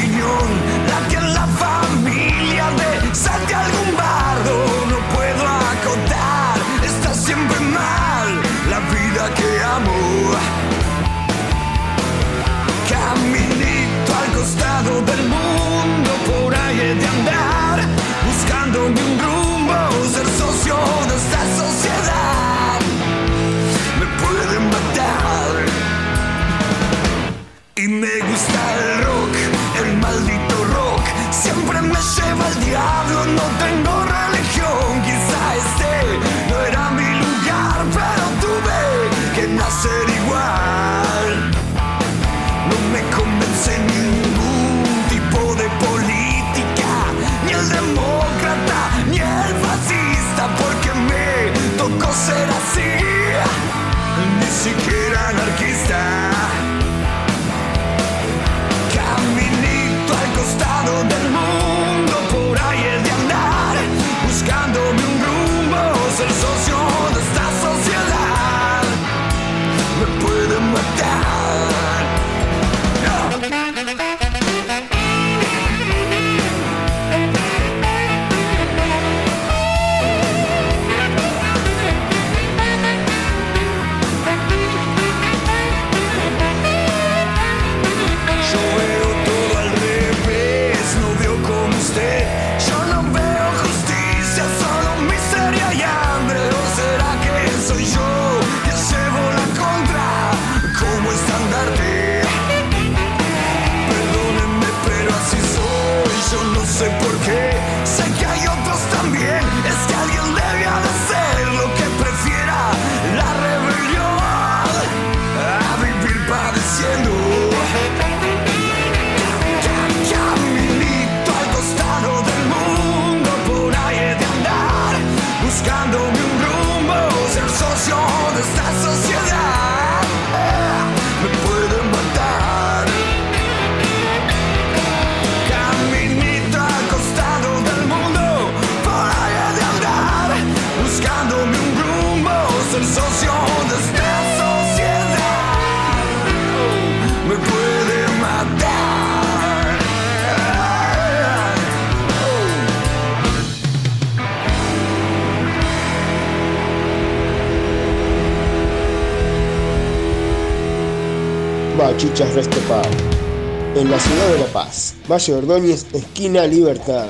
Bachichas 162.03 162.33
Resto 162.35 162.57
Pub. 162.67 163.77
En 163.77 163.89
la 163.89 163.97
ciudad 163.97 164.27
de 164.33 164.39
La 164.39 164.45
Paz, 164.47 164.93
Valle 165.09 165.35
Ordóñez, 165.35 165.85
esquina 165.93 166.45
Libertad. 166.45 167.07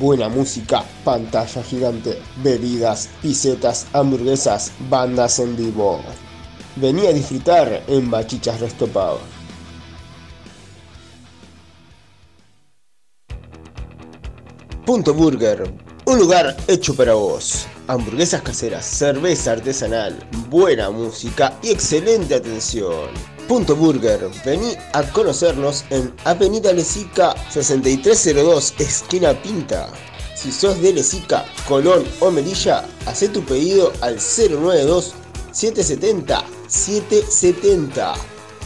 Buena 0.00 0.30
música, 0.30 0.82
pantalla 1.04 1.62
gigante, 1.62 2.18
bebidas, 2.42 3.10
pisetas, 3.20 3.86
hamburguesas, 3.92 4.72
bandas 4.88 5.38
en 5.40 5.54
vivo. 5.56 6.00
Vení 6.76 7.06
a 7.06 7.12
disfrutar 7.12 7.82
en 7.86 8.10
Bachichas 8.10 8.60
Resto 8.60 8.86
Pub. 8.86 9.18
Punto 14.86 15.12
Burger, 15.12 15.70
un 16.06 16.18
lugar 16.18 16.56
hecho 16.66 16.96
para 16.96 17.12
vos. 17.12 17.66
Hamburguesas 17.88 18.40
caseras, 18.40 18.86
cerveza 18.86 19.52
artesanal, 19.52 20.18
buena 20.48 20.88
música 20.90 21.58
y 21.62 21.72
excelente 21.72 22.36
atención. 22.36 23.31
Punto 23.52 23.76
Burger, 23.76 24.30
vení 24.46 24.78
a 24.94 25.02
conocernos 25.02 25.84
en 25.90 26.10
Avenida 26.24 26.72
Lesica 26.72 27.34
6302, 27.50 28.72
esquina 28.78 29.34
Pinta. 29.42 29.90
Si 30.34 30.50
sos 30.50 30.80
de 30.80 30.94
Lesica, 30.94 31.44
Colón 31.68 32.02
o 32.20 32.30
Melilla, 32.30 32.88
haz 33.04 33.20
tu 33.30 33.44
pedido 33.44 33.92
al 34.00 34.14
092 34.14 35.12
770 35.52 36.42
770 36.66 38.14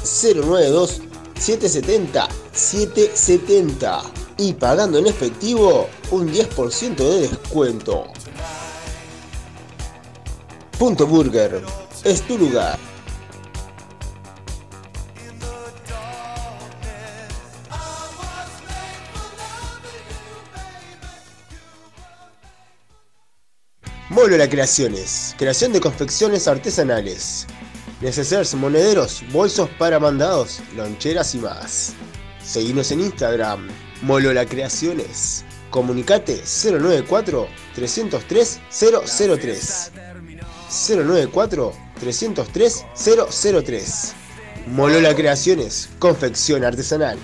092 0.05 1.03
770 1.37 2.29
770 2.53 4.03
y 4.39 4.53
pagando 4.53 4.99
en 4.99 5.09
efectivo 5.09 5.89
un 6.13 6.33
10% 6.33 6.95
de 6.95 7.21
descuento. 7.23 8.05
Punto 10.79 11.09
Burger 11.09 11.61
es 12.05 12.23
tu 12.23 12.39
lugar. 12.39 12.79
Molola 24.09 24.49
Creaciones, 24.49 25.35
creación 25.37 25.73
de 25.73 25.81
confecciones 25.81 26.47
artesanales, 26.47 27.45
necesarios 28.01 28.55
monederos, 28.55 29.25
bolsos 29.33 29.69
para 29.81 29.99
mandados, 29.99 30.61
loncheras 30.77 31.35
y 31.35 31.39
más. 31.39 31.93
Seguinos 32.41 32.93
en 32.93 33.01
Instagram, 33.01 33.67
Molola 34.03 34.47
Creaciones. 34.47 35.45
Comunicate 35.71 36.41
094 36.45 37.49
303 37.75 38.61
003. 38.71 39.93
094 40.89 41.73
303 41.99 42.85
003. 42.95 44.15
Molola 44.69 45.17
Creaciones, 45.17 45.89
confección 45.99 46.65
artesanal. 46.65 47.19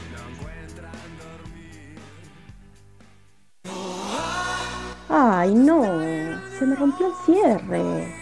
Ay, 5.08 5.54
no, 5.54 6.51
me 6.66 6.76
rompió 6.76 7.06
el 7.06 7.12
cierre. 7.24 8.14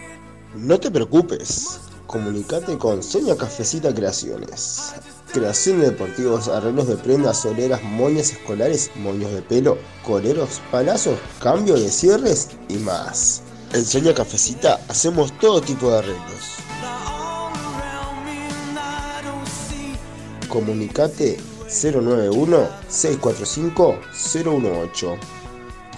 No 0.55 0.79
te 0.79 0.91
preocupes, 0.91 1.79
comunicate 2.07 2.77
con 2.77 3.01
Sonia 3.01 3.35
Cafecita 3.37 3.93
Creaciones. 3.93 4.93
Creación 5.31 5.79
de 5.79 5.91
deportivos, 5.91 6.47
arreglos 6.47 6.87
de 6.87 6.97
prendas, 6.97 7.41
soleras, 7.41 7.81
moñas 7.83 8.31
escolares, 8.31 8.91
moños 8.95 9.31
de 9.31 9.41
pelo, 9.41 9.77
coleros, 10.05 10.61
palazos, 10.71 11.17
cambio 11.39 11.75
de 11.75 11.89
cierres 11.89 12.49
y 12.67 12.75
más. 12.75 13.43
En 13.73 13.85
Sonia 13.85 14.13
Cafecita 14.13 14.79
hacemos 14.89 15.31
todo 15.39 15.61
tipo 15.61 15.89
de 15.89 15.99
arreglos. 15.99 16.57
Comunicate 20.49 21.39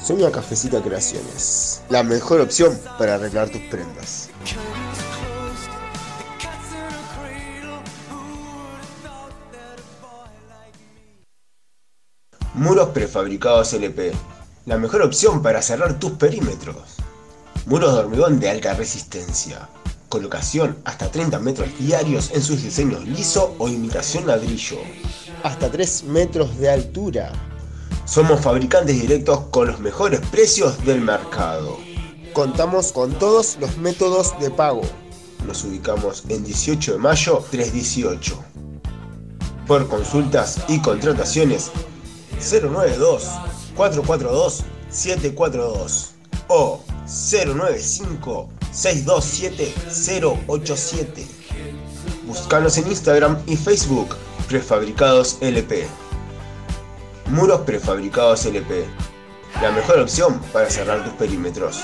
091-645-018. 0.03 0.05
Sonia 0.05 0.31
Cafecita 0.31 0.81
Creaciones. 0.81 1.81
La 1.89 2.03
mejor 2.03 2.41
opción 2.41 2.77
para 2.97 3.15
arreglar 3.15 3.49
tus 3.49 3.61
prendas. 3.61 4.29
Muros 12.53 12.89
prefabricados 12.89 13.73
LP. 13.73 14.11
La 14.65 14.77
mejor 14.77 15.01
opción 15.01 15.41
para 15.41 15.61
cerrar 15.61 15.97
tus 15.99 16.11
perímetros. 16.11 16.97
Muros 17.65 17.93
de 17.93 17.99
hormigón 18.01 18.39
de 18.39 18.49
alta 18.49 18.73
resistencia. 18.73 19.69
Colocación 20.09 20.77
hasta 20.83 21.09
30 21.09 21.39
metros 21.39 21.69
diarios 21.79 22.31
en 22.31 22.41
sus 22.41 22.61
diseños 22.61 23.05
liso 23.05 23.55
o 23.57 23.69
imitación 23.69 24.27
ladrillo. 24.27 24.77
Hasta 25.43 25.71
3 25.71 26.03
metros 26.03 26.57
de 26.57 26.69
altura. 26.69 27.52
Somos 28.05 28.41
fabricantes 28.41 29.01
directos 29.01 29.39
con 29.51 29.67
los 29.67 29.79
mejores 29.79 30.19
precios 30.27 30.83
del 30.85 30.99
mercado. 30.99 31.77
Contamos 32.33 32.91
con 32.91 33.13
todos 33.13 33.57
los 33.61 33.77
métodos 33.77 34.37
de 34.39 34.51
pago. 34.51 34.81
Nos 35.47 35.63
ubicamos 35.63 36.23
en 36.27 36.43
18 36.43 36.93
de 36.93 36.97
mayo 36.97 37.43
318. 37.49 38.37
Por 39.65 39.87
consultas 39.87 40.59
y 40.67 40.79
contrataciones 40.81 41.71
092 42.39 43.29
442 43.75 44.63
742 44.89 46.11
o 46.49 46.81
095 47.05 48.49
627 48.73 49.73
087. 50.47 51.27
Búscanos 52.27 52.77
en 52.77 52.87
Instagram 52.87 53.37
y 53.47 53.55
Facebook 53.55 54.15
Prefabricados 54.49 55.37
LP. 55.39 55.87
Muros 57.33 57.61
prefabricados 57.61 58.45
LP. 58.45 58.85
La 59.59 59.71
mejor 59.71 59.97
opción 60.01 60.39
para 60.53 60.69
cerrar 60.69 61.03
tus 61.03 61.13
perímetros. 61.13 61.81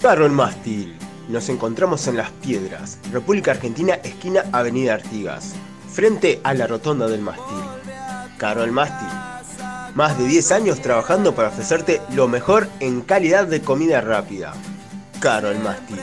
Carro 0.00 0.26
el 0.26 0.30
Mástil. 0.30 0.96
Nos 1.28 1.48
encontramos 1.48 2.06
en 2.06 2.18
Las 2.18 2.30
Piedras, 2.30 3.00
República 3.10 3.50
Argentina, 3.50 3.94
esquina 3.94 4.44
Avenida 4.52 4.94
Artigas, 4.94 5.56
frente 5.92 6.40
a 6.44 6.54
la 6.54 6.68
rotonda 6.68 7.08
del 7.08 7.20
Mástil. 7.20 7.64
Carro 8.38 8.62
el 8.62 8.70
Mástil. 8.70 9.08
Más 9.96 10.16
de 10.16 10.28
10 10.28 10.52
años 10.52 10.80
trabajando 10.80 11.34
para 11.34 11.48
ofrecerte 11.48 12.00
lo 12.12 12.28
mejor 12.28 12.68
en 12.78 13.00
calidad 13.00 13.48
de 13.48 13.60
comida 13.60 14.00
rápida. 14.00 14.54
Caro 15.18 15.50
el 15.50 15.58
Mástil. 15.58 15.98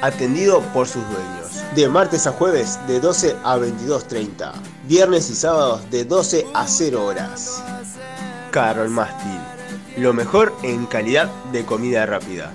Atendido 0.00 0.60
por 0.72 0.86
sus 0.86 1.02
dueños. 1.10 1.39
De 1.74 1.88
martes 1.88 2.26
a 2.26 2.32
jueves 2.32 2.80
de 2.88 2.98
12 2.98 3.36
a 3.44 3.56
22.30. 3.56 4.52
Viernes 4.88 5.30
y 5.30 5.36
sábados 5.36 5.88
de 5.88 6.04
12 6.04 6.46
a 6.52 6.66
0 6.66 7.04
horas. 7.04 7.62
Caro 8.50 8.82
el 8.82 8.90
Mástil. 8.90 9.38
Lo 9.96 10.12
mejor 10.12 10.52
en 10.64 10.86
calidad 10.86 11.30
de 11.52 11.64
comida 11.64 12.06
rápida. 12.06 12.52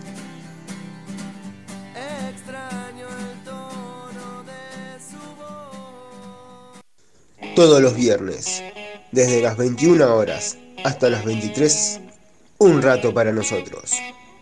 Todos 7.56 7.82
los 7.82 7.96
viernes, 7.96 8.62
desde 9.14 9.42
las 9.42 9.56
21 9.56 10.14
horas 10.14 10.58
hasta 10.84 11.10
las 11.10 11.24
23, 11.24 12.02
un 12.58 12.82
rato 12.82 13.14
para 13.14 13.32
nosotros. 13.32 13.94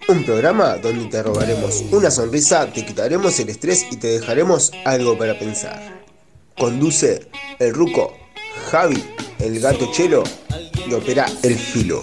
Un 0.10 0.26
programa 0.26 0.76
donde 0.78 1.06
te 1.06 1.24
robaremos 1.24 1.82
una 1.92 2.12
sonrisa, 2.12 2.70
te 2.72 2.86
quitaremos 2.86 3.40
el 3.40 3.48
estrés 3.50 3.86
y 3.90 3.96
te 3.96 4.08
dejaremos 4.08 4.74
algo 4.84 5.18
para 5.18 5.40
pensar. 5.40 6.04
Conduce 6.58 7.30
el 7.58 7.74
ruco, 7.74 8.14
Javi, 8.70 9.02
el 9.40 9.62
gato 9.62 9.90
chelo 9.94 10.26
y 10.88 10.94
opera 10.94 11.26
el 11.42 11.56
filo. 11.56 12.02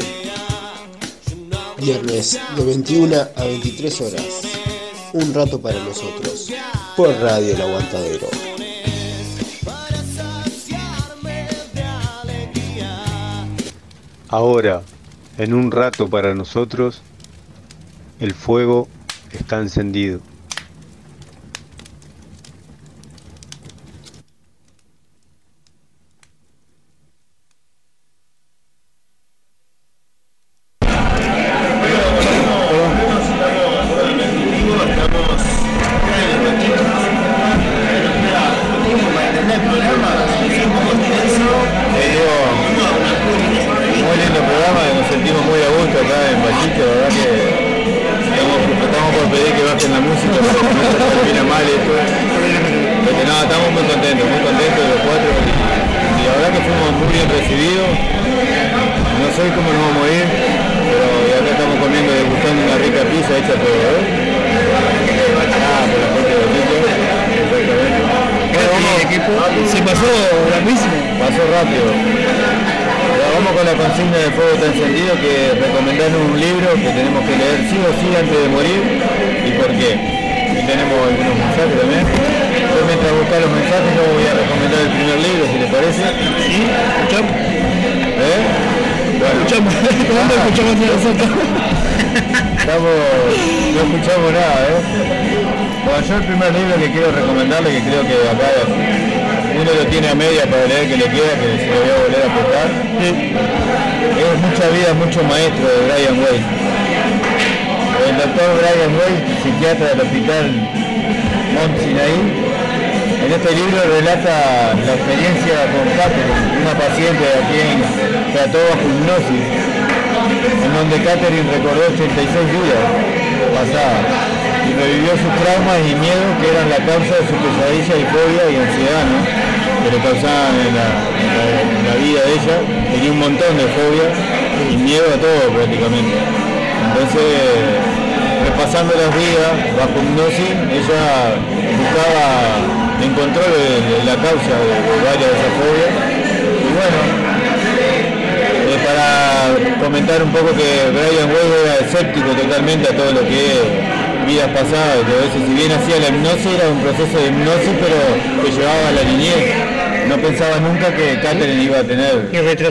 Viernes 1.78 2.38
de 2.57 2.65
21 2.65 3.15
a 3.15 3.45
23 3.45 4.02
horas. 4.02 4.41
Un 5.14 5.34
rato 5.34 5.61
para 5.61 5.80
nosotros. 5.80 6.52
Por 6.98 7.15
Radio 7.22 7.56
El 7.56 7.61
Aguantadero. 7.61 8.51
Ahora, 14.32 14.82
en 15.38 15.53
un 15.53 15.72
rato 15.72 16.10
para 16.10 16.34
nosotros, 16.34 17.02
el 18.22 18.34
fuego 18.34 18.88
está 19.34 19.60
encendido. 19.60 20.22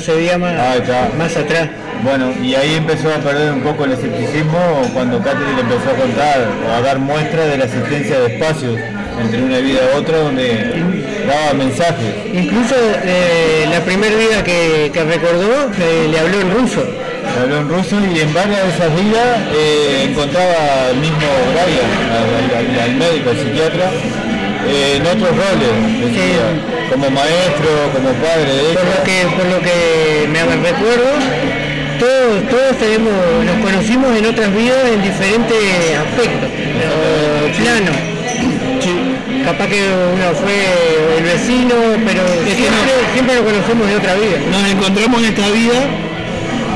Retrocedía 0.00 0.38
más, 0.38 0.54
más 1.18 1.36
atrás. 1.36 1.68
Bueno, 2.02 2.32
y 2.42 2.54
ahí 2.54 2.74
empezó 2.76 3.08
a 3.12 3.18
perder 3.18 3.52
un 3.52 3.60
poco 3.60 3.84
el 3.84 3.92
escepticismo 3.92 4.58
cuando 4.94 5.18
Catherine 5.18 5.54
le 5.56 5.60
empezó 5.60 5.90
a 5.90 5.94
contar 6.00 6.48
o 6.66 6.72
a 6.72 6.80
dar 6.80 6.98
muestra 6.98 7.44
de 7.44 7.58
la 7.58 7.64
existencia 7.64 8.18
de 8.20 8.34
espacios 8.34 8.78
entre 9.22 9.42
una 9.42 9.58
vida 9.58 9.80
y 9.92 9.98
otra 9.98 10.18
donde 10.18 10.82
daba 11.28 11.52
mensajes. 11.54 12.14
Incluso 12.32 12.74
eh, 13.04 13.66
la 13.70 13.80
primera 13.80 14.16
vida 14.16 14.42
que, 14.42 14.90
que 14.92 15.04
recordó 15.04 15.70
eh, 15.78 16.08
le 16.10 16.18
habló 16.18 16.40
en 16.40 16.54
ruso. 16.54 16.82
Le 17.36 17.42
habló 17.42 17.56
en 17.58 17.68
ruso 17.68 17.96
y 18.14 18.20
en 18.20 18.32
varias 18.32 18.62
de 18.62 18.68
esas 18.70 18.94
vidas 18.96 19.38
eh, 19.54 20.06
encontraba 20.08 20.88
al 20.88 20.96
mismo 20.96 21.18
Brian, 21.52 21.90
al, 22.16 22.56
al- 22.56 22.80
al 22.90 22.96
médico, 22.96 23.30
al 23.30 23.36
psiquiatra, 23.36 23.90
en 24.66 25.02
otros 25.02 25.30
roles, 25.36 26.00
decía, 26.00 26.46
como 26.90 27.10
maestro, 27.10 27.70
como 27.94 28.10
padre 28.18 28.50
de 28.52 28.74
Por 28.74 28.84
lo 28.84 29.04
que, 29.04 29.16
por 29.36 29.46
lo 29.46 29.60
que 29.62 30.28
me 30.28 30.42
recuerdo, 30.42 31.10
todos, 31.98 32.48
todos 32.50 32.78
tenemos, 32.78 33.12
nos 33.46 33.56
conocimos 33.64 34.16
en 34.16 34.26
otras 34.26 34.54
vidas 34.54 34.90
en 34.92 35.02
diferentes 35.02 35.62
aspectos, 35.96 36.50
o 36.50 37.62
planos. 37.62 37.96
Capaz 39.44 39.68
que 39.68 39.80
uno 39.82 40.34
fue 40.34 41.18
el 41.18 41.24
vecino, 41.24 41.74
pero 42.04 42.22
siempre, 42.44 42.92
siempre 43.14 43.34
lo 43.36 43.44
conocemos 43.44 43.88
de 43.88 43.96
otra 43.96 44.14
vida. 44.14 44.36
Nos 44.50 44.70
encontramos 44.70 45.22
en 45.22 45.28
esta 45.28 45.48
vida 45.48 45.80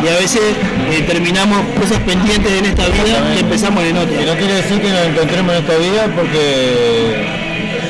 y 0.03 0.09
a 0.09 0.17
veces 0.19 0.43
eh, 0.91 1.03
terminamos 1.07 1.61
cosas 1.79 1.99
pendientes 2.01 2.51
en 2.53 2.65
esta 2.65 2.87
vida 2.89 3.35
y 3.37 3.41
empezamos 3.41 3.85
en 3.85 3.97
otra. 3.99 4.21
Y 4.21 4.25
no 4.25 4.35
quiere 4.35 4.55
decir 4.55 4.81
que 4.81 4.89
nos 4.89 5.07
encontremos 5.07 5.55
en 5.55 5.61
esta 5.63 5.77
vida 5.77 6.09
porque 6.17 7.44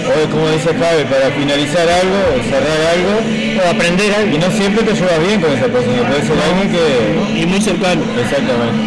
hoy, 0.07 0.27
como 0.31 0.49
dice 0.51 0.71
Javi, 0.75 1.05
para 1.05 1.31
finalizar 1.33 1.87
algo, 1.89 2.19
cerrar 2.49 2.81
algo, 2.95 3.15
o 3.61 3.71
aprender 3.71 4.15
algo. 4.15 4.35
Y 4.35 4.39
no 4.39 4.51
siempre 4.51 4.83
te 4.83 4.93
llevas 4.95 5.21
bien 5.27 5.41
con 5.41 5.51
esa 5.53 5.67
persona, 5.67 6.01
puede 6.09 6.23
ser 6.23 6.37
alguien 6.39 6.69
que. 6.73 7.41
Y 7.41 7.47
muy 7.47 7.61
cercano. 7.61 8.03
Exactamente. 8.21 8.79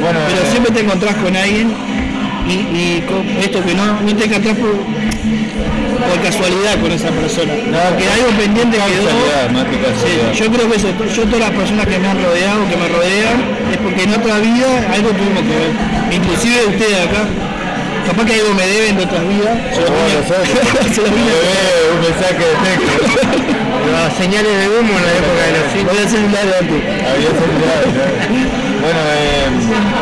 Bueno, 0.00 0.18
Pero 0.26 0.40
eh, 0.42 0.50
siempre 0.50 0.72
te 0.72 0.80
encontrás 0.80 1.14
con 1.16 1.36
alguien 1.36 1.72
y, 2.48 2.52
y 2.52 3.04
con 3.06 3.22
esto 3.38 3.62
que 3.64 3.74
no, 3.74 4.00
no 4.00 4.16
te 4.16 4.24
encontrás 4.24 4.56
por, 4.56 4.74
por 4.74 6.18
casualidad 6.22 6.74
con 6.80 6.90
esa 6.90 7.10
persona. 7.10 7.52
que 7.54 8.06
algo 8.08 8.30
pendiente 8.38 8.76
quedó. 8.76 9.52
más 9.52 9.64
que 9.70 9.78
casualidad. 9.78 10.32
Sí, 10.34 10.42
yo 10.42 10.50
creo 10.50 10.70
que 10.70 10.76
eso, 10.76 10.88
yo 11.14 11.22
todas 11.24 11.40
las 11.40 11.50
personas 11.50 11.86
que 11.86 11.98
me 11.98 12.08
han 12.08 12.18
rodeado, 12.22 12.68
que 12.68 12.76
me 12.76 12.88
rodean, 12.88 13.38
es 13.70 13.78
porque 13.78 14.02
en 14.02 14.14
otra 14.14 14.38
vida 14.38 14.68
algo 14.92 15.10
tuvimos 15.10 15.42
que 15.42 15.54
ver. 15.54 15.72
Inclusive 16.10 16.66
ustedes 16.66 16.98
acá. 17.06 17.22
Capaz 18.06 18.24
que 18.26 18.34
algo 18.34 18.54
me 18.54 18.66
deben 18.66 18.96
de 18.96 19.04
otras 19.04 19.22
vidas. 19.28 19.56
A- 19.56 19.74
se 20.94 21.00
los 21.02 21.12
un 21.12 22.00
mensaje 22.02 22.42
de 22.42 22.56
texto. 22.66 22.92
Las 23.92 24.12
señales 24.16 24.52
de 24.58 24.66
humo 24.68 24.92
en 24.98 25.04
la 25.06 25.12
época 25.18 25.40
de 25.46 25.52
los 25.58 25.66
Voy 25.86 25.98
a 25.98 26.08
celular 26.08 26.46
antes. 26.60 26.80
Había 26.82 27.30
celular, 27.34 27.82
¿no? 27.86 28.52
Bueno, 28.82 29.00
eh, 29.14 29.46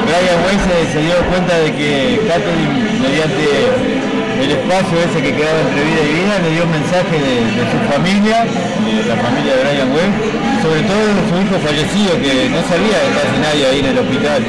Brian 0.08 0.40
Way 0.44 0.56
se, 0.92 1.00
dio 1.04 1.16
cuenta 1.28 1.52
de 1.60 1.68
que 1.76 2.20
Catherine, 2.24 2.72
mediante 2.96 3.44
el 4.40 4.50
espacio 4.56 4.96
ese 5.04 5.20
que 5.20 5.32
quedaba 5.36 5.60
entre 5.60 5.84
vida 5.84 6.00
y 6.00 6.12
vida, 6.24 6.34
le 6.40 6.50
dio 6.56 6.64
un 6.64 6.72
mensaje 6.72 7.12
de, 7.20 7.34
de 7.60 7.62
su 7.68 7.78
familia, 7.92 8.48
de 8.48 9.04
la 9.04 9.16
familia 9.20 9.52
de 9.52 9.60
Brian 9.68 9.90
Way, 9.92 10.08
sobre 10.64 10.80
todo 10.88 11.00
de 11.12 11.22
su 11.28 11.34
hijo 11.44 11.56
fallecido, 11.60 12.10
que 12.24 12.48
no 12.48 12.60
sabía 12.64 12.96
de 13.04 13.08
casi 13.20 13.36
nadie 13.36 13.62
ahí 13.68 13.78
en 13.84 13.88
el 13.92 13.98
hospital, 14.00 14.40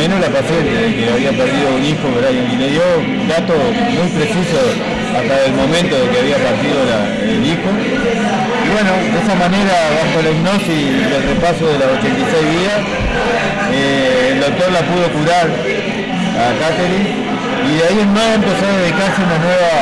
menos 0.00 0.18
la 0.18 0.32
paciente, 0.32 0.72
que 0.96 1.12
había 1.12 1.28
perdido 1.36 1.76
un 1.76 1.84
hijo, 1.84 2.08
Brian, 2.16 2.48
y 2.48 2.56
le 2.56 2.68
dio 2.72 2.86
datos 3.28 3.60
muy 3.92 4.08
precisos 4.16 4.64
hasta 5.12 5.34
el 5.44 5.52
momento 5.52 5.92
de 5.92 6.08
que 6.08 6.16
había 6.24 6.40
partido 6.40 6.80
el 7.20 7.44
hijo. 7.44 7.68
Y 7.68 8.68
bueno, 8.72 8.96
de 8.96 9.18
esa 9.20 9.36
manera, 9.36 9.76
bajo 10.00 10.24
la 10.24 10.30
hipnosis 10.32 10.72
y 10.72 11.04
el 11.04 11.22
repaso 11.36 11.68
de 11.68 11.76
las 11.84 12.00
86 12.00 12.16
vidas, 12.16 12.80
eh, 13.76 14.32
el 14.32 14.40
doctor 14.40 14.72
la 14.72 14.82
pudo 14.88 15.04
curar 15.20 15.46
a 15.52 16.44
Catherine 16.56 17.20
y 17.60 17.70
de 17.76 17.82
ahí 17.84 17.98
en 18.00 18.10
más 18.16 18.40
empezó 18.40 18.64
a 18.64 18.72
dedicarse 18.80 19.20
una 19.20 19.36
nueva 19.36 19.72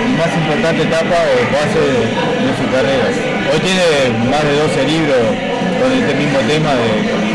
y 0.00 0.12
más 0.16 0.32
importante 0.32 0.80
etapa 0.80 1.18
de 1.28 2.52
su 2.56 2.64
carrera. 2.72 3.04
Hoy 3.52 3.60
tiene 3.60 3.84
más 4.32 4.42
de 4.48 4.54
12 4.64 4.96
libros 4.96 5.24
con 5.76 5.92
este 5.92 6.12
mismo 6.16 6.40
tema 6.48 6.72
de 6.72 7.28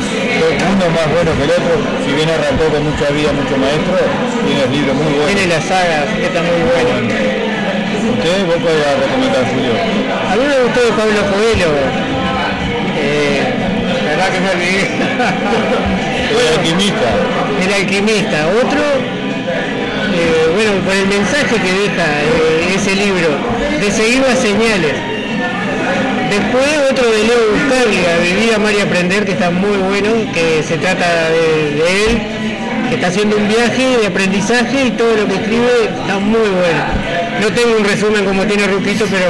uno 0.51 0.85
más 0.89 1.07
bueno 1.11 1.31
que 1.37 1.43
el 1.43 1.51
otro, 1.51 1.73
si 2.05 2.11
bien 2.13 2.29
arrancó 2.29 2.65
con 2.71 2.83
mucha 2.83 3.07
vida, 3.11 3.31
mucho 3.31 3.55
maestro, 3.57 3.99
tiene 4.45 4.63
libros 4.71 4.95
muy 4.95 5.13
buenos. 5.13 5.27
Tiene 5.31 5.47
la 5.47 5.61
saga, 5.61 6.03
así 6.03 6.15
que 6.19 6.27
está 6.27 6.41
muy 6.41 6.61
bueno. 6.63 6.91
¿Usted 8.03 8.45
vos 8.45 8.59
podés 8.59 8.83
recomendar, 8.99 9.43
Julio? 9.47 9.73
A 9.73 10.35
mí 10.35 10.43
me 10.43 10.57
gustó 10.63 10.79
de 10.83 10.91
Pablo 10.91 11.21
Coelho. 11.31 11.71
Eh, 12.99 13.43
la 14.03 14.09
verdad 14.11 14.29
que 14.31 14.39
me 14.39 14.49
olvidé. 14.51 14.83
El 16.33 16.47
alquimista. 16.57 17.09
El 17.61 17.73
alquimista. 17.73 18.47
Otro, 18.47 18.83
eh, 20.13 20.49
bueno, 20.55 20.71
por 20.85 20.95
el 20.95 21.07
mensaje 21.07 21.55
que 21.55 21.71
deja 21.83 22.05
eh, 22.23 22.75
ese 22.75 22.95
libro, 22.95 23.29
de 23.79 23.91
seguir 23.91 24.21
las 24.21 24.39
señales. 24.39 24.95
Después 26.29 26.72
de 27.13 27.23
Leo 27.23 27.51
Buscaglia, 27.53 28.17
Vivir, 28.21 28.53
Amar 28.55 28.73
y 28.73 28.79
Aprender, 28.81 29.25
que 29.25 29.31
está 29.33 29.49
muy 29.51 29.77
bueno, 29.77 30.09
que 30.33 30.63
se 30.63 30.77
trata 30.77 31.05
de, 31.29 31.75
de 31.75 32.05
él, 32.05 32.21
que 32.89 32.95
está 32.95 33.07
haciendo 33.07 33.37
un 33.37 33.47
viaje 33.47 33.97
de 34.01 34.07
aprendizaje 34.07 34.85
y 34.85 34.91
todo 34.91 35.15
lo 35.15 35.27
que 35.27 35.35
escribe 35.35 35.89
está 36.01 36.17
muy 36.19 36.39
bueno. 36.49 36.83
No 37.41 37.47
tengo 37.53 37.77
un 37.77 37.83
resumen 37.85 38.25
como 38.25 38.43
tiene 38.45 38.67
Rupito, 38.67 39.05
pero 39.09 39.25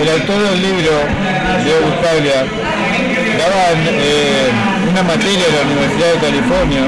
El 0.00 0.08
autor 0.08 0.40
del 0.50 0.62
libro, 0.62 0.92
Leo 1.64 1.80
Buscaglia, 1.84 2.44
daba 3.38 3.62
eh, 4.00 4.48
un 4.84 4.88
una 4.88 5.02
materia 5.02 5.44
de 5.46 5.52
la 5.52 5.62
Universidad 5.68 6.10
de 6.14 6.18
California 6.18 6.82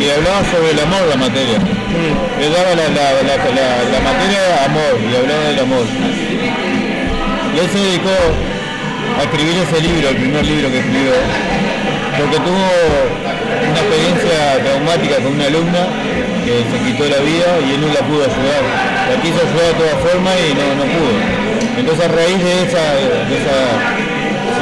y 0.00 0.10
hablaba 0.10 0.40
sobre 0.50 0.70
el 0.72 0.80
amor 0.80 1.02
la 1.10 1.16
materia. 1.16 1.58
Le 2.40 2.48
daba 2.50 2.70
la, 2.74 2.88
la, 2.88 3.06
la, 3.22 3.36
la- 3.92 4.00
materia 4.00 4.64
amor 4.64 4.92
y 5.02 5.16
hablaba 5.16 5.44
del 5.50 5.58
amor. 5.60 5.84
Y 7.54 7.58
él 7.58 7.68
se 7.72 7.78
dedicó 7.78 8.14
a 9.18 9.22
escribir 9.22 9.56
ese 9.58 9.78
libro, 9.82 10.08
el 10.08 10.16
primer 10.16 10.44
libro 10.46 10.70
que 10.70 10.78
escribió, 10.78 11.12
porque 12.18 12.36
tuvo 12.46 12.64
una 13.70 13.80
experiencia 13.80 14.38
traumática 14.64 15.16
con 15.22 15.32
una 15.34 15.46
alumna 15.46 15.82
que 16.44 16.54
se 16.70 16.76
quitó 16.86 17.04
la 17.08 17.20
vida 17.22 17.48
y 17.66 17.74
él 17.74 17.80
no 17.82 17.88
la 17.92 18.02
pudo 18.06 18.22
ayudar. 18.24 18.62
La 19.10 19.16
quiso 19.22 19.38
ayudar 19.42 19.66
de 19.74 19.76
todas 19.78 19.98
formas 20.06 20.34
y 20.38 20.54
no, 20.54 20.66
no 20.80 20.84
pudo. 20.86 21.14
Entonces 21.78 22.02
a 22.04 22.08
raíz 22.08 22.38
de 22.42 22.52
esa, 22.66 22.84
esa 23.38 23.56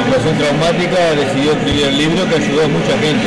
situación 0.03 0.33
traumática 0.37 0.99
decidió 1.17 1.53
escribir 1.57 1.85
el 1.87 1.97
libro 1.97 2.21
que 2.29 2.35
ayudó 2.35 2.65
a 2.65 2.67
mucha 2.69 2.93
gente. 3.01 3.25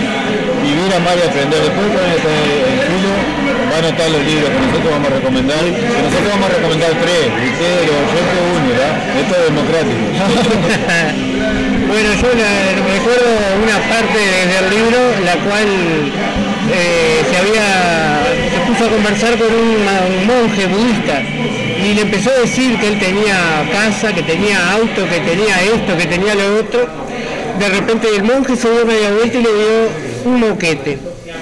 Vivir, 0.62 0.90
amar 0.94 1.16
y 1.19 1.24
aprender. 1.27 1.59
Después 1.62 1.86
con 1.90 2.05
el- 2.05 2.20
el 2.20 2.78
filo 2.86 3.12
va 3.71 3.77
a 3.77 3.79
anotar 3.79 4.11
los 4.11 4.23
libros 4.27 4.51
que 4.51 4.61
nosotros 4.67 4.91
vamos 4.91 5.09
a 5.11 5.15
recomendar. 5.15 5.63
Que 5.65 6.03
nosotros 6.03 6.29
vamos 6.31 6.47
a 6.51 6.53
recomendar 6.59 6.91
tres, 7.01 7.25
ustedes 7.53 7.83
los 7.87 7.97
uno, 8.51 8.69
¿verdad? 8.69 8.93
Esto 9.21 9.33
es 9.39 9.45
democrático. 9.51 10.03
Bueno, 11.91 12.09
yo 12.15 12.29
recuerdo 12.31 13.27
una 13.65 13.79
parte 13.89 14.17
de- 14.17 14.47
del 14.47 14.71
libro 14.71 14.99
la 15.25 15.35
cual 15.45 15.67
eh, 16.73 17.21
se 17.29 17.37
había 17.37 18.23
se 18.55 18.61
puso 18.71 18.85
a 18.85 18.89
conversar 18.95 19.37
con 19.37 19.49
un, 19.49 19.77
un 20.21 20.27
monje 20.27 20.67
budista 20.67 21.21
y 21.21 21.95
le 21.95 22.03
empezó 22.03 22.31
a 22.31 22.35
decir 22.43 22.79
que 22.79 22.87
él 22.89 22.99
tenía 23.01 23.69
casa, 23.73 24.13
que 24.15 24.23
tenía 24.23 24.73
auto, 24.75 25.03
que 25.09 25.19
tenía 25.19 25.61
esto, 25.63 25.97
que 25.99 26.07
tenía 26.07 26.35
lo 26.37 26.61
otro. 26.61 26.87
De 27.59 27.69
repente 27.69 28.07
el 28.15 28.23
monje 28.23 28.55
se 28.55 28.71
dio 28.71 28.87
media 28.87 29.11
vuelta 29.11 29.39
y 29.39 29.43
le 29.43 29.49
dio 29.53 29.89
un 30.27 30.41
moquete. 30.41 30.99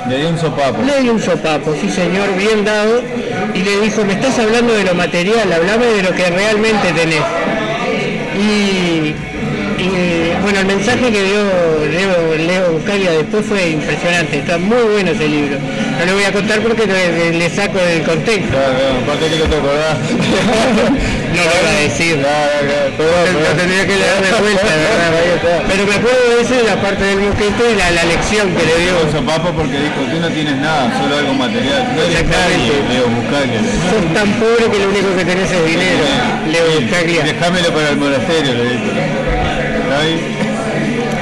Le 0.09 0.19
dio 0.19 0.29
un 0.31 0.39
sopapo. 0.39 0.83
Le 0.83 1.03
dio 1.03 1.13
un 1.13 1.21
sopapo, 1.21 1.75
sí 1.81 1.89
señor, 1.89 2.35
bien 2.37 2.65
dado, 2.65 3.03
y 3.55 3.63
le 3.63 3.81
dijo, 3.81 4.05
me 4.05 4.15
estás 4.15 4.39
hablando 4.39 4.73
de 4.73 4.85
lo 4.85 4.95
material, 4.95 5.53
hablame 5.53 5.87
de 5.87 6.03
lo 6.03 6.13
que 6.13 6.31
realmente 6.31 6.93
tenés. 6.95 7.23
Y, 8.35 9.15
y, 9.83 10.33
bueno, 10.43 10.61
el 10.61 10.67
mensaje 10.67 11.11
que 11.11 11.23
dio 11.23 11.43
Leo, 12.39 12.73
Buscaglia 12.73 13.11
después 13.13 13.45
fue 13.45 13.71
impresionante, 13.71 14.39
está 14.39 14.57
muy 14.57 14.83
bueno 14.93 15.11
ese 15.11 15.29
libro. 15.29 15.59
No 15.99 16.07
lo 16.07 16.15
voy 16.15 16.25
a 16.25 16.33
contar 16.33 16.61
porque 16.61 16.87
le, 16.87 17.33
le 17.33 17.51
saco 17.51 17.79
del 17.79 18.03
contexto. 18.03 18.57
Aparte 18.57 19.29
que 19.29 19.39
no 19.39 19.45
te 19.45 19.57
acordás. 19.57 19.99
No 21.35 21.43
lo 21.45 21.53
iba 21.61 21.71
a 21.71 21.81
decir. 21.83 22.17
Lo 22.19 23.57
tendría 23.57 23.87
que 23.87 23.97
dar 23.99 24.21
de 24.23 24.41
vuelta, 24.41 24.67
¿verdad? 24.67 25.63
Pero 25.69 25.87
me 25.87 25.95
acuerdo 25.95 26.23
de 26.35 26.43
eso, 26.43 26.55
de 26.55 26.65
la 26.65 26.77
parte 26.81 27.05
del 27.05 27.21
moquete 27.21 27.63
y 27.73 27.77
la, 27.77 27.91
la 27.91 28.05
lección 28.05 28.55
que 28.55 28.65
le 28.65 28.77
dio. 28.83 29.13
sopapo 29.13 29.53
porque 29.53 29.79
dijo, 29.79 30.01
tú 30.11 30.21
no 30.21 30.29
tienes 30.31 30.57
nada, 30.57 30.91
solo 31.01 31.17
algo 31.17 31.35
material. 31.35 31.85
No 31.95 32.03
nadie, 32.03 32.73
Leo 32.89 33.09
Buscaglia. 33.09 33.61
Sos 33.91 34.15
tan 34.15 34.33
pobre 34.41 34.71
que 34.71 34.79
lo 34.79 34.89
único 34.89 35.15
que 35.17 35.25
tenés 35.25 35.51
es 35.51 35.65
dinero. 35.67 36.05
Leo 36.51 36.81
Buscaglia. 36.81 37.25
Déjamelo 37.25 37.73
para 37.73 37.89
el 37.91 37.97
monasterio, 37.97 38.55
le 38.55 38.65
dijo. 38.65 38.89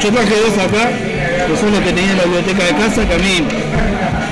Yo 0.02 0.12
traje 0.12 0.34
dos 0.40 0.58
acá, 0.58 0.90
que 1.46 1.56
son 1.56 1.72
los 1.72 1.80
que 1.80 1.92
tenía 1.92 2.12
en 2.12 2.18
la 2.18 2.24
biblioteca 2.24 2.64
de 2.64 2.74
casa, 2.74 3.08
que 3.08 3.14
a 3.14 3.18
mí 3.18 3.42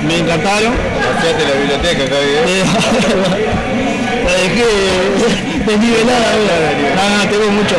me 0.07 0.19
encantaron. 0.19 0.73
Vaciate 0.73 1.43
la 1.43 1.55
biblioteca, 1.59 2.03
acá 2.03 2.15
Eh, 2.21 2.63
la 4.25 4.33
dejé 4.33 5.44
desnivelada, 5.71 6.27
no, 6.95 7.17
no, 7.17 7.29
tengo 7.29 7.51
mucho. 7.51 7.75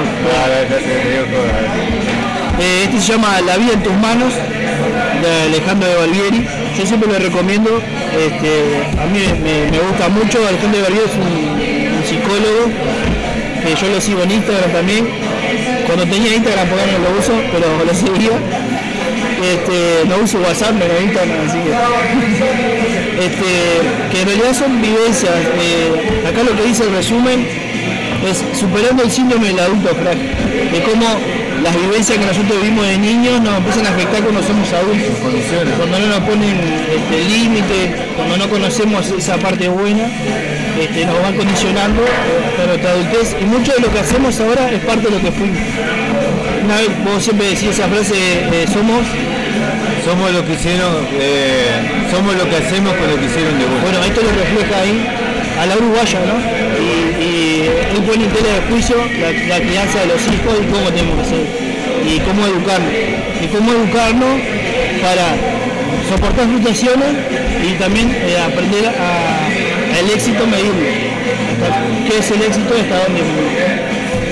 Eh, 2.58 2.84
este 2.84 3.00
se 3.00 3.12
llama 3.12 3.40
La 3.42 3.56
vida 3.56 3.72
en 3.74 3.82
tus 3.82 3.92
manos, 3.94 4.32
de 4.34 5.42
Alejandro 5.48 5.88
de 5.88 5.96
Valvieri. 5.96 6.46
Yo 6.76 6.86
siempre 6.86 7.10
lo 7.10 7.18
recomiendo, 7.18 7.70
este, 8.12 9.00
a 9.00 9.06
mí 9.06 9.20
me, 9.42 9.70
me 9.70 9.78
gusta 9.78 10.08
mucho, 10.08 10.38
Alejandro 10.46 10.78
de 10.78 10.84
Valvieri 10.84 11.08
es 11.08 11.16
un, 11.16 11.96
un 11.96 12.04
psicólogo, 12.04 12.70
que 13.62 13.74
yo 13.74 13.88
lo 13.92 14.00
sigo 14.00 14.22
en 14.22 14.30
Instagram 14.32 14.72
también. 14.72 15.08
Cuando 15.86 16.04
tenía 16.06 16.34
Instagram, 16.34 16.68
porque 16.68 16.84
no 16.92 16.98
lo 16.98 17.18
uso, 17.18 17.32
pero 17.52 17.84
lo 17.84 17.94
seguía. 17.94 18.36
Este, 19.36 20.08
no 20.08 20.16
uso 20.24 20.38
WhatsApp, 20.38 20.74
pero 20.78 21.00
Instagram, 21.00 21.46
así 21.46 21.58
que 21.58 22.85
este, 23.18 24.10
que 24.10 24.22
en 24.22 24.28
realidad 24.28 24.54
son 24.54 24.80
vivencias. 24.80 25.34
eh, 25.60 26.26
acá 26.28 26.42
lo 26.42 26.56
que 26.56 26.68
dice 26.68 26.84
el 26.84 26.92
resumen 26.94 27.46
es 28.28 28.58
superando 28.58 29.02
el 29.02 29.10
síndrome 29.10 29.48
del 29.48 29.60
adulto 29.60 29.88
frágil, 29.94 30.30
de 30.72 30.82
cómo 30.82 31.06
las 31.62 31.74
vivencias 31.74 32.18
que 32.18 32.26
nosotros 32.26 32.60
vivimos 32.60 32.86
de 32.86 32.98
niños 32.98 33.40
nos 33.40 33.58
empiezan 33.58 33.86
a 33.86 33.90
afectar 33.90 34.22
cuando 34.22 34.42
somos 34.42 34.72
adultos, 34.72 35.10
cuando 35.76 35.98
no 35.98 36.06
nos 36.06 36.20
ponen 36.20 36.56
este, 36.90 37.24
límite, 37.28 37.96
cuando 38.16 38.36
no 38.36 38.48
conocemos 38.48 39.10
esa 39.10 39.36
parte 39.36 39.68
buena, 39.68 40.06
este, 40.80 41.06
nos 41.06 41.20
van 41.22 41.34
condicionando 41.36 42.02
para 42.56 42.68
nuestra 42.68 42.90
adultez 42.90 43.36
y 43.40 43.44
mucho 43.46 43.72
de 43.72 43.80
lo 43.80 43.92
que 43.92 43.98
hacemos 43.98 44.38
ahora 44.40 44.70
es 44.70 44.80
parte 44.84 45.06
de 45.06 45.10
lo 45.10 45.20
que 45.20 45.32
fuimos. 45.32 45.58
Una 46.64 46.76
vez 46.76 46.88
vos 47.04 47.22
siempre 47.22 47.46
decís 47.48 47.70
esa 47.70 47.88
frase, 47.88 48.14
eh, 48.14 48.66
somos 48.72 49.02
Somos 50.06 50.30
lo 50.30 50.46
que 50.46 50.52
hicieron, 50.52 51.04
eh, 51.18 52.06
somos 52.12 52.36
lo 52.36 52.48
que 52.48 52.54
hacemos 52.54 52.94
con 52.94 53.10
lo 53.10 53.18
que 53.18 53.26
hicieron 53.26 53.58
de 53.58 53.64
vos. 53.66 53.82
Bueno, 53.82 53.98
esto 54.04 54.22
lo 54.22 54.30
refleja 54.30 54.80
ahí 54.80 55.02
a 55.58 55.66
la 55.66 55.76
uruguaya, 55.76 56.20
¿no? 56.30 56.38
Y, 56.78 57.24
y 57.26 57.66
él 57.90 58.02
pone 58.06 58.22
en 58.22 58.30
tela 58.30 58.54
de 58.54 58.60
juicio 58.70 58.94
la, 59.18 59.58
crianza 59.58 59.98
de 59.98 60.06
los 60.06 60.22
hijos 60.30 60.54
y 60.62 60.66
cómo 60.70 60.86
tenemos 60.94 61.18
que 61.18 61.34
ser, 61.34 61.46
y 62.06 62.20
cómo 62.20 62.46
educarnos, 62.46 62.92
y 63.42 63.46
cómo 63.48 63.72
educarnos 63.72 64.40
para 65.02 65.26
soportar 66.08 66.46
frustraciones 66.54 67.10
y 67.66 67.72
también 67.74 68.14
eh, 68.14 68.38
aprender 68.38 68.86
a, 68.86 69.48
el 69.98 70.08
éxito 70.08 70.46
medirlo. 70.46 70.86
¿Qué 72.06 72.18
es 72.18 72.30
el 72.30 72.42
éxito 72.42 72.74
hasta 72.78 73.02
dónde? 73.02 73.85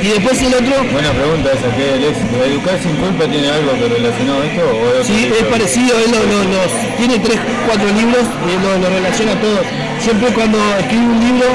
Y 0.04 0.08
después 0.08 0.36
el 0.42 0.52
otro, 0.52 0.74
Buena 0.92 1.10
pregunta 1.16 1.48
esa, 1.56 1.72
¿qué 1.74 1.88
es 1.88 1.92
el 1.96 2.04
éxito? 2.12 2.34
¿Educar 2.44 2.76
sin 2.82 2.92
culpa 3.00 3.24
tiene 3.24 3.48
algo 3.48 3.72
que 3.72 3.88
relacionado 3.88 4.42
a 4.42 4.44
esto? 4.44 4.60
O 4.68 5.00
es 5.00 5.06
Sí, 5.08 5.32
es 5.32 5.46
parecido, 5.48 5.96
él 5.96 6.10
lo- 6.12 6.28
lo- 6.28 6.44
los, 6.44 6.70
tiene 7.00 7.16
tres, 7.24 7.38
cuatro 7.64 7.88
libros 7.88 8.24
y 8.44 8.52
lo, 8.60 8.70
lo 8.84 8.88
relaciona 9.00 9.32
a 9.32 9.40
todos. 9.40 9.64
Siempre 10.04 10.28
cuando 10.36 10.58
escribe 10.78 11.08
un 11.08 11.20
libro 11.24 11.48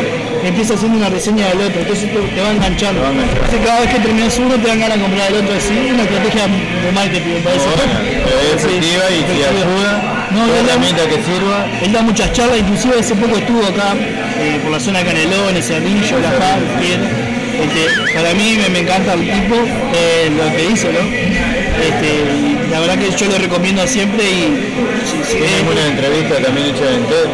empieza 0.44 0.74
haciendo 0.74 0.98
una 0.98 1.10
reseña 1.14 1.46
del 1.54 1.62
otro, 1.62 1.78
entonces 1.82 2.10
te, 2.10 2.18
te 2.18 2.42
va 2.42 2.50
enganchando. 2.50 3.06
Entonces 3.06 3.60
cada 3.64 3.80
vez 3.86 3.90
que 3.94 4.00
terminas 4.02 4.34
uno 4.42 4.56
te 4.58 4.66
dan 4.68 4.80
ganas 4.82 4.98
de 4.98 5.04
comprar 5.04 5.26
el 5.30 5.36
otro, 5.46 5.54
así, 5.54 5.76
una 5.94 6.04
estrategia 6.10 6.44
de 6.50 6.92
marketing 6.92 7.30
me 7.38 7.42
parece. 7.46 7.70
es 7.70 8.66
efectiva 8.66 9.04
y 9.14 9.20
si 9.30 9.36
ayuda, 9.46 10.26
no, 10.34 10.42
él 10.50 10.66
da- 10.66 11.06
que 11.06 11.20
sirva. 11.22 11.58
Él 11.86 11.92
da 11.94 12.02
muchas 12.02 12.34
charlas, 12.34 12.58
inclusive 12.66 12.98
hace 12.98 13.14
poco 13.14 13.38
estuvo 13.38 13.62
acá 13.62 13.94
eh, 14.42 14.58
por 14.64 14.72
la 14.72 14.80
zona 14.80 15.00
de 15.00 15.06
Canelones, 15.06 15.68
Cerrillo, 15.68 16.18
La 16.18 16.32
Paz. 16.34 16.58
Este, 17.60 18.14
para 18.14 18.34
mí 18.34 18.58
me, 18.58 18.70
me 18.70 18.80
encanta 18.80 19.14
el 19.14 19.22
tipo, 19.22 19.56
eh, 19.94 20.32
lo 20.36 20.56
que 20.56 20.68
dice, 20.70 20.88
¿no? 20.94 21.00
Este, 21.00 22.70
la 22.72 22.80
verdad 22.80 22.98
que 22.98 23.10
yo 23.12 23.26
lo 23.32 23.38
recomiendo 23.38 23.86
siempre 23.88 24.24
y 24.24 24.74
si- 25.04 25.38
una 25.72 25.88
entrevista 25.88 26.36
también 26.42 26.68
hecha 26.68 26.86
en 26.94 27.04
TED. 27.06 27.30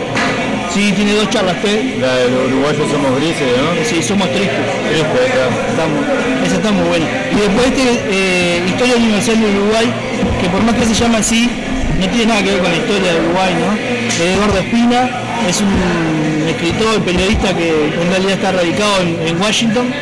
Sí, 0.73 0.91
tiene 0.93 1.14
dos 1.14 1.30
charlas 1.30 1.61
TED. 1.61 1.99
La 2.02 2.15
de 2.18 2.30
los 2.31 2.47
uruguayos 2.52 2.91
somos 2.91 3.15
grises, 3.18 3.47
¿no? 3.57 3.85
Sí, 3.89 4.03
somos 4.03 4.27
tristes. 4.31 4.65
Tristes. 4.89 5.31
Estamos, 5.69 6.03
esa 6.45 6.56
está 6.56 6.72
muy 6.72 6.88
buena. 6.89 7.06
Y 7.31 7.35
después 7.35 7.68
este, 7.68 7.84
eh, 8.11 8.64
Historia 8.68 8.95
Universal 8.97 9.39
de 9.39 9.47
Uruguay, 9.57 9.88
que 10.41 10.49
por 10.49 10.61
más 10.64 10.76
que 10.76 10.85
se 10.85 10.93
llama 10.95 11.19
así, 11.19 11.49
no 11.99 12.07
tiene 12.10 12.26
nada 12.26 12.43
que 12.43 12.52
ver 12.52 12.60
con 12.60 12.72
la 12.72 12.77
historia 12.77 13.14
de 13.14 13.19
Uruguay, 13.22 13.53
¿no? 13.56 13.69
De 14.23 14.34
Eduardo 14.34 14.57
Espina, 14.60 15.10
es 15.47 15.61
un 15.61 16.47
escritor, 16.47 17.01
periodista 17.01 17.55
que 17.55 17.69
en 17.69 18.09
realidad 18.09 18.33
está 18.33 18.51
radicado 18.51 19.01
en, 19.01 19.27
en 19.27 19.41
Washington, 19.41 19.93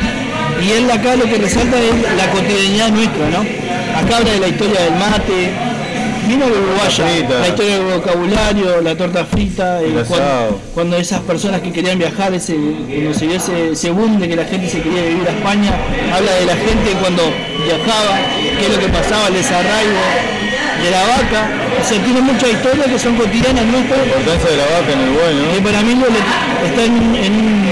y 0.62 0.70
él 0.70 0.90
acá 0.90 1.16
lo 1.16 1.24
que 1.24 1.36
resalta 1.36 1.76
es 1.80 2.16
la 2.16 2.30
cotidianidad 2.30 2.90
nuestra, 2.90 3.28
¿no? 3.30 3.40
Acá 3.98 4.16
habla 4.18 4.30
de 4.32 4.40
la 4.40 4.48
historia 4.48 4.80
del 4.80 4.94
mate, 4.94 5.52
vino 6.26 6.46
de 6.46 6.52
uruguaya, 6.52 7.04
la 7.40 7.48
historia 7.48 7.78
del 7.78 7.98
vocabulario, 7.98 8.80
la 8.80 8.96
torta 8.96 9.24
frita, 9.24 9.80
El 9.80 10.04
cuando, 10.74 10.96
esas 10.96 11.20
personas 11.20 11.60
que 11.60 11.72
querían 11.72 11.98
viajar, 11.98 12.32
ese, 12.34 12.54
cuando 12.54 13.14
se 13.14 13.26
dio 13.26 13.36
ese, 13.36 13.90
boom 13.90 14.18
de 14.18 14.28
que 14.28 14.36
la 14.36 14.44
gente 14.44 14.68
se 14.68 14.80
quería 14.80 15.02
vivir 15.02 15.28
a 15.28 15.32
España, 15.32 15.72
habla 16.12 16.32
de 16.32 16.46
la 16.46 16.56
gente 16.56 16.90
cuando 17.00 17.22
viajaba, 17.64 18.18
qué 18.58 18.66
es 18.66 18.72
lo 18.74 18.80
que 18.80 18.88
pasaba, 18.88 19.28
el 19.28 19.34
desarraigo, 19.34 20.00
de 20.82 20.90
la 20.90 21.02
vaca, 21.02 21.50
o 21.80 21.84
sea, 21.88 21.98
tiene 22.04 22.20
muchas 22.20 22.50
historias 22.50 22.86
que 22.88 22.98
son 22.98 23.14
cotidianas 23.16 23.64
nuestras. 23.66 23.98
La 23.98 24.06
importancia 24.06 24.50
de 24.50 24.56
la 24.56 24.64
vaca 24.74 24.90
en 24.92 25.00
Uruguay, 25.08 25.32
¿no? 25.36 25.52
Que 25.54 25.60
para 25.60 25.80
mí 25.82 25.92
está 26.64 26.84
en, 26.84 26.96
en 27.16 27.32
un- 27.34 27.64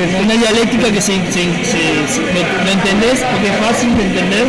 en 0.00 0.24
una 0.24 0.34
dialéctica 0.34 0.90
que 0.90 1.00
se, 1.00 1.14
se- 1.32 1.52
se- 1.64 2.00
se- 2.08 2.20
lo, 2.64 2.70
entendés 2.70 3.20
porque 3.30 3.48
es 3.48 3.56
fácil 3.60 3.96
de 3.96 4.04
entender 4.04 4.46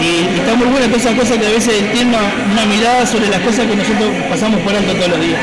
y, 0.00 0.36
y 0.36 0.38
está 0.40 0.54
muy 0.54 0.66
buena 0.68 0.86
toda 0.86 0.98
esa 0.98 1.12
cosa 1.14 1.38
que 1.38 1.46
a 1.46 1.50
veces 1.50 1.74
tiene 1.92 2.10
una, 2.10 2.20
una 2.52 2.64
mirada 2.66 3.06
sobre 3.06 3.28
las 3.28 3.40
cosas 3.40 3.66
que 3.66 3.76
nosotros 3.76 4.08
pasamos 4.30 4.60
por 4.60 4.74
alto 4.74 4.92
todos 4.94 5.08
los 5.08 5.20
días. 5.20 5.40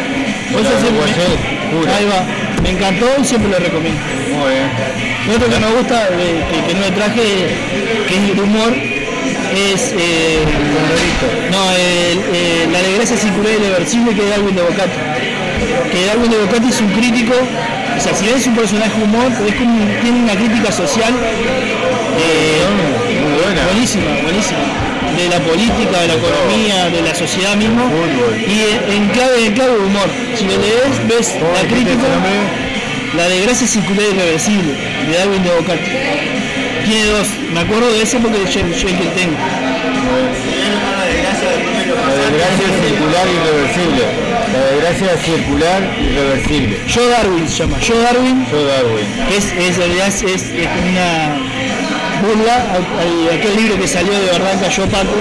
Por 0.52 0.62
eso 0.62 0.72
siempre 0.82 1.06
me- 1.06 1.92
ahí 1.92 2.06
va, 2.06 2.22
me 2.62 2.70
encantó 2.72 3.08
y 3.20 3.26
siempre 3.26 3.50
lo 3.50 3.58
recomiendo. 3.60 4.00
Muy 4.30 4.52
bien. 4.54 4.70
Lo 5.28 5.34
otro 5.36 5.48
que 5.50 5.60
me 5.60 5.70
gusta, 5.78 6.08
que, 6.10 6.58
que 6.68 6.74
no 6.74 6.82
le 6.82 6.92
traje, 6.92 7.24
que 8.08 8.14
es 8.18 8.30
el 8.32 8.40
humor, 8.40 8.74
es 9.56 9.94
eh, 9.98 10.44
no, 11.52 11.72
el, 11.72 12.20
eh, 12.34 12.68
la 12.72 12.82
desgracia 12.82 13.18
circular 13.18 13.54
irreversible 13.54 14.14
que 14.14 14.22
es 14.24 14.30
Darwin 14.30 14.56
de 14.56 14.62
Bocati. 14.62 15.00
Que 15.92 16.06
Darwin 16.06 16.32
de 16.32 16.38
Bocati 16.38 16.70
es 16.70 16.82
un 16.82 16.90
crítico, 16.90 17.34
o 17.34 18.02
sea, 18.02 18.14
si 18.16 18.26
ves 18.26 18.48
un 18.48 18.56
personaje 18.56 19.02
humor, 19.02 19.32
es 19.48 19.56
como, 19.56 19.86
tiene 20.02 20.24
una 20.24 20.36
crítica 20.36 20.72
social 20.72 21.14
eh, 22.18 22.66
buenísima, 23.72 24.22
buenísima. 24.24 24.60
De 25.18 25.30
la 25.30 25.40
política, 25.40 26.02
de 26.02 26.08
la 26.08 26.14
economía, 26.16 26.90
de 26.90 27.02
la 27.04 27.14
sociedad 27.14 27.56
mismo. 27.56 27.84
Y 28.48 28.94
en 28.96 29.10
clave, 29.10 29.46
en 29.46 29.54
clave 29.54 29.74
de 29.74 29.80
humor. 29.80 30.10
Si 30.36 30.46
lo 30.46 30.58
lees, 30.58 31.08
ves 31.08 31.36
la 31.36 31.68
crítica, 31.68 32.08
la 33.16 33.30
desgracia 33.30 33.68
circular 33.68 34.06
irreversible, 34.12 34.74
de 34.74 35.18
Darwin 35.18 35.44
de 35.44 35.52
Bocati. 35.52 36.33
Tiene 36.84 37.06
dos, 37.06 37.28
me 37.54 37.60
acuerdo 37.62 37.92
de 37.94 38.02
ese 38.02 38.20
porque 38.20 38.40
yo, 38.46 38.60
yo 38.60 38.88
el 38.90 38.98
que 38.98 39.06
tengo. 39.16 39.38
La 42.08 42.16
desgracia 42.16 42.68
circular 42.84 43.28
irreversible. 43.28 44.04
La 44.54 44.60
desgracia 44.72 45.18
circular 45.24 45.82
irreversible. 46.00 46.80
Yo 46.88 47.08
Darwin 47.10 47.48
se 47.48 47.58
llama, 47.64 47.80
Yo 47.80 48.00
Darwin. 48.02 48.46
Yo 48.52 48.66
Darwin. 48.66 49.08
Es, 49.36 49.46
es, 49.46 49.54
en 49.54 49.76
realidad 49.78 50.08
es, 50.08 50.24
es, 50.24 50.44
es 50.44 50.68
una 50.90 51.40
burla 52.22 52.54
a, 52.54 52.76
a 52.78 53.36
aquel 53.36 53.56
libro 53.56 53.80
que 53.80 53.88
salió 53.88 54.12
de 54.14 54.26
verdad 54.26 54.60
cayó 54.62 54.86
Paco. 54.88 55.16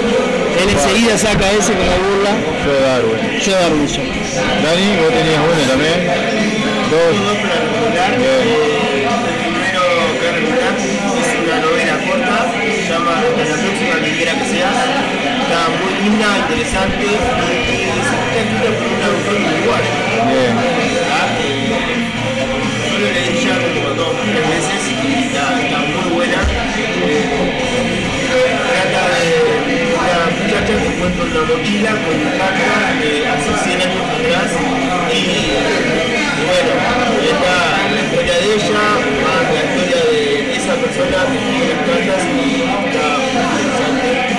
Él 0.63 0.69
enseguida 0.69 1.17
saca 1.17 1.51
ese 1.53 1.73
con 1.75 1.87
la 1.87 1.97
burla. 1.97 2.33
Yo 2.65 2.73
Darwin. 2.81 3.41
Yo 3.41 3.53
Darwin 3.53 3.89
se 3.89 3.99
llama. 3.99 4.15
Dani, 4.63 4.97
vos 5.01 5.13
tenías 5.15 5.41
uno 5.47 5.63
también. 5.71 5.99
Dos. 6.91 7.15
Bien. 8.19 8.72
Muy 16.23 16.31
linda, 16.31 16.39
interesante 16.39 17.03
y 17.03 17.09
está 17.11 18.17
escrita 18.39 18.71
por 18.79 18.87
un 18.87 19.03
autor. 19.03 19.83
Eh, 20.29 20.53
Yo 22.91 22.97
lo 22.99 23.09
leí 23.13 23.35
ya 23.45 23.57
como 23.59 23.91
dos 23.95 24.15
tres 24.23 24.45
veces 24.49 24.83
y 24.89 25.15
está, 25.25 25.45
está 25.61 25.79
muy 25.79 26.09
buena. 26.15 26.41
Eh, 27.03 27.27
trata 28.69 29.03
de 29.19 29.35
una 29.93 30.19
muchacha 30.39 30.63
que 30.67 30.87
encuentra 30.87 31.25
una 31.25 31.43
mochila 31.43 31.91
con 31.91 32.15
un 32.15 32.31
carta 32.39 32.73
de 33.01 33.11
hace 33.27 33.53
100 33.65 33.81
años 33.83 34.07
atrás 34.15 34.51
y 35.13 35.25
bueno, 36.47 36.73
está 37.31 37.57
la 37.93 38.01
historia 38.01 38.37
de 38.39 38.49
ella, 38.55 38.85
más 39.23 39.45
la 39.53 39.61
historia 39.65 40.01
de 40.11 40.21
esa 40.57 40.75
persona 40.77 41.19
que 41.31 41.39
tiene 41.39 41.65
las 41.69 41.81
cartas 41.87 42.23
y 42.31 42.63
está 42.63 43.07
muy 43.19 43.63
interesante. 43.63 44.32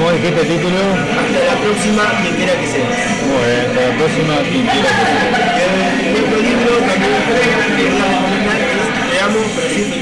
¿Cómo 0.00 0.12
dijiste 0.12 0.40
el 0.40 0.48
título? 0.48 0.80
Hasta 0.80 1.40
la 1.44 1.60
próxima, 1.60 2.00
quien 2.24 2.32
quiera 2.40 2.56
que 2.56 2.66
seas. 2.72 2.88
Muy 3.20 3.36
bien, 3.44 3.68
hasta 3.68 3.84
la 3.84 3.92
próxima, 4.00 4.32
quien 4.48 4.64
quiera 4.64 4.88
que 4.96 5.04
sea. 5.04 5.92
El 6.08 6.24
otro 6.24 6.40
libro 6.40 6.72
también 6.88 7.20
que 7.20 7.36
quería 7.36 7.60
recomendar 7.60 8.64
es 8.64 8.80
Te 8.96 9.20
amo, 9.20 9.44
pero 9.44 9.68
sin 9.68 9.92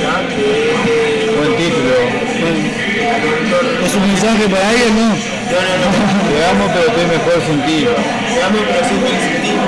¿ya? 0.00 0.16
que 0.32 0.48
es 0.64 0.80
de 0.80 0.96
Buen 1.36 1.52
título. 1.60 1.92
¿Es 3.84 3.92
un 4.00 4.04
mensaje 4.08 4.48
para 4.48 4.64
alguien? 4.64 4.96
No. 4.96 5.12
No, 5.12 5.60
no, 5.60 5.76
no. 5.84 6.24
Te 6.24 6.40
amo, 6.48 6.64
pero 6.72 6.88
estoy 6.88 7.04
mejor 7.04 7.36
sin 7.44 7.60
ti. 7.68 7.84
Te 7.84 8.40
amo, 8.48 8.64
pero 8.64 8.80
sin 8.88 8.96
Felicity. 9.04 9.60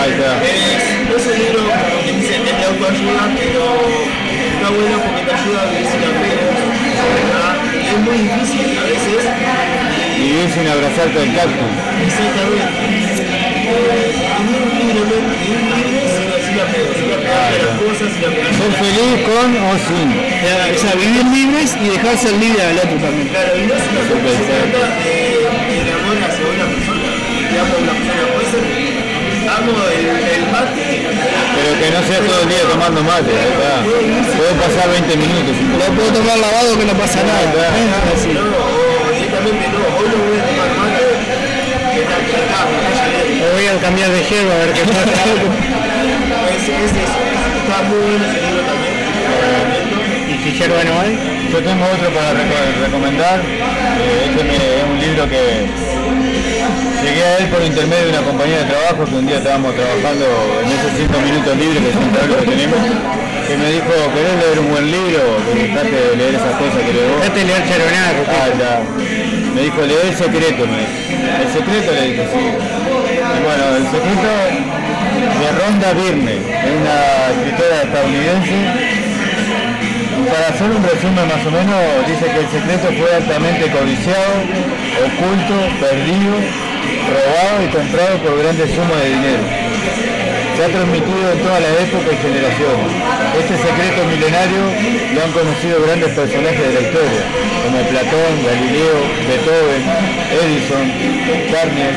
Ahí 0.00 0.16
está. 0.16 0.40
Es, 0.48 0.80
no 1.12 1.12
es 1.12 1.24
un 1.28 1.36
libro 1.44 1.60
como 1.60 2.08
que 2.08 2.12
dice 2.16 2.40
es 2.40 2.56
de 2.56 2.64
autoayuda, 2.72 3.22
pero 3.36 3.68
está 4.48 4.68
bueno 4.72 4.96
porque 5.04 5.28
te 5.28 5.32
ayuda 5.36 5.60
a 5.60 5.68
vivir 5.68 5.84
sin 5.92 6.00
apegos. 6.08 6.29
¿verdad? 6.29 6.29
Muy 8.10 8.18
difícil 8.18 8.76
a 8.76 8.82
veces. 8.82 9.22
Vivir 10.18 10.50
sin 10.50 10.66
abrazarte 10.66 11.16
al 11.16 11.30
cactus. 11.32 11.70
Exactamente. 12.02 12.66
Vivir 14.40 14.66
libremente, 14.82 15.46
vivir 15.46 15.70
libre 15.78 16.02
sin, 16.10 16.26
sin 16.42 16.58
apegos, 16.58 16.96
sin 16.98 17.06
apegarte 17.06 17.54
a 17.54 17.70
las 17.70 17.78
cosas, 17.78 18.10
sin 18.10 18.24
apegarte 18.26 18.58
Ser 18.58 18.72
feliz 18.82 19.14
con 19.30 19.48
o 19.62 19.78
sin. 19.86 20.10
O 20.10 20.78
sea, 20.82 20.92
vivir 20.98 21.24
libres 21.38 21.70
y 21.78 21.86
dejar 21.86 22.18
ser 22.18 22.34
libre 22.34 22.60
al 22.66 22.78
otro 22.82 22.98
también. 22.98 23.28
Claro, 23.28 23.54
y 23.54 23.62
no 23.70 23.74
se 23.78 23.88
trata 23.94 24.10
de, 24.10 25.46
de 25.86 25.92
amor 25.94 26.18
hacia 26.18 26.50
una 26.50 26.66
persona. 26.66 27.14
Te 27.46 27.58
amo 27.62 27.74
a 27.74 27.78
una 27.78 27.94
persona, 27.94 28.39
Pero 30.50 31.70
que 31.78 31.88
no 31.94 32.00
sea 32.06 32.18
todo 32.26 32.40
el 32.42 32.48
día 32.48 32.62
tomando 32.70 33.02
mate. 33.02 33.30
Puedo 34.36 34.52
pasar 34.58 34.90
20 34.90 35.16
minutos. 35.16 35.54
Lo 35.78 35.86
puedo 35.94 36.10
tomar 36.12 36.38
lavado 36.38 36.78
que 36.78 36.84
no 36.86 36.94
pasa 36.94 37.22
nada. 37.22 37.46
No, 37.46 37.54
o 37.54 39.12
directamente 39.12 39.64
no, 39.70 39.78
hoy 39.98 40.06
no 40.10 40.16
voy 40.26 40.38
a 40.38 40.44
tomar 40.50 40.70
mate. 40.80 41.02
Que 41.94 42.00
está 42.02 42.16
que 42.26 42.34
está, 42.40 42.60
me 42.66 43.46
voy 43.52 43.66
a 43.66 43.70
cambiar 43.80 44.10
de 44.10 44.20
hierba 44.24 44.54
a 44.54 44.58
ver 44.58 44.72
qué 44.72 44.82
pasa. 44.84 45.10
Está 46.60 47.82
muy 47.88 47.98
bueno 48.00 48.24
ese 48.26 48.40
libro 48.46 48.62
también. 48.66 48.94
¿Y 50.30 50.34
si 50.42 50.50
hierba 50.58 50.82
no 50.84 51.00
hay? 51.00 51.12
Yo 51.52 51.58
tengo 51.62 51.84
otro 51.84 52.08
para 52.10 52.32
reco- 52.32 52.84
recomendar. 52.84 53.38
Eh, 53.40 54.26
Este 54.30 54.56
es 54.56 54.84
un 54.90 54.98
libro 55.00 55.28
que 55.28 55.66
llegué 57.02 57.22
a 57.24 57.38
él 57.38 57.46
por 57.48 57.62
intermedio 57.62 58.04
de 58.04 58.10
una 58.10 58.22
compañía 58.22 58.58
de 58.58 58.64
trabajo 58.64 59.04
que 59.04 59.14
un 59.14 59.26
día 59.26 59.38
estábamos 59.38 59.74
trabajando 59.74 60.26
en 60.62 60.68
esos 60.70 60.92
5 60.96 61.20
minutos 61.20 61.52
libres 61.56 61.80
que 61.82 61.92
son 61.92 62.08
que 62.10 62.46
tenemos. 62.50 62.78
Que 63.46 63.56
me 63.56 63.68
dijo, 63.72 63.92
¿querés 64.14 64.36
leer 64.38 64.58
un 64.60 64.70
buen 64.70 64.86
libro? 64.90 65.22
Dejate 65.50 65.90
de 65.90 66.16
leer 66.16 66.34
esas 66.38 66.54
cosas 66.54 66.80
que. 66.86 66.92
Dejate 66.94 67.40
leer. 67.44 68.14
Ah, 68.30 68.48
ya. 68.54 68.82
Me 69.54 69.60
dijo, 69.62 69.82
lee 69.82 70.06
el 70.06 70.14
secreto, 70.14 70.66
me 70.70 70.78
dijo. 70.78 71.10
El 71.42 71.48
secreto 71.50 71.90
le 71.92 72.02
dije, 72.06 72.28
sí. 72.30 72.44
Y 72.46 73.38
bueno, 73.42 73.64
el 73.74 73.86
secreto 73.90 74.30
de 75.40 75.48
Rhonda 75.58 75.92
Byrne, 75.94 76.36
es 76.36 76.72
una 76.78 76.96
escritora 77.34 77.82
estadounidense. 77.82 78.99
Para 80.30 80.46
hacer 80.46 80.70
un 80.70 80.82
resumen 80.82 81.26
más 81.26 81.42
o 81.42 81.50
menos, 81.50 82.06
dice 82.06 82.24
que 82.30 82.38
el 82.38 82.50
secreto 82.54 82.86
fue 82.94 83.10
altamente 83.18 83.66
codiciado, 83.66 84.46
oculto, 85.02 85.54
perdido, 85.82 86.38
robado 87.10 87.58
y 87.66 87.68
comprado 87.74 88.14
por 88.22 88.38
grandes 88.38 88.70
sumas 88.70 88.94
de 89.02 89.10
dinero. 89.10 89.42
Se 90.54 90.60
ha 90.64 90.70
transmitido 90.70 91.26
en 91.34 91.38
todas 91.42 91.60
las 91.66 91.74
épocas 91.82 92.14
y 92.14 92.18
generaciones. 92.22 92.90
Este 93.42 93.54
secreto 93.58 94.00
milenario 94.06 94.62
lo 95.14 95.18
han 95.18 95.32
conocido 95.34 95.82
grandes 95.82 96.10
personajes 96.14 96.62
de 96.62 96.74
la 96.78 96.82
historia, 96.86 97.22
como 97.66 97.78
Platón, 97.90 98.32
Galileo, 98.46 98.98
Beethoven, 99.26 99.82
Edison, 100.30 100.86
Turner, 101.50 101.94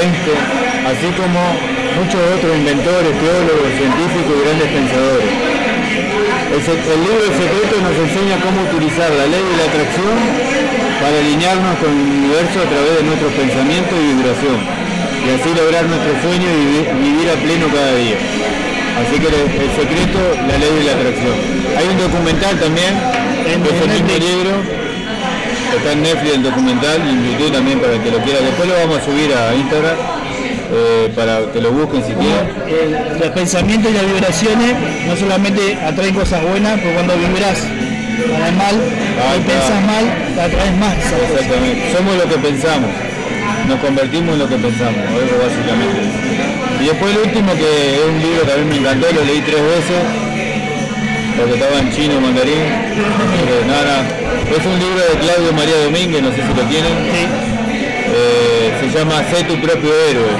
Einstein, 0.00 0.42
así 0.88 1.08
como 1.12 1.40
muchos 2.00 2.20
otros 2.40 2.56
inventores, 2.56 3.12
teólogos, 3.20 3.68
científicos 3.76 4.32
y 4.32 4.42
grandes 4.48 4.68
pensadores. 4.72 5.53
El, 6.54 6.60
libro 7.02 7.18
El 7.18 7.34
secreto 7.34 7.74
nos 7.82 7.96
enseña 7.98 8.38
cómo 8.38 8.62
utilizar 8.70 9.10
la 9.10 9.26
ley 9.26 9.42
de 9.42 9.56
la 9.58 9.66
atracción 9.66 10.14
para 11.02 11.18
alinearnos 11.18 11.74
con 11.82 11.90
el 11.90 11.98
universo 12.14 12.62
a 12.62 12.68
través 12.70 12.92
de 12.94 13.02
nuestros 13.10 13.32
pensamientos 13.34 13.94
y 13.98 14.04
vibración, 14.14 14.58
y 14.62 15.26
así 15.34 15.50
lograr 15.50 15.82
nuestro 15.90 16.14
sueño 16.22 16.46
y 16.46 16.58
vivi- 16.62 16.88
vivir 16.94 17.26
a 17.26 17.36
pleno 17.42 17.66
cada 17.74 17.92
día. 17.98 18.18
Así 19.02 19.18
que 19.18 19.26
el, 19.34 19.70
secreto, 19.74 20.20
la 20.46 20.54
ley 20.62 20.72
de 20.78 20.84
la 20.86 20.92
atracción. 20.94 21.34
Hay 21.74 21.86
un 21.90 21.98
documental 21.98 22.54
también, 22.62 22.92
de 23.02 23.68
ese 23.74 23.84
mismo 23.90 24.14
libro, 24.14 24.52
está 25.74 25.90
en 25.90 26.00
Netflix 26.06 26.34
el 26.38 26.42
documental 26.46 26.98
y 27.02 27.10
en 27.18 27.20
YouTube 27.34 27.50
también 27.50 27.82
para 27.82 27.98
el 27.98 28.00
que 28.00 28.10
lo 28.14 28.22
quiera. 28.22 28.38
Después 28.46 28.68
lo 28.70 28.74
vamos 28.78 29.02
a 29.02 29.02
subir 29.02 29.34
a 29.34 29.50
Instagram 29.58 29.98
eh, 30.74 31.12
para 31.14 31.40
que 31.52 31.60
lo 31.60 31.70
busquen 31.72 32.02
si 32.04 32.12
quieren. 32.12 32.46
Eh, 32.66 33.16
los 33.20 33.30
pensamientos 33.30 33.90
y 33.90 33.94
las 33.94 34.06
vibraciones 34.06 34.74
no 35.06 35.16
solamente 35.16 35.78
atraen 35.84 36.14
cosas 36.14 36.42
buenas, 36.42 36.78
pero 36.80 36.94
cuando 36.94 37.14
vibras 37.16 37.58
para 38.32 38.48
el 38.48 38.54
mal, 38.56 38.76
Ah, 39.14 39.34
pensas 39.46 39.80
mal, 39.86 40.04
te 40.34 40.40
atraes 40.42 40.76
más. 40.76 40.94
Exactamente. 40.98 41.92
Somos 41.96 42.16
lo 42.16 42.26
que 42.28 42.38
pensamos. 42.38 42.90
Nos 43.68 43.78
convertimos 43.80 44.32
en 44.34 44.38
lo 44.40 44.48
que 44.48 44.56
pensamos. 44.56 44.98
Eso 44.98 45.34
básicamente. 45.38 46.00
Y 46.82 46.86
después 46.86 47.14
el 47.14 47.18
último 47.30 47.52
que 47.54 47.70
es 47.94 48.04
un 48.10 48.18
libro 48.20 48.42
que 48.44 48.52
a 48.52 48.56
mí 48.58 48.64
me 48.70 48.76
encantó, 48.78 49.06
lo 49.14 49.24
leí 49.24 49.40
tres 49.40 49.62
veces. 49.62 50.00
Porque 51.38 51.54
estaba 51.54 51.78
en 51.78 51.92
chino, 51.94 52.20
mandarín. 52.20 52.62
Pero 53.46 53.66
nada, 53.66 54.02
Es 54.50 54.64
un 54.66 54.78
libro 54.78 55.00
de 55.10 55.14
Claudio 55.24 55.52
María 55.54 55.78
Domínguez, 55.84 56.22
no 56.22 56.30
sé 56.30 56.42
si 56.42 56.52
lo 56.54 56.62
tienen. 56.68 56.94
Eh, 58.14 58.72
se 58.80 58.98
llama 58.98 59.22
Sé 59.30 59.42
tu 59.44 59.54
propio 59.60 59.90
héroe. 60.10 60.30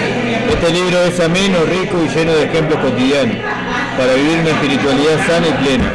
Este 0.50 0.72
libro 0.72 0.98
es 1.04 1.20
ameno, 1.20 1.58
rico 1.68 1.98
y 2.04 2.08
lleno 2.08 2.32
de 2.32 2.44
ejemplos 2.44 2.78
cotidianos 2.80 3.36
para 3.98 4.14
vivir 4.14 4.38
una 4.40 4.50
espiritualidad 4.50 5.16
sana 5.26 5.46
y 5.48 5.64
plena. 5.64 5.92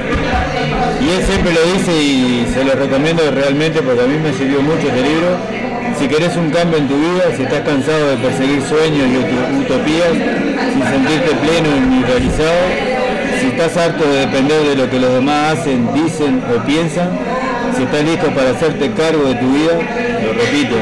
Y 1.02 1.10
él 1.10 1.24
siempre 1.26 1.54
lo 1.54 1.62
dice 1.74 1.92
y 1.92 2.48
se 2.54 2.64
lo 2.64 2.74
recomiendo 2.74 3.24
realmente 3.32 3.82
porque 3.82 4.02
a 4.02 4.08
mí 4.08 4.18
me 4.18 4.34
sirvió 4.34 4.62
mucho 4.62 4.88
este 4.88 5.02
libro. 5.02 5.38
Si 6.00 6.08
querés 6.08 6.36
un 6.38 6.50
cambio 6.52 6.78
en 6.78 6.88
tu 6.88 6.96
vida, 6.96 7.24
si 7.36 7.44
estás 7.44 7.62
cansado 7.62 8.12
de 8.12 8.18
perseguir 8.18 8.62
sueños 8.62 9.08
y 9.08 9.16
ut- 9.20 9.66
utopías, 9.66 10.14
sin 10.74 10.84
sentirte 10.84 11.32
pleno 11.44 11.70
y 12.00 12.04
realizado, 12.04 12.62
si 13.42 13.48
estás 13.48 13.76
harto 13.76 14.08
de 14.08 14.20
depender 14.28 14.62
de 14.64 14.76
lo 14.76 14.90
que 14.90 15.00
los 15.00 15.14
demás 15.14 15.58
hacen, 15.58 15.90
dicen 15.94 16.42
o 16.56 16.64
piensan, 16.66 17.10
si 17.76 17.84
estás 17.84 18.04
listo 18.04 18.28
para 18.32 18.52
hacerte 18.52 18.92
cargo 18.92 19.24
de 19.28 19.36
tu 19.36 19.52
vida, 19.52 19.74
lo 20.24 20.34
repito, 20.34 20.76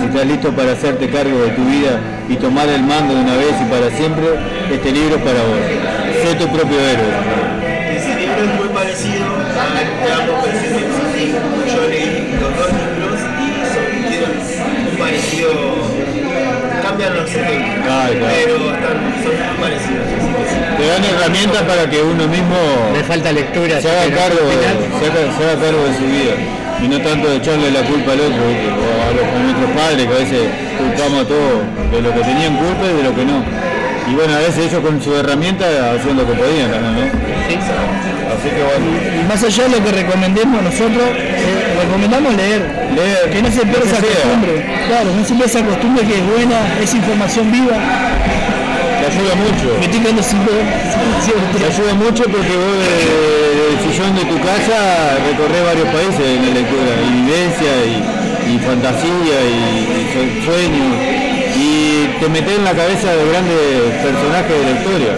si 0.00 0.06
estás 0.06 0.26
listo 0.26 0.52
para 0.52 0.72
hacerte 0.72 1.10
cargo 1.10 1.38
de 1.42 1.50
tu 1.50 1.64
vida 1.64 2.00
y 2.28 2.36
tomar 2.36 2.68
el 2.68 2.82
mando 2.82 3.14
de 3.14 3.20
una 3.20 3.36
vez 3.36 3.54
y 3.60 3.64
para 3.70 3.90
siempre, 3.96 4.24
este 4.72 4.92
libro 4.92 5.16
es 5.16 5.22
para 5.22 5.40
vos. 5.42 5.58
Sé 6.22 6.34
tu 6.36 6.48
propio 6.48 6.78
héroe. 6.80 7.12
Ese 7.96 8.14
libro 8.16 8.42
es 8.44 8.54
muy 8.58 8.68
parecido 8.68 9.24
a 9.24 9.84
sí. 11.14 11.34
Yo 11.74 11.88
leí 11.88 12.36
los 12.40 12.50
dos 12.56 12.70
libros 12.72 13.20
y 13.40 13.48
son, 13.72 14.08
tienen 14.08 14.88
un 14.90 14.96
parecido, 14.98 15.50
cambian 16.82 17.14
los 17.16 17.30
ejemplos, 17.30 17.86
Ay, 17.88 18.16
claro. 18.16 18.34
pero 18.34 18.54
están, 18.74 18.96
son 19.22 19.34
muy 19.48 19.56
parecidos. 19.60 20.04
Así 20.16 20.28
que 20.32 20.44
sí. 20.48 20.56
Te 20.78 20.86
dan 20.88 21.04
herramientas 21.04 21.62
para 21.62 21.90
que 21.90 22.02
uno 22.02 22.26
mismo 22.28 22.56
Me 22.92 23.04
falta 23.04 23.32
lectura. 23.32 23.80
se 23.80 23.90
haga, 23.90 24.14
cargo, 24.14 24.40
se, 24.48 25.06
haga, 25.06 25.20
se 25.36 25.44
haga 25.44 25.60
cargo 25.60 25.84
de 25.84 25.94
su 25.96 26.04
vida 26.04 26.34
y 26.82 26.88
no 26.88 27.00
tanto 27.00 27.28
de 27.30 27.36
echarle 27.36 27.70
la 27.70 27.82
culpa 27.82 28.12
al 28.12 28.20
otro 28.20 28.42
¿viste? 28.48 28.68
o 28.68 28.90
a, 29.00 29.12
los, 29.14 29.24
a 29.24 29.38
nuestros 29.44 29.70
padres 29.70 30.06
que 30.06 30.12
a 30.12 30.18
veces 30.18 30.40
culpamos 30.78 31.20
a 31.24 31.26
todos 31.28 31.58
de 31.92 32.02
lo 32.02 32.10
que 32.14 32.20
tenían 32.20 32.56
culpa 32.56 32.84
y 32.90 32.96
de 32.98 33.02
lo 33.02 33.14
que 33.14 33.24
no 33.24 33.38
y 34.10 34.14
bueno 34.14 34.34
a 34.34 34.38
veces 34.38 34.66
ellos 34.68 34.80
con 34.84 35.00
su 35.00 35.16
herramienta 35.16 35.64
hacían 35.96 36.16
lo 36.16 36.26
que 36.28 36.34
podían 36.34 36.68
también, 36.70 36.94
¿no? 36.94 37.24
así 38.34 38.48
que 38.52 38.60
bueno 38.60 38.86
Y 39.20 39.24
más 39.28 39.40
allá 39.42 39.64
de 39.64 39.70
lo 39.70 39.80
que 39.84 39.92
recomendemos 39.92 40.60
nosotros, 40.62 41.06
eh, 41.16 41.72
recomendamos 41.80 42.34
leer. 42.34 42.60
Leer, 42.94 43.30
Que 43.32 43.40
no 43.42 43.48
se 43.48 43.62
pierda 43.64 43.86
esa 43.88 44.00
sea. 44.04 44.12
costumbre. 44.12 44.54
Claro, 44.88 45.08
no 45.16 45.22
se 45.24 45.32
pierda 45.34 45.46
esa 45.48 45.62
costumbre 45.64 46.04
que 46.04 46.14
es 46.20 46.24
buena, 46.28 46.58
es 46.82 46.94
información 46.94 47.50
viva. 47.50 47.76
te 49.00 49.04
ayuda 49.08 49.34
mucho 49.40 49.66
Me 49.80 49.84
estoy 49.88 50.00
quedando 50.00 50.22
sin 50.22 50.40
ver. 50.44 50.64
te 51.56 51.64
ayuda 51.64 51.92
mucho 51.94 52.22
porque 52.28 52.54
vos 52.60 52.76
de- 52.84 53.52
del 53.56 53.76
sillón 53.88 54.12
de 54.20 54.24
tu 54.28 54.36
casa 54.44 54.76
recorres 55.24 55.62
varios 55.64 55.88
países 55.88 56.24
en 56.28 56.40
la 56.44 56.52
lectura 56.60 56.92
y 57.00 57.08
vivencia 57.24 57.72
y, 57.88 57.96
y 58.46 58.58
fantasía 58.58 59.36
y, 59.44 59.54
y 59.84 60.02
sue- 60.12 60.44
sueños 60.44 60.92
y 61.56 62.20
te 62.20 62.28
metes 62.28 62.58
en 62.58 62.64
la 62.64 62.72
cabeza 62.72 63.12
de 63.14 63.22
grandes 63.30 64.02
personajes 64.02 64.52
de 64.58 64.64
la 64.64 64.78
historia 64.80 65.12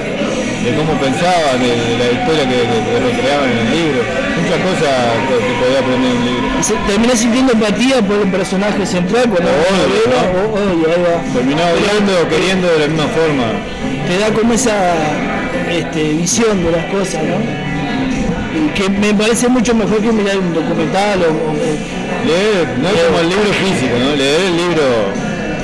de 0.67 0.75
cómo 0.75 0.93
pensaban, 0.99 1.61
de, 1.63 1.69
de 1.69 1.95
la 1.99 2.09
historia 2.11 2.43
que, 2.43 2.59
que- 2.67 2.99
recreaban 3.07 3.51
en 3.51 3.59
el 3.59 3.71
libro 3.71 4.01
muchas 4.37 4.59
cosas 4.67 4.95
que, 5.29 5.35
que 5.47 5.53
podía 5.63 5.79
aprender 5.79 6.11
en 6.11 6.17
un 6.19 6.25
libro 6.27 6.45
Y 6.59 6.63
se- 6.63 6.75
terminás 6.87 7.19
sintiendo 7.21 7.53
empatía 7.53 8.03
por 8.03 8.17
el 8.21 8.31
personaje 8.31 8.85
central 8.87 9.25
cuando 9.31 9.49
ve, 9.51 10.11
¿no? 10.11 10.19
o- 10.43 10.55
obvio, 10.55 10.87
ahí 10.91 11.03
va. 11.07 11.17
terminaba 11.33 11.71
odiando 11.71 12.13
o 12.23 12.29
queriendo 12.29 12.67
de 12.69 12.79
la 12.81 12.87
misma 12.89 13.07
forma 13.15 13.47
te 14.07 14.19
da 14.19 14.29
como 14.31 14.53
esa 14.55 14.75
este, 15.71 16.13
visión 16.15 16.63
de 16.65 16.71
las 16.73 16.85
cosas, 16.87 17.23
¿no? 17.25 17.39
Que 18.75 18.89
me 18.89 19.13
parece 19.15 19.49
mucho 19.49 19.75
mejor 19.75 20.01
que 20.01 20.13
mirar 20.13 20.39
un 20.39 20.53
documental 20.55 21.23
o, 21.23 21.31
o- 21.31 21.57
leer, 22.27 22.67
no 22.79 22.89
es 22.89 23.03
como 23.05 23.19
el 23.21 23.29
libro 23.29 23.51
físico, 23.53 23.95
¿no? 23.99 24.17
leer 24.17 24.41
el 24.47 24.57
libro 24.57 24.83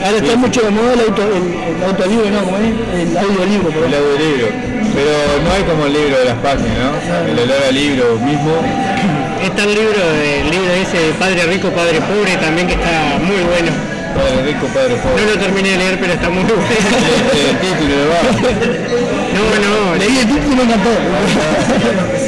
ahora 0.04 0.16
está 0.18 0.32
Sí. 0.32 0.36
mucho 0.36 0.60
de 0.62 0.70
moda 0.70 0.92
el, 0.94 1.00
auto, 1.00 1.22
el, 1.22 1.44
el 1.76 1.82
autolibro, 1.84 2.30
¿no? 2.30 2.42
¿Cómo 2.44 2.56
es? 2.58 2.64
El 2.66 3.16
audiolibro, 3.18 3.68
el 3.68 3.74
perdón. 3.74 3.94
audiolibro 3.94 4.48
pero 4.92 5.12
no 5.42 5.48
hay 5.52 5.62
como 5.62 5.86
el 5.86 5.92
libro 5.94 6.18
de 6.18 6.24
las 6.26 6.38
páginas, 6.44 6.76
¿no? 6.76 7.32
el 7.32 7.38
olor 7.38 7.62
al 7.68 7.74
libro 7.74 8.18
mismo 8.20 8.52
Está 9.42 9.64
el 9.64 9.74
libro, 9.74 10.02
el 10.22 10.50
libro 10.50 10.70
ese 10.74 10.98
de 10.98 11.12
Padre 11.14 11.46
Rico, 11.46 11.70
Padre 11.70 11.98
Pobre 12.02 12.36
también 12.36 12.66
que 12.68 12.74
está 12.74 13.18
muy 13.18 13.42
bueno. 13.42 13.72
Padre 14.14 14.42
rico, 14.52 14.66
padre 14.74 14.94
No 14.94 15.02
pobre 15.02 15.24
lo 15.34 15.38
terminé 15.40 15.70
de 15.70 15.78
leer, 15.78 15.98
pero 15.98 16.12
está 16.12 16.28
muy 16.28 16.44
bueno. 16.44 16.62
el 16.62 17.56
título 17.58 17.94
va 18.12 18.20
No, 19.34 19.42
no, 19.64 19.98
Leí 19.98 20.18
el 20.18 20.26
título 20.28 20.52
y 20.52 20.56
me 20.56 20.62
encantó. 20.64 20.90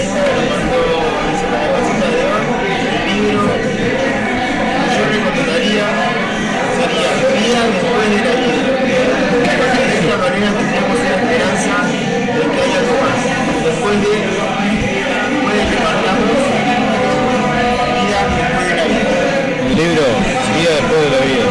de 21.04 21.10
la 21.10 21.20
vida 21.20 21.44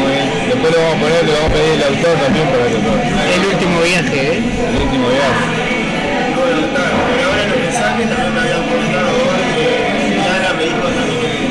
muy 0.00 0.10
bien 0.16 0.28
después 0.48 0.72
lo 0.72 0.78
vamos 0.80 0.96
a 0.96 1.00
poner, 1.04 1.20
le 1.24 1.32
vamos 1.32 1.50
a 1.50 1.54
pedir 1.54 1.76
al 1.76 1.92
autor 1.92 2.14
también 2.24 2.46
para 2.48 2.64
que 2.72 2.76
el 3.34 3.42
último 3.52 3.76
viaje, 3.84 4.18
¿eh? 4.32 4.40
el 4.40 4.76
último 4.82 5.06
viaje 5.12 5.64
pero 6.34 7.22
ahora 7.28 7.42
los 7.48 7.58
mensajes 7.60 8.08
también 8.08 8.32
me 8.34 8.40
habían 8.40 8.64
comentado 8.64 9.12
que 9.54 9.68
Lara 10.24 10.50
me 10.56 10.64
dijo 10.64 10.88
también 10.88 11.20
que 11.20 11.44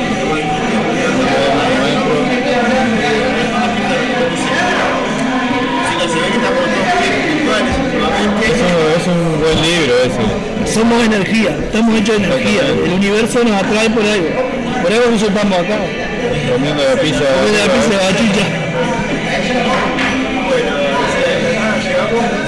es 8.46 8.58
un, 8.60 8.74
es 8.98 9.06
un 9.06 9.40
buen 9.40 9.58
libro 9.62 9.94
ese 10.04 10.72
Somos 10.72 11.04
energía, 11.04 11.50
estamos 11.50 11.94
hechos 11.96 12.18
de 12.18 12.24
energía. 12.24 12.62
El 12.84 12.92
universo 12.92 13.44
nos 13.44 13.62
atrae 13.62 13.90
por 13.90 14.02
algo. 14.04 14.43
Por 14.84 14.92
algo 14.92 15.10
nos 15.12 15.20
soltamos 15.20 15.58
acá. 15.64 15.80
comiendo 16.52 16.84
la 16.84 17.00
pizza 17.00 17.24
Comiendo 17.24 17.56
la 17.56 17.72
pizza 17.72 17.88
de 17.88 18.04
bachicha. 18.04 18.44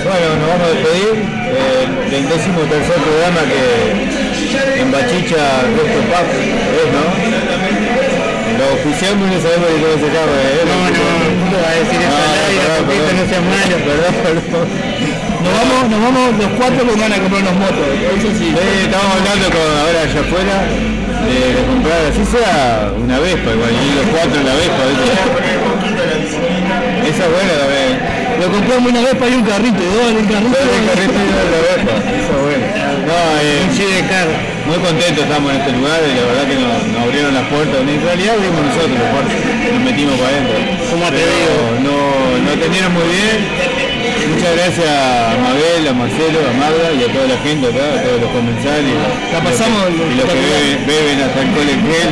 Bueno, 0.05 0.27
nos 0.37 0.45
vamos 0.53 0.69
a 0.69 0.73
despedir 0.77 1.17
eh, 1.17 1.89
del 2.13 2.29
décimo 2.29 2.61
tercer 2.69 3.01
programa 3.01 3.41
que 3.49 3.65
en 4.85 4.93
Bachicha 4.93 5.65
Resto 5.65 6.01
Pap 6.13 6.29
es, 6.29 6.89
¿no? 6.93 7.09
Lo 8.53 8.65
oficiamos 8.85 9.25
y 9.25 9.31
no 9.33 9.41
sabemos 9.41 9.73
ni 9.73 9.81
cómo 9.81 9.97
se 9.97 10.09
llama, 10.13 10.37
¿eh? 10.37 10.61
No, 10.61 10.77
no, 10.93 11.09
no 11.41 11.57
va 11.57 11.73
a 11.73 11.81
decir 11.81 12.05
eso 12.05 12.21
al 12.21 12.37
aire, 12.37 12.69
perdón, 12.69 12.85
poquito, 12.85 13.01
perdón. 13.01 13.17
no 13.17 13.25
seas 13.33 13.45
malo. 13.49 13.77
Perdón, 13.89 14.13
perdón. 14.21 14.69
Nos 15.41 15.53
vamos, 15.57 15.81
nos 15.89 16.01
vamos 16.05 16.25
los 16.37 16.51
cuatro 16.61 16.81
que 16.85 17.01
van 17.01 17.13
a 17.13 17.17
comprar 17.17 17.41
unos 17.49 17.57
motos. 17.65 17.87
Eso 18.13 18.29
sí. 18.37 18.53
Sí, 18.53 18.69
estamos 18.85 19.09
hablando 19.25 19.47
con 19.57 19.65
ahora 19.73 20.05
allá 20.05 20.21
afuera 20.21 20.96
de, 21.27 21.55
de 21.59 21.63
comprar, 21.67 22.01
así 22.11 22.25
sea 22.25 22.93
una 22.97 23.19
Vespa, 23.19 23.51
igual, 23.53 23.73
y 23.75 23.91
los 23.99 24.07
cuatro 24.15 24.37
en 24.41 24.47
la 24.47 24.55
Vespa, 24.55 24.83
¿viste? 24.87 25.11
Esa 27.11 27.23
es 27.27 27.31
buena. 27.31 27.55
Lo 28.37 28.53
compramos 28.53 28.93
una 28.93 29.01
vez 29.01 29.15
para 29.17 29.31
ir 29.31 29.37
un 29.39 29.45
carrito, 29.45 29.81
y 29.81 29.87
dos 29.87 30.07
en 30.13 30.17
el 30.21 30.29
carrito. 30.29 30.55
Todo 30.55 30.77
el 30.77 30.87
carrito 30.87 31.19
y 31.19 31.31
la 31.35 31.61
Vespa, 31.67 31.95
esa 31.99 32.31
es 32.31 32.43
buena. 32.47 32.67
No, 33.07 33.17
eh, 33.41 33.63
muy 34.67 34.79
contentos 34.83 35.23
estamos 35.23 35.47
en 35.55 35.61
este 35.63 35.73
lugar 35.79 36.01
y 36.03 36.11
la 36.11 36.27
verdad 36.27 36.45
que 36.51 36.59
nos, 36.59 36.75
nos 36.91 37.03
abrieron 37.07 37.33
las 37.35 37.47
puertas. 37.47 37.79
En 37.87 38.03
realidad 38.03 38.35
abrimos 38.35 38.61
nosotros 38.67 38.99
las 38.99 39.11
puertas, 39.15 39.37
nos 39.47 39.83
metimos 39.87 40.15
para 40.19 40.31
adentro. 40.35 40.57
Como 40.91 41.05
Pero 41.07 41.23
atrevido. 41.23 41.55
no, 41.87 41.97
nos 42.43 42.51
atendieron 42.51 42.91
muy 42.93 43.07
bien. 43.07 43.39
Muchas 44.27 44.53
gracias 44.57 44.89
a 44.89 45.37
Mabel, 45.41 45.89
a 45.89 45.93
Marcelo, 45.95 46.39
a 46.43 46.53
Magda 46.59 46.89
y 46.93 47.03
a 47.05 47.09
toda 47.13 47.27
la 47.31 47.39
gente 47.47 47.67
acá, 47.71 47.85
a 47.95 48.03
todos 48.03 48.21
los 48.21 48.31
comensales. 48.31 48.95
La 49.33 49.41
pasamos 49.41 49.83
y 49.91 49.97
los 49.97 50.07
que, 50.07 50.13
y 50.13 50.17
los 50.19 50.27
que 50.27 50.41
beben, 50.41 50.87
beben 50.87 51.19
hasta 51.23 51.41
el 51.43 51.51
cole 51.55 51.73
en 51.73 51.83
gel. 51.87 52.11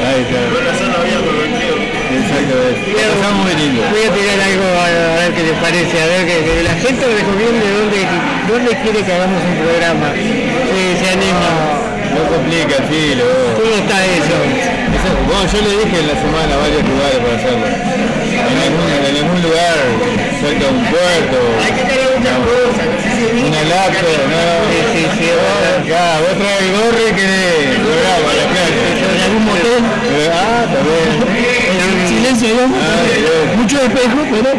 Ahí 0.00 0.20
está. 0.24 0.40
Exactamente. 2.10 2.90
La 2.94 3.06
pasamos 3.14 3.40
muy 3.46 3.54
lindo. 3.58 3.80
Voy 3.90 4.02
a 4.06 4.10
tirar 4.14 4.38
algo 4.40 4.66
a, 4.78 4.86
a 4.86 5.18
ver 5.26 5.30
qué 5.34 5.42
les 5.50 5.58
parece, 5.62 5.94
a 6.00 6.06
ver 6.06 6.22
que, 6.26 6.36
que 6.46 6.62
la 6.62 6.74
gente 6.78 7.02
recomiende 7.06 7.64
dónde, 7.70 7.98
dónde 8.50 8.70
quiere 8.82 8.98
que 9.04 9.12
hagamos 9.14 9.40
un 9.42 9.56
programa. 9.62 10.08
Si 10.14 10.80
se 10.98 11.06
anima. 11.10 11.50
No 12.10 12.26
complica, 12.26 12.74
filo. 12.90 13.22
¿Cómo 13.54 13.70
está 13.86 14.02
eso? 14.02 14.34
Eso- 14.34 15.14
Bueno, 15.30 15.46
yo 15.46 15.58
le 15.62 15.72
dije 15.78 15.96
en 16.02 16.06
la 16.10 16.16
semana 16.18 16.52
varios 16.58 16.82
lugares 16.82 17.18
para 17.22 17.34
hacerlo. 17.38 17.66
En 17.70 18.56
algún, 18.66 18.89
un 20.58 20.80
puerto. 20.90 21.38
Hay 21.62 21.72
que 21.72 21.82
cargar 21.86 22.10
muchas 22.18 22.38
cosas, 22.42 22.84
no 22.90 22.96
sé 22.98 23.08
si 23.16 23.22
es 23.24 23.32
Una 23.46 23.62
laptop, 23.70 24.20
¿no? 24.30 24.42
Sí, 24.70 24.78
sí, 24.92 25.02
sí. 25.18 25.28
Ya, 25.86 26.18
vos 26.22 26.34
traes 26.38 26.60
el 26.62 26.70
gorro 26.74 27.02
y 27.06 27.12
querés 27.14 27.78
la 27.78 28.46
clase. 28.50 28.82
En 29.14 29.20
algún 29.26 29.44
motel. 29.46 29.82
Eh, 30.10 30.30
Ah, 30.30 30.62
también. 30.66 31.08
En 31.80 32.08
silencio, 32.08 32.48
digamos. 32.48 32.78
Ah. 32.80 33.56
Mucho 33.56 33.76
espejo, 33.80 34.18
pero. 34.30 34.50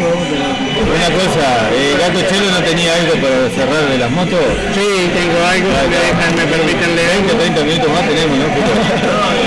Una 0.82 1.08
cosa, 1.14 1.46
¿el 1.72 1.96
gato 1.98 2.20
chelo 2.28 2.50
no 2.50 2.60
tenía 2.64 2.92
algo 2.96 3.14
para 3.22 3.48
cerrar 3.54 3.84
de 3.88 3.98
las 3.98 4.10
motos? 4.10 4.40
Sí, 4.74 5.08
tengo 5.14 5.38
algo, 5.46 5.68
si 5.72 5.86
me 5.88 5.96
dejan, 5.96 6.30
me 6.36 6.44
permiten 6.44 6.90
leer. 6.96 7.22
20 7.22 7.32
30 7.32 7.64
minutos 7.64 7.90
más 7.92 8.04
tenemos, 8.08 8.36
¿no? 8.38 8.46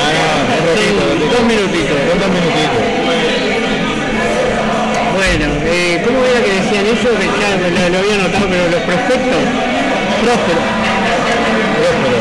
Ah, 0.06 0.46
no. 0.62 0.76
Bueno, 2.16 3.05
¿cómo 6.06 6.20
era 6.26 6.40
que 6.46 6.54
decían 6.62 6.86
eso? 6.86 7.10
Que 7.20 7.28
ya 7.42 7.50
lo, 7.58 7.68
lo 7.90 7.98
había 8.00 8.18
notado, 8.24 8.46
pero 8.50 8.64
los 8.72 8.82
prospectos. 8.88 9.42
Próspero. 10.24 10.62
Próspero. 11.80 12.20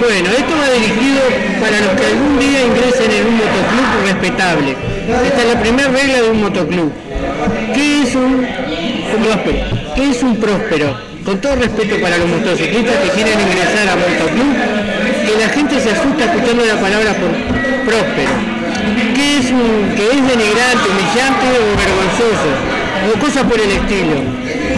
Bueno, 0.00 0.28
esto 0.30 0.52
va 0.60 0.68
dirigido 0.76 1.22
para 1.60 1.76
los 1.80 1.92
que 1.98 2.04
algún 2.06 2.38
día 2.38 2.60
ingresen 2.66 3.10
en 3.10 3.26
un 3.26 3.36
motoclub 3.38 3.88
respetable. 4.04 4.76
Esta 5.26 5.40
es 5.42 5.48
la 5.54 5.60
primera 5.60 5.88
regla 5.88 6.22
de 6.22 6.30
un 6.30 6.40
motoclub. 6.42 6.92
¿Qué 7.74 8.02
es 8.02 8.14
un 8.14 8.46
próspero? 9.22 9.58
¿Qué 9.94 10.10
es 10.10 10.22
un 10.22 10.36
próspero? 10.36 11.06
con 11.26 11.40
todo 11.40 11.56
respeto 11.56 11.98
para 12.00 12.18
los 12.18 12.28
motociclistas 12.28 12.94
que 13.02 13.08
quieren 13.10 13.34
ingresar 13.40 13.88
a 13.90 13.96
Motoclub, 13.96 14.54
que 15.26 15.34
la 15.42 15.48
gente 15.48 15.80
se 15.80 15.90
asusta 15.90 16.22
escuchando 16.22 16.64
la 16.64 16.76
palabra 16.78 17.14
por 17.18 17.34
próspero, 17.82 18.30
que 19.12 19.38
es, 19.38 19.50
un- 19.50 19.90
que 19.96 20.06
es 20.06 20.22
denigrante, 20.22 20.86
humillante 20.86 21.46
o 21.50 21.66
vergonzoso, 21.82 22.50
o 23.12 23.18
cosas 23.18 23.44
por 23.44 23.58
el 23.60 23.70
estilo. 23.70 24.16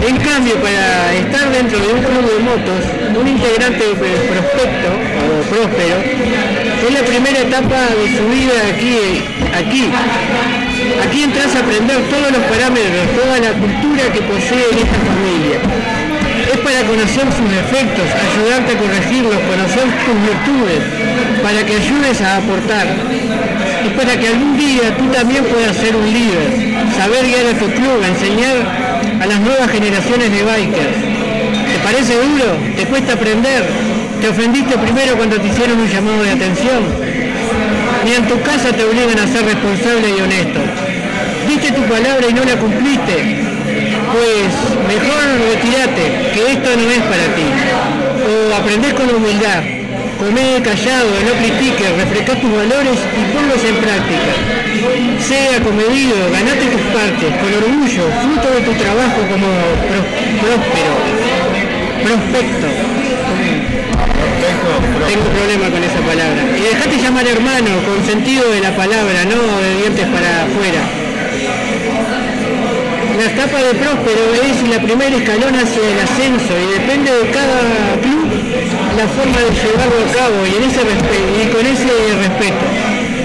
En 0.07 0.17
cambio, 0.17 0.55
para 0.61 1.13
estar 1.13 1.51
dentro 1.51 1.79
de 1.79 1.87
un 1.93 2.01
club 2.03 2.23
de 2.29 2.39
motos, 2.39 2.81
un 3.17 3.27
integrante 3.27 3.83
prospecto 3.97 4.89
o 4.93 5.41
próspero, 5.49 5.97
es 6.87 6.93
la 6.93 7.03
primera 7.03 7.39
etapa 7.39 7.89
de 7.91 8.05
su 8.17 8.23
vida 8.29 8.55
aquí, 8.71 9.23
aquí. 9.53 9.89
Aquí 11.03 11.23
entras 11.23 11.55
a 11.55 11.59
aprender 11.59 11.99
todos 12.09 12.31
los 12.31 12.43
parámetros, 12.49 13.03
toda 13.15 13.35
la 13.39 13.51
cultura 13.59 14.03
que 14.13 14.21
posee 14.21 14.67
esta 14.77 14.99
familia. 15.09 15.59
Es 16.49 16.57
para 16.59 16.81
conocer 16.87 17.27
sus 17.29 17.49
defectos, 17.51 18.07
ayudarte 18.09 18.73
a 18.73 18.77
corregirlos, 18.77 19.37
conocer 19.45 19.85
tus 20.05 20.17
virtudes, 20.23 20.81
para 21.43 21.65
que 21.65 21.75
ayudes 21.75 22.21
a 22.21 22.37
aportar. 22.37 22.87
Es 23.85 23.93
para 23.93 24.19
que 24.19 24.27
algún 24.27 24.57
día 24.57 24.95
tú 24.97 25.05
también 25.07 25.43
puedas 25.45 25.75
ser 25.77 25.95
un 25.95 26.05
líder, 26.05 26.77
saber 26.97 27.25
guiar 27.25 27.55
a 27.55 27.57
tu 27.57 27.65
club, 27.71 28.03
enseñar 28.03 28.57
a 29.21 29.25
las 29.25 29.39
nuevas 29.39 29.69
generaciones 29.71 30.31
de 30.31 30.43
bikers. 30.43 30.95
¿Te 31.71 31.79
parece 31.83 32.15
duro? 32.15 32.57
¿Te 32.75 32.83
cuesta 32.85 33.13
aprender? 33.13 33.63
¿Te 34.21 34.27
ofendiste 34.27 34.77
primero 34.77 35.15
cuando 35.15 35.39
te 35.39 35.47
hicieron 35.47 35.79
un 35.79 35.87
llamado 35.87 36.23
de 36.23 36.31
atención? 36.31 36.83
Ni 38.05 38.13
en 38.13 38.27
tu 38.27 38.41
casa 38.41 38.71
te 38.71 38.83
obligan 38.83 39.19
a 39.19 39.27
ser 39.27 39.45
responsable 39.45 40.09
y 40.09 40.21
honesto. 40.21 40.59
Diste 41.47 41.71
tu 41.71 41.81
palabra 41.83 42.27
y 42.29 42.33
no 42.33 42.43
la 42.43 42.55
cumpliste. 42.57 43.45
Pues 44.11 44.51
mejor 44.87 45.23
retirate, 45.53 46.31
que 46.33 46.51
esto 46.51 46.69
no 46.75 46.91
es 46.91 47.01
para 47.09 47.25
ti. 47.35 47.47
O 48.27 48.55
aprendés 48.55 48.93
con 48.93 49.09
humildad. 49.09 49.78
Comé 50.19 50.61
callado, 50.61 51.11
no 51.23 51.31
critiques, 51.39 51.95
refrescá 51.95 52.35
tus 52.35 52.51
valores 52.51 52.99
y 53.15 53.23
ponlos 53.31 53.63
en 53.63 53.75
práctica. 53.79 54.31
Sea 55.23 55.63
comedido, 55.63 56.15
ganate 56.29 56.65
tus 56.67 56.81
partes, 56.91 57.31
con 57.39 57.49
orgullo, 57.55 58.03
fruto 58.19 58.47
de 58.51 58.61
tu 58.67 58.73
trabajo 58.83 59.19
como 59.31 59.47
próspero, 60.43 60.93
prospecto. 62.03 62.67
Tengo 65.07 65.27
problema 65.39 65.71
con 65.71 65.83
esa 65.87 66.01
palabra. 66.03 66.41
Y 66.51 66.61
dejate 66.67 66.97
llamar 67.01 67.25
hermano, 67.25 67.71
con 67.87 68.05
sentido 68.05 68.51
de 68.51 68.59
la 68.59 68.75
palabra, 68.75 69.23
no 69.23 69.39
de 69.39 69.71
dientes 69.79 70.05
para 70.05 70.43
afuera. 70.43 70.83
La 73.19 73.25
etapa 73.25 73.57
de 73.63 73.73
próspero 73.73 74.35
es 74.35 74.69
la 74.69 74.81
primera 74.83 75.15
escalón 75.15 75.55
hacia 75.55 75.83
el 75.91 75.99
ascenso 75.99 76.53
y 76.59 76.79
depende 76.79 77.11
de 77.11 77.31
cada 77.31 77.95
club 78.01 78.19
la 78.97 79.07
forma 79.07 79.37
de 79.37 79.51
llevarlo 79.51 79.99
a 80.01 80.13
cabo 80.13 80.37
y, 80.45 81.47
con 81.47 81.65
ese 81.65 81.89
respeto. 82.17 82.65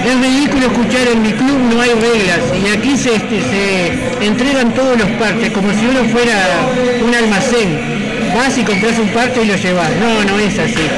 Es 0.05 0.21
ridículo 0.21 0.67
escuchar 0.67 1.09
en 1.13 1.23
mi 1.23 1.33
club 1.33 1.59
no 1.73 1.81
hay 1.81 1.91
reglas 1.91 2.41
y 2.53 2.77
aquí 2.77 2.97
se, 2.97 3.17
este, 3.17 3.41
se 3.41 4.27
entregan 4.27 4.75
todos 4.75 4.99
los 4.99 5.09
partes 5.13 5.51
como 5.53 5.73
si 5.73 5.87
uno 5.87 6.05
fuera 6.11 6.35
un 7.03 7.15
almacén. 7.15 8.05
Vas 8.35 8.59
y 8.59 8.65
compras 8.65 8.99
un 8.99 9.09
parte 9.09 9.43
y 9.43 9.47
lo 9.47 9.57
llevas. 9.57 9.91
No, 10.01 10.25
no 10.25 10.39
es 10.41 10.59
así. 10.59 10.89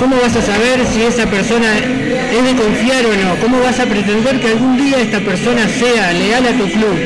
¿Cómo 0.00 0.16
vas 0.16 0.34
a 0.36 0.42
saber 0.42 0.84
si 0.92 1.02
esa 1.02 1.26
persona 1.26 1.78
es 1.78 2.44
de 2.44 2.54
confiar 2.54 3.06
o 3.06 3.14
no? 3.14 3.36
¿Cómo 3.40 3.60
vas 3.60 3.78
a 3.80 3.86
pretender 3.86 4.40
que 4.40 4.48
algún 4.48 4.76
día 4.76 4.98
esta 4.98 5.20
persona 5.20 5.68
sea 5.68 6.12
leal 6.12 6.46
a 6.46 6.52
tu 6.52 6.70
club? 6.70 6.96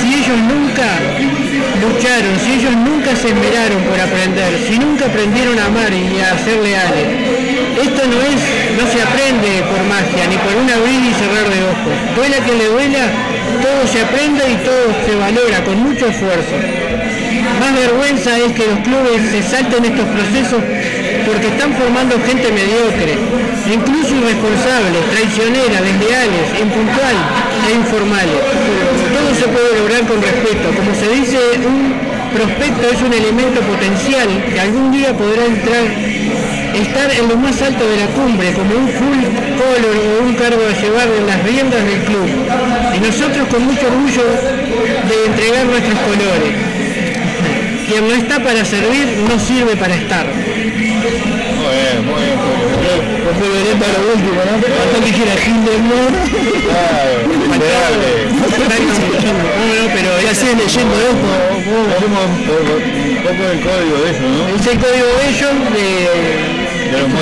Si 0.00 0.14
ellos 0.14 0.38
nunca 0.38 0.84
lucharon, 1.84 2.34
si 2.40 2.52
ellos 2.54 2.74
nunca 2.76 3.14
se 3.16 3.28
esmeraron 3.28 3.82
por 3.84 4.00
aprender, 4.00 4.50
si 4.66 4.78
nunca 4.78 5.06
aprendieron 5.06 5.58
a 5.58 5.66
amar 5.66 5.92
y 5.92 6.20
a 6.20 6.38
ser 6.38 6.58
leales. 6.60 7.06
Esto 7.76 8.02
no 8.08 8.18
es, 8.24 8.40
no 8.78 8.84
se 8.88 9.02
aprende 9.02 9.60
por 9.68 9.82
magia, 9.84 10.24
ni 10.30 10.38
por 10.38 10.54
un 10.56 10.68
abrir 10.70 11.00
y 11.04 11.12
cerrar 11.14 11.46
de 11.52 11.60
ojos. 11.64 11.94
Duela 12.16 12.38
que 12.40 12.54
le 12.54 12.66
duela, 12.68 13.04
todo 13.60 13.80
se 13.90 14.00
aprende 14.00 14.42
y 14.48 14.56
todo 14.64 14.84
se 15.04 15.14
valora 15.16 15.64
con 15.64 15.76
mucho 15.82 16.06
esfuerzo. 16.08 16.56
Más 17.60 17.72
vergüenza 17.74 18.38
es 18.38 18.52
que 18.52 18.66
los 18.66 18.78
clubes 18.80 19.20
se 19.30 19.42
salten 19.42 19.84
estos 19.84 20.08
procesos 20.08 20.62
porque 21.26 21.48
están 21.48 21.74
formando 21.74 22.16
gente 22.24 22.48
mediocre, 22.52 23.14
incluso 23.72 24.14
irresponsables, 24.14 25.02
traicioneras, 25.12 25.82
desleales, 25.82 26.46
impuntual 26.60 27.53
e 27.68 27.72
informales. 27.74 28.40
Todo 29.14 29.28
se 29.34 29.46
puede 29.48 29.78
lograr 29.78 30.02
con 30.06 30.20
respeto. 30.20 30.70
Como 30.76 30.94
se 30.94 31.08
dice, 31.08 31.38
un 31.64 31.94
prospecto 32.34 32.84
es 32.90 33.00
un 33.02 33.12
elemento 33.12 33.60
potencial 33.62 34.28
que 34.52 34.60
algún 34.60 34.90
día 34.92 35.16
podrá 35.16 35.44
entrar, 35.46 35.84
estar 36.74 37.08
en 37.10 37.28
lo 37.28 37.36
más 37.36 37.60
alto 37.62 37.86
de 37.86 37.96
la 37.96 38.06
cumbre, 38.12 38.52
como 38.52 38.74
un 38.74 38.88
full 38.88 39.22
color 39.54 39.96
o 39.96 40.24
un 40.26 40.34
cargo 40.34 40.62
a 40.66 40.74
llevar 40.74 41.08
en 41.08 41.26
las 41.26 41.42
riendas 41.44 41.82
del 41.84 42.00
club. 42.04 42.28
Y 42.96 42.98
nosotros 43.00 43.48
con 43.48 43.64
mucho 43.64 43.86
orgullo 43.86 44.24
de 45.08 45.16
entregar 45.26 45.64
nuestros 45.66 45.98
colores. 46.00 46.52
Quien 47.86 48.08
no 48.08 48.14
está 48.14 48.42
para 48.42 48.64
servir 48.64 49.06
no 49.28 49.38
sirve 49.38 49.76
para 49.76 49.94
estar. 49.94 50.26
Muy 50.26 51.74
bien, 51.78 51.98
muy 52.06 52.22
bien. 52.22 52.44
Después 53.24 53.48
veré 53.52 53.72
para 53.78 53.96
lo 54.00 54.08
último, 54.14 54.40
¿no? 54.44 54.54
Hasta 54.56 54.98
que 55.04 55.12
quiera 55.12 55.34
Hindenburg. 55.46 56.14
Pero 59.94 60.10
ya 60.22 60.34
siguen 60.34 60.58
leyendo 60.58 60.94
esto. 60.94 61.54
Un 61.64 63.22
poco 63.22 63.42
del 63.42 63.60
código 63.60 63.96
de 64.04 64.10
eso, 64.10 64.22
¿no? 64.22 64.48
Es 64.48 64.66
el 64.66 64.78
código 64.78 65.06
de 65.06 65.28
ellos 65.28 65.52
de, 65.72 66.08
De 66.90 66.98
los 67.00 67.08
un 67.08 67.14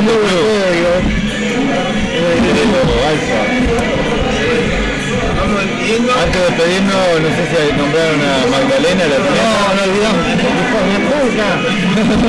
Antes 5.93 6.41
de 6.41 6.49
despedirnos, 6.49 7.21
no 7.21 7.29
sé 7.37 7.43
si 7.53 7.69
nombraron 7.77 8.17
a 8.25 8.49
Magdalena, 8.49 9.05
la 9.13 9.19
tía. 9.29 9.45
No, 9.45 9.77
no 9.77 9.83
olvidamos. 9.85 10.25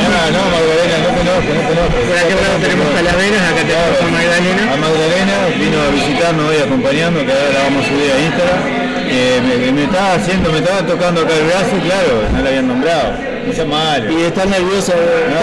Ah, 0.04 0.28
no, 0.36 0.42
Magdalena, 0.52 0.96
no 1.00 1.10
conozco, 1.16 1.48
no 1.48 1.64
conozco. 1.72 1.96
Por 1.96 2.18
aquel 2.20 2.44
lado 2.44 2.60
tenemos 2.60 2.92
Calaveras, 2.92 3.40
acá 3.40 3.64
tenemos 3.64 4.04
a 4.04 4.08
Magdalena. 4.12 4.64
A 4.68 4.76
Magdalena 4.84 5.36
vino 5.56 5.80
a 5.80 5.88
visitarnos 5.96 6.44
hoy 6.44 6.60
acompañando, 6.60 7.24
que 7.24 7.32
ahora 7.32 7.50
la 7.56 7.64
vamos 7.64 7.86
a 7.86 7.88
subir 7.88 8.12
a 8.12 8.20
Instagram. 8.20 8.62
Eh, 9.08 9.40
me, 9.48 9.72
me 9.72 9.84
estaba 9.88 10.12
haciendo, 10.16 10.52
me 10.52 10.60
estaba 10.60 10.84
tocando 10.84 11.22
acá 11.22 11.32
el 11.32 11.46
brazo 11.48 11.80
claro, 11.88 12.28
no 12.36 12.44
la 12.44 12.50
habían 12.50 12.68
nombrado. 12.68 13.16
No 13.16 13.66
malo. 13.66 14.12
Y 14.12 14.24
está 14.24 14.44
nerviosa. 14.44 14.92
No, 14.92 15.40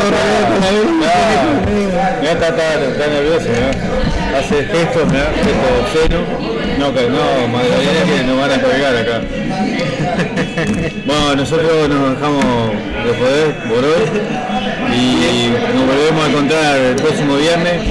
no, 2.21 2.29
está, 2.29 2.49
está, 2.49 2.85
está 2.85 3.07
nervioso, 3.09 3.49
¿no? 3.49 4.37
Hace 4.37 4.65
gestos, 4.69 5.09
¿no? 5.09 5.25
Gestos 5.41 5.73
obscenos. 5.81 6.60
No, 6.81 6.95
que 6.95 7.11
no, 7.11 7.49
Magdalena 7.49 8.05
que 8.07 8.23
nos 8.25 8.39
van 8.39 8.53
a 8.53 8.63
colgar 8.63 8.97
acá. 8.97 9.21
Bueno, 11.05 11.37
nosotros 11.37 11.89
nos 11.89 12.15
dejamos 12.15 12.45
de 13.05 13.13
poder 13.13 13.55
por 13.69 13.85
hoy 13.85 14.05
y 14.95 15.51
nos 15.75 15.87
volvemos 15.87 16.25
a 16.25 16.29
encontrar 16.29 16.77
el 16.79 16.97
próximo 16.97 17.37
viernes. 17.37 17.83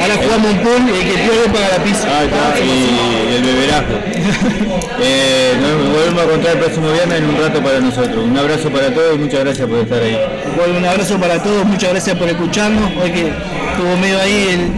Ahora 0.00 0.14
jugamos 0.22 0.52
un 0.52 0.58
pool 0.58 0.82
y 0.88 1.00
el 1.00 1.04
que 1.08 1.18
pierde 1.18 1.48
paga 1.52 1.78
la 1.78 1.84
pizza. 1.84 2.08
Ah, 2.08 2.24
está, 2.24 2.60
y 2.60 3.36
el 3.36 3.42
beberazo. 3.42 4.76
Eh, 4.98 5.52
nos 5.60 5.92
volvemos 5.92 6.20
a 6.20 6.24
encontrar 6.24 6.52
el 6.54 6.62
próximo 6.62 6.90
viernes 6.90 7.18
en 7.18 7.24
un 7.26 7.38
rato 7.38 7.62
para 7.62 7.80
nosotros. 7.80 8.16
Un 8.16 8.36
abrazo 8.36 8.70
para 8.70 8.92
todos 8.94 9.14
y 9.14 9.18
muchas 9.18 9.40
gracias 9.40 9.68
por 9.68 9.78
estar 9.78 10.02
ahí. 10.02 10.18
Bueno, 10.56 10.78
un 10.78 10.84
abrazo 10.86 11.18
para 11.18 11.42
todos, 11.42 11.66
muchas 11.66 11.90
gracias 11.90 12.16
por 12.16 12.28
escucharnos. 12.28 12.90
Hoy 13.02 13.10
que 13.12 13.28
estuvo 13.28 13.96
medio 13.98 14.18
ahí 14.18 14.72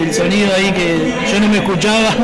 el 0.00 0.14
sonido 0.14 0.54
ahí 0.54 0.72
que 0.72 1.12
yo 1.30 1.40
no 1.40 1.48
me 1.48 1.58
escuchaba. 1.58 2.14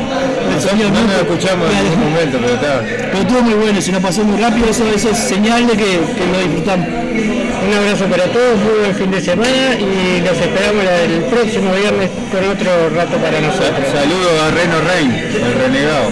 No 0.59 1.07
nos 1.07 1.15
escuchamos 1.21 1.71
en 1.71 1.89
ningún 1.89 2.11
momento, 2.11 2.37
pero 2.41 2.53
está. 2.53 2.81
Pero 2.83 3.17
estuvo 3.19 3.41
muy 3.43 3.53
bueno, 3.53 3.81
se 3.81 3.93
nos 3.93 4.01
pasó 4.03 4.25
muy 4.25 4.41
rápido, 4.41 4.69
eso, 4.69 4.83
eso 4.93 5.09
es 5.11 5.17
señal 5.17 5.65
de 5.67 5.73
que, 5.73 5.85
que 5.85 6.25
lo 6.31 6.39
disfrutamos. 6.39 6.85
Un 6.85 7.73
abrazo 7.73 8.05
para 8.05 8.25
todos, 8.25 8.57
muy 8.57 8.79
buen 8.79 8.95
fin 8.95 9.09
de 9.09 9.21
semana 9.21 9.75
y 9.79 10.19
los 10.19 10.37
esperamos 10.37 10.83
el 11.05 11.23
próximo 11.25 11.71
viernes 11.73 12.09
con 12.29 12.43
otro 12.43 12.89
rato 12.89 13.17
para 13.17 13.39
nosotros. 13.39 13.87
Saludos 13.93 14.31
a 14.41 14.51
Reno 14.51 14.81
Rein, 14.81 15.11
el 15.11 15.53
renegado. 15.61 16.11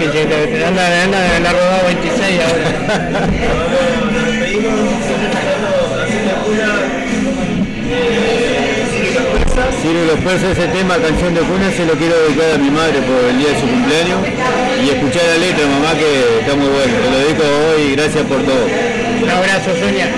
Es 0.00 0.10
que 0.10 0.64
anda, 0.64 1.02
anda 1.02 1.36
en 1.36 1.42
la 1.42 1.52
rodada 1.52 1.82
26 1.88 2.40
ahora. 2.40 4.00
Persas, 10.24 10.56
ese 10.56 10.68
tema, 10.68 10.96
canción 10.96 11.34
de 11.34 11.42
cuna, 11.42 11.70
se 11.70 11.84
lo 11.84 11.92
quiero 11.92 12.16
dedicar 12.22 12.54
a 12.54 12.56
mi 12.56 12.70
madre 12.70 12.98
por 13.02 13.28
el 13.28 13.36
día 13.36 13.48
de 13.48 13.60
su 13.60 13.66
cumpleaños 13.68 14.24
y 14.82 14.88
escuchar 14.88 15.22
la 15.22 15.36
letra, 15.36 15.66
mamá, 15.68 15.92
que 15.92 16.40
está 16.40 16.56
muy 16.56 16.68
bueno. 16.68 16.96
Te 16.96 17.10
lo 17.10 17.18
dedico 17.18 17.42
hoy 17.44 17.82
y 17.82 17.94
gracias 17.94 18.24
por 18.24 18.40
todo. 18.42 18.64
Un 19.22 19.28
abrazo, 19.28 19.76
Sonia. 19.78 20.08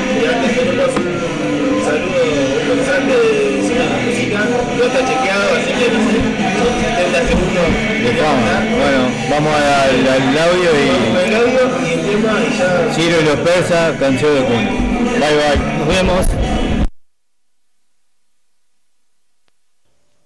No 4.78 4.84
está 4.84 5.00
chequeado, 5.00 5.46
así 5.58 5.72
que 5.74 5.90
no 5.90 5.98
sé, 6.06 6.22
son 6.54 6.70
70 6.86 7.26
segundos 7.26 7.66
De 8.04 8.10
fama. 8.14 8.54
Bueno, 8.78 9.10
vamos 9.28 9.52
al, 9.58 10.06
al 10.06 10.38
audio 10.38 10.70
y... 10.70 10.86
el 11.26 11.34
audio 11.34 11.62
y 11.82 11.90
el 11.90 12.00
tema 12.06 12.32
y 12.46 12.94
Ciro 12.94 13.16
y 13.20 13.24
los 13.24 13.38
persas, 13.40 13.96
canción 13.98 14.34
de 14.36 14.42
cuna. 14.44 14.70
Bye 15.18 15.34
bye. 15.34 15.58
Nos 15.78 15.88
vemos. 15.88 16.26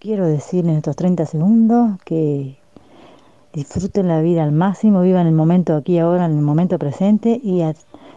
Quiero 0.01 0.30
decir 0.41 0.65
en 0.65 0.77
estos 0.77 0.97
30 0.97 1.27
segundos 1.27 2.01
que 2.05 2.57
disfruten 3.53 4.09
la 4.09 4.23
vida 4.23 4.43
al 4.43 4.53
máximo, 4.53 5.03
vivan 5.03 5.27
el 5.27 5.35
momento 5.35 5.77
aquí 5.77 5.99
ahora, 5.99 6.25
en 6.25 6.33
el 6.33 6.43
momento 6.43 6.79
presente 6.79 7.39
y 7.43 7.63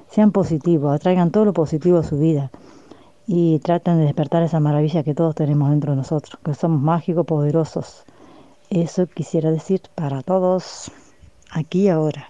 sean 0.10 0.32
positivos, 0.32 0.96
atraigan 0.96 1.32
todo 1.32 1.44
lo 1.44 1.54
positivo 1.54 1.98
a 1.98 2.04
su 2.04 2.18
vida 2.18 2.50
y 3.28 3.60
traten 3.60 3.98
de 3.98 4.06
despertar 4.06 4.42
esa 4.44 4.60
maravilla 4.62 5.04
que 5.04 5.14
todos 5.14 5.36
tenemos 5.36 5.70
dentro 5.70 5.92
de 5.92 5.98
nosotros, 5.98 6.40
que 6.44 6.54
somos 6.54 6.82
mágicos, 6.82 7.26
poderosos. 7.26 8.06
Eso 8.70 9.06
quisiera 9.06 9.52
decir 9.52 9.82
para 9.96 10.22
todos, 10.22 10.92
aquí 11.52 11.90
ahora. 11.90 12.28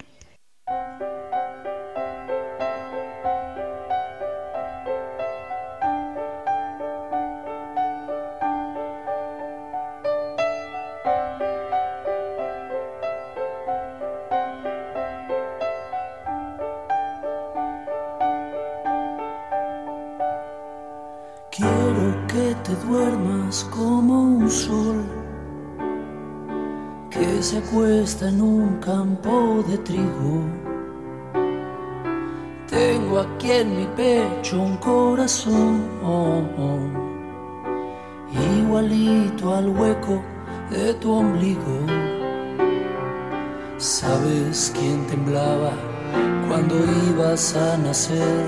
Como 23.61 24.23
un 24.23 24.49
sol 24.49 25.03
que 27.11 27.43
se 27.43 27.59
acuesta 27.59 28.29
en 28.29 28.41
un 28.41 28.77
campo 28.77 29.63
de 29.67 29.77
trigo. 29.77 30.41
Tengo 32.67 33.19
aquí 33.19 33.51
en 33.51 33.77
mi 33.77 33.85
pecho 33.95 34.59
un 34.59 34.77
corazón 34.77 35.83
igualito 38.57 39.55
al 39.55 39.69
hueco 39.69 40.19
de 40.71 40.95
tu 40.95 41.11
ombligo. 41.11 41.77
¿Sabes 43.77 44.73
quién 44.73 45.05
temblaba 45.05 45.73
cuando 46.47 46.75
ibas 47.11 47.55
a 47.55 47.77
nacer? 47.77 48.47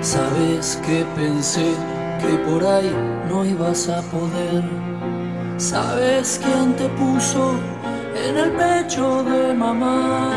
Sabes 0.00 0.80
que 0.84 1.04
pensé 1.14 1.76
que 2.22 2.38
por 2.38 2.64
ahí 2.64 2.90
no 3.28 3.44
ibas 3.44 3.88
a 3.88 4.00
poder. 4.02 4.62
Sabes 5.56 6.40
quién 6.42 6.74
te 6.74 6.88
puso 7.00 7.54
en 8.14 8.36
el 8.36 8.50
pecho 8.52 9.24
de 9.24 9.54
mamá. 9.54 10.30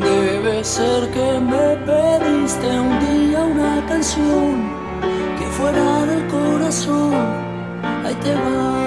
Debe 0.00 0.64
ser 0.64 1.10
que 1.10 1.28
me 1.52 1.66
pediste 1.88 2.68
un 2.80 2.92
día 3.06 3.40
una 3.44 3.86
canción 3.86 4.54
que 5.38 5.46
fuera 5.56 6.06
del 6.06 6.26
corazón. 6.26 7.14
Ahí 8.04 8.14
te 8.24 8.34
va. 8.34 8.78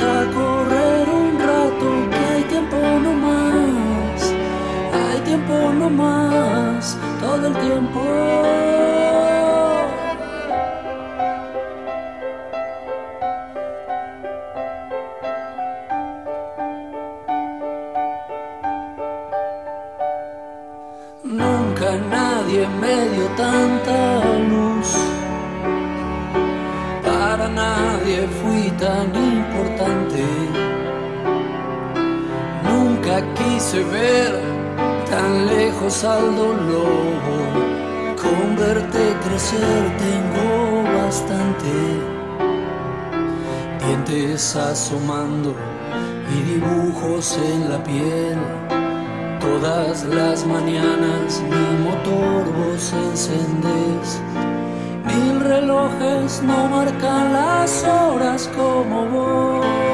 A 0.00 0.24
correr 0.32 1.08
un 1.08 1.38
rato, 1.38 1.88
que 2.10 2.16
hay 2.32 2.42
tiempo 2.44 2.76
no 2.76 3.12
más, 3.14 4.32
hay 4.92 5.20
tiempo 5.22 5.54
no 5.72 5.90
más, 5.90 6.96
todo 7.20 7.48
el 7.48 7.54
tiempo. 7.56 8.00
Nunca 21.24 21.96
nadie 22.10 22.68
me 22.80 23.08
dio 23.10 23.26
tanta 23.36 23.77
Quise 33.18 33.82
ver 33.82 34.32
tan 35.10 35.46
lejos 35.46 36.04
al 36.04 36.36
dolor. 36.36 37.18
Con 38.16 38.56
verte 38.56 39.16
crecer 39.24 39.96
tengo 39.98 40.84
bastante. 40.96 41.72
Dientes 43.84 44.54
asomando 44.54 45.52
y 46.32 46.42
dibujos 46.52 47.38
en 47.38 47.70
la 47.70 47.82
piel. 47.82 48.38
Todas 49.40 50.04
las 50.04 50.46
mañanas 50.46 51.42
mi 51.42 51.88
motor 51.88 52.44
vos 52.56 52.92
encendés. 52.92 54.20
Mil 55.04 55.40
relojes 55.40 56.40
no 56.42 56.68
marcan 56.68 57.32
las 57.32 57.82
horas 57.82 58.48
como 58.56 59.06
vos. 59.06 59.87